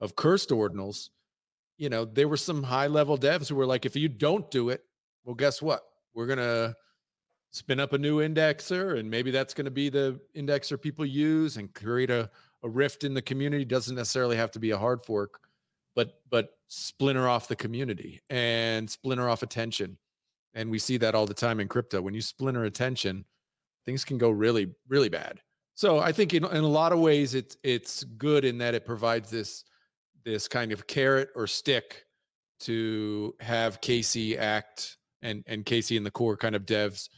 of 0.00 0.16
cursed 0.16 0.50
ordinals 0.50 1.10
you 1.80 1.88
know, 1.88 2.04
there 2.04 2.28
were 2.28 2.36
some 2.36 2.62
high 2.62 2.88
level 2.88 3.16
devs 3.16 3.48
who 3.48 3.54
were 3.54 3.64
like, 3.64 3.86
if 3.86 3.96
you 3.96 4.06
don't 4.06 4.48
do 4.50 4.68
it, 4.68 4.84
well, 5.24 5.34
guess 5.34 5.62
what? 5.62 5.80
We're 6.12 6.26
going 6.26 6.38
to 6.38 6.76
spin 7.52 7.80
up 7.80 7.94
a 7.94 7.98
new 7.98 8.18
indexer 8.18 8.98
and 8.98 9.10
maybe 9.10 9.30
that's 9.30 9.54
going 9.54 9.64
to 9.64 9.70
be 9.70 9.88
the 9.88 10.20
indexer 10.36 10.78
people 10.78 11.06
use 11.06 11.56
and 11.56 11.72
create 11.72 12.10
a, 12.10 12.30
a 12.62 12.68
rift 12.68 13.02
in 13.02 13.14
the 13.14 13.22
community. 13.22 13.64
Doesn't 13.64 13.96
necessarily 13.96 14.36
have 14.36 14.50
to 14.50 14.58
be 14.58 14.72
a 14.72 14.78
hard 14.78 15.02
fork, 15.02 15.40
but, 15.96 16.20
but 16.28 16.50
splinter 16.68 17.26
off 17.26 17.48
the 17.48 17.56
community 17.56 18.20
and 18.28 18.88
splinter 18.88 19.30
off 19.30 19.42
attention. 19.42 19.96
And 20.52 20.70
we 20.70 20.78
see 20.78 20.98
that 20.98 21.14
all 21.14 21.24
the 21.24 21.32
time 21.32 21.60
in 21.60 21.68
crypto. 21.68 22.02
When 22.02 22.12
you 22.12 22.20
splinter 22.20 22.64
attention, 22.64 23.24
things 23.90 24.04
can 24.04 24.18
go 24.18 24.30
really, 24.30 24.68
really 24.88 25.08
bad. 25.08 25.40
So 25.74 25.98
I 25.98 26.12
think 26.12 26.32
in, 26.32 26.44
in 26.44 26.62
a 26.62 26.68
lot 26.68 26.92
of 26.92 27.00
ways, 27.00 27.34
it's, 27.34 27.56
it's 27.64 28.04
good 28.04 28.44
in 28.44 28.58
that 28.58 28.74
it 28.74 28.86
provides 28.86 29.30
this 29.30 29.64
this 30.24 30.46
kind 30.48 30.70
of 30.70 30.86
carrot 30.86 31.30
or 31.34 31.46
stick 31.46 32.04
to 32.60 33.34
have 33.40 33.80
Casey 33.80 34.36
act 34.38 34.98
and 35.22 35.42
and 35.46 35.64
Casey 35.64 35.96
and 35.96 36.04
the 36.04 36.10
core 36.10 36.36
kind 36.36 36.54
of 36.54 36.66
devs 36.66 37.08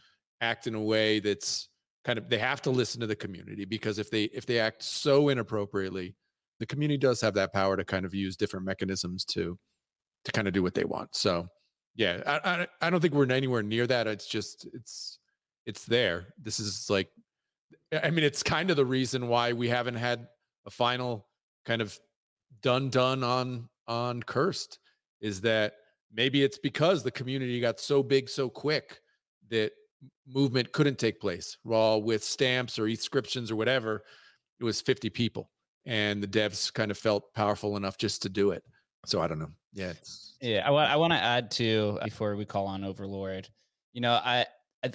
act 0.40 0.66
in 0.68 0.74
a 0.74 0.80
way 0.80 1.18
that's 1.18 1.68
kind 2.04 2.16
of 2.18 2.28
they 2.28 2.38
have 2.38 2.62
to 2.62 2.70
listen 2.70 3.00
to 3.00 3.08
the 3.08 3.16
community 3.16 3.64
because 3.64 3.98
if 3.98 4.08
they 4.08 4.24
if 4.24 4.46
they 4.46 4.60
act 4.60 4.84
so 4.84 5.28
inappropriately, 5.28 6.14
the 6.60 6.66
community 6.66 6.96
does 6.96 7.20
have 7.20 7.34
that 7.34 7.52
power 7.52 7.76
to 7.76 7.84
kind 7.84 8.06
of 8.06 8.14
use 8.14 8.36
different 8.36 8.64
mechanisms 8.64 9.24
to 9.24 9.58
to 10.24 10.32
kind 10.32 10.46
of 10.46 10.54
do 10.54 10.62
what 10.62 10.74
they 10.74 10.84
want. 10.84 11.14
So 11.16 11.48
yeah, 11.96 12.22
I 12.24 12.50
I, 12.50 12.66
I 12.80 12.90
don't 12.90 13.00
think 13.00 13.14
we're 13.14 13.30
anywhere 13.30 13.64
near 13.64 13.86
that. 13.88 14.06
It's 14.06 14.28
just 14.28 14.68
it's 14.72 15.18
it's 15.66 15.84
there. 15.84 16.28
This 16.40 16.60
is 16.60 16.88
like 16.90 17.08
I 18.02 18.10
mean, 18.10 18.24
it's 18.24 18.42
kind 18.42 18.70
of 18.70 18.76
the 18.76 18.86
reason 18.86 19.28
why 19.28 19.52
we 19.52 19.68
haven't 19.68 19.96
had 19.96 20.26
a 20.66 20.70
final 20.70 21.26
kind 21.64 21.82
of 21.82 21.98
done 22.62 22.90
done 22.90 23.22
on 23.22 23.68
on 23.86 24.22
cursed 24.22 24.78
is 25.20 25.40
that 25.42 25.74
maybe 26.12 26.42
it's 26.42 26.58
because 26.58 27.02
the 27.02 27.10
community 27.10 27.60
got 27.60 27.80
so 27.80 28.02
big 28.02 28.28
so 28.28 28.48
quick 28.48 29.00
that 29.50 29.72
movement 30.26 30.72
couldn't 30.72 30.98
take 30.98 31.20
place. 31.20 31.58
While 31.62 32.02
with 32.02 32.24
stamps 32.24 32.78
or 32.78 32.88
inscriptions 32.88 33.50
or 33.50 33.56
whatever 33.56 34.02
it 34.60 34.64
was 34.64 34.80
50 34.80 35.10
people 35.10 35.50
and 35.86 36.22
the 36.22 36.28
devs 36.28 36.72
kind 36.72 36.90
of 36.90 36.98
felt 36.98 37.34
powerful 37.34 37.76
enough 37.76 37.98
just 37.98 38.22
to 38.22 38.28
do 38.28 38.50
it. 38.52 38.62
So 39.06 39.20
i 39.20 39.26
don't 39.26 39.38
know. 39.38 39.50
Yeah 39.72 39.92
yeah 40.42 40.62
i, 40.62 40.66
w- 40.66 40.84
I 40.84 40.96
want 40.96 41.12
to 41.12 41.18
add 41.18 41.50
to 41.52 41.98
before 42.04 42.36
we 42.36 42.44
call 42.44 42.66
on 42.66 42.84
overlord 42.84 43.48
you 43.92 44.00
know 44.00 44.12
i 44.12 44.44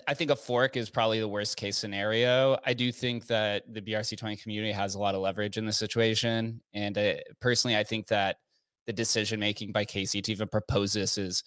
I 0.05 0.13
think 0.13 0.31
a 0.31 0.35
fork 0.35 0.75
is 0.75 0.89
probably 0.89 1.21
the 1.21 1.29
worst 1.29 1.55
case 1.55 1.77
scenario. 1.77 2.57
I 2.65 2.73
do 2.73 2.91
think 2.91 3.25
that 3.27 3.73
the 3.73 3.81
BRC20 3.81 4.41
community 4.41 4.73
has 4.73 4.95
a 4.95 4.99
lot 4.99 5.15
of 5.15 5.21
leverage 5.21 5.57
in 5.57 5.65
this 5.65 5.77
situation. 5.77 6.61
And 6.73 6.97
I, 6.97 7.21
personally, 7.39 7.77
I 7.77 7.85
think 7.85 8.07
that 8.07 8.38
the 8.85 8.91
decision 8.91 9.39
making 9.39 9.71
by 9.71 9.85
Casey 9.85 10.21
to 10.21 10.31
even 10.31 10.49
propose 10.49 10.91
this 10.91 11.17
is 11.17 11.41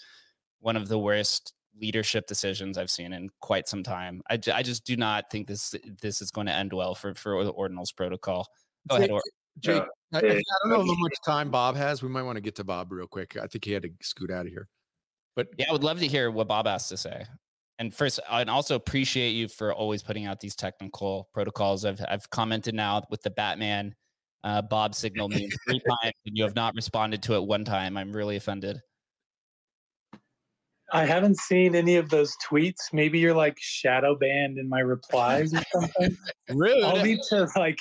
one 0.60 0.76
of 0.76 0.88
the 0.88 0.98
worst 0.98 1.52
leadership 1.78 2.26
decisions 2.26 2.78
I've 2.78 2.90
seen 2.90 3.12
in 3.12 3.28
quite 3.40 3.68
some 3.68 3.82
time. 3.82 4.22
I, 4.30 4.38
I 4.54 4.62
just 4.62 4.86
do 4.86 4.96
not 4.96 5.30
think 5.30 5.46
this 5.46 5.74
this 6.00 6.22
is 6.22 6.30
going 6.30 6.46
to 6.46 6.54
end 6.54 6.72
well 6.72 6.94
for, 6.94 7.14
for 7.14 7.44
the 7.44 7.52
Ordinals 7.52 7.94
protocol. 7.94 8.46
Go 8.88 8.96
ahead, 8.96 9.10
or- 9.10 9.22
Jake. 9.58 9.82
I, 10.14 10.18
I 10.18 10.20
don't 10.20 10.70
know 10.70 10.78
how 10.78 10.98
much 10.98 11.14
time 11.26 11.50
Bob 11.50 11.76
has. 11.76 12.02
We 12.02 12.08
might 12.08 12.22
want 12.22 12.36
to 12.36 12.40
get 12.40 12.56
to 12.56 12.64
Bob 12.64 12.90
real 12.90 13.06
quick. 13.06 13.36
I 13.36 13.46
think 13.46 13.66
he 13.66 13.72
had 13.72 13.82
to 13.82 13.90
scoot 14.00 14.30
out 14.30 14.46
of 14.46 14.52
here. 14.52 14.68
But 15.36 15.48
yeah, 15.58 15.66
I 15.68 15.72
would 15.72 15.84
love 15.84 16.00
to 16.00 16.06
hear 16.06 16.30
what 16.30 16.48
Bob 16.48 16.66
has 16.66 16.88
to 16.88 16.96
say 16.96 17.24
and 17.80 17.94
first 17.94 18.20
and 18.30 18.50
also 18.50 18.76
appreciate 18.76 19.30
you 19.30 19.48
for 19.48 19.72
always 19.72 20.02
putting 20.02 20.26
out 20.26 20.38
these 20.38 20.54
technical 20.54 21.28
protocols. 21.32 21.84
I've, 21.84 22.00
I've 22.08 22.28
commented 22.28 22.74
now 22.74 23.02
with 23.10 23.22
the 23.22 23.30
batman 23.30 23.96
uh, 24.44 24.62
bob 24.62 24.94
signal 24.94 25.28
me 25.28 25.50
three 25.66 25.80
times 25.80 26.14
and 26.26 26.36
you 26.36 26.44
have 26.44 26.54
not 26.54 26.74
responded 26.76 27.22
to 27.24 27.34
it 27.34 27.42
one 27.42 27.64
time. 27.64 27.96
I'm 27.96 28.12
really 28.12 28.36
offended. 28.36 28.78
I 30.92 31.06
haven't 31.06 31.38
seen 31.38 31.74
any 31.74 31.96
of 31.96 32.10
those 32.10 32.36
tweets. 32.46 32.92
Maybe 32.92 33.18
you're 33.18 33.34
like 33.34 33.56
shadow 33.58 34.14
banned 34.14 34.58
in 34.58 34.68
my 34.68 34.80
replies 34.80 35.54
or 35.54 35.62
something. 35.72 36.16
Rude. 36.50 36.84
i'll 36.84 37.02
need 37.02 37.20
to 37.30 37.48
like 37.56 37.78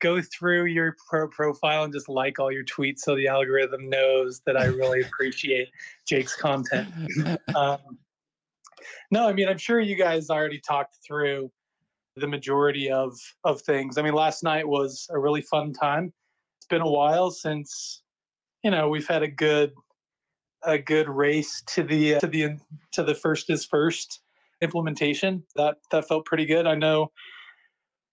go 0.00 0.20
through 0.22 0.66
your 0.66 0.94
pro 1.08 1.26
profile 1.28 1.84
and 1.84 1.92
just 1.92 2.08
like 2.08 2.38
all 2.38 2.52
your 2.52 2.64
tweets 2.64 3.00
so 3.00 3.16
the 3.16 3.28
algorithm 3.28 3.88
knows 3.88 4.40
that 4.46 4.56
i 4.56 4.64
really 4.64 5.02
appreciate 5.02 5.68
jake's 6.06 6.36
content. 6.36 6.88
Um, 7.54 7.78
no, 9.10 9.28
I 9.28 9.32
mean, 9.32 9.48
I'm 9.48 9.58
sure 9.58 9.80
you 9.80 9.96
guys 9.96 10.30
already 10.30 10.60
talked 10.60 10.98
through 11.06 11.50
the 12.16 12.26
majority 12.26 12.90
of 12.90 13.16
of 13.44 13.60
things. 13.62 13.98
I 13.98 14.02
mean, 14.02 14.14
last 14.14 14.42
night 14.42 14.66
was 14.66 15.06
a 15.10 15.18
really 15.18 15.42
fun 15.42 15.72
time. 15.72 16.12
It's 16.58 16.66
been 16.66 16.82
a 16.82 16.90
while 16.90 17.30
since 17.30 18.02
you 18.62 18.70
know 18.70 18.88
we've 18.88 19.08
had 19.08 19.22
a 19.22 19.28
good 19.28 19.72
a 20.62 20.78
good 20.78 21.08
race 21.08 21.62
to 21.68 21.82
the 21.82 22.18
to 22.18 22.26
the 22.26 22.56
to 22.92 23.02
the 23.02 23.14
first 23.14 23.50
is 23.50 23.64
first 23.64 24.20
implementation. 24.60 25.42
That 25.56 25.76
that 25.90 26.06
felt 26.08 26.24
pretty 26.26 26.46
good. 26.46 26.66
I 26.66 26.74
know 26.74 27.10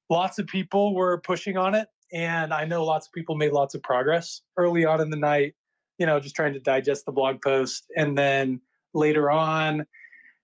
lots 0.10 0.40
of 0.40 0.48
people 0.48 0.96
were 0.96 1.20
pushing 1.22 1.58
on 1.58 1.76
it, 1.76 1.88
and 2.14 2.54
I 2.54 2.66
know 2.66 2.86
lots 2.86 3.08
of 3.08 3.14
people 3.14 3.36
made 3.36 3.52
lots 3.52 3.76
of 3.76 3.84
progress 3.84 4.42
early 4.58 4.86
on 4.86 5.02
in 5.02 5.10
the 5.10 5.18
night. 5.18 5.56
You 5.98 6.06
know, 6.06 6.20
just 6.20 6.36
trying 6.36 6.54
to 6.54 6.60
digest 6.60 7.06
the 7.06 7.12
blog 7.12 7.42
post, 7.42 7.86
and 7.96 8.18
then 8.18 8.62
later 8.94 9.30
on 9.30 9.86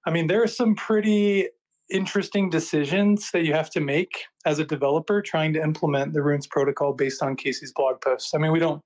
I 0.06 0.12
mean, 0.12 0.28
there 0.28 0.43
are 0.43 0.47
some 0.47 0.76
pretty 0.76 1.47
interesting 1.89 2.49
decisions 2.49 3.32
that 3.32 3.43
you 3.43 3.54
have 3.54 3.70
to 3.70 3.80
make 3.80 4.24
as 4.45 4.60
a 4.60 4.66
developer 4.66 5.22
trying 5.22 5.54
to 5.54 5.62
implement 5.62 6.14
the 6.14 6.22
runes 6.24 6.47
protocol 6.47 6.93
based 6.93 7.22
on 7.22 7.36
casey's 7.36 7.74
blog 7.76 7.99
post. 7.99 8.34
i 8.34 8.38
mean 8.38 8.54
we 8.54 8.58
don't 8.58 8.82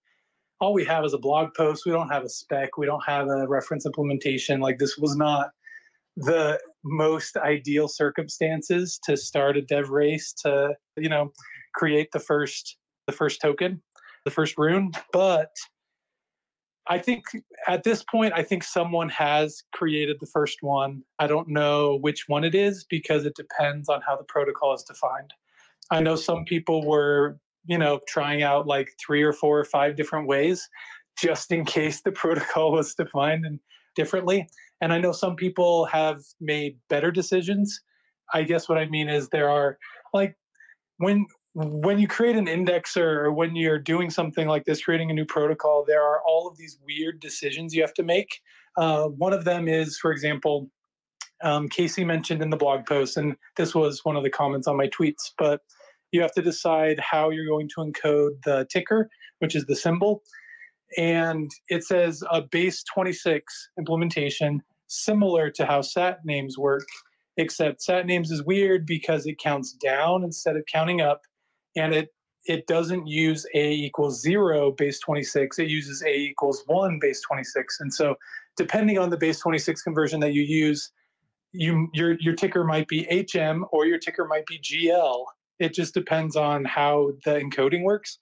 all 0.60 0.74
we 0.74 0.86
have 0.86 1.06
is 1.06 1.14
a 1.14 1.18
blog 1.18 1.54
post. 1.56 1.86
We 1.86 1.92
don't 1.92 2.10
have 2.10 2.24
a 2.24 2.30
spec. 2.30 2.78
We 2.78 2.86
don't 2.86 3.04
have 3.06 3.28
a 3.28 3.48
reference 3.48 3.86
implementation. 3.86 4.60
Like 4.60 4.80
this 4.80 4.98
was 4.98 5.16
not 5.16 5.52
the 6.16 6.60
most 6.84 7.38
ideal 7.38 7.88
circumstances 7.88 9.00
to 9.04 9.16
start 9.16 9.58
a 9.58 9.62
dev 9.62 9.90
race 9.90 10.34
to 10.44 10.74
you 10.96 11.10
know 11.10 11.32
create 11.76 12.10
the 12.12 12.20
first 12.20 12.78
the 13.06 13.14
first 13.14 13.42
token 13.42 13.82
the 14.26 14.32
first 14.32 14.58
rune. 14.58 14.92
But 15.14 15.50
I 16.90 17.00
think 17.00 17.24
at 17.68 17.84
this 17.84 18.04
point, 18.04 18.34
I 18.36 18.44
think 18.44 18.64
someone 18.64 19.10
has 19.10 19.64
created 19.74 20.18
the 20.20 20.28
first 20.28 20.60
one. 20.62 21.04
I 21.20 21.28
don't 21.28 21.50
know 21.50 21.98
which 22.02 22.26
one 22.28 22.44
it 22.44 22.56
is 22.56 22.86
because 22.90 23.26
it 23.26 23.36
depends 23.36 23.90
on 23.90 24.02
how 24.02 24.16
the 24.16 24.24
protocol 24.24 24.74
is 24.74 24.84
defined. 24.84 25.34
I 25.92 26.02
know 26.02 26.16
some 26.16 26.46
people 26.46 26.86
were, 26.86 27.40
you 27.66 27.78
know, 27.78 28.00
trying 28.08 28.44
out 28.44 28.68
like 28.68 28.90
three 29.06 29.22
or 29.22 29.34
four 29.34 29.60
or 29.60 29.66
five 29.66 29.96
different 29.96 30.28
ways 30.28 30.68
just 31.20 31.52
in 31.52 31.66
case 31.66 32.02
the 32.02 32.12
protocol 32.24 32.72
was 32.72 32.94
defined 32.94 33.46
and 33.46 33.60
differently. 33.96 34.48
And 34.82 34.94
I 34.94 35.00
know 35.00 35.12
some 35.12 35.36
people 35.36 35.86
have 35.86 36.22
made 36.40 36.78
better 36.90 37.12
decisions. 37.12 37.82
I 38.34 38.44
guess 38.44 38.70
what 38.70 38.78
I 38.78 38.86
mean 38.86 39.10
is 39.10 39.30
there 39.30 39.50
are 39.50 39.78
like 40.14 40.36
when 40.98 41.26
when 41.58 41.98
you 41.98 42.08
create 42.08 42.36
an 42.36 42.46
indexer 42.46 42.98
or 42.98 43.32
when 43.32 43.56
you're 43.56 43.80
doing 43.80 44.12
something 44.12 44.48
like 44.48 44.66
this, 44.66 44.84
creating 44.84 45.10
a 45.10 45.14
new 45.14 45.26
protocol, 45.26 45.84
there 45.88 46.04
are 46.04 46.22
all 46.22 46.48
of 46.48 46.56
these 46.56 46.78
weird 46.86 47.20
decisions 47.20 47.74
you 47.74 47.82
have 47.82 47.96
to 47.96 48.04
make. 48.04 48.42
Uh, 48.78 49.06
one 49.06 49.34
of 49.34 49.44
them 49.44 49.68
is, 49.68 49.98
for 49.98 50.12
example, 50.12 50.70
um, 51.42 51.68
Casey 51.68 52.06
mentioned 52.06 52.44
in 52.44 52.52
the 52.52 52.58
blog 52.58 52.86
post, 52.86 53.18
and 53.18 53.36
this 53.56 53.74
was 53.74 54.02
one 54.04 54.16
of 54.16 54.22
the 54.22 54.30
comments 54.30 54.68
on 54.68 54.78
my 54.78 54.88
tweets, 54.88 55.32
but 55.40 55.62
you 56.12 56.22
have 56.22 56.32
to 56.34 56.44
decide 56.44 57.00
how 57.00 57.32
you're 57.32 57.48
going 57.48 57.70
to 57.70 57.82
encode 57.82 58.40
the 58.46 58.68
ticker, 58.72 59.10
which 59.40 59.56
is 59.56 59.66
the 59.66 59.76
symbol. 59.76 60.22
And 60.96 61.50
it 61.70 61.84
says 61.84 62.22
a 62.32 62.44
base 62.44 62.84
26 62.94 63.70
implementation, 63.80 64.62
similar 64.86 65.50
to 65.52 65.66
how 65.66 65.82
SAT 65.82 66.20
names 66.24 66.56
work, 66.56 66.86
except 67.36 67.82
SAT 67.82 68.06
names 68.06 68.30
is 68.30 68.44
weird 68.44 68.86
because 68.86 69.26
it 69.26 69.40
counts 69.40 69.74
down 69.74 70.24
instead 70.24 70.56
of 70.56 70.64
counting 70.72 71.02
up 71.02 71.22
and 71.78 71.94
it 71.94 72.10
it 72.46 72.66
doesn't 72.68 73.08
use 73.08 73.46
a 73.54 73.72
equals 73.72 74.22
zero 74.22 74.72
base 74.72 75.00
26 75.00 75.60
it 75.60 75.68
uses 75.68 76.02
a 76.04 76.14
equals 76.16 76.64
one 76.68 76.98
base 77.00 77.22
26 77.22 77.80
and 77.80 77.94
so 77.94 78.16
depending 78.56 78.98
on 78.98 79.10
the 79.10 79.18
base 79.18 79.40
26 79.40 79.82
conversion 79.82 80.20
that 80.20 80.34
you 80.34 80.44
use 80.44 80.92
you 81.54 81.88
your 81.94 82.18
your 82.20 82.36
ticker 82.36 82.64
might 82.64 82.88
be 82.88 83.06
hm 83.32 83.66
or 83.72 83.86
your 83.86 83.98
ticker 83.98 84.26
might 84.26 84.46
be 84.46 84.60
gl 84.60 85.26
it 85.60 85.74
just 85.74 85.94
depends 85.94 86.36
on 86.36 86.66
how 86.66 87.12
the 87.26 87.32
encoding 87.32 87.84
works. 87.84 88.20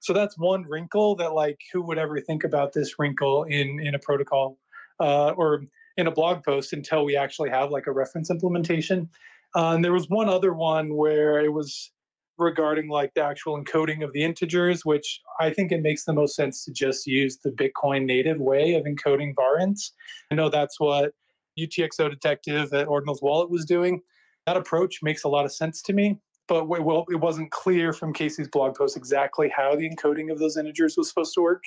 So 0.00 0.12
that's 0.12 0.36
one 0.38 0.64
wrinkle 0.64 1.16
that 1.16 1.32
like 1.32 1.58
who 1.72 1.82
would 1.82 1.98
ever 1.98 2.20
think 2.20 2.44
about 2.44 2.72
this 2.72 2.98
wrinkle 2.98 3.44
in 3.44 3.80
in 3.80 3.94
a 3.94 3.98
protocol 3.98 4.58
uh, 5.00 5.30
or 5.30 5.62
in 5.96 6.06
a 6.06 6.10
blog 6.10 6.44
post 6.44 6.72
until 6.72 7.04
we 7.04 7.16
actually 7.16 7.50
have 7.50 7.70
like 7.70 7.86
a 7.86 7.92
reference 7.92 8.30
implementation. 8.30 9.08
Uh, 9.56 9.72
and 9.74 9.84
there 9.84 9.92
was 9.92 10.08
one 10.10 10.28
other 10.28 10.52
one 10.52 10.94
where 10.94 11.40
it 11.40 11.52
was 11.52 11.92
regarding 12.38 12.88
like 12.88 13.12
the 13.14 13.22
actual 13.22 13.62
encoding 13.62 14.04
of 14.04 14.12
the 14.12 14.22
integers, 14.22 14.84
which 14.84 15.20
I 15.40 15.50
think 15.50 15.72
it 15.72 15.82
makes 15.82 16.04
the 16.04 16.12
most 16.12 16.34
sense 16.34 16.64
to 16.64 16.72
just 16.72 17.06
use 17.06 17.38
the 17.38 17.50
Bitcoin 17.50 18.04
native 18.04 18.38
way 18.38 18.74
of 18.74 18.84
encoding 18.84 19.34
varints. 19.36 19.92
I 20.30 20.34
know 20.34 20.48
that's 20.48 20.80
what 20.80 21.12
UTXO 21.58 22.10
Detective 22.10 22.72
at 22.72 22.88
Ordinals 22.88 23.22
Wallet 23.22 23.50
was 23.50 23.64
doing. 23.64 24.00
That 24.46 24.56
approach 24.56 24.98
makes 25.02 25.24
a 25.24 25.28
lot 25.28 25.44
of 25.44 25.52
sense 25.52 25.80
to 25.82 25.92
me, 25.92 26.18
but 26.48 26.68
well, 26.68 27.06
it 27.08 27.16
wasn't 27.16 27.50
clear 27.50 27.92
from 27.92 28.12
Casey's 28.12 28.48
blog 28.48 28.74
post 28.76 28.96
exactly 28.96 29.48
how 29.48 29.76
the 29.76 29.88
encoding 29.88 30.30
of 30.30 30.38
those 30.38 30.56
integers 30.56 30.96
was 30.96 31.08
supposed 31.08 31.34
to 31.34 31.42
work. 31.42 31.62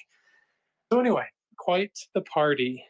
So 0.91 0.99
anyway, 0.99 1.25
quite 1.57 1.97
the 2.13 2.21
party 2.21 2.83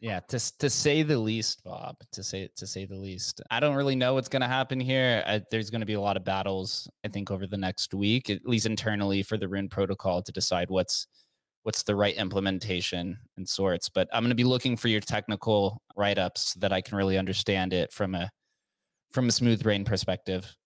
yeah 0.00 0.20
to, 0.28 0.58
to 0.58 0.68
say 0.68 1.02
the 1.02 1.18
least 1.18 1.62
bob 1.64 1.96
to 2.12 2.22
say 2.22 2.48
to 2.56 2.66
say 2.66 2.84
the 2.84 2.96
least. 2.96 3.40
I 3.50 3.60
don't 3.60 3.76
really 3.76 3.96
know 3.96 4.14
what's 4.14 4.28
going 4.28 4.42
to 4.42 4.48
happen 4.48 4.80
here. 4.80 5.22
I, 5.26 5.42
there's 5.50 5.70
going 5.70 5.80
to 5.80 5.86
be 5.86 5.94
a 5.94 6.00
lot 6.00 6.16
of 6.16 6.24
battles 6.24 6.88
i 7.04 7.08
think 7.08 7.30
over 7.30 7.46
the 7.46 7.56
next 7.56 7.94
week 7.94 8.30
at 8.30 8.44
least 8.44 8.66
internally 8.66 9.22
for 9.22 9.36
the 9.36 9.48
rune 9.48 9.68
protocol 9.68 10.22
to 10.22 10.32
decide 10.32 10.70
what's 10.70 11.06
what's 11.62 11.84
the 11.84 11.94
right 11.94 12.16
implementation 12.16 13.16
and 13.36 13.48
sorts 13.48 13.88
but 13.88 14.08
i'm 14.12 14.22
going 14.22 14.30
to 14.30 14.34
be 14.34 14.44
looking 14.44 14.76
for 14.76 14.88
your 14.88 15.00
technical 15.00 15.80
write-ups 15.96 16.54
so 16.54 16.60
that 16.60 16.72
i 16.72 16.80
can 16.80 16.96
really 16.96 17.18
understand 17.18 17.72
it 17.72 17.92
from 17.92 18.14
a 18.14 18.30
from 19.12 19.28
a 19.28 19.32
smooth 19.32 19.62
brain 19.62 19.84
perspective. 19.84 20.56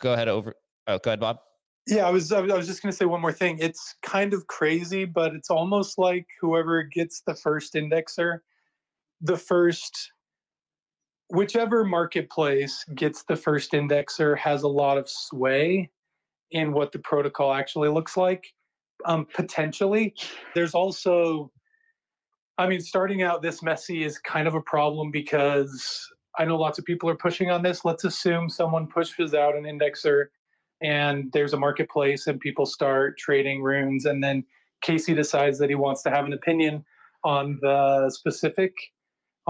Go 0.00 0.12
ahead 0.14 0.28
over 0.28 0.54
oh 0.86 0.98
go 0.98 1.10
ahead 1.10 1.20
bob. 1.20 1.38
Yeah, 1.86 2.06
I 2.06 2.10
was 2.10 2.30
I 2.32 2.40
was 2.40 2.66
just 2.66 2.82
going 2.82 2.92
to 2.92 2.96
say 2.96 3.04
one 3.04 3.20
more 3.20 3.32
thing. 3.32 3.58
It's 3.58 3.94
kind 4.02 4.32
of 4.32 4.46
crazy, 4.46 5.04
but 5.04 5.34
it's 5.34 5.50
almost 5.50 5.98
like 5.98 6.26
whoever 6.40 6.82
gets 6.82 7.22
the 7.22 7.34
first 7.34 7.74
indexer, 7.74 8.38
the 9.20 9.36
first 9.36 10.12
whichever 11.30 11.84
marketplace 11.84 12.84
gets 12.94 13.22
the 13.22 13.36
first 13.36 13.72
indexer 13.72 14.36
has 14.36 14.62
a 14.62 14.68
lot 14.68 14.98
of 14.98 15.08
sway 15.08 15.90
in 16.50 16.72
what 16.72 16.92
the 16.92 16.98
protocol 16.98 17.52
actually 17.52 17.88
looks 17.88 18.16
like. 18.16 18.52
Um, 19.04 19.26
potentially, 19.32 20.14
there's 20.54 20.74
also, 20.74 21.50
I 22.58 22.66
mean, 22.66 22.80
starting 22.80 23.22
out 23.22 23.42
this 23.42 23.62
messy 23.62 24.04
is 24.04 24.18
kind 24.18 24.48
of 24.48 24.54
a 24.54 24.60
problem 24.60 25.10
because 25.10 26.04
I 26.38 26.44
know 26.44 26.56
lots 26.56 26.78
of 26.78 26.84
people 26.84 27.08
are 27.08 27.16
pushing 27.16 27.50
on 27.50 27.62
this. 27.62 27.84
Let's 27.84 28.04
assume 28.04 28.48
someone 28.48 28.88
pushes 28.88 29.32
out 29.32 29.56
an 29.56 29.64
indexer 29.64 30.26
and 30.82 31.30
there's 31.32 31.52
a 31.52 31.58
marketplace 31.58 32.26
and 32.26 32.40
people 32.40 32.66
start 32.66 33.18
trading 33.18 33.62
runes 33.62 34.04
and 34.04 34.22
then 34.22 34.44
casey 34.82 35.14
decides 35.14 35.58
that 35.58 35.68
he 35.68 35.74
wants 35.74 36.02
to 36.02 36.10
have 36.10 36.24
an 36.24 36.32
opinion 36.32 36.84
on 37.22 37.58
the 37.60 38.10
specific 38.10 38.74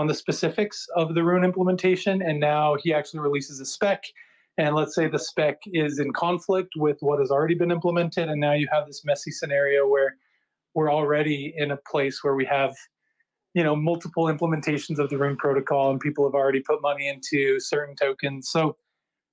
on 0.00 0.06
the 0.06 0.14
specifics 0.14 0.86
of 0.96 1.14
the 1.14 1.22
rune 1.22 1.44
implementation 1.44 2.22
and 2.22 2.40
now 2.40 2.74
he 2.82 2.94
actually 2.94 3.20
releases 3.20 3.60
a 3.60 3.66
spec. 3.66 4.02
And 4.56 4.74
let's 4.74 4.94
say 4.94 5.08
the 5.08 5.18
spec 5.18 5.58
is 5.66 5.98
in 5.98 6.10
conflict 6.14 6.72
with 6.74 6.96
what 7.00 7.18
has 7.18 7.30
already 7.30 7.54
been 7.54 7.70
implemented 7.70 8.30
and 8.30 8.40
now 8.40 8.54
you 8.54 8.66
have 8.72 8.86
this 8.86 9.04
messy 9.04 9.30
scenario 9.30 9.86
where 9.86 10.16
we're 10.74 10.90
already 10.90 11.52
in 11.54 11.72
a 11.72 11.76
place 11.76 12.24
where 12.24 12.34
we 12.34 12.46
have 12.46 12.74
you 13.52 13.62
know 13.62 13.76
multiple 13.76 14.24
implementations 14.24 14.98
of 14.98 15.10
the 15.10 15.18
rune 15.18 15.36
protocol 15.36 15.90
and 15.90 16.00
people 16.00 16.26
have 16.26 16.34
already 16.34 16.60
put 16.60 16.80
money 16.80 17.06
into 17.06 17.60
certain 17.60 17.94
tokens. 17.94 18.48
So 18.48 18.78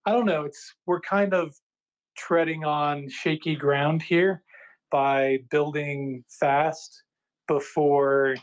i 0.06 0.11
don't 0.11 0.26
know 0.26 0.44
it's 0.44 0.76
we're 0.85 0.99
kind 0.99 1.34
of 1.34 1.56
treading 2.18 2.65
on 2.65 3.07
shaky 3.07 3.56
ground 3.56 4.02
here 4.02 4.44
by 4.91 5.39
building 5.49 6.26
fast 6.27 7.03
before 7.48 8.35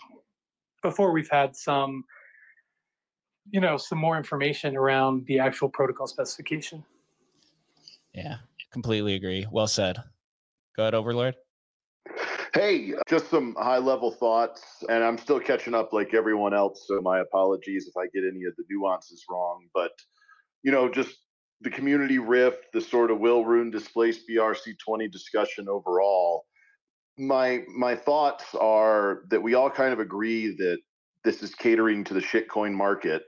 before 0.84 1.12
we've 1.12 1.30
had 1.30 1.56
some 1.56 2.04
you 3.50 3.60
know 3.60 3.76
some 3.76 3.98
more 3.98 4.16
information 4.16 4.76
around 4.76 5.26
the 5.26 5.40
actual 5.40 5.68
protocol 5.68 6.06
specification. 6.06 6.84
Yeah 8.14 8.36
completely 8.72 9.14
agree. 9.14 9.46
Well 9.50 9.68
said. 9.68 9.98
Go 10.76 10.82
ahead 10.82 10.94
overlord. 10.94 11.34
Hey 12.52 12.92
just 13.08 13.30
some 13.30 13.56
high 13.58 13.78
level 13.78 14.12
thoughts 14.12 14.84
and 14.88 15.02
i'm 15.02 15.18
still 15.18 15.40
catching 15.40 15.74
up 15.74 15.92
like 15.92 16.14
everyone 16.14 16.54
else 16.54 16.84
so 16.86 17.00
my 17.00 17.18
apologies 17.18 17.88
if 17.88 17.96
i 17.96 18.06
get 18.14 18.22
any 18.22 18.44
of 18.44 18.54
the 18.56 18.62
nuances 18.70 19.24
wrong 19.28 19.66
but 19.74 19.90
you 20.62 20.70
know 20.70 20.88
just 20.88 21.16
the 21.64 21.70
community 21.70 22.18
rift, 22.18 22.66
the 22.72 22.80
sort 22.80 23.10
of 23.10 23.18
will 23.18 23.44
rune 23.44 23.70
displace 23.70 24.20
BRC20 24.30 25.10
discussion 25.10 25.68
overall, 25.68 26.44
my 27.18 27.62
my 27.74 27.94
thoughts 27.94 28.54
are 28.54 29.22
that 29.28 29.42
we 29.42 29.54
all 29.54 29.70
kind 29.70 29.92
of 29.92 30.00
agree 30.00 30.54
that 30.56 30.78
this 31.24 31.42
is 31.42 31.54
catering 31.54 32.04
to 32.04 32.14
the 32.14 32.20
shitcoin 32.20 32.72
market. 32.72 33.22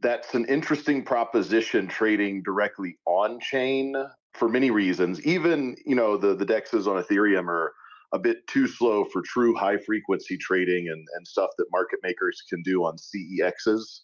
That's 0.00 0.34
an 0.34 0.44
interesting 0.46 1.04
proposition 1.04 1.86
trading 1.88 2.42
directly 2.42 2.98
on 3.06 3.40
chain 3.40 3.94
for 4.34 4.48
many 4.48 4.70
reasons. 4.70 5.24
Even, 5.24 5.76
you 5.86 5.94
know, 5.94 6.16
the, 6.16 6.34
the 6.34 6.46
dexes 6.46 6.86
on 6.86 7.02
Ethereum 7.02 7.46
are 7.48 7.72
a 8.12 8.18
bit 8.18 8.46
too 8.46 8.66
slow 8.66 9.04
for 9.04 9.22
true 9.22 9.54
high 9.54 9.78
frequency 9.78 10.36
trading 10.36 10.88
and, 10.88 11.06
and 11.16 11.26
stuff 11.26 11.50
that 11.58 11.66
market 11.70 12.00
makers 12.02 12.42
can 12.48 12.62
do 12.62 12.84
on 12.84 12.96
CEXs. 12.96 14.00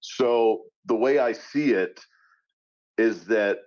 So 0.00 0.62
the 0.84 0.96
way 0.96 1.18
I 1.18 1.32
see 1.32 1.72
it, 1.72 2.00
is 2.98 3.24
that 3.26 3.58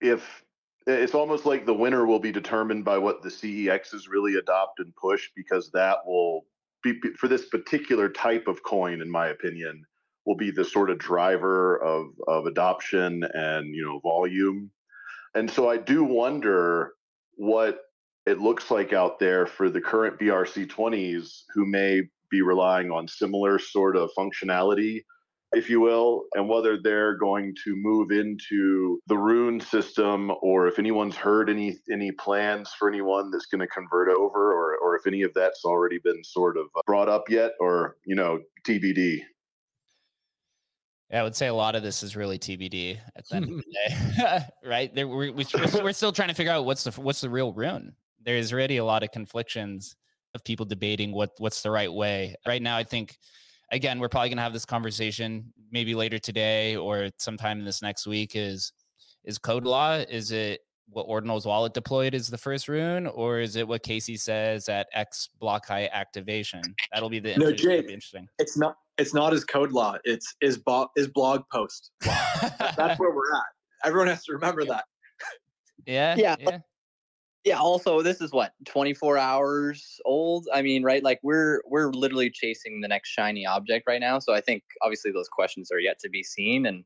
if 0.00 0.42
it's 0.86 1.14
almost 1.14 1.46
like 1.46 1.66
the 1.66 1.74
winner 1.74 2.06
will 2.06 2.20
be 2.20 2.32
determined 2.32 2.84
by 2.84 2.98
what 2.98 3.22
the 3.22 3.28
CEXs 3.28 4.08
really 4.08 4.36
adopt 4.36 4.78
and 4.78 4.94
push 4.96 5.28
because 5.34 5.70
that 5.72 5.98
will 6.06 6.46
be 6.82 7.00
for 7.18 7.28
this 7.28 7.46
particular 7.46 8.08
type 8.08 8.46
of 8.46 8.62
coin 8.62 9.00
in 9.00 9.10
my 9.10 9.28
opinion 9.28 9.84
will 10.24 10.36
be 10.36 10.50
the 10.50 10.64
sort 10.64 10.90
of 10.90 10.98
driver 10.98 11.82
of 11.82 12.06
of 12.28 12.46
adoption 12.46 13.24
and 13.34 13.74
you 13.74 13.84
know 13.84 13.98
volume. 14.00 14.70
And 15.34 15.50
so 15.50 15.68
I 15.68 15.76
do 15.76 16.04
wonder 16.04 16.92
what 17.34 17.80
it 18.24 18.38
looks 18.38 18.70
like 18.70 18.92
out 18.92 19.18
there 19.18 19.46
for 19.46 19.70
the 19.70 19.80
current 19.80 20.18
BRC20s 20.18 21.42
who 21.54 21.66
may 21.66 22.02
be 22.30 22.42
relying 22.42 22.90
on 22.90 23.06
similar 23.06 23.58
sort 23.58 23.96
of 23.96 24.10
functionality 24.18 25.02
if 25.52 25.70
you 25.70 25.80
will, 25.80 26.24
and 26.34 26.48
whether 26.48 26.76
they're 26.80 27.16
going 27.16 27.54
to 27.64 27.76
move 27.76 28.10
into 28.10 29.00
the 29.06 29.16
rune 29.16 29.60
system 29.60 30.32
or 30.42 30.66
if 30.66 30.78
anyone's 30.78 31.16
heard 31.16 31.48
any 31.48 31.78
any 31.90 32.10
plans 32.12 32.72
for 32.78 32.88
anyone 32.88 33.30
that's 33.30 33.46
going 33.46 33.60
to 33.60 33.66
convert 33.68 34.08
over 34.08 34.52
or 34.52 34.76
or 34.78 34.96
if 34.96 35.06
any 35.06 35.22
of 35.22 35.32
that's 35.34 35.64
already 35.64 35.98
been 35.98 36.22
sort 36.24 36.56
of 36.56 36.66
uh, 36.76 36.80
brought 36.86 37.08
up 37.08 37.30
yet 37.30 37.52
or, 37.60 37.96
you 38.04 38.16
know, 38.16 38.40
TBD. 38.66 39.20
Yeah, 41.10 41.20
I 41.20 41.22
would 41.22 41.36
say 41.36 41.46
a 41.46 41.54
lot 41.54 41.76
of 41.76 41.84
this 41.84 42.02
is 42.02 42.16
really 42.16 42.38
TBD 42.38 42.98
at 43.14 43.28
the 43.28 43.36
end 43.36 43.44
of 43.48 43.56
the 43.56 43.64
day, 43.72 44.40
right? 44.64 44.92
There, 44.92 45.06
we're, 45.06 45.32
we're 45.32 45.92
still 45.92 46.12
trying 46.12 46.28
to 46.28 46.34
figure 46.34 46.52
out 46.52 46.64
what's 46.64 46.84
the 46.84 47.00
what's 47.00 47.20
the 47.20 47.30
real 47.30 47.52
rune. 47.52 47.94
There's 48.22 48.52
already 48.52 48.78
a 48.78 48.84
lot 48.84 49.04
of 49.04 49.12
conflictions 49.12 49.94
of 50.34 50.42
people 50.42 50.66
debating 50.66 51.12
what 51.12 51.30
what's 51.38 51.62
the 51.62 51.70
right 51.70 51.92
way. 51.92 52.34
Right 52.44 52.60
now, 52.60 52.76
I 52.76 52.82
think 52.82 53.16
again, 53.72 53.98
we're 53.98 54.08
probably 54.08 54.28
going 54.28 54.38
to 54.38 54.42
have 54.42 54.52
this 54.52 54.64
conversation 54.64 55.52
maybe 55.70 55.94
later 55.94 56.18
today 56.18 56.76
or 56.76 57.10
sometime 57.18 57.58
in 57.58 57.64
this 57.64 57.82
next 57.82 58.06
week. 58.06 58.32
Is 58.34 58.72
is 59.24 59.38
code 59.38 59.64
law? 59.64 59.94
Is 59.94 60.30
it 60.32 60.60
what 60.88 61.08
Ordinals 61.08 61.46
wallet 61.46 61.74
deployed 61.74 62.14
is 62.14 62.28
the 62.28 62.38
first 62.38 62.68
rune, 62.68 63.06
or 63.08 63.40
is 63.40 63.56
it 63.56 63.66
what 63.66 63.82
Casey 63.82 64.16
says 64.16 64.68
at 64.68 64.86
X 64.92 65.28
block 65.40 65.66
height 65.66 65.90
activation? 65.92 66.62
That'll 66.92 67.10
be 67.10 67.18
the 67.18 67.36
no, 67.36 67.52
Jake, 67.52 67.88
be 67.88 67.94
interesting. 67.94 68.28
It's 68.38 68.56
not. 68.56 68.76
It's 68.98 69.12
not 69.12 69.34
as 69.34 69.44
code 69.44 69.72
law. 69.72 69.98
It's 70.04 70.34
is 70.40 70.56
bo- 70.56 70.88
is 70.96 71.08
blog 71.08 71.42
post. 71.52 71.90
That's 72.00 72.98
where 72.98 73.10
we're 73.10 73.34
at. 73.34 73.44
Everyone 73.84 74.08
has 74.08 74.24
to 74.24 74.32
remember 74.32 74.64
that. 74.64 74.84
Yeah. 75.86 76.16
Yeah. 76.16 76.36
yeah 76.40 76.58
yeah 77.46 77.56
also 77.56 78.02
this 78.02 78.20
is 78.20 78.32
what 78.32 78.52
24 78.66 79.16
hours 79.16 80.00
old? 80.04 80.46
I 80.52 80.60
mean 80.60 80.82
right 80.82 81.02
like 81.02 81.20
we're 81.22 81.62
we're 81.66 81.90
literally 81.92 82.28
chasing 82.28 82.80
the 82.82 82.88
next 82.88 83.08
shiny 83.08 83.46
object 83.46 83.84
right 83.86 84.00
now 84.00 84.18
so 84.18 84.34
i 84.34 84.40
think 84.40 84.62
obviously 84.82 85.12
those 85.12 85.28
questions 85.28 85.70
are 85.72 85.78
yet 85.78 85.98
to 86.00 86.10
be 86.10 86.22
seen 86.22 86.66
and 86.66 86.84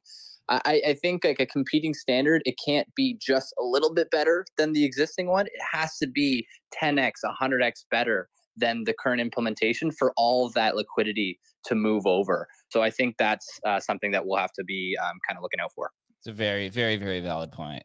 I, 0.49 0.83
I 0.89 0.95
think 0.95 1.25
like 1.25 1.39
a 1.39 1.47
competing 1.47 1.95
standard 1.95 2.43
it 2.45 2.57
can't 2.65 2.89
be 2.95 3.17
just 3.21 3.55
a 3.59 3.65
little 3.65 3.95
bit 3.95 4.11
better 4.11 4.45
than 4.59 4.73
the 4.73 4.85
existing 4.85 5.29
one. 5.29 5.47
It 5.47 5.63
has 5.71 5.97
to 5.99 6.09
be 6.09 6.45
10x 6.83 7.13
100x 7.41 7.85
better 7.89 8.29
than 8.57 8.83
the 8.83 8.93
current 8.93 9.21
implementation 9.21 9.93
for 9.93 10.13
all 10.17 10.45
of 10.45 10.53
that 10.55 10.75
liquidity 10.75 11.39
to 11.65 11.75
move 11.77 12.05
over 12.05 12.49
so 12.69 12.83
i 12.83 12.91
think 12.91 13.15
that's 13.17 13.61
uh, 13.65 13.79
something 13.79 14.11
that 14.11 14.27
we'll 14.27 14.39
have 14.39 14.53
to 14.53 14.65
be 14.65 14.97
um, 15.03 15.19
kind 15.27 15.37
of 15.39 15.43
looking 15.43 15.61
out 15.61 15.73
for. 15.73 15.91
It's 16.19 16.27
a 16.27 16.33
very 16.33 16.69
very 16.69 16.97
very 16.97 17.21
valid 17.21 17.53
point 17.53 17.85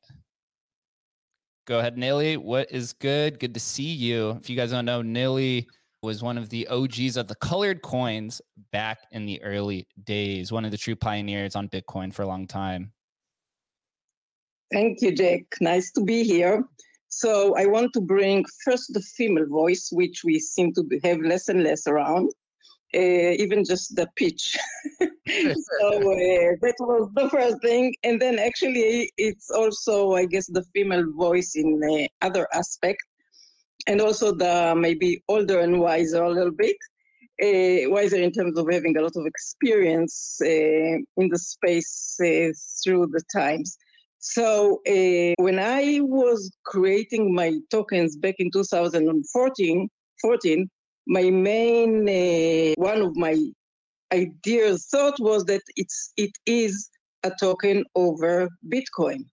Go 1.65 1.79
ahead, 1.79 1.97
Nilly. 1.97 2.37
What 2.37 2.71
is 2.71 2.93
good? 2.93 3.39
Good 3.39 3.55
to 3.55 3.59
see 3.59 3.91
you. 3.91 4.37
If 4.39 4.49
you 4.51 4.55
guys 4.55 4.69
don't 4.69 4.85
know, 4.85 5.01
Nilly 5.01 5.67
was 6.03 6.21
one 6.21 6.37
of 6.37 6.49
the 6.49 6.67
OGs 6.67 7.17
of 7.17 7.27
the 7.27 7.33
colored 7.35 7.81
coins 7.81 8.39
back 8.71 8.99
in 9.11 9.25
the 9.25 9.41
early 9.41 9.87
days, 10.03 10.51
one 10.51 10.63
of 10.63 10.69
the 10.69 10.77
true 10.77 10.95
pioneers 10.95 11.55
on 11.55 11.67
Bitcoin 11.67 12.13
for 12.13 12.21
a 12.21 12.27
long 12.27 12.45
time. 12.45 12.91
Thank 14.71 15.01
you, 15.01 15.11
Jake. 15.11 15.47
Nice 15.59 15.91
to 15.93 16.03
be 16.03 16.23
here. 16.23 16.63
So 17.07 17.55
I 17.57 17.65
want 17.65 17.93
to 17.93 18.01
bring 18.01 18.45
first 18.63 18.93
the 18.93 19.01
female 19.01 19.47
voice, 19.47 19.89
which 19.91 20.23
we 20.23 20.39
seem 20.39 20.71
to 20.73 20.87
have 21.03 21.19
less 21.19 21.47
and 21.47 21.63
less 21.63 21.87
around, 21.87 22.31
even 22.93 23.63
just 23.63 23.95
the 23.95 24.07
pitch. 24.15 24.57
so 24.99 25.07
uh, 25.07 26.51
that 26.61 26.75
was 26.79 27.09
the 27.13 27.29
first 27.29 27.61
thing. 27.61 27.93
And 28.03 28.21
then 28.21 28.39
actually, 28.39 29.11
it's 29.17 29.49
also, 29.49 30.13
I 30.13 30.25
guess, 30.25 30.47
the 30.47 30.63
female 30.73 31.05
voice 31.13 31.55
in 31.55 31.81
uh, 31.83 32.25
other 32.25 32.47
aspect, 32.53 33.01
and 33.87 34.01
also 34.01 34.33
the 34.33 34.75
maybe 34.77 35.23
older 35.27 35.59
and 35.59 35.79
wiser 35.79 36.23
a 36.23 36.31
little 36.31 36.51
bit. 36.51 36.77
Uh, 37.43 37.89
wiser 37.89 38.15
in 38.15 38.31
terms 38.31 38.57
of 38.57 38.65
having 38.71 38.95
a 38.97 39.01
lot 39.01 39.11
of 39.15 39.25
experience 39.25 40.39
uh, 40.41 40.47
in 40.47 41.29
the 41.29 41.37
space 41.37 42.17
uh, 42.21 42.47
through 42.81 43.07
the 43.07 43.21
times. 43.35 43.77
So 44.19 44.81
uh, 44.87 45.33
when 45.43 45.59
I 45.59 45.99
was 46.01 46.51
creating 46.65 47.35
my 47.35 47.59
tokens 47.69 48.15
back 48.17 48.35
in 48.39 48.49
2014, 48.51 49.89
14, 50.21 50.69
my 51.07 51.29
main 51.29 52.07
uh, 52.09 52.73
one 52.77 53.01
of 53.01 53.15
my 53.15 53.37
ideas 54.13 54.87
thought 54.91 55.19
was 55.19 55.45
that 55.45 55.61
it's 55.75 56.13
it 56.17 56.31
is 56.45 56.89
a 57.23 57.31
token 57.39 57.83
over 57.95 58.49
Bitcoin. 58.69 59.25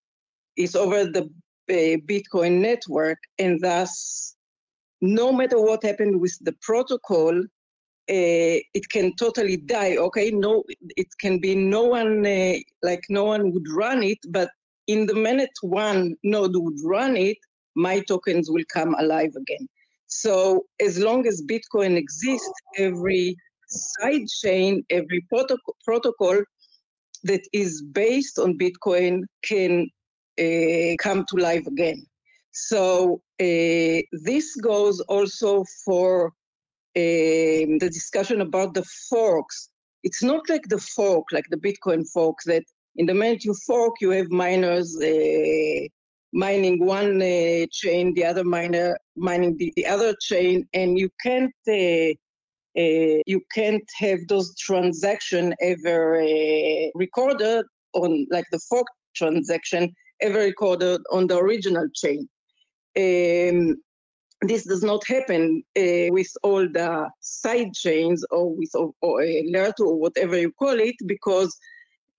It's 0.56 0.74
over 0.74 1.04
the 1.04 1.24
uh, 1.70 1.96
Bitcoin 2.06 2.60
network, 2.60 3.18
and 3.38 3.60
thus, 3.60 4.34
no 5.00 5.32
matter 5.32 5.60
what 5.60 5.82
happened 5.82 6.20
with 6.20 6.36
the 6.42 6.54
protocol, 6.62 7.38
uh, 7.38 8.56
it 8.78 8.88
can 8.90 9.14
totally 9.16 9.56
die. 9.56 9.96
Okay, 9.96 10.30
no, 10.30 10.64
it 10.96 11.08
can 11.20 11.38
be 11.38 11.54
no 11.54 11.84
one 11.84 12.26
uh, 12.26 12.54
like 12.82 13.04
no 13.08 13.24
one 13.24 13.52
would 13.52 13.68
run 13.70 14.02
it, 14.02 14.18
but 14.28 14.50
in 14.88 15.06
the 15.06 15.14
minute 15.14 15.56
one 15.62 16.14
node 16.22 16.56
would 16.56 16.80
run 16.84 17.16
it, 17.16 17.38
my 17.76 18.00
tokens 18.00 18.50
will 18.50 18.64
come 18.72 18.94
alive 18.98 19.34
again. 19.36 19.68
So 20.20 20.66
as 20.80 20.98
long 20.98 21.26
as 21.26 21.43
Bitcoin 21.43 21.97
exists, 21.97 22.52
every 22.76 23.36
side 23.66 24.26
chain, 24.40 24.84
every 24.90 25.26
protocol, 25.84 26.43
that 27.24 27.40
is 27.52 27.82
based 27.82 28.39
on 28.39 28.59
Bitcoin 28.59 29.22
can 29.43 29.89
uh, 30.39 30.97
come 30.98 31.24
to 31.28 31.36
life 31.36 31.66
again. 31.66 32.05
So 32.52 33.22
uh, 33.40 34.01
this 34.28 34.56
goes 34.56 35.01
also 35.01 35.64
for 35.84 36.26
um, 36.94 37.78
the 37.78 37.90
discussion 37.93 38.40
about 38.43 38.74
the 38.74 38.84
forks. 39.09 39.70
It's 40.02 40.22
not 40.22 40.48
like 40.48 40.68
the 40.68 40.78
fork, 40.78 41.26
like 41.32 41.47
the 41.48 41.56
Bitcoin 41.56 42.05
fork, 42.12 42.39
that 42.47 42.64
in 42.97 43.06
the 43.06 43.14
minute 43.14 43.44
you 43.44 43.55
fork, 43.66 43.94
you 44.01 44.10
have 44.10 44.30
miners 44.30 44.94
mining 46.32 46.84
one 46.84 47.20
uh, 47.20 47.66
chain, 47.70 48.14
the 48.14 48.24
other 48.24 48.44
miner 48.44 48.96
mining 49.16 49.56
the, 49.59 49.72
the 49.76 49.86
other 49.86 50.14
chain, 50.20 50.66
and 50.72 50.98
you 50.98 51.09
can't 51.22 51.52
uh, 51.68 52.12
uh 52.80 53.18
you 53.26 53.40
can't 53.54 53.88
have 53.98 54.20
those 54.28 54.54
transaction 54.56 55.54
ever 55.60 56.20
uh, 56.20 56.88
recorded 56.94 57.64
on 57.94 58.26
like 58.30 58.46
the 58.50 58.60
fork 58.70 58.86
transaction 59.14 59.92
ever 60.20 60.38
recorded 60.38 61.00
on 61.10 61.26
the 61.26 61.36
original 61.36 61.86
chain. 61.94 62.28
Um, 62.96 63.76
this 64.42 64.64
does 64.64 64.82
not 64.82 65.06
happen 65.06 65.62
uh, 65.78 66.09
with 66.10 66.30
all 66.42 66.66
the 66.68 67.09
side 67.20 67.72
chains 67.74 68.24
or 68.30 68.54
with 68.54 68.70
or, 68.74 68.92
or 69.00 69.22
two 69.22 69.84
or 69.84 69.98
whatever 69.98 70.36
you 70.38 70.52
call 70.52 70.78
it 70.80 70.96
because 71.06 71.56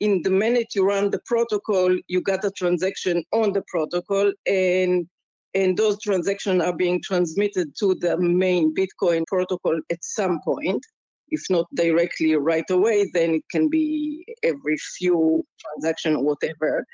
in 0.03 0.21
the 0.21 0.29
minute 0.29 0.75
you 0.75 0.85
run 0.85 1.09
the 1.11 1.21
protocol, 1.25 1.97
you 2.09 2.19
got 2.21 2.43
a 2.43 2.51
transaction 2.51 3.23
on 3.31 3.53
the 3.53 3.63
protocol 3.67 4.33
and 4.45 5.07
and 5.55 5.77
those 5.77 6.01
transactions 6.01 6.61
are 6.61 6.75
being 6.75 6.99
transmitted 7.01 7.67
to 7.79 7.95
the 7.95 8.17
main 8.17 8.73
Bitcoin 8.73 9.23
protocol 9.27 9.79
at 9.91 10.03
some 10.03 10.39
point. 10.43 10.83
If 11.29 11.43
not 11.49 11.67
directly 11.75 12.35
right 12.35 12.69
away, 12.69 13.09
then 13.13 13.35
it 13.35 13.43
can 13.51 13.69
be 13.69 14.25
every 14.41 14.77
few 14.97 15.45
transaction 15.63 16.15
or 16.15 16.23
whatever. 16.23 16.85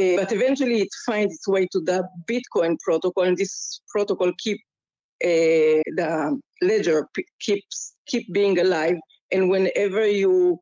Uh, 0.00 0.16
but 0.16 0.32
eventually 0.32 0.80
it 0.80 0.88
finds 1.06 1.34
its 1.34 1.46
way 1.46 1.66
to 1.72 1.80
the 1.80 1.98
Bitcoin 2.32 2.76
protocol, 2.80 3.24
and 3.24 3.36
this 3.36 3.82
protocol 3.94 4.32
keep 4.38 4.58
uh, 5.22 5.84
the 5.98 6.40
ledger 6.62 7.06
p- 7.14 7.26
keeps 7.40 7.94
keep 8.06 8.24
being 8.32 8.58
alive. 8.58 8.96
And 9.30 9.50
whenever 9.50 10.06
you 10.06 10.58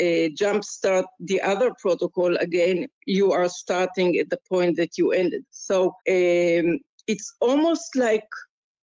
Uh, 0.00 0.30
jumpstart 0.40 1.06
the 1.18 1.40
other 1.42 1.72
protocol 1.80 2.36
again, 2.36 2.86
you 3.06 3.32
are 3.32 3.48
starting 3.48 4.16
at 4.18 4.30
the 4.30 4.38
point 4.48 4.76
that 4.76 4.96
you 4.96 5.10
ended. 5.10 5.44
So 5.50 5.86
um, 5.86 6.78
it's 7.08 7.34
almost 7.40 7.96
like 7.96 8.28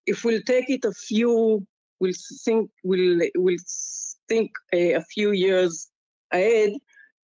if 0.06 0.26
we'll 0.26 0.42
take 0.42 0.70
it 0.70 0.84
a 0.84 0.92
few, 0.92 1.66
we'll 2.00 2.14
think 2.44 2.70
we'll 2.84 3.22
we'll 3.36 3.58
think 4.28 4.52
a, 4.74 4.94
a 4.94 5.02
few 5.02 5.32
years 5.32 5.88
ahead. 6.32 6.74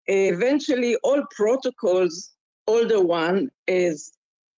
Uh, 0.08 0.34
eventually, 0.36 0.96
all 1.04 1.24
protocols, 1.36 2.32
older 2.68 3.02
one 3.02 3.50
is 3.68 4.12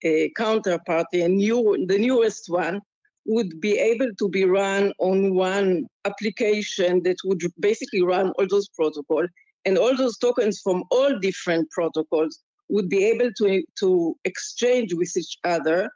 a 0.04 0.32
counterparty, 0.38 1.24
and 1.24 1.38
new 1.38 1.86
the 1.88 1.98
newest 1.98 2.50
one 2.50 2.82
would 3.26 3.60
be 3.62 3.78
able 3.78 4.10
to 4.18 4.30
be 4.30 4.46
run 4.46 4.94
on 5.00 5.36
one 5.36 5.86
application 6.06 7.04
that 7.04 7.18
would 7.24 7.42
basically 7.60 8.02
run 8.02 8.32
all 8.32 8.48
those 8.50 8.68
protocols 8.70 9.30
and 9.66 9.78
all 9.78 9.96
those 9.96 10.18
tokens 10.18 10.60
from 10.62 10.84
all 10.90 11.18
different 11.20 11.70
protocols 11.72 12.40
would 12.70 12.90
be 12.90 13.06
able 13.06 13.30
to, 13.38 13.64
to 13.78 14.16
exchange 14.26 14.94
with 14.94 15.16
each 15.16 15.38
other. 15.44 15.90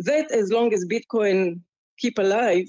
That 0.00 0.30
as 0.32 0.50
long 0.50 0.72
as 0.74 0.86
bitcoin 0.86 1.60
keep 1.98 2.18
alive 2.18 2.66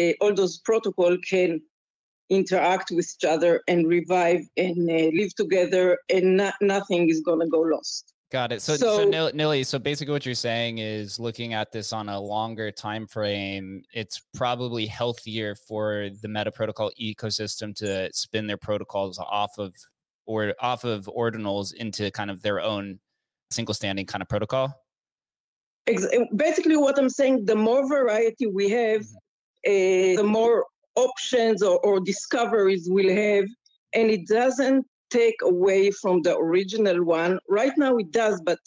uh, 0.00 0.12
all 0.20 0.34
those 0.34 0.58
protocols 0.58 1.18
can 1.28 1.60
interact 2.30 2.90
with 2.90 3.10
each 3.14 3.28
other 3.28 3.62
and 3.68 3.86
revive 3.86 4.40
and 4.56 4.90
uh, 4.90 5.10
live 5.14 5.34
together 5.34 5.98
and 6.08 6.36
not, 6.36 6.54
nothing 6.60 7.08
is 7.10 7.20
going 7.20 7.40
to 7.40 7.46
go 7.46 7.60
lost 7.60 8.11
Got 8.32 8.50
it. 8.50 8.62
So, 8.62 8.76
so, 8.76 9.10
so 9.10 9.30
Nilly, 9.34 9.62
so 9.62 9.78
basically 9.78 10.12
what 10.12 10.24
you're 10.24 10.34
saying 10.34 10.78
is 10.78 11.20
looking 11.20 11.52
at 11.52 11.70
this 11.70 11.92
on 11.92 12.08
a 12.08 12.18
longer 12.18 12.70
time 12.70 13.06
frame, 13.06 13.82
it's 13.92 14.22
probably 14.32 14.86
healthier 14.86 15.54
for 15.54 16.08
the 16.22 16.28
Meta 16.28 16.50
Protocol 16.50 16.90
ecosystem 16.98 17.76
to 17.76 18.08
spin 18.14 18.46
their 18.46 18.56
protocols 18.56 19.18
off 19.18 19.58
of 19.58 19.74
or 20.24 20.54
off 20.60 20.84
of 20.84 21.10
ordinals 21.14 21.74
into 21.74 22.10
kind 22.12 22.30
of 22.30 22.40
their 22.40 22.62
own 22.62 22.98
single 23.50 23.74
standing 23.74 24.06
kind 24.06 24.22
of 24.22 24.30
protocol. 24.30 24.72
Basically, 26.34 26.78
what 26.78 26.98
I'm 26.98 27.10
saying, 27.10 27.44
the 27.44 27.56
more 27.56 27.86
variety 27.86 28.46
we 28.46 28.70
have, 28.70 29.02
uh, 29.66 30.16
the 30.16 30.24
more 30.24 30.64
options 30.96 31.62
or, 31.62 31.78
or 31.80 32.00
discoveries 32.00 32.88
we'll 32.88 33.14
have, 33.14 33.44
and 33.94 34.10
it 34.10 34.26
doesn't 34.26 34.86
take 35.12 35.36
away 35.42 35.90
from 35.90 36.22
the 36.22 36.36
original 36.36 37.04
one. 37.04 37.38
Right 37.48 37.76
now 37.76 37.96
it 37.96 38.10
does, 38.10 38.40
but 38.40 38.58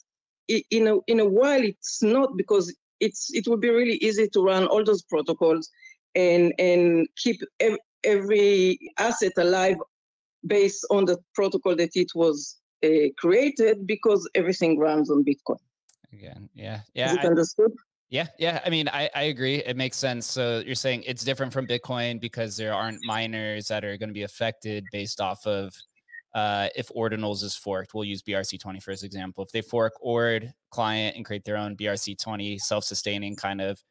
in 0.47 0.87
a, 0.87 0.95
in 1.07 1.19
a 1.19 1.25
while 1.25 1.63
it's 1.63 2.03
not 2.03 2.37
because 2.37 2.73
it's 2.99 3.33
it 3.33 3.47
would 3.47 3.61
be 3.61 3.69
really 3.69 3.97
easy 3.97 4.27
to 4.29 4.41
run 4.41 4.67
all 4.67 4.83
those 4.83 5.03
protocols 5.03 5.69
and 6.15 6.53
and 6.59 7.07
keep 7.17 7.41
ev- 7.59 7.85
every 8.03 8.77
asset 8.97 9.33
alive 9.37 9.77
based 10.45 10.85
on 10.91 11.05
the 11.05 11.17
protocol 11.33 11.75
that 11.75 11.95
it 11.95 12.11
was 12.15 12.57
uh, 12.85 13.09
created 13.17 13.87
because 13.87 14.29
everything 14.35 14.77
runs 14.77 15.09
on 15.09 15.25
Bitcoin. 15.25 15.57
Again, 16.13 16.49
yeah, 16.53 16.81
yeah. 16.93 17.11
Is 17.11 17.17
it 17.17 17.25
I, 17.25 17.27
understood? 17.27 17.71
Yeah, 18.09 18.27
yeah. 18.37 18.61
I 18.65 18.69
mean, 18.69 18.87
I, 18.87 19.09
I 19.15 19.23
agree. 19.23 19.55
It 19.55 19.75
makes 19.75 19.97
sense. 19.97 20.27
So 20.27 20.61
you're 20.65 20.75
saying 20.75 21.03
it's 21.05 21.23
different 21.23 21.51
from 21.51 21.65
Bitcoin 21.67 22.21
because 22.21 22.55
there 22.55 22.73
aren't 22.73 22.99
miners 23.03 23.67
that 23.67 23.83
are 23.83 23.97
going 23.97 24.09
to 24.09 24.13
be 24.13 24.23
affected 24.23 24.85
based 24.91 25.19
off 25.19 25.45
of 25.47 25.73
uh, 26.35 26.67
if 26.75 26.89
ordinals 26.89 27.43
is 27.43 27.55
forked, 27.55 27.93
we'll 27.93 28.03
use 28.03 28.21
BRC20 28.21 28.83
for 28.83 28.91
example. 28.91 29.43
If 29.43 29.51
they 29.51 29.61
fork 29.61 29.93
ord 30.01 30.53
client 30.69 31.15
and 31.15 31.23
create 31.23 31.45
their 31.45 31.55
own 31.55 31.77
BRC20 31.77 32.59
self-sustaining 32.59 33.37
kind 33.37 33.61
of 33.61 33.81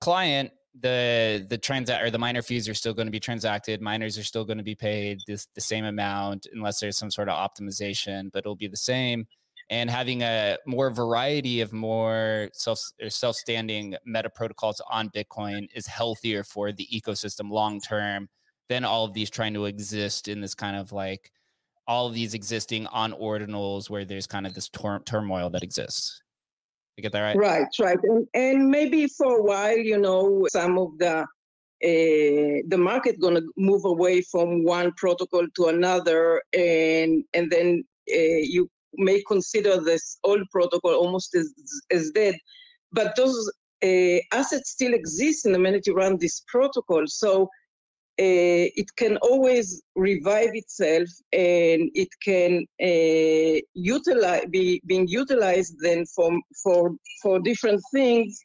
client, 0.00 0.52
the 0.80 1.44
the 1.50 1.58
transact 1.58 2.04
or 2.04 2.10
the 2.10 2.18
miner 2.18 2.42
fees 2.42 2.68
are 2.68 2.74
still 2.74 2.94
going 2.94 3.06
to 3.06 3.12
be 3.12 3.20
transacted. 3.20 3.80
Miners 3.80 4.16
are 4.16 4.24
still 4.24 4.44
going 4.44 4.58
to 4.58 4.64
be 4.64 4.76
paid 4.76 5.20
this 5.26 5.48
the 5.54 5.60
same 5.60 5.84
amount 5.84 6.46
unless 6.52 6.78
there's 6.78 6.96
some 6.96 7.10
sort 7.10 7.28
of 7.28 7.36
optimization, 7.36 8.30
but 8.32 8.40
it'll 8.40 8.56
be 8.56 8.68
the 8.68 8.76
same. 8.76 9.26
And 9.70 9.90
having 9.90 10.22
a 10.22 10.58
more 10.66 10.90
variety 10.90 11.60
of 11.60 11.72
more 11.72 12.50
self 12.52 12.80
or 13.02 13.10
self-standing 13.10 13.96
meta 14.04 14.30
protocols 14.30 14.80
on 14.90 15.10
Bitcoin 15.10 15.68
is 15.74 15.86
healthier 15.86 16.44
for 16.44 16.70
the 16.70 16.86
ecosystem 16.92 17.50
long 17.50 17.80
term 17.80 18.28
than 18.68 18.84
all 18.84 19.04
of 19.04 19.14
these 19.14 19.30
trying 19.30 19.54
to 19.54 19.64
exist 19.64 20.28
in 20.28 20.40
this 20.40 20.54
kind 20.54 20.76
of 20.76 20.92
like 20.92 21.32
all 21.86 22.06
of 22.06 22.14
these 22.14 22.34
existing 22.34 22.86
on 22.88 23.12
ordinals 23.12 23.90
where 23.90 24.04
there's 24.04 24.26
kind 24.26 24.46
of 24.46 24.54
this 24.54 24.68
tor- 24.68 25.02
turmoil 25.04 25.50
that 25.50 25.62
exists. 25.62 26.22
You 26.96 27.02
get 27.02 27.12
that 27.12 27.20
right? 27.20 27.36
Right, 27.36 27.66
right. 27.80 27.98
And, 28.04 28.26
and 28.34 28.68
maybe 28.68 29.08
for 29.08 29.38
a 29.38 29.42
while, 29.42 29.76
you 29.76 29.98
know, 29.98 30.46
some 30.50 30.78
of 30.78 30.96
the 30.98 31.26
uh, 31.82 32.62
the 32.68 32.78
market 32.78 33.20
going 33.20 33.34
to 33.34 33.42
move 33.56 33.84
away 33.84 34.22
from 34.22 34.64
one 34.64 34.92
protocol 34.96 35.44
to 35.56 35.66
another, 35.66 36.40
and 36.56 37.24
and 37.34 37.50
then 37.50 37.84
uh, 38.10 38.40
you 38.54 38.70
may 38.94 39.20
consider 39.26 39.80
this 39.80 40.18
old 40.24 40.42
protocol 40.50 40.94
almost 40.94 41.34
as 41.34 41.52
as 41.90 42.10
dead. 42.10 42.36
but 42.92 43.14
those 43.16 43.52
uh, 43.84 44.18
assets 44.32 44.70
still 44.70 44.94
exist 44.94 45.44
in 45.46 45.52
the 45.52 45.58
minute 45.58 45.86
you 45.86 45.94
run 45.94 46.16
this 46.18 46.42
protocol. 46.46 47.02
So 47.06 47.48
uh, 48.20 48.66
it 48.80 48.94
can 48.96 49.16
always 49.18 49.82
revive 49.96 50.50
itself 50.54 51.08
and 51.32 51.90
it 51.94 52.08
can 52.22 52.64
uh, 52.82 53.60
utilize 53.74 54.46
be 54.50 54.80
being 54.86 55.08
utilized 55.08 55.74
then 55.80 56.06
for 56.06 56.30
for 56.62 56.94
for 57.22 57.40
different 57.40 57.82
things. 57.92 58.40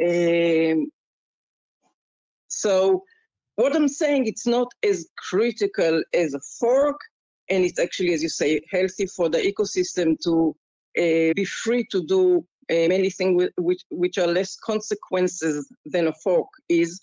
Um, 0.00 0.90
so 2.48 3.02
what 3.56 3.74
i'm 3.74 3.88
saying 3.88 4.26
it's 4.26 4.46
not 4.46 4.68
as 4.82 5.08
critical 5.28 6.02
as 6.14 6.34
a 6.34 6.40
fork 6.60 6.98
and 7.50 7.64
it's 7.64 7.78
actually 7.78 8.12
as 8.14 8.22
you 8.22 8.28
say 8.28 8.60
healthy 8.70 9.06
for 9.06 9.28
the 9.28 9.38
ecosystem 9.38 10.16
to 10.22 10.54
uh, 10.98 11.32
be 11.34 11.44
free 11.44 11.84
to 11.90 12.04
do 12.06 12.38
uh, 12.70 12.88
many 12.88 13.10
things 13.10 13.48
which 13.56 13.82
which 13.90 14.18
are 14.18 14.26
less 14.26 14.56
consequences 14.56 15.68
than 15.86 16.08
a 16.08 16.12
fork 16.24 16.48
is 16.68 17.00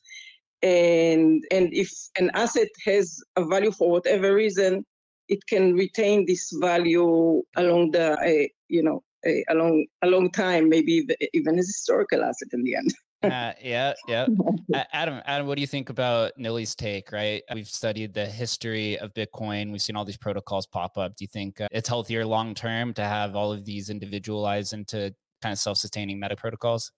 and 0.63 1.43
and 1.51 1.73
if 1.73 1.91
an 2.17 2.31
asset 2.33 2.69
has 2.85 3.21
a 3.35 3.45
value 3.45 3.71
for 3.71 3.91
whatever 3.91 4.33
reason 4.33 4.85
it 5.27 5.45
can 5.47 5.73
retain 5.73 6.25
this 6.25 6.51
value 6.59 7.43
along 7.57 7.91
the 7.91 8.13
uh, 8.13 8.47
you 8.69 8.81
know 8.81 9.03
uh, 9.27 9.31
along 9.49 9.85
a 10.01 10.07
long 10.07 10.31
time 10.31 10.69
maybe 10.69 11.05
even 11.33 11.59
as 11.59 11.67
historical 11.67 12.23
asset 12.23 12.47
in 12.53 12.63
the 12.63 12.75
end. 12.75 12.93
Uh, 13.23 13.53
yeah 13.61 13.93
yeah. 14.09 14.27
Adam 14.91 15.21
adam 15.25 15.47
what 15.47 15.55
do 15.55 15.61
you 15.61 15.67
think 15.67 15.89
about 15.89 16.33
nilly's 16.37 16.75
take 16.75 17.09
right? 17.13 17.41
We've 17.55 17.69
studied 17.69 18.13
the 18.13 18.25
history 18.25 18.99
of 18.99 19.13
bitcoin. 19.13 19.71
We've 19.71 19.81
seen 19.81 19.95
all 19.95 20.03
these 20.03 20.17
protocols 20.17 20.67
pop 20.67 20.97
up. 20.97 21.15
Do 21.15 21.23
you 21.23 21.29
think 21.29 21.61
uh, 21.61 21.69
it's 21.71 21.87
healthier 21.87 22.25
long 22.25 22.53
term 22.53 22.93
to 22.95 23.01
have 23.05 23.37
all 23.37 23.53
of 23.53 23.63
these 23.63 23.89
individualized 23.89 24.73
into 24.73 25.15
kind 25.41 25.53
of 25.53 25.57
self-sustaining 25.57 26.19
meta 26.19 26.35
protocols? 26.35 26.91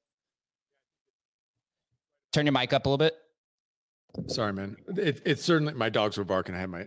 Turn 2.33 2.47
your 2.47 2.53
mic 2.53 2.73
up 2.73 2.87
a 2.87 2.89
little 2.89 2.97
bit 2.97 3.13
Sorry, 4.27 4.53
man. 4.53 4.75
It, 4.97 5.21
it's 5.25 5.43
certainly 5.43 5.73
my 5.73 5.89
dogs 5.89 6.17
were 6.17 6.23
barking. 6.23 6.55
I 6.55 6.59
had 6.59 6.69
my 6.69 6.85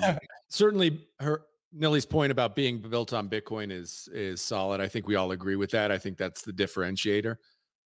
head. 0.00 0.18
certainly, 0.48 1.06
her 1.20 1.42
Nilly's 1.72 2.06
point 2.06 2.32
about 2.32 2.54
being 2.54 2.80
built 2.80 3.12
on 3.12 3.28
Bitcoin 3.28 3.70
is 3.70 4.08
is 4.12 4.40
solid. 4.40 4.80
I 4.80 4.88
think 4.88 5.06
we 5.06 5.16
all 5.16 5.32
agree 5.32 5.56
with 5.56 5.70
that. 5.72 5.90
I 5.90 5.98
think 5.98 6.16
that's 6.16 6.42
the 6.42 6.52
differentiator. 6.52 7.36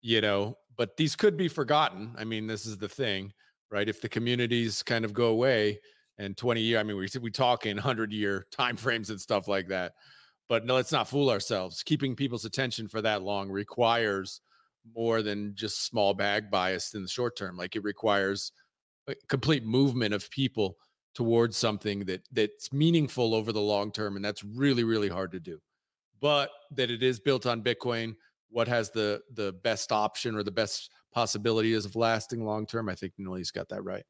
You 0.02 0.20
know, 0.20 0.56
but 0.76 0.96
these 0.96 1.16
could 1.16 1.36
be 1.36 1.48
forgotten. 1.48 2.14
I 2.18 2.24
mean, 2.24 2.46
this 2.46 2.66
is 2.66 2.78
the 2.78 2.88
thing, 2.88 3.32
right? 3.70 3.88
If 3.88 4.00
the 4.00 4.08
communities 4.08 4.82
kind 4.82 5.04
of 5.04 5.12
go 5.12 5.26
away 5.26 5.80
and 6.18 6.36
20 6.36 6.60
year, 6.60 6.78
I 6.78 6.82
mean, 6.82 6.96
we 6.96 7.08
we 7.20 7.30
talk 7.30 7.66
in 7.66 7.76
100 7.76 8.12
year 8.12 8.46
time 8.50 8.76
frames 8.76 9.10
and 9.10 9.20
stuff 9.20 9.48
like 9.48 9.68
that. 9.68 9.92
But 10.48 10.66
no, 10.66 10.74
let's 10.74 10.92
not 10.92 11.08
fool 11.08 11.30
ourselves. 11.30 11.82
Keeping 11.82 12.16
people's 12.16 12.44
attention 12.44 12.88
for 12.88 13.00
that 13.02 13.22
long 13.22 13.50
requires 13.50 14.40
more 14.96 15.22
than 15.22 15.54
just 15.54 15.86
small 15.86 16.14
bag 16.14 16.50
bias 16.50 16.94
in 16.94 17.02
the 17.02 17.08
short 17.08 17.36
term. 17.36 17.56
Like 17.56 17.76
it 17.76 17.84
requires 17.84 18.52
complete 19.28 19.64
movement 19.64 20.14
of 20.14 20.31
people 20.31 20.77
towards 21.14 21.56
something 21.56 22.05
that 22.05 22.22
that's 22.32 22.72
meaningful 22.72 23.35
over 23.35 23.52
the 23.52 23.60
long 23.60 23.90
term 23.90 24.16
and 24.16 24.24
that's 24.24 24.44
really 24.44 24.85
really 24.85 25.09
hard 25.09 25.32
to 25.32 25.40
do. 25.40 25.60
But 26.20 26.51
that 26.72 26.90
it 26.90 27.02
is 27.02 27.18
built 27.18 27.47
on 27.47 27.62
bitcoin 27.62 28.14
what 28.51 28.68
has 28.68 28.90
the 28.90 29.20
the 29.35 29.52
best 29.64 29.93
option 29.93 30.36
or 30.36 30.43
the 30.43 30.51
best 30.51 30.90
possibility 31.12 31.72
is 31.72 31.85
of 31.85 31.97
lasting 31.97 32.44
long 32.44 32.66
term? 32.66 32.89
I 32.89 32.94
think 32.94 33.12
nilly's 33.18 33.51
got 33.51 33.68
that 33.70 33.82
right. 33.82 34.05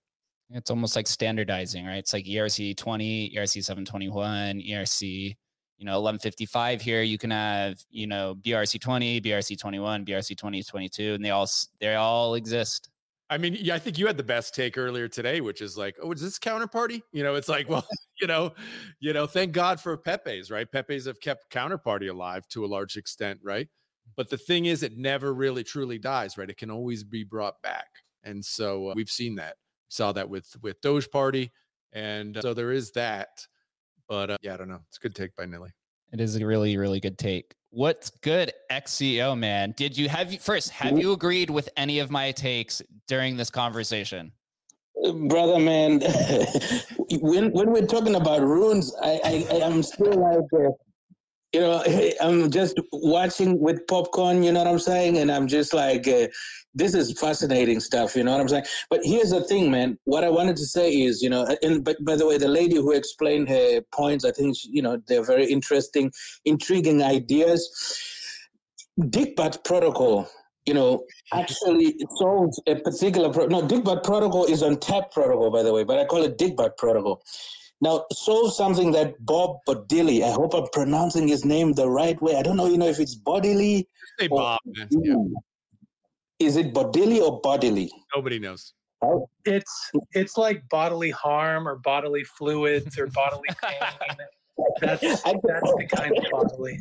It's 0.51 0.71
almost 0.71 0.97
like 0.97 1.07
standardizing 1.07 1.87
right? 1.87 1.99
It's 1.99 2.13
like 2.13 2.25
erc 2.27 2.77
20 2.77 3.35
erc 3.37 3.63
721 3.63 4.61
erc 4.61 5.37
you 5.81 5.87
know 5.87 6.01
1155 6.01 6.83
here 6.83 7.03
you 7.03 7.17
can 7.17 7.31
have 7.31 7.83
you 7.91 8.07
know 8.07 8.37
brc 8.43 8.79
20 8.79 9.21
brc 9.23 9.59
21 9.59 10.05
brc 10.05 10.37
20 10.37 10.63
22 10.63 11.15
and 11.15 11.25
they 11.25 11.31
all 11.31 11.49
they 11.81 11.95
all 11.95 12.35
exist 12.35 12.90
I 13.31 13.39
mean, 13.39 13.57
yeah, 13.61 13.77
I 13.77 13.79
think 13.79 13.97
you 13.97 14.09
had 14.09 14.17
the 14.17 14.25
best 14.25 14.57
take 14.57 14.77
earlier 14.77 15.07
today, 15.07 15.41
which 15.41 15.63
is 15.63 15.79
like, 15.79 15.97
oh, 16.03 16.11
is 16.11 16.21
this 16.21 16.39
counterparty? 16.39 17.01
You 17.13 17.23
know, 17.23 17.37
it's 17.37 17.49
like, 17.49 17.69
well, 17.69 17.87
you 18.21 18.27
know, 18.27 18.53
you 18.99 19.13
know, 19.13 19.27
thank 19.27 19.53
God 19.53 19.81
for 19.81 19.97
Pepe's, 19.97 20.51
right? 20.51 20.71
Pepe's 20.71 21.07
have 21.07 21.21
kept 21.21 21.51
counterparty 21.53 22.11
alive 22.11 22.49
to 22.49 22.65
a 22.65 22.67
large 22.67 22.97
extent, 22.97 23.39
right? 23.45 23.69
But 24.17 24.31
the 24.31 24.37
thing 24.37 24.65
is, 24.65 24.83
it 24.83 24.99
never 24.99 25.33
really 25.33 25.63
truly 25.63 25.97
dies, 25.97 26.37
right? 26.37 26.51
It 26.51 26.57
can 26.57 26.71
always 26.73 27.05
be 27.05 27.23
brought 27.23 27.63
back, 27.63 27.87
and 28.25 28.45
so 28.45 28.89
uh, 28.89 28.93
we've 28.97 29.09
seen 29.09 29.37
that. 29.37 29.57
Saw 29.89 30.11
that 30.13 30.29
with 30.29 30.57
with 30.63 30.81
Dogeparty, 30.81 31.51
and 31.93 32.37
uh, 32.37 32.43
so 32.43 32.53
there 32.53 32.73
is 32.73 32.91
that. 32.93 33.47
But 34.09 34.31
uh, 34.31 34.37
yeah, 34.43 34.55
I 34.55 34.57
don't 34.57 34.69
know. 34.69 34.81
It's 34.89 34.97
a 34.97 35.01
good 35.01 35.15
take 35.15 35.37
by 35.37 35.47
Nilly. 35.47 35.71
It 36.13 36.21
is 36.21 36.35
a 36.35 36.45
really, 36.45 36.77
really 36.77 36.99
good 36.99 37.17
take. 37.17 37.55
What's 37.73 38.11
good, 38.11 38.53
XCO 38.71 39.39
man? 39.39 39.75
Did 39.77 39.97
you 39.97 40.09
have 40.09 40.33
you 40.33 40.41
first? 40.41 40.71
Have 40.71 40.99
you 40.99 41.13
agreed 41.13 41.51
with 41.51 41.69
any 41.77 42.01
of 42.01 42.11
my 42.11 42.33
takes 42.33 42.83
during 43.07 43.37
this 43.37 43.49
conversation? 43.49 44.33
Brother, 45.29 45.61
man, 45.61 46.01
when 47.21 47.53
when 47.53 47.71
we're 47.71 47.87
talking 47.87 48.17
about 48.17 48.43
runes, 48.43 48.93
I, 49.01 49.47
I 49.51 49.55
am 49.65 49.85
still 49.85 50.15
like, 50.15 50.53
uh, 50.53 50.73
you 51.53 51.61
know, 51.61 51.83
I'm 52.21 52.51
just 52.51 52.79
watching 52.93 53.59
with 53.59 53.87
popcorn. 53.87 54.43
You 54.43 54.53
know 54.53 54.61
what 54.61 54.69
I'm 54.69 54.79
saying? 54.79 55.19
And 55.19 55.31
I'm 55.31 55.47
just 55.47 55.73
like, 55.73 56.07
uh, 56.07 56.29
this 56.75 56.95
is 56.95 57.19
fascinating 57.19 57.81
stuff. 57.81 58.15
You 58.15 58.25
know 58.25 58.33
what 58.33 58.41
I'm 58.41 58.49
saying? 58.49 58.65
But 58.89 59.01
here's 59.03 59.31
the 59.31 59.43
thing, 59.45 59.71
man. 59.71 59.99
What 60.05 60.25
I 60.25 60.31
wanted 60.31 60.57
to 60.57 60.65
say 60.65 60.93
is, 60.93 61.23
you 61.23 61.31
know, 61.31 61.47
and 61.63 61.85
but 61.85 61.97
by 62.05 62.17
the 62.17 62.27
way, 62.27 62.39
the 62.39 62.49
lady 62.49 62.77
who 62.77 62.93
explained 62.93 63.49
her 63.49 63.81
points, 63.93 64.25
I 64.25 64.31
think 64.31 64.57
you 64.65 64.83
know 64.83 65.01
they're 65.09 65.25
very 65.25 65.47
interesting, 65.47 66.13
intriguing 66.45 67.03
ideas. 67.03 67.69
Digbot 68.99 69.65
protocol, 69.65 70.29
you 70.67 70.75
know, 70.75 71.05
actually 71.33 71.97
solves 72.17 72.61
a 72.67 72.77
particular 72.77 73.33
pro- 73.33 73.47
no 73.47 73.63
Digbot 73.63 74.05
protocol 74.05 74.45
is 74.45 74.63
on 74.63 74.77
tap 74.79 75.11
protocol, 75.11 75.51
by 75.51 75.63
the 75.63 75.73
way, 75.73 75.85
but 75.85 75.99
I 75.99 76.05
call 76.05 76.23
it 76.23 76.39
Digbot 76.39 76.77
protocol. 76.77 77.23
Now, 77.83 78.05
solve 78.13 78.53
something 78.53 78.93
that 78.93 79.15
Bob 79.25 79.57
Bodily, 79.67 80.23
I 80.23 80.31
hope 80.33 80.55
I'm 80.55 80.67
pronouncing 80.73 81.27
his 81.27 81.45
name 81.45 81.73
the 81.73 81.89
right 81.89 82.21
way. 82.21 82.37
I 82.37 82.43
don't 82.43 82.57
know, 82.57 82.67
you 82.67 82.77
know, 82.77 82.89
if 82.89 83.01
it's 83.01 83.15
bodily. 83.15 83.89
Say 84.19 84.29
Bob. 84.29 84.59
Yeah. 84.91 85.15
Is 86.39 86.57
it 86.57 86.75
bodily 86.75 87.21
or 87.21 87.41
bodily? 87.41 87.91
Nobody 88.15 88.39
knows. 88.39 88.75
Oh. 89.03 89.29
It's 89.47 89.91
it's 90.13 90.37
like 90.37 90.63
bodily 90.69 91.11
harm 91.11 91.67
or 91.67 91.77
bodily 91.77 92.25
fluids 92.25 92.99
or 92.99 93.07
bodily 93.07 93.49
pain. 93.63 93.79
that's 94.81 95.01
that's 95.23 95.23
the 95.23 95.89
kind 95.91 96.17
of 96.19 96.25
bodily. 96.31 96.81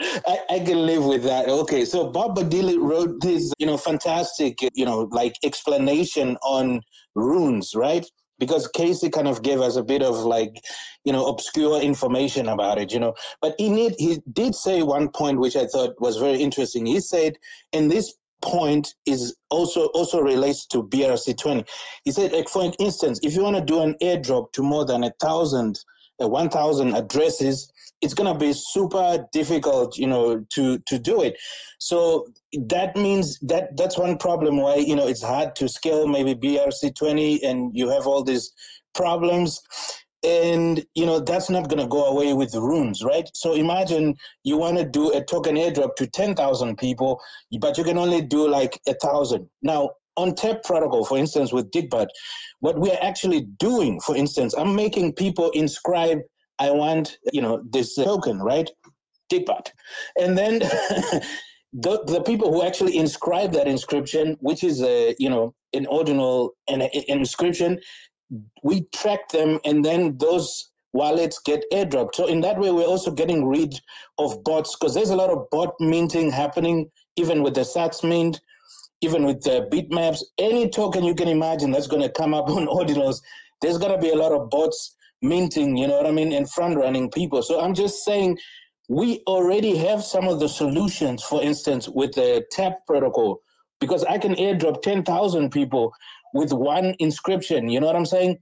I, 0.00 0.38
I, 0.50 0.58
can 0.58 0.84
live 0.86 1.04
with 1.04 1.22
that. 1.22 1.48
Okay, 1.48 1.84
so 1.84 2.10
Bob 2.10 2.34
Bodily 2.34 2.78
wrote 2.78 3.20
this, 3.20 3.52
you 3.58 3.66
know, 3.66 3.76
fantastic, 3.76 4.58
you 4.74 4.84
know, 4.84 5.08
like 5.12 5.34
explanation 5.44 6.36
on 6.42 6.80
runes, 7.14 7.74
right? 7.76 8.04
Because 8.38 8.68
Casey 8.68 9.10
kind 9.10 9.28
of 9.28 9.42
gave 9.42 9.60
us 9.60 9.76
a 9.76 9.82
bit 9.82 10.02
of 10.02 10.24
like, 10.24 10.56
you 11.04 11.12
know, 11.12 11.26
obscure 11.26 11.80
information 11.80 12.48
about 12.48 12.78
it, 12.78 12.92
you 12.92 12.98
know. 12.98 13.14
But 13.40 13.54
he 13.58 13.68
need 13.68 13.94
he 13.98 14.20
did 14.32 14.54
say 14.54 14.82
one 14.82 15.08
point 15.08 15.38
which 15.38 15.56
I 15.56 15.66
thought 15.66 16.00
was 16.00 16.16
very 16.16 16.40
interesting. 16.40 16.86
He 16.86 17.00
said, 17.00 17.38
and 17.72 17.90
this 17.90 18.14
point 18.42 18.94
is 19.06 19.36
also 19.50 19.86
also 19.86 20.20
relates 20.20 20.66
to 20.66 20.82
BRC20. 20.82 21.66
He 22.04 22.12
said, 22.12 22.32
like 22.32 22.48
for 22.48 22.72
instance, 22.78 23.18
if 23.22 23.34
you 23.34 23.42
want 23.42 23.56
to 23.56 23.64
do 23.64 23.80
an 23.80 23.94
airdrop 24.02 24.52
to 24.52 24.62
more 24.62 24.84
than 24.84 25.04
a 25.04 25.12
thousand, 25.20 25.80
uh, 26.22 26.28
one 26.28 26.50
thousand 26.50 26.94
addresses, 26.94 27.72
it's 28.04 28.14
gonna 28.14 28.36
be 28.36 28.52
super 28.52 29.26
difficult, 29.32 29.96
you 29.96 30.06
know, 30.06 30.44
to 30.50 30.78
to 30.80 30.98
do 30.98 31.22
it. 31.22 31.36
So 31.78 32.26
that 32.66 32.94
means 32.96 33.38
that 33.40 33.76
that's 33.76 33.98
one 33.98 34.18
problem 34.18 34.58
why 34.58 34.76
you 34.76 34.94
know 34.94 35.08
it's 35.08 35.22
hard 35.22 35.56
to 35.56 35.68
scale 35.68 36.06
maybe 36.06 36.34
BRC20, 36.34 37.40
and 37.42 37.70
you 37.74 37.88
have 37.88 38.06
all 38.06 38.22
these 38.22 38.52
problems. 38.94 39.60
And 40.22 40.84
you 40.94 41.04
know 41.04 41.20
that's 41.20 41.50
not 41.50 41.68
going 41.68 41.82
to 41.82 41.86
go 41.86 42.06
away 42.06 42.32
with 42.32 42.52
the 42.52 42.62
runes 42.62 43.02
right? 43.04 43.28
So 43.34 43.52
imagine 43.52 44.14
you 44.42 44.56
want 44.56 44.78
to 44.78 44.84
do 44.84 45.12
a 45.12 45.22
token 45.22 45.56
airdrop 45.56 45.96
to 45.96 46.06
10,000 46.06 46.78
people 46.78 47.20
but 47.60 47.76
you 47.76 47.84
can 47.84 47.98
only 47.98 48.22
do 48.22 48.48
like 48.48 48.80
a 48.88 48.94
thousand. 48.94 49.50
Now 49.60 49.90
on 50.16 50.34
tap 50.34 50.62
protocol 50.62 51.04
for 51.04 51.18
instance 51.18 51.52
with 51.52 51.70
digbot 51.70 52.06
what 52.60 52.78
we're 52.78 52.98
actually 53.02 53.42
doing 53.58 54.00
for 54.00 54.16
instance 54.16 54.54
i'm 54.56 54.74
making 54.74 55.12
people 55.12 55.50
inscribe 55.50 56.20
i 56.58 56.70
want 56.70 57.18
you 57.32 57.42
know 57.42 57.62
this 57.70 57.94
token 57.94 58.40
right 58.40 58.70
digbot 59.32 59.70
and 60.20 60.36
then 60.36 60.58
the, 61.72 62.02
the 62.06 62.22
people 62.24 62.52
who 62.52 62.62
actually 62.62 62.96
inscribe 62.96 63.52
that 63.52 63.66
inscription 63.66 64.36
which 64.40 64.62
is 64.62 64.82
a 64.82 65.14
you 65.18 65.28
know 65.28 65.54
an 65.72 65.86
ordinal 65.86 66.52
an, 66.68 66.82
an 66.82 66.90
inscription 67.08 67.78
we 68.62 68.86
track 68.92 69.28
them 69.28 69.60
and 69.64 69.84
then 69.84 70.16
those 70.18 70.70
wallets 70.92 71.40
get 71.44 71.64
airdropped. 71.72 72.14
So 72.14 72.26
in 72.26 72.40
that 72.42 72.58
way, 72.58 72.70
we're 72.70 72.86
also 72.86 73.10
getting 73.10 73.46
rid 73.46 73.78
of 74.18 74.42
bots 74.44 74.76
because 74.76 74.94
there's 74.94 75.10
a 75.10 75.16
lot 75.16 75.30
of 75.30 75.50
bot 75.50 75.74
minting 75.80 76.30
happening, 76.30 76.90
even 77.16 77.42
with 77.42 77.54
the 77.54 77.62
Sats 77.62 78.08
mint, 78.08 78.40
even 79.00 79.24
with 79.24 79.42
the 79.42 79.68
bitmaps. 79.72 80.22
Any 80.38 80.70
token 80.70 81.04
you 81.04 81.14
can 81.14 81.28
imagine 81.28 81.70
that's 81.70 81.88
going 81.88 82.02
to 82.02 82.08
come 82.08 82.32
up 82.32 82.48
on 82.48 82.66
ordinals, 82.66 83.20
there's 83.60 83.78
going 83.78 83.92
to 83.92 83.98
be 83.98 84.10
a 84.10 84.16
lot 84.16 84.32
of 84.32 84.48
bots 84.50 84.93
minting, 85.24 85.76
you 85.76 85.88
know 85.88 85.96
what 85.96 86.06
I 86.06 86.12
mean, 86.12 86.32
and 86.32 86.48
front 86.50 86.76
running 86.76 87.10
people. 87.10 87.42
So 87.42 87.60
I'm 87.60 87.74
just 87.74 88.04
saying 88.04 88.38
we 88.88 89.22
already 89.26 89.76
have 89.78 90.04
some 90.04 90.28
of 90.28 90.40
the 90.40 90.48
solutions, 90.48 91.22
for 91.22 91.42
instance, 91.42 91.88
with 91.88 92.12
the 92.12 92.44
TAP 92.52 92.86
protocol, 92.86 93.40
because 93.80 94.04
I 94.04 94.18
can 94.18 94.34
airdrop 94.34 94.82
10,000 94.82 95.50
people 95.50 95.92
with 96.34 96.52
one 96.52 96.94
inscription. 96.98 97.68
You 97.68 97.80
know 97.80 97.86
what 97.86 97.96
I'm 97.96 98.06
saying? 98.06 98.38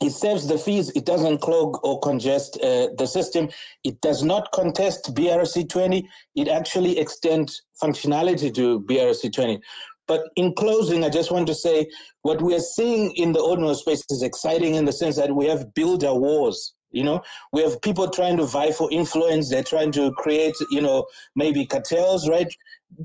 It 0.00 0.10
saves 0.10 0.46
the 0.46 0.56
fees. 0.56 0.90
It 0.96 1.04
doesn't 1.04 1.38
clog 1.38 1.78
or 1.84 2.00
congest 2.00 2.56
uh, 2.62 2.88
the 2.96 3.06
system. 3.06 3.50
It 3.84 4.00
does 4.00 4.22
not 4.22 4.50
contest 4.52 5.14
BRC20. 5.14 6.04
It 6.36 6.48
actually 6.48 6.98
extends 6.98 7.62
functionality 7.82 8.54
to 8.54 8.80
BRC20. 8.80 9.60
But 10.10 10.28
in 10.34 10.54
closing, 10.54 11.04
I 11.04 11.08
just 11.08 11.30
want 11.30 11.46
to 11.46 11.54
say 11.54 11.86
what 12.22 12.42
we 12.42 12.52
are 12.56 12.66
seeing 12.76 13.12
in 13.12 13.30
the 13.30 13.38
ordinal 13.38 13.76
space 13.76 14.02
is 14.10 14.24
exciting 14.24 14.74
in 14.74 14.84
the 14.84 14.92
sense 14.92 15.14
that 15.14 15.32
we 15.32 15.46
have 15.46 15.72
builder 15.72 16.12
wars. 16.12 16.74
You 16.90 17.04
know, 17.04 17.22
we 17.52 17.62
have 17.62 17.80
people 17.80 18.10
trying 18.10 18.36
to 18.38 18.44
vie 18.44 18.72
for 18.72 18.90
influence. 18.90 19.48
They're 19.48 19.62
trying 19.62 19.92
to 19.92 20.10
create, 20.14 20.56
you 20.72 20.80
know, 20.80 21.06
maybe 21.36 21.64
cartels, 21.64 22.28
right? 22.28 22.52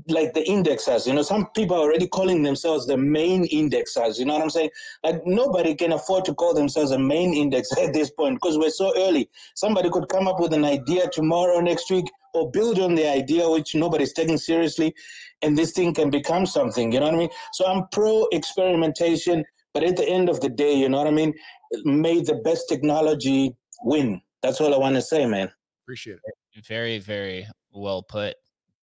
Like 0.08 0.34
the 0.34 0.40
indexers. 0.40 1.06
You 1.06 1.14
know, 1.14 1.22
some 1.22 1.46
people 1.54 1.76
are 1.76 1.82
already 1.82 2.08
calling 2.08 2.42
themselves 2.42 2.88
the 2.88 2.96
main 2.96 3.46
indexers. 3.50 4.18
You 4.18 4.24
know 4.24 4.34
what 4.34 4.42
I'm 4.42 4.50
saying? 4.50 4.70
Like 5.04 5.24
nobody 5.24 5.76
can 5.76 5.92
afford 5.92 6.24
to 6.24 6.34
call 6.34 6.54
themselves 6.54 6.90
a 6.90 6.98
main 6.98 7.34
index 7.34 7.68
at 7.80 7.92
this 7.92 8.10
point 8.10 8.40
because 8.42 8.58
we're 8.58 8.70
so 8.70 8.92
early. 8.96 9.30
Somebody 9.54 9.90
could 9.90 10.08
come 10.08 10.26
up 10.26 10.40
with 10.40 10.52
an 10.52 10.64
idea 10.64 11.08
tomorrow, 11.12 11.60
next 11.60 11.88
week, 11.88 12.06
or 12.36 12.50
build 12.50 12.78
on 12.78 12.94
the 12.94 13.08
idea 13.08 13.48
which 13.48 13.74
nobody's 13.74 14.12
taking 14.12 14.36
seriously, 14.36 14.94
and 15.42 15.56
this 15.56 15.72
thing 15.72 15.94
can 15.94 16.10
become 16.10 16.44
something. 16.44 16.92
You 16.92 17.00
know 17.00 17.06
what 17.06 17.14
I 17.14 17.18
mean? 17.18 17.30
So 17.54 17.66
I'm 17.66 17.84
pro 17.92 18.26
experimentation, 18.32 19.44
but 19.72 19.82
at 19.82 19.96
the 19.96 20.06
end 20.06 20.28
of 20.28 20.40
the 20.40 20.50
day, 20.50 20.74
you 20.74 20.88
know 20.88 20.98
what 20.98 21.06
I 21.06 21.12
mean? 21.12 21.32
May 21.84 22.20
the 22.20 22.36
best 22.36 22.68
technology 22.68 23.56
win. 23.82 24.20
That's 24.42 24.60
all 24.60 24.74
I 24.74 24.78
want 24.78 24.96
to 24.96 25.02
say, 25.02 25.26
man. 25.26 25.50
Appreciate 25.84 26.18
it. 26.22 26.66
Very, 26.66 26.98
very 26.98 27.46
well 27.72 28.02
put. 28.02 28.36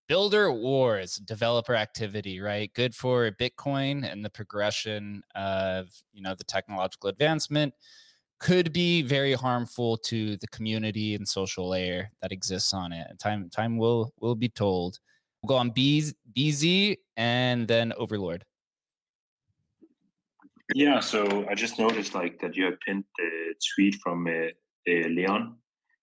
Builder 0.08 0.52
wars, 0.52 1.16
developer 1.16 1.76
activity, 1.76 2.40
right? 2.40 2.74
Good 2.74 2.94
for 2.94 3.32
Bitcoin 3.32 4.10
and 4.10 4.24
the 4.26 4.30
progression 4.30 5.24
of 5.36 5.88
you 6.12 6.22
know 6.22 6.36
the 6.36 6.44
technological 6.44 7.10
advancement. 7.10 7.74
Could 8.44 8.74
be 8.74 9.04
very 9.04 9.32
harmful 9.32 9.96
to 10.10 10.36
the 10.36 10.48
community 10.48 11.16
and 11.16 11.26
social 11.26 11.70
layer 11.70 12.12
that 12.22 12.34
exists 12.34 12.74
on 12.74 12.92
it. 12.92 13.08
And 13.10 13.18
time 13.18 13.50
time 13.50 13.78
will 13.78 14.12
will 14.20 14.36
be 14.36 14.50
told. 14.50 15.00
We'll 15.42 15.48
go 15.48 15.56
on 15.56 15.72
BZ, 15.72 16.14
BZ 16.36 16.98
and 17.16 17.66
then 17.70 17.94
Overlord. 17.96 18.44
Yeah, 20.76 21.00
so 21.00 21.46
I 21.50 21.56
just 21.56 21.80
noticed 21.80 22.16
like 22.16 22.38
that 22.40 22.58
you 22.58 22.66
have 22.66 22.82
pinned 22.86 23.06
the 23.18 23.54
tweet 23.74 23.96
from 24.04 24.28
uh, 24.28 24.32
uh, 24.90 25.08
Leon 25.08 25.56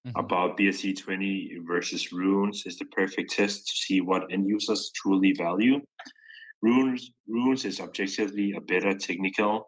mm-hmm. 0.06 0.18
about 0.18 0.56
BRC 0.56 0.98
twenty 0.98 1.58
versus 1.68 2.10
Runes 2.10 2.62
is 2.64 2.78
the 2.78 2.86
perfect 2.86 3.32
test 3.32 3.66
to 3.66 3.72
see 3.74 4.00
what 4.00 4.32
end 4.32 4.48
users 4.48 4.90
truly 4.94 5.32
value. 5.32 5.82
Runes, 6.62 7.12
Runes 7.28 7.66
is 7.66 7.80
objectively 7.80 8.54
a 8.56 8.62
better 8.62 8.96
technical 8.96 9.66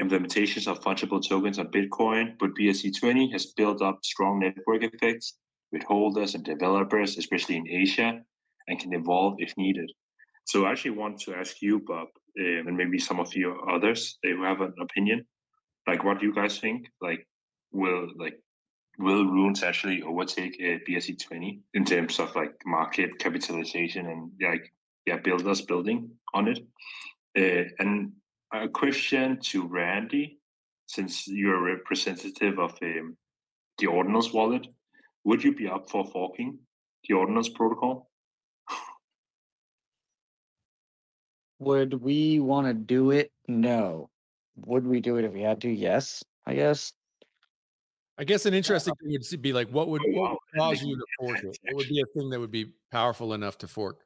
implementations 0.00 0.66
of 0.66 0.80
fungible 0.80 1.22
tokens 1.26 1.58
on 1.58 1.68
Bitcoin, 1.68 2.34
but 2.38 2.54
BRC20 2.54 3.32
has 3.32 3.46
built 3.46 3.82
up 3.82 4.04
strong 4.04 4.40
network 4.40 4.82
effects 4.82 5.34
with 5.72 5.82
holders 5.84 6.34
and 6.34 6.44
developers, 6.44 7.18
especially 7.18 7.56
in 7.56 7.68
Asia, 7.68 8.20
and 8.68 8.78
can 8.78 8.92
evolve 8.92 9.34
if 9.38 9.56
needed. 9.56 9.90
So 10.46 10.64
I 10.64 10.72
actually 10.72 10.92
want 10.92 11.20
to 11.20 11.34
ask 11.34 11.62
you, 11.62 11.80
Bob, 11.80 12.08
um, 12.38 12.64
and 12.66 12.76
maybe 12.76 12.98
some 12.98 13.20
of 13.20 13.34
you 13.34 13.60
others 13.70 14.18
who 14.22 14.42
have 14.42 14.60
an 14.60 14.74
opinion, 14.80 15.26
like 15.86 16.04
what 16.04 16.20
do 16.20 16.26
you 16.26 16.34
guys 16.34 16.58
think? 16.58 16.86
Like, 17.00 17.26
will 17.72 18.08
like 18.16 18.34
will 18.98 19.24
runes 19.24 19.62
actually 19.62 20.02
overtake 20.02 20.56
uh, 20.60 20.78
BRC20 20.88 21.60
in 21.74 21.84
terms 21.84 22.18
of 22.18 22.34
like 22.34 22.54
market 22.66 23.18
capitalization 23.18 24.06
and 24.06 24.30
like 24.42 24.72
yeah 25.06 25.18
builders 25.18 25.60
building 25.62 26.10
on 26.34 26.48
it? 26.48 26.58
Uh, 27.38 27.68
and 27.78 28.12
a 28.52 28.68
question 28.68 29.38
to 29.40 29.66
Randy, 29.66 30.38
since 30.86 31.26
you're 31.28 31.56
a 31.56 31.74
representative 31.76 32.58
of 32.58 32.72
um, 32.82 33.16
the 33.78 33.86
Ordinals 33.86 34.32
wallet, 34.32 34.66
would 35.24 35.42
you 35.44 35.54
be 35.54 35.68
up 35.68 35.90
for 35.90 36.04
forking 36.04 36.58
the 37.08 37.14
Ordinals 37.14 37.54
protocol? 37.54 38.10
Would 41.60 41.94
we 41.94 42.40
want 42.40 42.66
to 42.66 42.74
do 42.74 43.10
it? 43.10 43.30
No. 43.46 44.08
Would 44.56 44.86
we 44.86 45.00
do 45.00 45.16
it 45.16 45.24
if 45.24 45.32
we 45.32 45.42
had 45.42 45.60
to? 45.60 45.68
Yes, 45.68 46.24
I 46.46 46.54
guess. 46.54 46.92
I 48.18 48.24
guess 48.24 48.46
an 48.46 48.54
interesting 48.54 48.94
thing 49.00 49.16
would 49.30 49.42
be 49.42 49.52
like, 49.52 49.68
what 49.68 49.88
would, 49.88 50.02
what 50.08 50.32
would 50.32 50.38
cause 50.58 50.82
you 50.82 50.96
to 50.96 51.04
fork 51.18 51.38
it? 51.44 51.58
What 51.64 51.76
would 51.76 51.88
be 51.88 52.00
a 52.00 52.18
thing 52.18 52.30
that 52.30 52.40
would 52.40 52.50
be 52.50 52.72
powerful 52.90 53.32
enough 53.34 53.58
to 53.58 53.68
fork? 53.68 54.00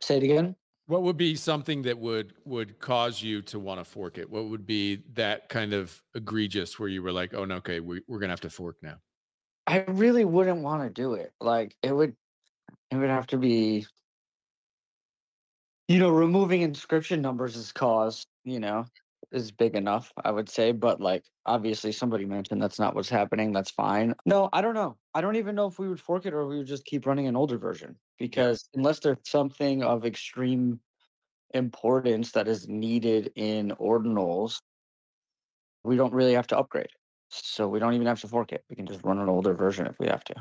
Say 0.00 0.18
it 0.18 0.22
again. 0.22 0.56
What 0.86 1.02
would 1.02 1.16
be 1.16 1.34
something 1.34 1.82
that 1.82 1.98
would 1.98 2.34
would 2.44 2.78
cause 2.78 3.22
you 3.22 3.40
to 3.42 3.58
want 3.58 3.80
to 3.80 3.84
fork 3.84 4.18
it? 4.18 4.28
What 4.28 4.46
would 4.46 4.66
be 4.66 5.02
that 5.14 5.48
kind 5.48 5.72
of 5.72 6.02
egregious 6.14 6.78
where 6.78 6.88
you 6.88 7.02
were 7.02 7.12
like, 7.12 7.32
oh 7.32 7.46
no, 7.46 7.56
okay, 7.56 7.80
we, 7.80 8.02
we're 8.06 8.18
gonna 8.18 8.32
have 8.32 8.40
to 8.42 8.50
fork 8.50 8.76
now? 8.82 8.96
I 9.66 9.78
really 9.88 10.26
wouldn't 10.26 10.62
want 10.62 10.82
to 10.82 10.90
do 10.90 11.14
it. 11.14 11.32
Like 11.40 11.74
it 11.82 11.92
would, 11.92 12.14
it 12.90 12.96
would 12.96 13.08
have 13.08 13.26
to 13.28 13.38
be. 13.38 13.86
You 15.88 15.98
know, 15.98 16.10
removing 16.10 16.62
inscription 16.62 17.22
numbers 17.22 17.56
is 17.56 17.72
cause. 17.72 18.26
You 18.44 18.60
know, 18.60 18.84
is 19.32 19.50
big 19.50 19.74
enough, 19.76 20.12
I 20.22 20.30
would 20.30 20.50
say. 20.50 20.72
But 20.72 21.00
like, 21.00 21.24
obviously, 21.46 21.92
somebody 21.92 22.26
mentioned 22.26 22.62
that's 22.62 22.78
not 22.78 22.94
what's 22.94 23.08
happening. 23.08 23.52
That's 23.52 23.70
fine. 23.70 24.14
No, 24.26 24.50
I 24.52 24.60
don't 24.60 24.74
know. 24.74 24.98
I 25.14 25.22
don't 25.22 25.36
even 25.36 25.54
know 25.54 25.66
if 25.66 25.78
we 25.78 25.88
would 25.88 26.00
fork 26.00 26.26
it 26.26 26.34
or 26.34 26.46
we 26.46 26.58
would 26.58 26.66
just 26.66 26.84
keep 26.84 27.06
running 27.06 27.26
an 27.26 27.36
older 27.36 27.56
version 27.56 27.96
because 28.18 28.68
unless 28.74 29.00
there's 29.00 29.18
something 29.24 29.82
of 29.82 30.04
extreme 30.04 30.80
importance 31.52 32.32
that 32.32 32.48
is 32.48 32.68
needed 32.68 33.32
in 33.36 33.70
ordinals, 33.80 34.60
we 35.84 35.96
don't 35.96 36.12
really 36.12 36.34
have 36.34 36.46
to 36.48 36.58
upgrade. 36.58 36.88
So 37.28 37.68
we 37.68 37.78
don't 37.78 37.94
even 37.94 38.06
have 38.06 38.20
to 38.20 38.28
fork 38.28 38.52
it. 38.52 38.64
We 38.70 38.76
can 38.76 38.86
just 38.86 39.04
run 39.04 39.18
an 39.18 39.28
older 39.28 39.54
version 39.54 39.86
if 39.86 39.98
we 39.98 40.06
have 40.06 40.24
to. 40.24 40.34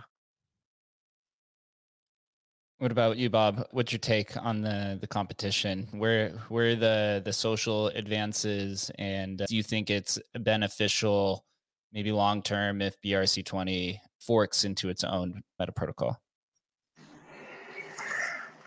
What 2.80 2.92
about 2.92 3.18
you, 3.18 3.30
Bob? 3.30 3.66
What's 3.72 3.94
your 3.94 4.00
take 4.00 4.36
on 4.36 4.62
the 4.62 4.98
the 5.00 5.08
competition? 5.08 5.88
Where 5.92 6.32
where 6.50 6.76
the 6.76 7.22
the 7.24 7.32
social 7.32 7.88
advances, 7.88 8.92
and 9.00 9.42
uh, 9.42 9.46
do 9.48 9.56
you 9.56 9.64
think 9.64 9.90
it's 9.90 10.20
beneficial, 10.38 11.46
maybe 11.94 12.12
long 12.12 12.42
term, 12.42 12.82
if 12.82 13.00
BRC 13.02 13.46
twenty 13.46 14.02
forks 14.20 14.66
into 14.66 14.90
its 14.90 15.04
own 15.06 15.44
meta 15.58 15.72
protocol? 15.72 16.20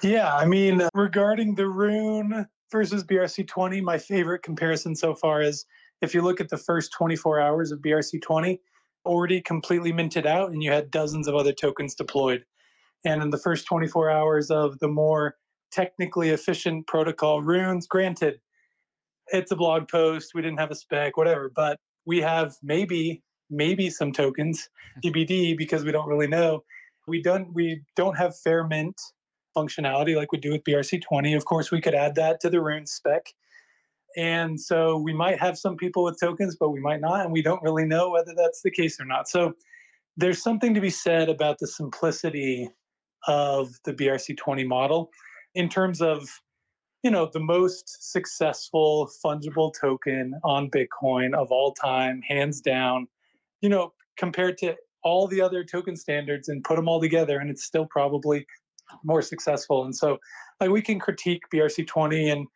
Yeah, 0.02 0.34
I 0.34 0.44
mean, 0.44 0.82
regarding 0.94 1.54
the 1.54 1.68
Rune 1.68 2.46
versus 2.70 3.04
BRC 3.04 3.46
twenty, 3.48 3.80
my 3.80 3.98
favorite 3.98 4.42
comparison 4.42 4.94
so 4.94 5.14
far 5.14 5.42
is 5.42 5.64
if 6.02 6.14
you 6.14 6.22
look 6.22 6.40
at 6.40 6.48
the 6.48 6.58
first 6.58 6.92
twenty 6.92 7.16
four 7.16 7.40
hours 7.40 7.72
of 7.72 7.80
BRC 7.80 8.20
twenty, 8.22 8.60
already 9.04 9.40
completely 9.40 9.92
minted 9.92 10.26
out, 10.26 10.50
and 10.50 10.62
you 10.62 10.70
had 10.70 10.90
dozens 10.90 11.28
of 11.28 11.34
other 11.34 11.52
tokens 11.52 11.94
deployed. 11.94 12.44
And 13.04 13.22
in 13.22 13.30
the 13.30 13.38
first 13.38 13.66
24 13.66 14.10
hours 14.10 14.50
of 14.50 14.80
the 14.80 14.88
more 14.88 15.36
technically 15.70 16.30
efficient 16.30 16.86
protocol 16.86 17.42
runes 17.42 17.86
granted 17.86 18.40
it's 19.28 19.50
a 19.50 19.56
blog 19.56 19.86
post 19.88 20.32
we 20.34 20.40
didn't 20.40 20.58
have 20.58 20.70
a 20.70 20.74
spec 20.74 21.16
whatever 21.16 21.50
but 21.54 21.78
we 22.06 22.20
have 22.20 22.54
maybe 22.62 23.22
maybe 23.50 23.90
some 23.90 24.12
tokens 24.12 24.68
tbd 25.04 25.56
because 25.56 25.84
we 25.84 25.92
don't 25.92 26.08
really 26.08 26.26
know. 26.26 26.62
We 27.06 27.22
don't 27.22 27.52
we 27.54 27.82
don't 27.94 28.16
have 28.16 28.36
fair 28.38 28.66
mint 28.66 29.00
functionality 29.56 30.16
like 30.16 30.32
we 30.32 30.38
do 30.38 30.52
with 30.52 30.64
brc20 30.64 31.36
of 31.36 31.44
course 31.44 31.70
we 31.70 31.80
could 31.80 31.94
add 31.94 32.14
that 32.14 32.40
to 32.40 32.50
the 32.50 32.60
rune 32.60 32.86
spec 32.86 33.34
and 34.16 34.60
so 34.60 34.96
we 34.96 35.12
might 35.12 35.38
have 35.38 35.56
some 35.56 35.76
people 35.76 36.02
with 36.04 36.18
tokens 36.20 36.56
but 36.58 36.70
we 36.70 36.80
might 36.80 37.00
not 37.00 37.24
and 37.24 37.32
we 37.32 37.42
don't 37.42 37.62
really 37.62 37.84
know 37.84 38.10
whether 38.10 38.34
that's 38.36 38.62
the 38.62 38.70
case 38.70 39.00
or 39.00 39.04
not 39.04 39.28
so 39.28 39.54
there's 40.16 40.42
something 40.42 40.74
to 40.74 40.80
be 40.80 40.90
said 40.90 41.28
about 41.28 41.58
the 41.58 41.66
simplicity 41.66 42.70
of 43.26 43.78
the 43.84 43.92
BRC20 43.92 44.66
model 44.66 45.10
in 45.54 45.68
terms 45.68 46.00
of 46.00 46.28
you 47.02 47.10
know 47.10 47.28
the 47.32 47.40
most 47.40 48.10
successful 48.12 49.10
fungible 49.24 49.72
token 49.78 50.34
on 50.42 50.70
Bitcoin 50.70 51.34
of 51.34 51.52
all 51.52 51.72
time, 51.72 52.22
hands 52.22 52.60
down. 52.60 53.06
You 53.60 53.68
know, 53.68 53.92
compared 54.16 54.58
to 54.58 54.76
all 55.04 55.28
the 55.28 55.40
other 55.40 55.62
token 55.62 55.96
standards 55.96 56.48
and 56.48 56.64
put 56.64 56.76
them 56.76 56.88
all 56.88 57.00
together, 57.00 57.38
and 57.38 57.50
it's 57.50 57.64
still 57.64 57.86
probably 57.86 58.46
more 59.04 59.22
successful. 59.22 59.84
And 59.84 59.94
so, 59.94 60.18
like 60.60 60.70
we 60.70 60.82
can 60.82 60.98
critique 60.98 61.42
BRC20, 61.52 62.32
and 62.32 62.46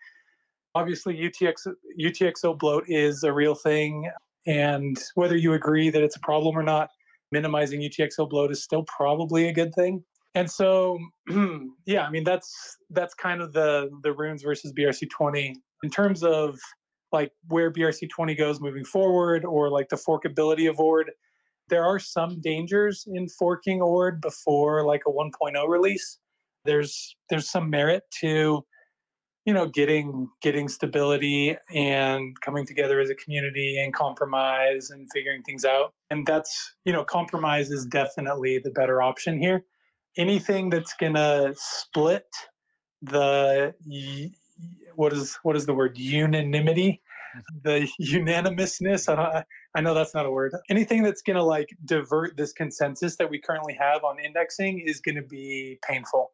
obviously 0.74 1.16
UTX 1.16 1.66
UTXO 2.00 2.58
bloat 2.58 2.84
is 2.88 3.22
a 3.22 3.32
real 3.32 3.54
thing. 3.54 4.10
And 4.46 4.96
whether 5.14 5.36
you 5.36 5.52
agree 5.52 5.90
that 5.90 6.02
it's 6.02 6.16
a 6.16 6.20
problem 6.20 6.56
or 6.56 6.62
not, 6.62 6.88
minimizing 7.30 7.80
UTXO 7.80 8.28
bloat 8.28 8.50
is 8.50 8.62
still 8.62 8.84
probably 8.84 9.48
a 9.48 9.52
good 9.52 9.74
thing 9.74 10.02
and 10.34 10.50
so 10.50 10.98
yeah 11.86 12.06
i 12.06 12.10
mean 12.10 12.24
that's 12.24 12.76
that's 12.90 13.14
kind 13.14 13.40
of 13.40 13.52
the 13.52 13.90
the 14.02 14.12
runes 14.12 14.42
versus 14.42 14.72
brc20 14.72 15.54
in 15.82 15.90
terms 15.90 16.22
of 16.22 16.58
like 17.12 17.32
where 17.48 17.72
brc20 17.72 18.36
goes 18.36 18.60
moving 18.60 18.84
forward 18.84 19.44
or 19.44 19.70
like 19.70 19.88
the 19.88 19.96
forkability 19.96 20.68
of 20.68 20.78
ord 20.78 21.10
there 21.68 21.84
are 21.84 21.98
some 21.98 22.40
dangers 22.40 23.04
in 23.12 23.28
forking 23.28 23.80
ord 23.80 24.20
before 24.20 24.84
like 24.84 25.02
a 25.06 25.10
1.0 25.10 25.68
release 25.68 26.18
there's 26.64 27.16
there's 27.28 27.50
some 27.50 27.70
merit 27.70 28.02
to 28.20 28.64
you 29.44 29.54
know 29.54 29.66
getting 29.66 30.28
getting 30.42 30.68
stability 30.68 31.56
and 31.74 32.38
coming 32.40 32.66
together 32.66 33.00
as 33.00 33.10
a 33.10 33.14
community 33.14 33.80
and 33.82 33.94
compromise 33.94 34.90
and 34.90 35.08
figuring 35.12 35.42
things 35.42 35.64
out. 35.64 35.94
And 36.10 36.26
that's 36.26 36.74
you 36.84 36.92
know 36.92 37.04
compromise 37.04 37.70
is 37.70 37.86
definitely 37.86 38.58
the 38.58 38.70
better 38.70 39.02
option 39.02 39.38
here. 39.38 39.64
Anything 40.16 40.70
that's 40.70 40.94
gonna 40.94 41.52
split 41.56 42.26
the 43.02 43.74
what 44.94 45.12
is 45.12 45.38
what 45.42 45.56
is 45.56 45.66
the 45.66 45.74
word? 45.74 45.96
Unanimity? 45.98 47.00
Mm-hmm. 47.36 47.58
The 47.62 47.88
unanimousness? 47.98 49.08
I, 49.08 49.16
don't, 49.16 49.46
I 49.74 49.80
know 49.80 49.94
that's 49.94 50.14
not 50.14 50.26
a 50.26 50.30
word. 50.30 50.52
Anything 50.68 51.02
that's 51.02 51.22
going 51.22 51.36
to 51.36 51.42
like 51.42 51.68
divert 51.84 52.36
this 52.36 52.52
consensus 52.52 53.16
that 53.16 53.30
we 53.30 53.40
currently 53.40 53.76
have 53.80 54.04
on 54.04 54.18
indexing 54.18 54.80
is 54.80 55.00
going 55.00 55.16
to 55.16 55.22
be 55.22 55.78
painful 55.88 56.32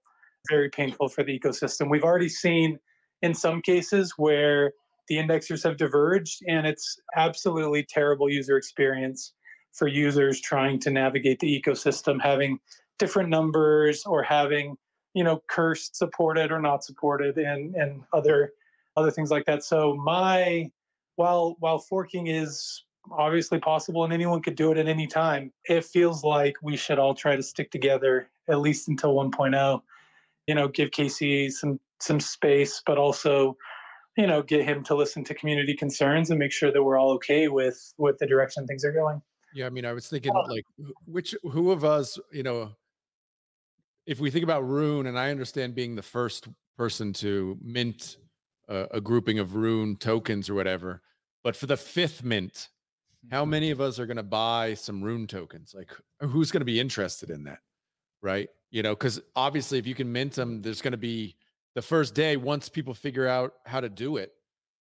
very 0.48 0.68
painful 0.68 1.08
for 1.08 1.22
the 1.22 1.38
ecosystem. 1.38 1.90
We've 1.90 2.04
already 2.04 2.28
seen 2.28 2.78
in 3.22 3.34
some 3.34 3.62
cases 3.62 4.14
where 4.16 4.72
the 5.08 5.16
indexers 5.16 5.62
have 5.62 5.76
diverged 5.76 6.42
and 6.48 6.66
it's 6.66 6.98
absolutely 7.16 7.84
terrible 7.84 8.28
user 8.28 8.56
experience 8.56 9.32
for 9.72 9.88
users 9.88 10.40
trying 10.40 10.78
to 10.80 10.90
navigate 10.90 11.38
the 11.38 11.62
ecosystem 11.62 12.20
having 12.20 12.58
different 12.98 13.28
numbers 13.28 14.04
or 14.06 14.22
having 14.22 14.76
you 15.14 15.22
know 15.22 15.42
cursed 15.48 15.96
supported 15.96 16.50
or 16.50 16.60
not 16.60 16.82
supported 16.82 17.38
and 17.38 17.74
and 17.74 18.02
other 18.12 18.52
other 18.96 19.10
things 19.10 19.30
like 19.30 19.44
that. 19.44 19.62
So 19.62 19.94
my 19.94 20.70
while 21.16 21.56
while 21.60 21.78
forking 21.78 22.28
is 22.28 22.84
obviously 23.12 23.58
possible 23.58 24.04
and 24.04 24.12
anyone 24.12 24.42
could 24.42 24.56
do 24.56 24.72
it 24.72 24.78
at 24.78 24.88
any 24.88 25.06
time 25.06 25.52
it 25.66 25.84
feels 25.84 26.24
like 26.24 26.56
we 26.60 26.76
should 26.76 26.98
all 26.98 27.14
try 27.14 27.36
to 27.36 27.42
stick 27.42 27.70
together 27.70 28.28
at 28.48 28.58
least 28.58 28.88
until 28.88 29.14
1.0 29.14 29.80
you 30.46 30.54
know 30.54 30.68
give 30.68 30.90
casey 30.90 31.50
some 31.50 31.78
some 32.00 32.20
space 32.20 32.82
but 32.86 32.98
also 32.98 33.56
you 34.16 34.26
know 34.26 34.42
get 34.42 34.64
him 34.64 34.82
to 34.84 34.94
listen 34.94 35.24
to 35.24 35.34
community 35.34 35.74
concerns 35.74 36.30
and 36.30 36.38
make 36.38 36.52
sure 36.52 36.72
that 36.72 36.82
we're 36.82 36.98
all 36.98 37.10
okay 37.10 37.48
with 37.48 37.94
with 37.98 38.18
the 38.18 38.26
direction 38.26 38.66
things 38.66 38.84
are 38.84 38.92
going. 38.92 39.20
Yeah 39.54 39.66
i 39.66 39.70
mean 39.70 39.86
i 39.86 39.92
was 39.92 40.08
thinking 40.08 40.32
like 40.48 40.64
which 41.06 41.34
who 41.42 41.70
of 41.70 41.84
us 41.84 42.18
you 42.32 42.42
know 42.42 42.72
if 44.06 44.20
we 44.20 44.30
think 44.30 44.44
about 44.44 44.66
rune 44.66 45.06
and 45.06 45.18
i 45.18 45.30
understand 45.30 45.74
being 45.74 45.96
the 45.96 46.02
first 46.02 46.48
person 46.76 47.12
to 47.14 47.58
mint 47.62 48.18
a, 48.68 48.86
a 48.92 49.00
grouping 49.00 49.38
of 49.38 49.54
rune 49.54 49.96
tokens 49.96 50.50
or 50.50 50.54
whatever 50.54 51.00
but 51.42 51.56
for 51.56 51.66
the 51.66 51.76
fifth 51.76 52.22
mint 52.22 52.68
how 53.30 53.42
Mm-hmm. 53.42 53.50
many 53.50 53.70
of 53.70 53.80
us 53.80 53.98
are 53.98 54.06
going 54.06 54.16
to 54.16 54.22
buy 54.22 54.74
some 54.74 55.02
rune 55.02 55.26
tokens? 55.26 55.74
Like 55.74 55.90
who's 56.20 56.50
going 56.50 56.60
to 56.60 56.66
be 56.66 56.80
interested 56.80 57.30
in 57.30 57.44
that 57.44 57.58
right 58.22 58.48
you 58.70 58.82
know 58.82 58.94
because 58.94 59.20
obviously 59.34 59.78
if 59.78 59.86
you 59.86 59.94
can 59.94 60.10
mint 60.10 60.34
them 60.34 60.62
there's 60.62 60.82
going 60.82 60.92
to 60.92 60.98
be 60.98 61.36
the 61.74 61.82
first 61.82 62.14
day 62.14 62.36
once 62.36 62.68
people 62.68 62.94
figure 62.94 63.26
out 63.26 63.54
how 63.64 63.80
to 63.80 63.88
do 63.88 64.16
it 64.16 64.32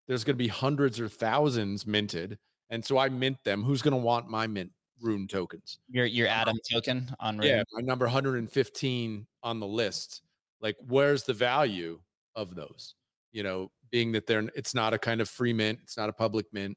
there's 0.09 0.25
going 0.25 0.35
to 0.35 0.43
be 0.43 0.49
hundreds 0.49 1.01
or 1.01 1.09
thousands 1.09 1.87
minted 1.87 2.39
and 2.71 2.85
so 2.85 2.99
i 2.99 3.09
mint 3.09 3.37
them. 3.45 3.63
Who's 3.63 3.83
going 3.83 3.93
to 3.93 4.01
want 4.01 4.29
my 4.29 4.47
mint 4.47 4.71
rune 5.01 5.29
tokens? 5.29 5.79
Your 5.89 6.07
your 6.07 6.29
uh, 6.29 6.33
Adam 6.33 6.57
token 6.73 7.15
on 7.21 7.39
Rune. 7.39 7.49
yeah 7.49 7.63
my 7.73 7.83
number 7.83 8.07
115 8.07 9.27
on 9.43 9.61
the 9.61 9.67
list. 9.67 10.23
Like 10.61 10.77
where's 10.89 11.25
the 11.25 11.35
value 11.35 12.01
of 12.35 12.55
those? 12.55 12.95
You 13.33 13.43
know 13.43 13.71
being 13.93 14.11
that 14.13 14.27
they're 14.27 14.49
it's 14.57 14.75
not 14.75 14.95
a 14.95 14.99
kind 14.99 15.21
of 15.21 15.29
free 15.29 15.53
mint 15.53 15.79
it's 15.83 15.97
not 15.97 16.09
a 16.09 16.13
public 16.13 16.47
mint 16.53 16.77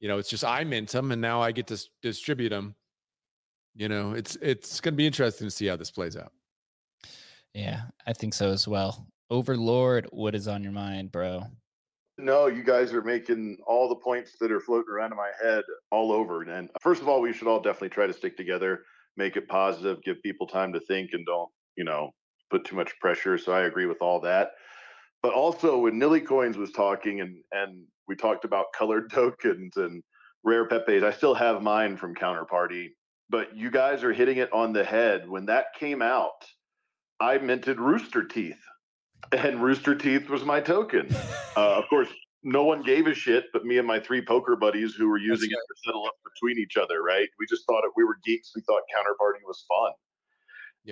you 0.00 0.08
know 0.08 0.18
it's 0.18 0.30
just 0.30 0.44
i 0.44 0.64
mint 0.64 0.88
them 0.88 1.12
and 1.12 1.20
now 1.20 1.40
i 1.40 1.52
get 1.52 1.66
to 1.68 1.74
s- 1.74 1.88
distribute 2.02 2.48
them 2.48 2.74
you 3.76 3.88
know 3.88 4.12
it's 4.14 4.36
it's 4.36 4.80
going 4.80 4.94
to 4.94 4.96
be 4.96 5.06
interesting 5.06 5.46
to 5.46 5.50
see 5.50 5.66
how 5.66 5.76
this 5.76 5.90
plays 5.90 6.16
out 6.16 6.32
Yeah, 7.54 7.82
I 8.06 8.12
think 8.12 8.34
so 8.34 8.50
as 8.50 8.66
well. 8.66 9.06
Overlord, 9.30 10.08
what 10.10 10.34
is 10.34 10.48
on 10.48 10.62
your 10.62 10.72
mind, 10.72 11.12
bro? 11.12 11.44
No, 12.18 12.46
you 12.46 12.62
guys 12.62 12.92
are 12.92 13.02
making 13.02 13.58
all 13.66 13.88
the 13.88 13.96
points 13.96 14.32
that 14.40 14.52
are 14.52 14.60
floating 14.60 14.92
around 14.92 15.12
in 15.12 15.16
my 15.16 15.30
head 15.42 15.64
all 15.90 16.12
over. 16.12 16.42
And 16.42 16.68
first 16.80 17.00
of 17.00 17.08
all, 17.08 17.20
we 17.20 17.32
should 17.32 17.48
all 17.48 17.60
definitely 17.60 17.88
try 17.88 18.06
to 18.06 18.12
stick 18.12 18.36
together, 18.36 18.82
make 19.16 19.36
it 19.36 19.48
positive, 19.48 20.02
give 20.04 20.22
people 20.22 20.46
time 20.46 20.72
to 20.72 20.80
think, 20.80 21.10
and 21.12 21.24
don't, 21.26 21.48
you 21.76 21.84
know, 21.84 22.10
put 22.50 22.64
too 22.64 22.76
much 22.76 22.92
pressure. 23.00 23.38
So 23.38 23.52
I 23.52 23.62
agree 23.62 23.86
with 23.86 24.00
all 24.00 24.20
that. 24.20 24.50
But 25.22 25.32
also, 25.32 25.78
when 25.78 25.98
Nilly 25.98 26.20
Coins 26.20 26.56
was 26.56 26.70
talking, 26.70 27.20
and 27.20 27.36
and 27.52 27.84
we 28.06 28.14
talked 28.14 28.44
about 28.44 28.66
colored 28.76 29.10
tokens 29.12 29.76
and 29.76 30.02
rare 30.44 30.68
pepes, 30.68 31.02
I 31.02 31.10
still 31.10 31.34
have 31.34 31.62
mine 31.62 31.96
from 31.96 32.14
Counterparty. 32.14 32.88
But 33.30 33.56
you 33.56 33.70
guys 33.70 34.04
are 34.04 34.12
hitting 34.12 34.36
it 34.36 34.52
on 34.52 34.72
the 34.72 34.84
head. 34.84 35.28
When 35.28 35.46
that 35.46 35.66
came 35.80 36.02
out, 36.02 36.44
I 37.24 37.38
minted 37.38 37.80
Rooster 37.80 38.22
Teeth 38.22 38.60
and 39.32 39.62
Rooster 39.62 39.94
Teeth 39.94 40.28
was 40.28 40.44
my 40.44 40.60
token. 40.60 41.08
Uh, 41.56 41.78
of 41.78 41.88
course, 41.88 42.08
no 42.42 42.64
one 42.64 42.82
gave 42.82 43.06
a 43.06 43.14
shit 43.14 43.44
but 43.52 43.64
me 43.64 43.78
and 43.78 43.86
my 43.86 44.00
three 44.00 44.20
poker 44.20 44.56
buddies 44.56 44.96
who 44.96 45.08
were 45.08 45.18
using 45.18 45.48
it 45.48 45.54
to 45.54 45.74
settle 45.84 46.04
up 46.04 46.14
between 46.24 46.58
each 46.58 46.76
other, 46.76 47.00
right? 47.00 47.28
We 47.38 47.46
just 47.46 47.64
thought 47.64 47.84
it, 47.84 47.92
we 47.96 48.02
were 48.02 48.18
geeks. 48.26 48.50
We 48.56 48.62
thought 48.62 48.82
counterparty 48.92 49.38
was 49.46 49.64
fun. 49.68 49.92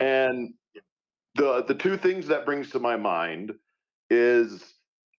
And 0.00 0.54
the 1.34 1.64
the 1.64 1.74
two 1.74 1.96
things 1.96 2.28
that 2.28 2.46
brings 2.46 2.70
to 2.70 2.78
my 2.78 2.94
mind 2.94 3.54
is 4.08 4.62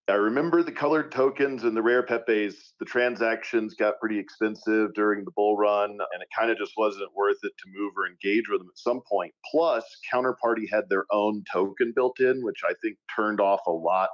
I 0.10 0.16
remember 0.16 0.64
the 0.64 0.72
colored 0.72 1.14
tokens 1.14 1.64
and 1.64 1.78
the 1.78 1.82
rare 1.82 2.04
pepes. 2.04 2.74
The 2.78 2.86
transactions 2.86 3.74
got 3.74 4.02
pretty 4.02 4.20
expensive 4.20 4.94
during 4.94 5.24
the 5.24 5.32
bull 5.32 5.56
run, 5.56 5.92
and 5.92 6.22
it 6.22 6.28
kind 6.38 6.52
of 6.52 6.58
just 6.58 6.74
wasn't 6.76 7.16
worth 7.16 7.38
it 7.44 7.54
to 7.58 7.72
move 7.74 7.94
or 7.96 8.08
engage 8.08 8.50
with 8.50 8.60
them 8.60 8.68
at 8.70 8.78
some 8.78 9.02
point. 9.10 9.34
Plus, 9.50 9.86
Counterparty 10.12 10.70
had 10.70 10.90
their 10.90 11.06
own 11.12 11.46
token 11.50 11.94
built 11.96 12.20
in, 12.20 12.44
which 12.44 12.64
I 12.66 12.74
think 12.82 12.98
turned 13.16 13.40
off 13.40 13.62
a 13.66 13.72
lot 13.72 14.10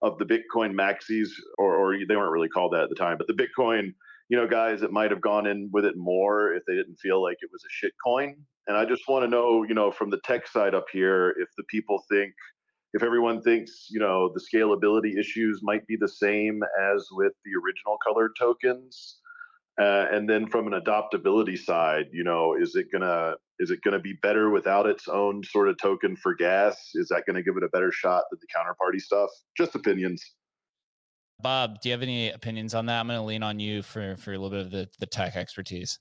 of 0.00 0.16
the 0.18 0.24
Bitcoin 0.24 0.74
maxis, 0.74 1.30
or, 1.58 1.74
or 1.74 1.96
they 2.06 2.14
weren't 2.14 2.30
really 2.30 2.48
called 2.48 2.72
that 2.74 2.84
at 2.84 2.88
the 2.88 2.94
time, 2.94 3.18
but 3.18 3.26
the 3.26 3.32
Bitcoin, 3.32 3.94
you 4.28 4.36
know, 4.36 4.46
guys 4.46 4.80
that 4.80 4.92
might 4.92 5.10
have 5.10 5.20
gone 5.20 5.46
in 5.46 5.70
with 5.72 5.84
it 5.84 5.96
more 5.96 6.52
if 6.52 6.62
they 6.66 6.74
didn't 6.74 7.00
feel 7.00 7.20
like 7.20 7.38
it 7.40 7.50
was 7.52 7.64
a 7.64 7.70
shit 7.70 7.92
coin. 8.04 8.36
And 8.68 8.76
I 8.76 8.84
just 8.84 9.08
want 9.08 9.24
to 9.24 9.28
know, 9.28 9.64
you 9.64 9.74
know, 9.74 9.90
from 9.90 10.10
the 10.10 10.20
tech 10.24 10.46
side 10.46 10.74
up 10.74 10.86
here, 10.92 11.34
if 11.40 11.48
the 11.56 11.64
people 11.64 12.04
think 12.08 12.32
if 12.94 13.02
everyone 13.02 13.42
thinks 13.42 13.86
you 13.90 14.00
know 14.00 14.32
the 14.34 14.40
scalability 14.40 15.18
issues 15.18 15.60
might 15.62 15.86
be 15.86 15.96
the 15.96 16.08
same 16.08 16.62
as 16.92 17.08
with 17.12 17.32
the 17.44 17.52
original 17.62 17.98
colored 18.06 18.32
tokens 18.38 19.18
uh, 19.80 20.06
and 20.10 20.28
then 20.28 20.46
from 20.46 20.66
an 20.72 20.80
adoptability 20.80 21.58
side 21.58 22.06
you 22.12 22.24
know 22.24 22.54
is 22.54 22.74
it 22.74 22.86
gonna 22.92 23.34
is 23.58 23.70
it 23.70 23.80
gonna 23.82 23.98
be 23.98 24.14
better 24.22 24.50
without 24.50 24.86
its 24.86 25.08
own 25.08 25.42
sort 25.44 25.68
of 25.68 25.76
token 25.78 26.16
for 26.16 26.34
gas 26.34 26.90
is 26.94 27.08
that 27.08 27.24
gonna 27.26 27.42
give 27.42 27.56
it 27.56 27.64
a 27.64 27.68
better 27.68 27.92
shot 27.92 28.24
than 28.30 28.38
the 28.40 28.46
counterparty 28.56 29.00
stuff 29.00 29.30
just 29.56 29.74
opinions 29.74 30.22
Bob, 31.42 31.80
do 31.80 31.88
you 31.88 31.92
have 31.92 32.02
any 32.02 32.30
opinions 32.30 32.74
on 32.74 32.86
that? 32.86 32.98
I'm 32.98 33.08
going 33.08 33.18
to 33.18 33.24
lean 33.24 33.42
on 33.42 33.60
you 33.60 33.82
for 33.82 34.16
for 34.16 34.32
a 34.32 34.38
little 34.38 34.50
bit 34.50 34.60
of 34.60 34.70
the, 34.70 34.88
the 34.98 35.06
tech 35.06 35.36
expertise. 35.36 35.98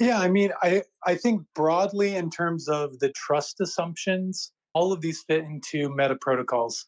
Yeah, 0.00 0.18
I 0.20 0.28
mean, 0.28 0.52
I 0.62 0.82
I 1.06 1.16
think 1.16 1.42
broadly 1.54 2.16
in 2.16 2.30
terms 2.30 2.68
of 2.68 2.98
the 3.00 3.10
trust 3.10 3.60
assumptions, 3.60 4.52
all 4.78 4.92
of 4.92 5.00
these 5.00 5.22
fit 5.22 5.42
into 5.42 5.88
meta 5.88 6.14
protocols. 6.14 6.86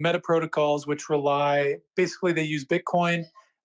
Meta 0.00 0.18
protocols, 0.18 0.86
which 0.86 1.10
rely 1.10 1.76
basically, 1.94 2.32
they 2.32 2.42
use 2.42 2.64
Bitcoin 2.64 3.24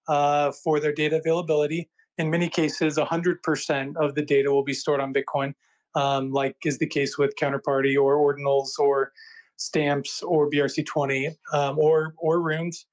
uh, 0.09 0.51
for 0.51 0.81
their 0.81 0.91
data 0.91 1.17
availability. 1.17 1.89
In 2.17 2.29
many 2.29 2.49
cases, 2.49 2.97
100% 2.97 3.95
of 3.95 4.13
the 4.15 4.21
data 4.21 4.51
will 4.51 4.63
be 4.63 4.73
stored 4.73 4.99
on 4.99 5.13
Bitcoin, 5.13 5.53
um, 5.95 6.31
like 6.33 6.57
is 6.65 6.79
the 6.79 6.85
case 6.85 7.17
with 7.17 7.33
Counterparty 7.41 7.95
or 8.01 8.17
Ordinals 8.17 8.77
or 8.77 9.13
Stamps 9.55 10.21
or 10.21 10.49
BRC20 10.49 11.33
um, 11.53 11.79
or 11.79 12.13
or 12.17 12.41
Runes. 12.41 12.87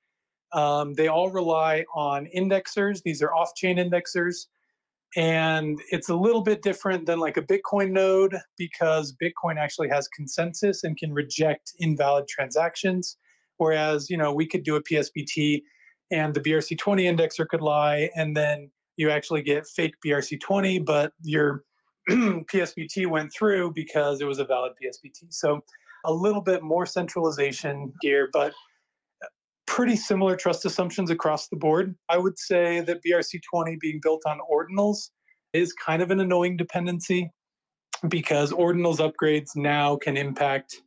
Um, 0.52 0.94
they 0.94 1.08
all 1.08 1.30
rely 1.30 1.84
on 1.94 2.28
indexers. 2.36 3.02
These 3.02 3.20
are 3.20 3.34
off-chain 3.34 3.78
indexers 3.78 4.46
and 5.16 5.80
it's 5.90 6.08
a 6.08 6.14
little 6.14 6.42
bit 6.42 6.62
different 6.62 7.06
than 7.06 7.18
like 7.18 7.36
a 7.36 7.42
bitcoin 7.42 7.90
node 7.90 8.36
because 8.58 9.14
bitcoin 9.22 9.56
actually 9.56 9.88
has 9.88 10.06
consensus 10.08 10.84
and 10.84 10.96
can 10.98 11.12
reject 11.12 11.72
invalid 11.78 12.28
transactions 12.28 13.16
whereas 13.56 14.10
you 14.10 14.16
know 14.16 14.32
we 14.32 14.46
could 14.46 14.62
do 14.62 14.76
a 14.76 14.82
psbt 14.82 15.62
and 16.10 16.34
the 16.34 16.40
brc20 16.40 17.02
indexer 17.02 17.48
could 17.48 17.62
lie 17.62 18.10
and 18.16 18.36
then 18.36 18.70
you 18.96 19.10
actually 19.10 19.42
get 19.42 19.66
fake 19.66 19.94
brc20 20.04 20.84
but 20.84 21.12
your 21.22 21.64
psbt 22.10 23.06
went 23.06 23.32
through 23.32 23.72
because 23.72 24.20
it 24.20 24.26
was 24.26 24.38
a 24.38 24.44
valid 24.44 24.72
psbt 24.82 25.24
so 25.30 25.60
a 26.04 26.12
little 26.12 26.42
bit 26.42 26.62
more 26.62 26.84
centralization 26.84 27.92
here 28.02 28.28
but 28.32 28.52
pretty 29.68 29.96
similar 29.96 30.34
trust 30.34 30.64
assumptions 30.64 31.10
across 31.10 31.48
the 31.48 31.56
board. 31.56 31.94
I 32.08 32.16
would 32.16 32.38
say 32.38 32.80
that 32.80 33.04
BRC20 33.04 33.78
being 33.78 34.00
built 34.02 34.22
on 34.26 34.40
ordinals 34.50 35.10
is 35.52 35.74
kind 35.74 36.00
of 36.00 36.10
an 36.10 36.20
annoying 36.20 36.56
dependency 36.56 37.30
because 38.08 38.50
ordinals 38.50 38.96
upgrades 38.96 39.50
now 39.54 39.96
can 39.96 40.16
impact 40.16 40.80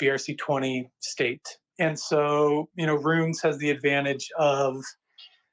BRC20 0.00 0.88
state. 1.00 1.46
And 1.80 1.98
so, 1.98 2.68
you 2.76 2.86
know, 2.86 2.94
Runes 2.94 3.42
has 3.42 3.58
the 3.58 3.70
advantage 3.70 4.28
of 4.38 4.84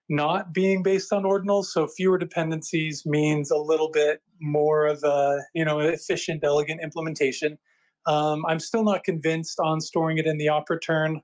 not 0.08 0.54
being 0.54 0.84
based 0.84 1.12
on 1.12 1.24
ordinals. 1.24 1.66
So 1.66 1.88
fewer 1.88 2.20
dependencies 2.20 3.04
means 3.04 3.50
a 3.50 3.58
little 3.58 3.90
bit 3.90 4.22
more 4.40 4.86
of 4.86 5.04
a 5.04 5.40
you 5.56 5.66
know 5.66 5.80
efficient, 5.80 6.44
elegant 6.44 6.82
implementation. 6.84 7.58
Um, 8.06 8.46
I'm 8.48 8.60
still 8.60 8.84
not 8.84 9.04
convinced 9.04 9.60
on 9.60 9.82
storing 9.82 10.20
it 10.20 10.28
in 10.28 10.38
the 10.38 10.46
OP_RETURN. 10.48 11.22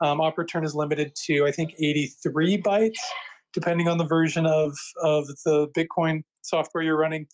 Um, 0.00 0.18
OP_RETURN 0.18 0.64
is 0.64 0.74
limited 0.74 1.14
to 1.26 1.46
I 1.46 1.52
think 1.52 1.74
83 1.78 2.62
bytes, 2.62 2.94
depending 3.52 3.88
on 3.88 3.98
the 3.98 4.04
version 4.04 4.46
of 4.46 4.76
of 5.02 5.26
the 5.44 5.68
Bitcoin 5.76 6.22
software 6.42 6.82
you're 6.82 6.98
running. 6.98 7.26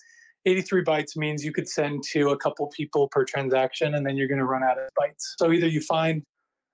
83 0.47 0.85
bytes 0.85 1.17
means 1.17 1.45
you 1.45 1.53
could 1.53 1.69
send 1.69 2.05
to 2.13 2.31
a 2.31 2.37
couple 2.37 2.69
people 2.69 3.09
per 3.09 3.25
transaction, 3.25 3.95
and 3.95 4.07
then 4.07 4.17
you're 4.17 4.29
going 4.29 4.39
to 4.39 4.45
run 4.45 4.63
out 4.63 4.79
of 4.79 4.89
bytes. 5.01 5.35
So 5.39 5.51
either 5.51 5.67
you 5.67 5.81
find 5.81 6.23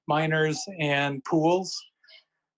miners 0.06 0.60
and 0.78 1.24
pools 1.24 1.74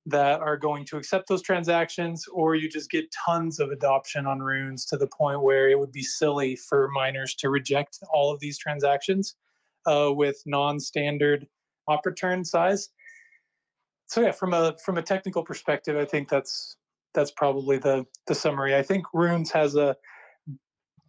that 0.07 0.41
are 0.41 0.57
going 0.57 0.85
to 0.87 0.97
accept 0.97 1.29
those 1.29 1.41
transactions, 1.41 2.25
or 2.33 2.57
you 2.57 2.69
just 2.69 2.91
get 2.91 3.07
tons 3.25 3.59
of 3.59 3.71
adoption 3.71 4.27
on 4.27 4.41
runes 4.41 4.85
to 4.87 4.97
the 4.97 5.07
point 5.07 5.43
where 5.43 5.71
it 5.71 5.79
would 5.79 5.93
be 5.93 6.03
silly 6.03 6.57
for 6.57 6.89
miners 6.91 7.35
to 7.37 7.49
reject 7.49 8.01
all 8.13 8.33
of 8.33 8.41
these 8.41 8.59
transactions 8.59 9.37
uh, 9.87 10.11
with 10.13 10.37
non-standard 10.47 11.47
OP_RETURN 11.89 12.45
size. 12.45 12.91
So 14.15 14.21
yeah, 14.21 14.31
from 14.31 14.55
a 14.55 14.77
from 14.85 14.97
a 14.97 15.03
technical 15.03 15.43
perspective, 15.43 15.97
I 15.97 16.05
think 16.05 16.29
that's 16.29 16.77
that's 17.15 17.33
probably 17.33 17.79
the 17.79 18.07
the 18.29 18.35
summary. 18.37 18.77
I 18.77 18.81
think 18.81 19.07
runes 19.13 19.51
has 19.51 19.75
a 19.75 19.97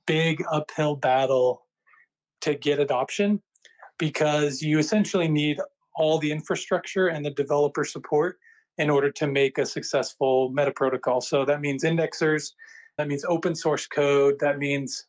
big 0.08 0.44
uphill 0.52 0.96
battle 0.96 1.68
to 2.42 2.56
get 2.56 2.80
adoption 2.80 3.44
because 4.00 4.64
you 4.64 4.80
essentially 4.80 5.28
need 5.28 5.60
all 5.96 6.18
the 6.18 6.32
infrastructure 6.32 7.10
and 7.10 7.24
the 7.24 7.30
developer 7.30 7.84
support 7.84 8.40
in 8.80 8.90
order 8.90 9.12
to 9.12 9.28
make 9.28 9.60
a 9.60 9.68
successful 9.68 10.50
meta 10.50 10.72
protocol. 10.72 11.22
So 11.22 11.46
that 11.46 11.62
means 11.62 11.84
indexers, 11.84 12.54
that 12.98 13.08
means 13.08 13.24
open 13.26 13.54
source 13.54 13.86
code, 13.86 14.40
that 14.40 14.58
means 14.58 15.06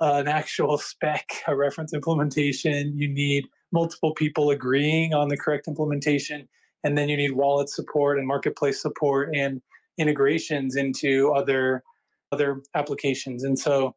uh, 0.00 0.14
an 0.14 0.28
actual 0.28 0.78
spec, 0.92 1.28
a 1.46 1.54
reference 1.54 1.92
implementation. 1.92 2.96
You 2.96 3.06
need 3.06 3.44
multiple 3.70 4.14
people 4.14 4.48
agreeing 4.48 5.12
on 5.12 5.28
the 5.28 5.36
correct 5.36 5.68
implementation. 5.68 6.48
And 6.84 6.96
then 6.96 7.08
you 7.08 7.16
need 7.16 7.32
wallet 7.32 7.68
support 7.68 8.18
and 8.18 8.26
marketplace 8.26 8.80
support 8.80 9.34
and 9.34 9.60
integrations 9.98 10.76
into 10.76 11.32
other 11.32 11.82
other 12.30 12.62
applications. 12.74 13.42
And 13.42 13.58
so, 13.58 13.94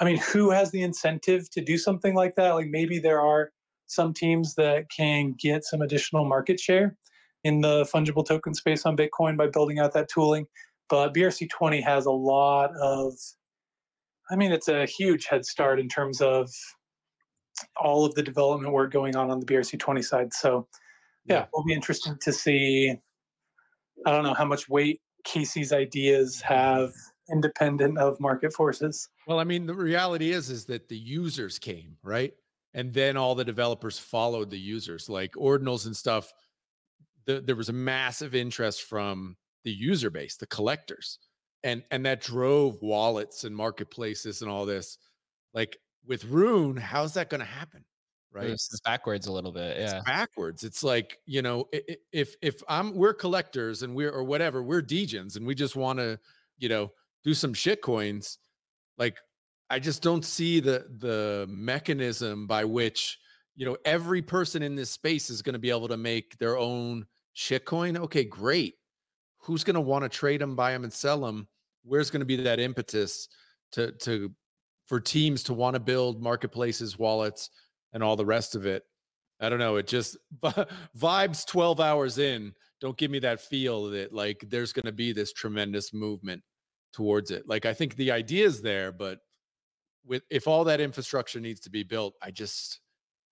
I 0.00 0.04
mean, 0.04 0.16
who 0.18 0.50
has 0.50 0.70
the 0.70 0.82
incentive 0.82 1.50
to 1.50 1.60
do 1.60 1.76
something 1.76 2.14
like 2.14 2.36
that? 2.36 2.50
Like 2.52 2.68
maybe 2.68 2.98
there 2.98 3.20
are 3.20 3.50
some 3.86 4.14
teams 4.14 4.54
that 4.54 4.84
can 4.90 5.34
get 5.38 5.64
some 5.64 5.82
additional 5.82 6.24
market 6.24 6.60
share 6.60 6.96
in 7.44 7.60
the 7.60 7.84
fungible 7.92 8.26
token 8.26 8.54
space 8.54 8.86
on 8.86 8.96
Bitcoin 8.96 9.36
by 9.36 9.48
building 9.48 9.78
out 9.78 9.92
that 9.94 10.08
tooling. 10.08 10.46
But 10.88 11.14
BRC20 11.14 11.82
has 11.82 12.06
a 12.06 12.10
lot 12.10 12.70
of, 12.80 13.14
I 14.30 14.36
mean, 14.36 14.52
it's 14.52 14.68
a 14.68 14.86
huge 14.86 15.26
head 15.26 15.44
start 15.44 15.80
in 15.80 15.88
terms 15.88 16.20
of 16.20 16.50
all 17.76 18.04
of 18.04 18.14
the 18.14 18.22
development 18.22 18.72
work 18.72 18.92
going 18.92 19.16
on 19.16 19.30
on 19.30 19.40
the 19.40 19.46
BRC20 19.46 20.04
side. 20.04 20.32
So, 20.32 20.68
yeah, 21.24 21.34
yeah. 21.34 21.46
it'll 21.52 21.64
be 21.64 21.72
interesting 21.72 22.16
to 22.22 22.32
see. 22.32 22.94
I 24.06 24.10
don't 24.10 24.24
know 24.24 24.34
how 24.34 24.44
much 24.44 24.68
weight 24.68 25.00
Casey's 25.24 25.72
ideas 25.72 26.40
have 26.40 26.92
independent 27.30 27.98
of 27.98 28.18
market 28.18 28.52
forces. 28.52 29.08
Well, 29.26 29.38
I 29.38 29.44
mean, 29.44 29.66
the 29.66 29.74
reality 29.74 30.32
is 30.32 30.50
is 30.50 30.64
that 30.66 30.88
the 30.88 30.98
users 30.98 31.58
came, 31.58 31.96
right? 32.02 32.34
And 32.74 32.92
then 32.92 33.16
all 33.16 33.34
the 33.34 33.44
developers 33.44 33.98
followed 33.98 34.50
the 34.50 34.58
users, 34.58 35.08
like 35.08 35.32
ordinals 35.32 35.86
and 35.86 35.96
stuff 35.96 36.32
the, 37.26 37.40
there 37.40 37.56
was 37.56 37.68
a 37.68 37.74
massive 37.74 38.34
interest 38.34 38.82
from 38.82 39.36
the 39.64 39.70
user 39.70 40.10
base, 40.10 40.36
the 40.36 40.46
collectors, 40.46 41.18
and 41.62 41.82
and 41.90 42.04
that 42.06 42.20
drove 42.20 42.82
wallets 42.82 43.44
and 43.44 43.54
marketplaces 43.54 44.42
and 44.42 44.50
all 44.50 44.66
this. 44.66 44.98
Like 45.54 45.76
with 46.06 46.24
Rune, 46.24 46.76
how's 46.76 47.14
that 47.14 47.30
going 47.30 47.40
to 47.40 47.46
happen? 47.46 47.84
Right, 48.32 48.50
it's 48.50 48.80
backwards 48.80 49.26
a 49.26 49.32
little 49.32 49.52
bit. 49.52 49.76
Yeah, 49.76 49.96
it's 49.96 50.04
backwards. 50.04 50.64
It's 50.64 50.82
like 50.82 51.18
you 51.26 51.42
know, 51.42 51.68
if 52.12 52.34
if 52.40 52.62
I'm 52.68 52.94
we're 52.94 53.14
collectors 53.14 53.82
and 53.82 53.94
we're 53.94 54.10
or 54.10 54.24
whatever, 54.24 54.62
we're 54.62 54.82
degens 54.82 55.36
and 55.36 55.46
we 55.46 55.54
just 55.54 55.76
want 55.76 55.98
to 55.98 56.18
you 56.58 56.68
know 56.68 56.92
do 57.24 57.34
some 57.34 57.52
shit 57.52 57.82
coins. 57.82 58.38
Like 58.96 59.18
I 59.68 59.78
just 59.78 60.02
don't 60.02 60.24
see 60.24 60.60
the 60.60 60.86
the 60.98 61.46
mechanism 61.48 62.46
by 62.46 62.64
which 62.64 63.18
you 63.54 63.66
know 63.66 63.76
every 63.84 64.22
person 64.22 64.62
in 64.62 64.74
this 64.74 64.90
space 64.90 65.30
is 65.30 65.42
going 65.42 65.54
to 65.54 65.58
be 65.58 65.70
able 65.70 65.88
to 65.88 65.96
make 65.96 66.38
their 66.38 66.56
own 66.56 67.06
shit 67.32 67.64
coin. 67.64 67.96
okay 67.96 68.24
great 68.24 68.74
who's 69.38 69.64
going 69.64 69.74
to 69.74 69.80
want 69.80 70.04
to 70.04 70.08
trade 70.08 70.40
them 70.40 70.54
buy 70.54 70.72
them 70.72 70.84
and 70.84 70.92
sell 70.92 71.20
them 71.20 71.48
where's 71.84 72.10
going 72.10 72.20
to 72.20 72.26
be 72.26 72.36
that 72.36 72.60
impetus 72.60 73.28
to 73.72 73.92
to 73.92 74.30
for 74.86 75.00
teams 75.00 75.42
to 75.42 75.54
want 75.54 75.74
to 75.74 75.80
build 75.80 76.22
marketplaces 76.22 76.98
wallets 76.98 77.50
and 77.92 78.02
all 78.02 78.16
the 78.16 78.24
rest 78.24 78.54
of 78.54 78.66
it 78.66 78.84
i 79.40 79.48
don't 79.48 79.58
know 79.58 79.76
it 79.76 79.86
just 79.86 80.16
vibes 80.98 81.46
12 81.46 81.80
hours 81.80 82.18
in 82.18 82.52
don't 82.80 82.96
give 82.96 83.10
me 83.10 83.18
that 83.18 83.40
feel 83.40 83.90
that 83.90 84.12
like 84.12 84.44
there's 84.48 84.72
going 84.72 84.86
to 84.86 84.92
be 84.92 85.12
this 85.12 85.32
tremendous 85.32 85.92
movement 85.92 86.42
towards 86.92 87.30
it 87.30 87.48
like 87.48 87.66
i 87.66 87.72
think 87.72 87.96
the 87.96 88.10
idea 88.10 88.44
is 88.44 88.60
there 88.62 88.92
but 88.92 89.18
with 90.04 90.22
if 90.30 90.48
all 90.48 90.64
that 90.64 90.80
infrastructure 90.80 91.40
needs 91.40 91.60
to 91.60 91.70
be 91.70 91.82
built 91.82 92.14
i 92.22 92.30
just 92.30 92.80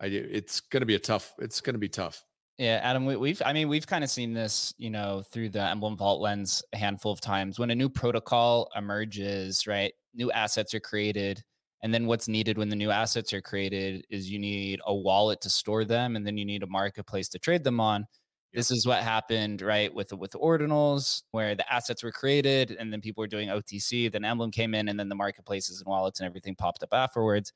I 0.01 0.09
do. 0.09 0.27
It's 0.31 0.61
going 0.61 0.81
to 0.81 0.87
be 0.87 0.95
a 0.95 1.01
tough. 1.01 1.35
It's 1.39 1.61
going 1.61 1.75
to 1.75 1.79
be 1.79 1.89
tough. 1.89 2.25
Yeah, 2.57 2.81
Adam, 2.83 3.07
we, 3.07 3.31
have 3.31 3.43
I 3.45 3.53
mean, 3.53 3.69
we've 3.69 3.87
kind 3.87 4.05
of 4.05 4.11
seen 4.11 4.35
this, 4.35 4.75
you 4.77 4.91
know, 4.91 5.23
through 5.31 5.51
the 5.51 5.63
Emblem 5.63 5.97
Vault 5.97 6.21
lens 6.21 6.63
a 6.73 6.79
handful 6.79 7.13
of 7.13 7.21
times. 7.21 7.59
When 7.59 7.71
a 7.71 7.75
new 7.75 7.89
protocol 7.89 8.69
emerges, 8.77 9.67
right, 9.67 9.93
new 10.15 10.31
assets 10.33 10.75
are 10.75 10.81
created. 10.81 11.43
And 11.83 11.95
then 11.95 12.07
what's 12.07 12.29
needed 12.29 12.59
when 12.59 12.69
the 12.69 12.77
new 12.77 12.91
assets 12.91 13.33
are 13.33 13.41
created 13.41 14.07
is 14.11 14.31
you 14.31 14.39
need 14.39 14.81
a 14.87 14.95
wallet 14.95 15.41
to 15.43 15.51
store 15.51 15.85
them, 15.85 16.17
and 16.17 16.27
then 16.27 16.37
you 16.37 16.45
need 16.45 16.63
a 16.63 16.67
marketplace 16.67 17.29
to 17.31 17.39
trade 17.39 17.65
them 17.65 17.81
on. 17.81 18.07
This 18.53 18.71
is 18.71 18.87
what 18.87 19.03
happened, 19.03 19.63
right, 19.63 19.95
with 19.95 20.13
with 20.13 20.33
ordinals, 20.33 21.23
where 21.31 21.55
the 21.55 21.73
assets 21.73 22.03
were 22.03 22.13
created, 22.13 22.73
and 22.79 22.93
then 22.93 23.01
people 23.01 23.23
were 23.23 23.29
doing 23.29 23.49
OTC. 23.49 24.11
Then 24.11 24.25
Emblem 24.25 24.51
came 24.51 24.75
in, 24.75 24.89
and 24.89 24.99
then 24.99 25.09
the 25.09 25.15
marketplaces 25.15 25.81
and 25.81 25.89
wallets 25.89 26.21
and 26.21 26.27
everything 26.27 26.57
popped 26.57 26.83
up 26.83 26.91
afterwards. 26.93 27.53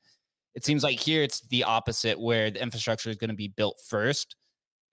It 0.55 0.63
seems 0.65 0.83
like 0.83 0.99
here 0.99 1.21
it's 1.21 1.41
the 1.49 1.65
opposite, 1.65 2.19
where 2.19 2.49
the 2.49 2.61
infrastructure 2.63 3.09
is 3.09 3.17
going 3.17 3.29
to 3.29 3.35
be 3.35 3.49
built 3.49 3.79
first, 3.87 4.37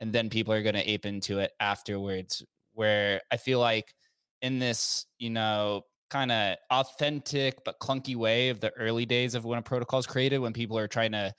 and 0.01 0.13
then 0.13 0.29
people 0.29 0.53
are 0.53 0.63
going 0.63 0.75
to 0.75 0.91
ape 0.91 1.07
into 1.07 1.39
it 1.39 1.53
afterwards. 1.61 2.45
Where 2.75 3.21
I 3.31 3.37
feel 3.37 3.61
like 3.61 3.95
in 4.43 4.59
this, 4.59 5.07
you 5.19 5.31
know, 5.31 5.83
kind 6.13 6.31
of 6.31 6.57
authentic 6.71 7.65
but 7.65 7.81
clunky 7.81 8.15
way 8.15 8.51
of 8.51 8.61
the 8.61 8.71
early 8.73 9.07
days 9.07 9.35
of 9.35 9.47
when 9.47 9.59
a 9.59 9.63
protocol 9.63 9.99
is 9.99 10.07
created, 10.07 10.39
when 10.39 10.53
people 10.53 10.79
are 10.79 10.87
trying 10.87 11.13
to 11.13 11.33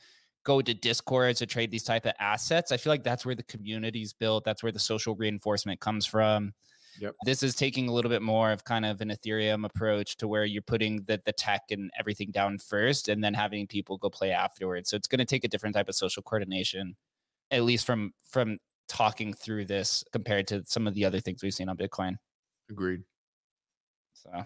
go 0.44 0.62
to 0.62 0.74
Discord 0.74 1.36
to 1.38 1.45
trade 1.45 1.70
these 1.70 1.84
type 1.84 2.08
of 2.08 2.14
assets, 2.20 2.72
I 2.72 2.78
feel 2.78 2.91
like 2.91 3.04
that's 3.04 3.24
where 3.24 3.36
the 3.36 3.44
community's 3.44 4.14
built. 4.14 4.44
That's 4.44 4.64
where 4.64 4.72
the 4.72 4.80
social 4.80 5.16
reinforcement 5.16 5.80
comes 5.80 6.08
from. 6.08 6.54
Yep. 7.00 7.16
This 7.24 7.44
is 7.44 7.56
taking 7.56 7.88
a 7.88 7.94
little 7.94 8.10
bit 8.10 8.24
more 8.24 8.52
of 8.52 8.64
kind 8.64 8.84
of 8.86 9.00
an 9.02 9.10
Ethereum 9.10 9.64
approach 9.64 10.18
to 10.18 10.28
where 10.28 10.44
you're 10.44 10.64
putting 10.64 11.04
the, 11.04 11.22
the 11.24 11.32
tech 11.32 11.62
and 11.70 11.91
everything 12.00 12.32
down 12.32 12.58
first 12.58 13.10
and 13.10 13.24
then 13.24 13.36
having 13.36 13.68
people 13.68 13.98
go 13.98 14.10
play 14.10 14.32
afterwards. 14.32 14.90
So 14.90 14.98
it's 14.98 15.08
going 15.08 15.20
to 15.20 15.26
take 15.26 15.44
a 15.44 15.48
different 15.48 15.76
type 15.76 15.90
of 15.90 15.95
social 15.95 16.24
coordination, 16.24 16.95
at 17.52 17.64
least 17.64 17.86
from 17.86 18.14
from 18.28 18.58
talking 18.88 19.34
through 19.34 19.66
this 19.66 20.04
compared 20.12 20.48
to 20.48 20.64
some 20.66 20.88
of 20.88 20.94
the 20.94 21.06
other 21.06 21.20
things 21.20 21.41
we've 21.41 21.54
seen 21.54 21.70
on 21.70 21.78
Bitcoin. 21.78 22.16
Agreed. 22.70 23.02
So 24.14 24.45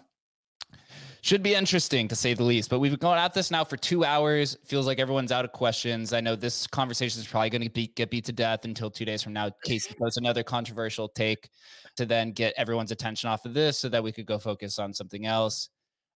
should 1.21 1.43
be 1.43 1.55
interesting 1.55 2.07
to 2.07 2.15
say 2.15 2.33
the 2.33 2.43
least. 2.43 2.69
But 2.69 2.79
we've 2.79 2.91
been 2.91 2.99
going 2.99 3.19
at 3.19 3.33
this 3.33 3.51
now 3.51 3.63
for 3.63 3.75
two 3.75 4.05
hours. 4.05 4.57
Feels 4.65 4.87
like 4.87 4.99
everyone's 4.99 5.31
out 5.31 5.43
of 5.43 5.51
questions. 5.51 6.13
I 6.13 6.21
know 6.21 6.35
this 6.35 6.67
conversation 6.67 7.19
is 7.19 7.27
probably 7.27 7.49
going 7.49 7.63
to 7.63 7.69
be, 7.69 7.87
get 7.87 8.09
beat 8.09 8.25
to 8.25 8.31
death 8.31 8.65
until 8.65 8.89
two 8.89 9.05
days 9.05 9.23
from 9.23 9.33
now. 9.33 9.51
Casey 9.65 9.93
posts 9.99 10.17
another 10.17 10.43
controversial 10.43 11.09
take 11.09 11.49
to 11.97 12.05
then 12.05 12.31
get 12.31 12.53
everyone's 12.55 12.91
attention 12.91 13.29
off 13.29 13.45
of 13.45 13.53
this 13.53 13.77
so 13.77 13.89
that 13.89 14.03
we 14.03 14.11
could 14.11 14.25
go 14.25 14.37
focus 14.37 14.79
on 14.79 14.93
something 14.93 15.25
else. 15.25 15.69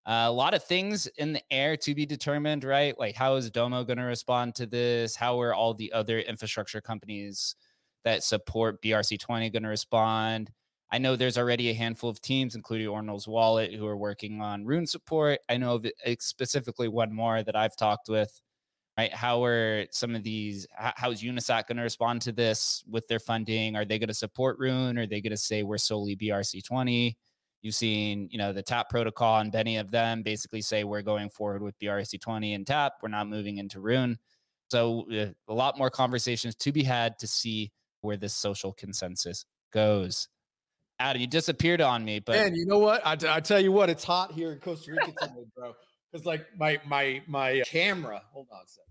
Uh, 0.06 0.26
a 0.28 0.32
lot 0.32 0.53
of 0.53 0.64
things 0.64 1.07
in 1.18 1.34
the 1.34 1.41
air 1.52 1.78
to 1.78 1.94
be 1.94 2.06
determined, 2.06 2.64
right? 2.64 2.98
Like, 2.98 3.15
how 3.15 3.36
is 3.36 3.52
Domo 3.52 3.84
going 3.84 3.99
to 3.99 4.03
respond 4.03 4.56
to 4.56 4.65
this? 4.65 5.15
How 5.15 5.40
are 5.41 5.53
all 5.53 5.73
the 5.73 5.91
other 5.94 6.19
infrastructure 6.19 6.82
companies 6.82 7.56
that 8.03 8.23
support 8.23 8.82
BRC20 8.82 9.52
going 9.52 9.64
to 9.64 9.69
respond? 9.69 10.52
I 10.92 10.98
know 10.98 11.16
there's 11.16 11.38
already 11.38 11.70
a 11.70 11.74
handful 11.74 12.10
of 12.10 12.22
teams, 12.22 12.56
including 12.56 12.88
Ordinals 12.88 13.28
Wallet, 13.28 13.74
who 13.74 13.88
are 13.88 13.98
working 13.98 14.42
on 14.42 14.66
Rune 14.66 14.86
support. 14.86 15.40
I 15.48 15.58
know 15.58 15.76
of 15.76 15.86
specifically 16.20 16.90
one 16.90 17.14
more 17.14 17.44
that 17.44 17.56
I've 17.56 17.78
talked 17.78 18.10
with. 18.10 18.42
Right? 18.98 19.14
How 19.14 19.44
are 19.46 19.86
some 19.92 20.16
of 20.16 20.24
these? 20.24 20.68
How 20.76 21.12
is 21.12 21.24
Unisat 21.24 21.68
going 21.68 21.78
to 21.78 21.84
respond 21.84 22.22
to 22.24 22.34
this 22.34 22.84
with 22.90 23.08
their 23.08 23.20
funding? 23.20 23.76
Are 23.78 23.86
they 23.86 23.98
going 23.98 24.10
to 24.10 24.14
support 24.14 24.60
Rune? 24.60 24.98
Are 24.98 25.08
they 25.08 25.22
going 25.22 25.32
to 25.32 25.38
say 25.38 25.64
we're 25.64 25.78
solely 25.78 26.18
BRC20? 26.18 27.16
You've 27.62 27.76
seen, 27.76 28.28
you 28.32 28.38
know, 28.38 28.52
the 28.52 28.64
TAP 28.64 28.90
protocol 28.90 29.40
and 29.40 29.54
many 29.54 29.78
of 29.78 29.92
them 29.92 30.24
basically 30.24 30.62
say 30.62 30.84
we're 30.84 31.04
going 31.04 31.30
forward 31.30 31.62
with 31.62 31.80
BRC20 31.80 32.56
and 32.56 32.68
TAP. 32.68 32.94
We're 33.02 33.10
not 33.10 33.30
moving 33.30 33.60
into 33.60 33.80
Rune. 33.80 34.18
So 34.70 35.06
uh, 35.12 35.28
a 35.48 35.54
lot 35.54 35.78
more 35.78 35.90
conversations 35.90 36.56
to 36.56 36.72
be 36.72 36.84
had 36.84 37.20
to 37.20 37.28
see 37.28 37.72
where 38.02 38.18
this 38.18 38.34
social 38.34 38.74
consensus 38.74 39.46
goes. 39.72 40.28
Adam, 41.02 41.22
you 41.22 41.28
disappeared 41.28 41.82
on 41.82 42.06
me, 42.06 42.19
but 42.19 42.36
Man, 42.36 42.56
you 42.56 42.65
know 42.65 42.78
what? 42.78 43.06
I, 43.06 43.18
I 43.28 43.40
tell 43.40 43.60
you 43.60 43.72
what, 43.72 43.90
it's 43.90 44.03
hot 44.03 44.32
here 44.32 44.52
in 44.52 44.60
Costa 44.60 44.91
Rica 44.91 45.11
today, 45.19 45.45
bro. 45.56 45.73
Because 46.11 46.26
like 46.26 46.45
my 46.57 46.80
my 46.86 47.22
my 47.28 47.61
uh, 47.61 47.64
camera. 47.65 48.22
Hold 48.34 48.48
on 48.52 48.60
a 48.64 48.68
second. 48.68 48.88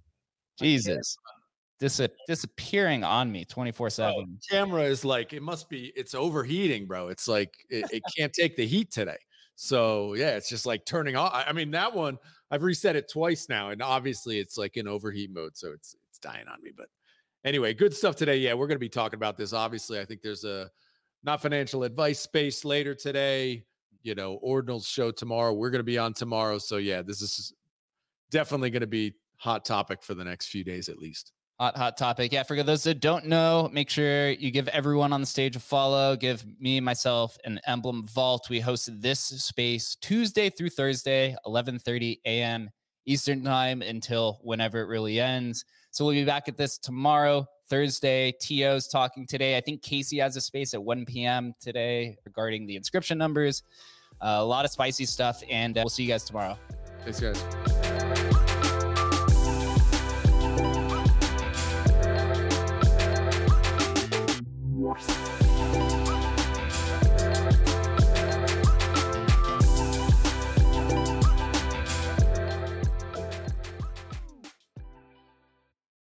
Jesus, 0.59 1.17
Dis- 1.79 2.09
disappearing 2.27 3.05
on 3.05 3.31
me 3.33 3.45
24 3.45 3.91
seven. 3.91 4.39
camera 4.51 4.83
is 4.83 5.05
like 5.05 5.33
it 5.33 5.43
must 5.43 5.69
be. 5.69 5.93
It's 5.97 6.15
overheating, 6.15 6.87
bro. 6.87 7.09
It's 7.09 7.29
like 7.29 7.55
it, 7.69 7.85
it 7.93 8.03
can't 8.17 8.33
take 8.33 8.57
the 8.57 8.67
heat 8.67 8.91
today. 8.91 9.19
So 9.55 10.15
yeah, 10.15 10.37
it's 10.37 10.49
just 10.49 10.67
like 10.67 10.85
turning 10.85 11.17
off. 11.17 11.33
I 11.33 11.45
I 11.49 11.53
mean, 11.53 11.71
that 11.71 11.95
one 11.95 12.19
I've 12.51 12.63
reset 12.63 12.97
it 12.97 13.09
twice 13.11 13.49
now, 13.49 13.71
and 13.71 13.83
obviously 13.83 14.39
it's 14.41 14.59
like 14.59 14.77
in 14.77 14.89
overheat 14.89 15.31
mode, 15.33 15.57
so 15.57 15.73
it's 15.73 15.95
it's 16.09 16.19
dying 16.19 16.49
on 16.49 16.61
me. 16.63 16.73
But 16.77 16.89
anyway, 17.45 17.73
good 17.75 17.95
stuff 17.95 18.17
today. 18.17 18.39
Yeah, 18.39 18.55
we're 18.55 18.67
gonna 18.67 18.79
be 18.79 18.89
talking 18.89 19.17
about 19.17 19.37
this. 19.37 19.53
Obviously, 19.53 20.01
I 20.01 20.05
think 20.05 20.23
there's 20.23 20.45
a 20.45 20.71
not 21.23 21.43
financial 21.43 21.85
advice 21.85 22.21
space 22.21 22.65
later 22.65 22.95
today. 22.95 23.65
You 24.03 24.15
know, 24.15 24.35
Ordinal's 24.35 24.87
show 24.87 25.11
tomorrow. 25.11 25.53
We're 25.53 25.71
gonna 25.71 25.83
be 25.83 25.99
on 25.99 26.15
tomorrow. 26.15 26.59
So 26.59 26.79
yeah, 26.79 27.03
this 27.03 27.21
is 27.21 27.53
definitely 28.31 28.71
gonna 28.71 28.87
be 28.87 29.15
hot 29.37 29.65
topic 29.65 30.03
for 30.03 30.15
the 30.15 30.25
next 30.25 30.49
few 30.49 30.65
days 30.65 30.89
at 30.89 30.99
least. 30.99 31.33
Hot, 31.59 31.77
hot 31.77 31.99
topic. 31.99 32.33
Yeah, 32.33 32.43
for 32.43 32.63
those 32.63 32.85
that 32.85 33.01
don't 33.01 33.27
know, 33.27 33.69
make 33.71 33.91
sure 33.91 34.31
you 34.31 34.51
give 34.51 34.67
everyone 34.69 35.13
on 35.13 35.21
the 35.21 35.27
stage 35.27 35.57
a 35.57 35.61
follow. 35.61 36.17
Give 36.17 36.43
me, 36.59 36.81
myself, 36.81 37.37
an 37.45 37.61
emblem 37.67 38.07
vault. 38.07 38.49
We 38.49 38.63
hosted 38.63 39.03
this 39.03 39.21
space 39.21 39.95
Tuesday 40.01 40.49
through 40.49 40.71
Thursday, 40.71 41.37
11:30 41.47 42.21
a.m. 42.25 42.71
Eastern 43.05 43.45
time 43.45 43.83
until 43.83 44.41
whenever 44.43 44.81
it 44.81 44.87
really 44.87 45.21
ends. 45.21 45.67
So 45.91 46.07
we'll 46.07 46.15
be 46.15 46.25
back 46.25 46.49
at 46.49 46.57
this 46.57 46.79
tomorrow, 46.79 47.47
Thursday. 47.71 48.33
TO's 48.33 48.89
talking 48.89 49.27
today. 49.27 49.57
I 49.57 49.61
think 49.61 49.81
Casey 49.81 50.19
has 50.19 50.37
a 50.37 50.41
space 50.41 50.75
at 50.75 50.83
1 50.83 51.07
p.m. 51.07 51.55
today 51.61 52.19
regarding 52.27 52.67
the 52.67 52.77
inscription 52.77 53.17
numbers. 53.17 53.63
Uh, 54.21 54.37
a 54.41 54.45
lot 54.45 54.67
of 54.67 54.71
spicy 54.71 55.07
stuff, 55.07 55.43
and 55.49 55.79
uh, 55.79 55.83
we'll 55.83 55.89
see 55.89 56.03
you 56.03 56.09
guys 56.09 56.25
tomorrow. 56.25 56.59
Thanks, 57.05 57.21
guys. 57.21 57.43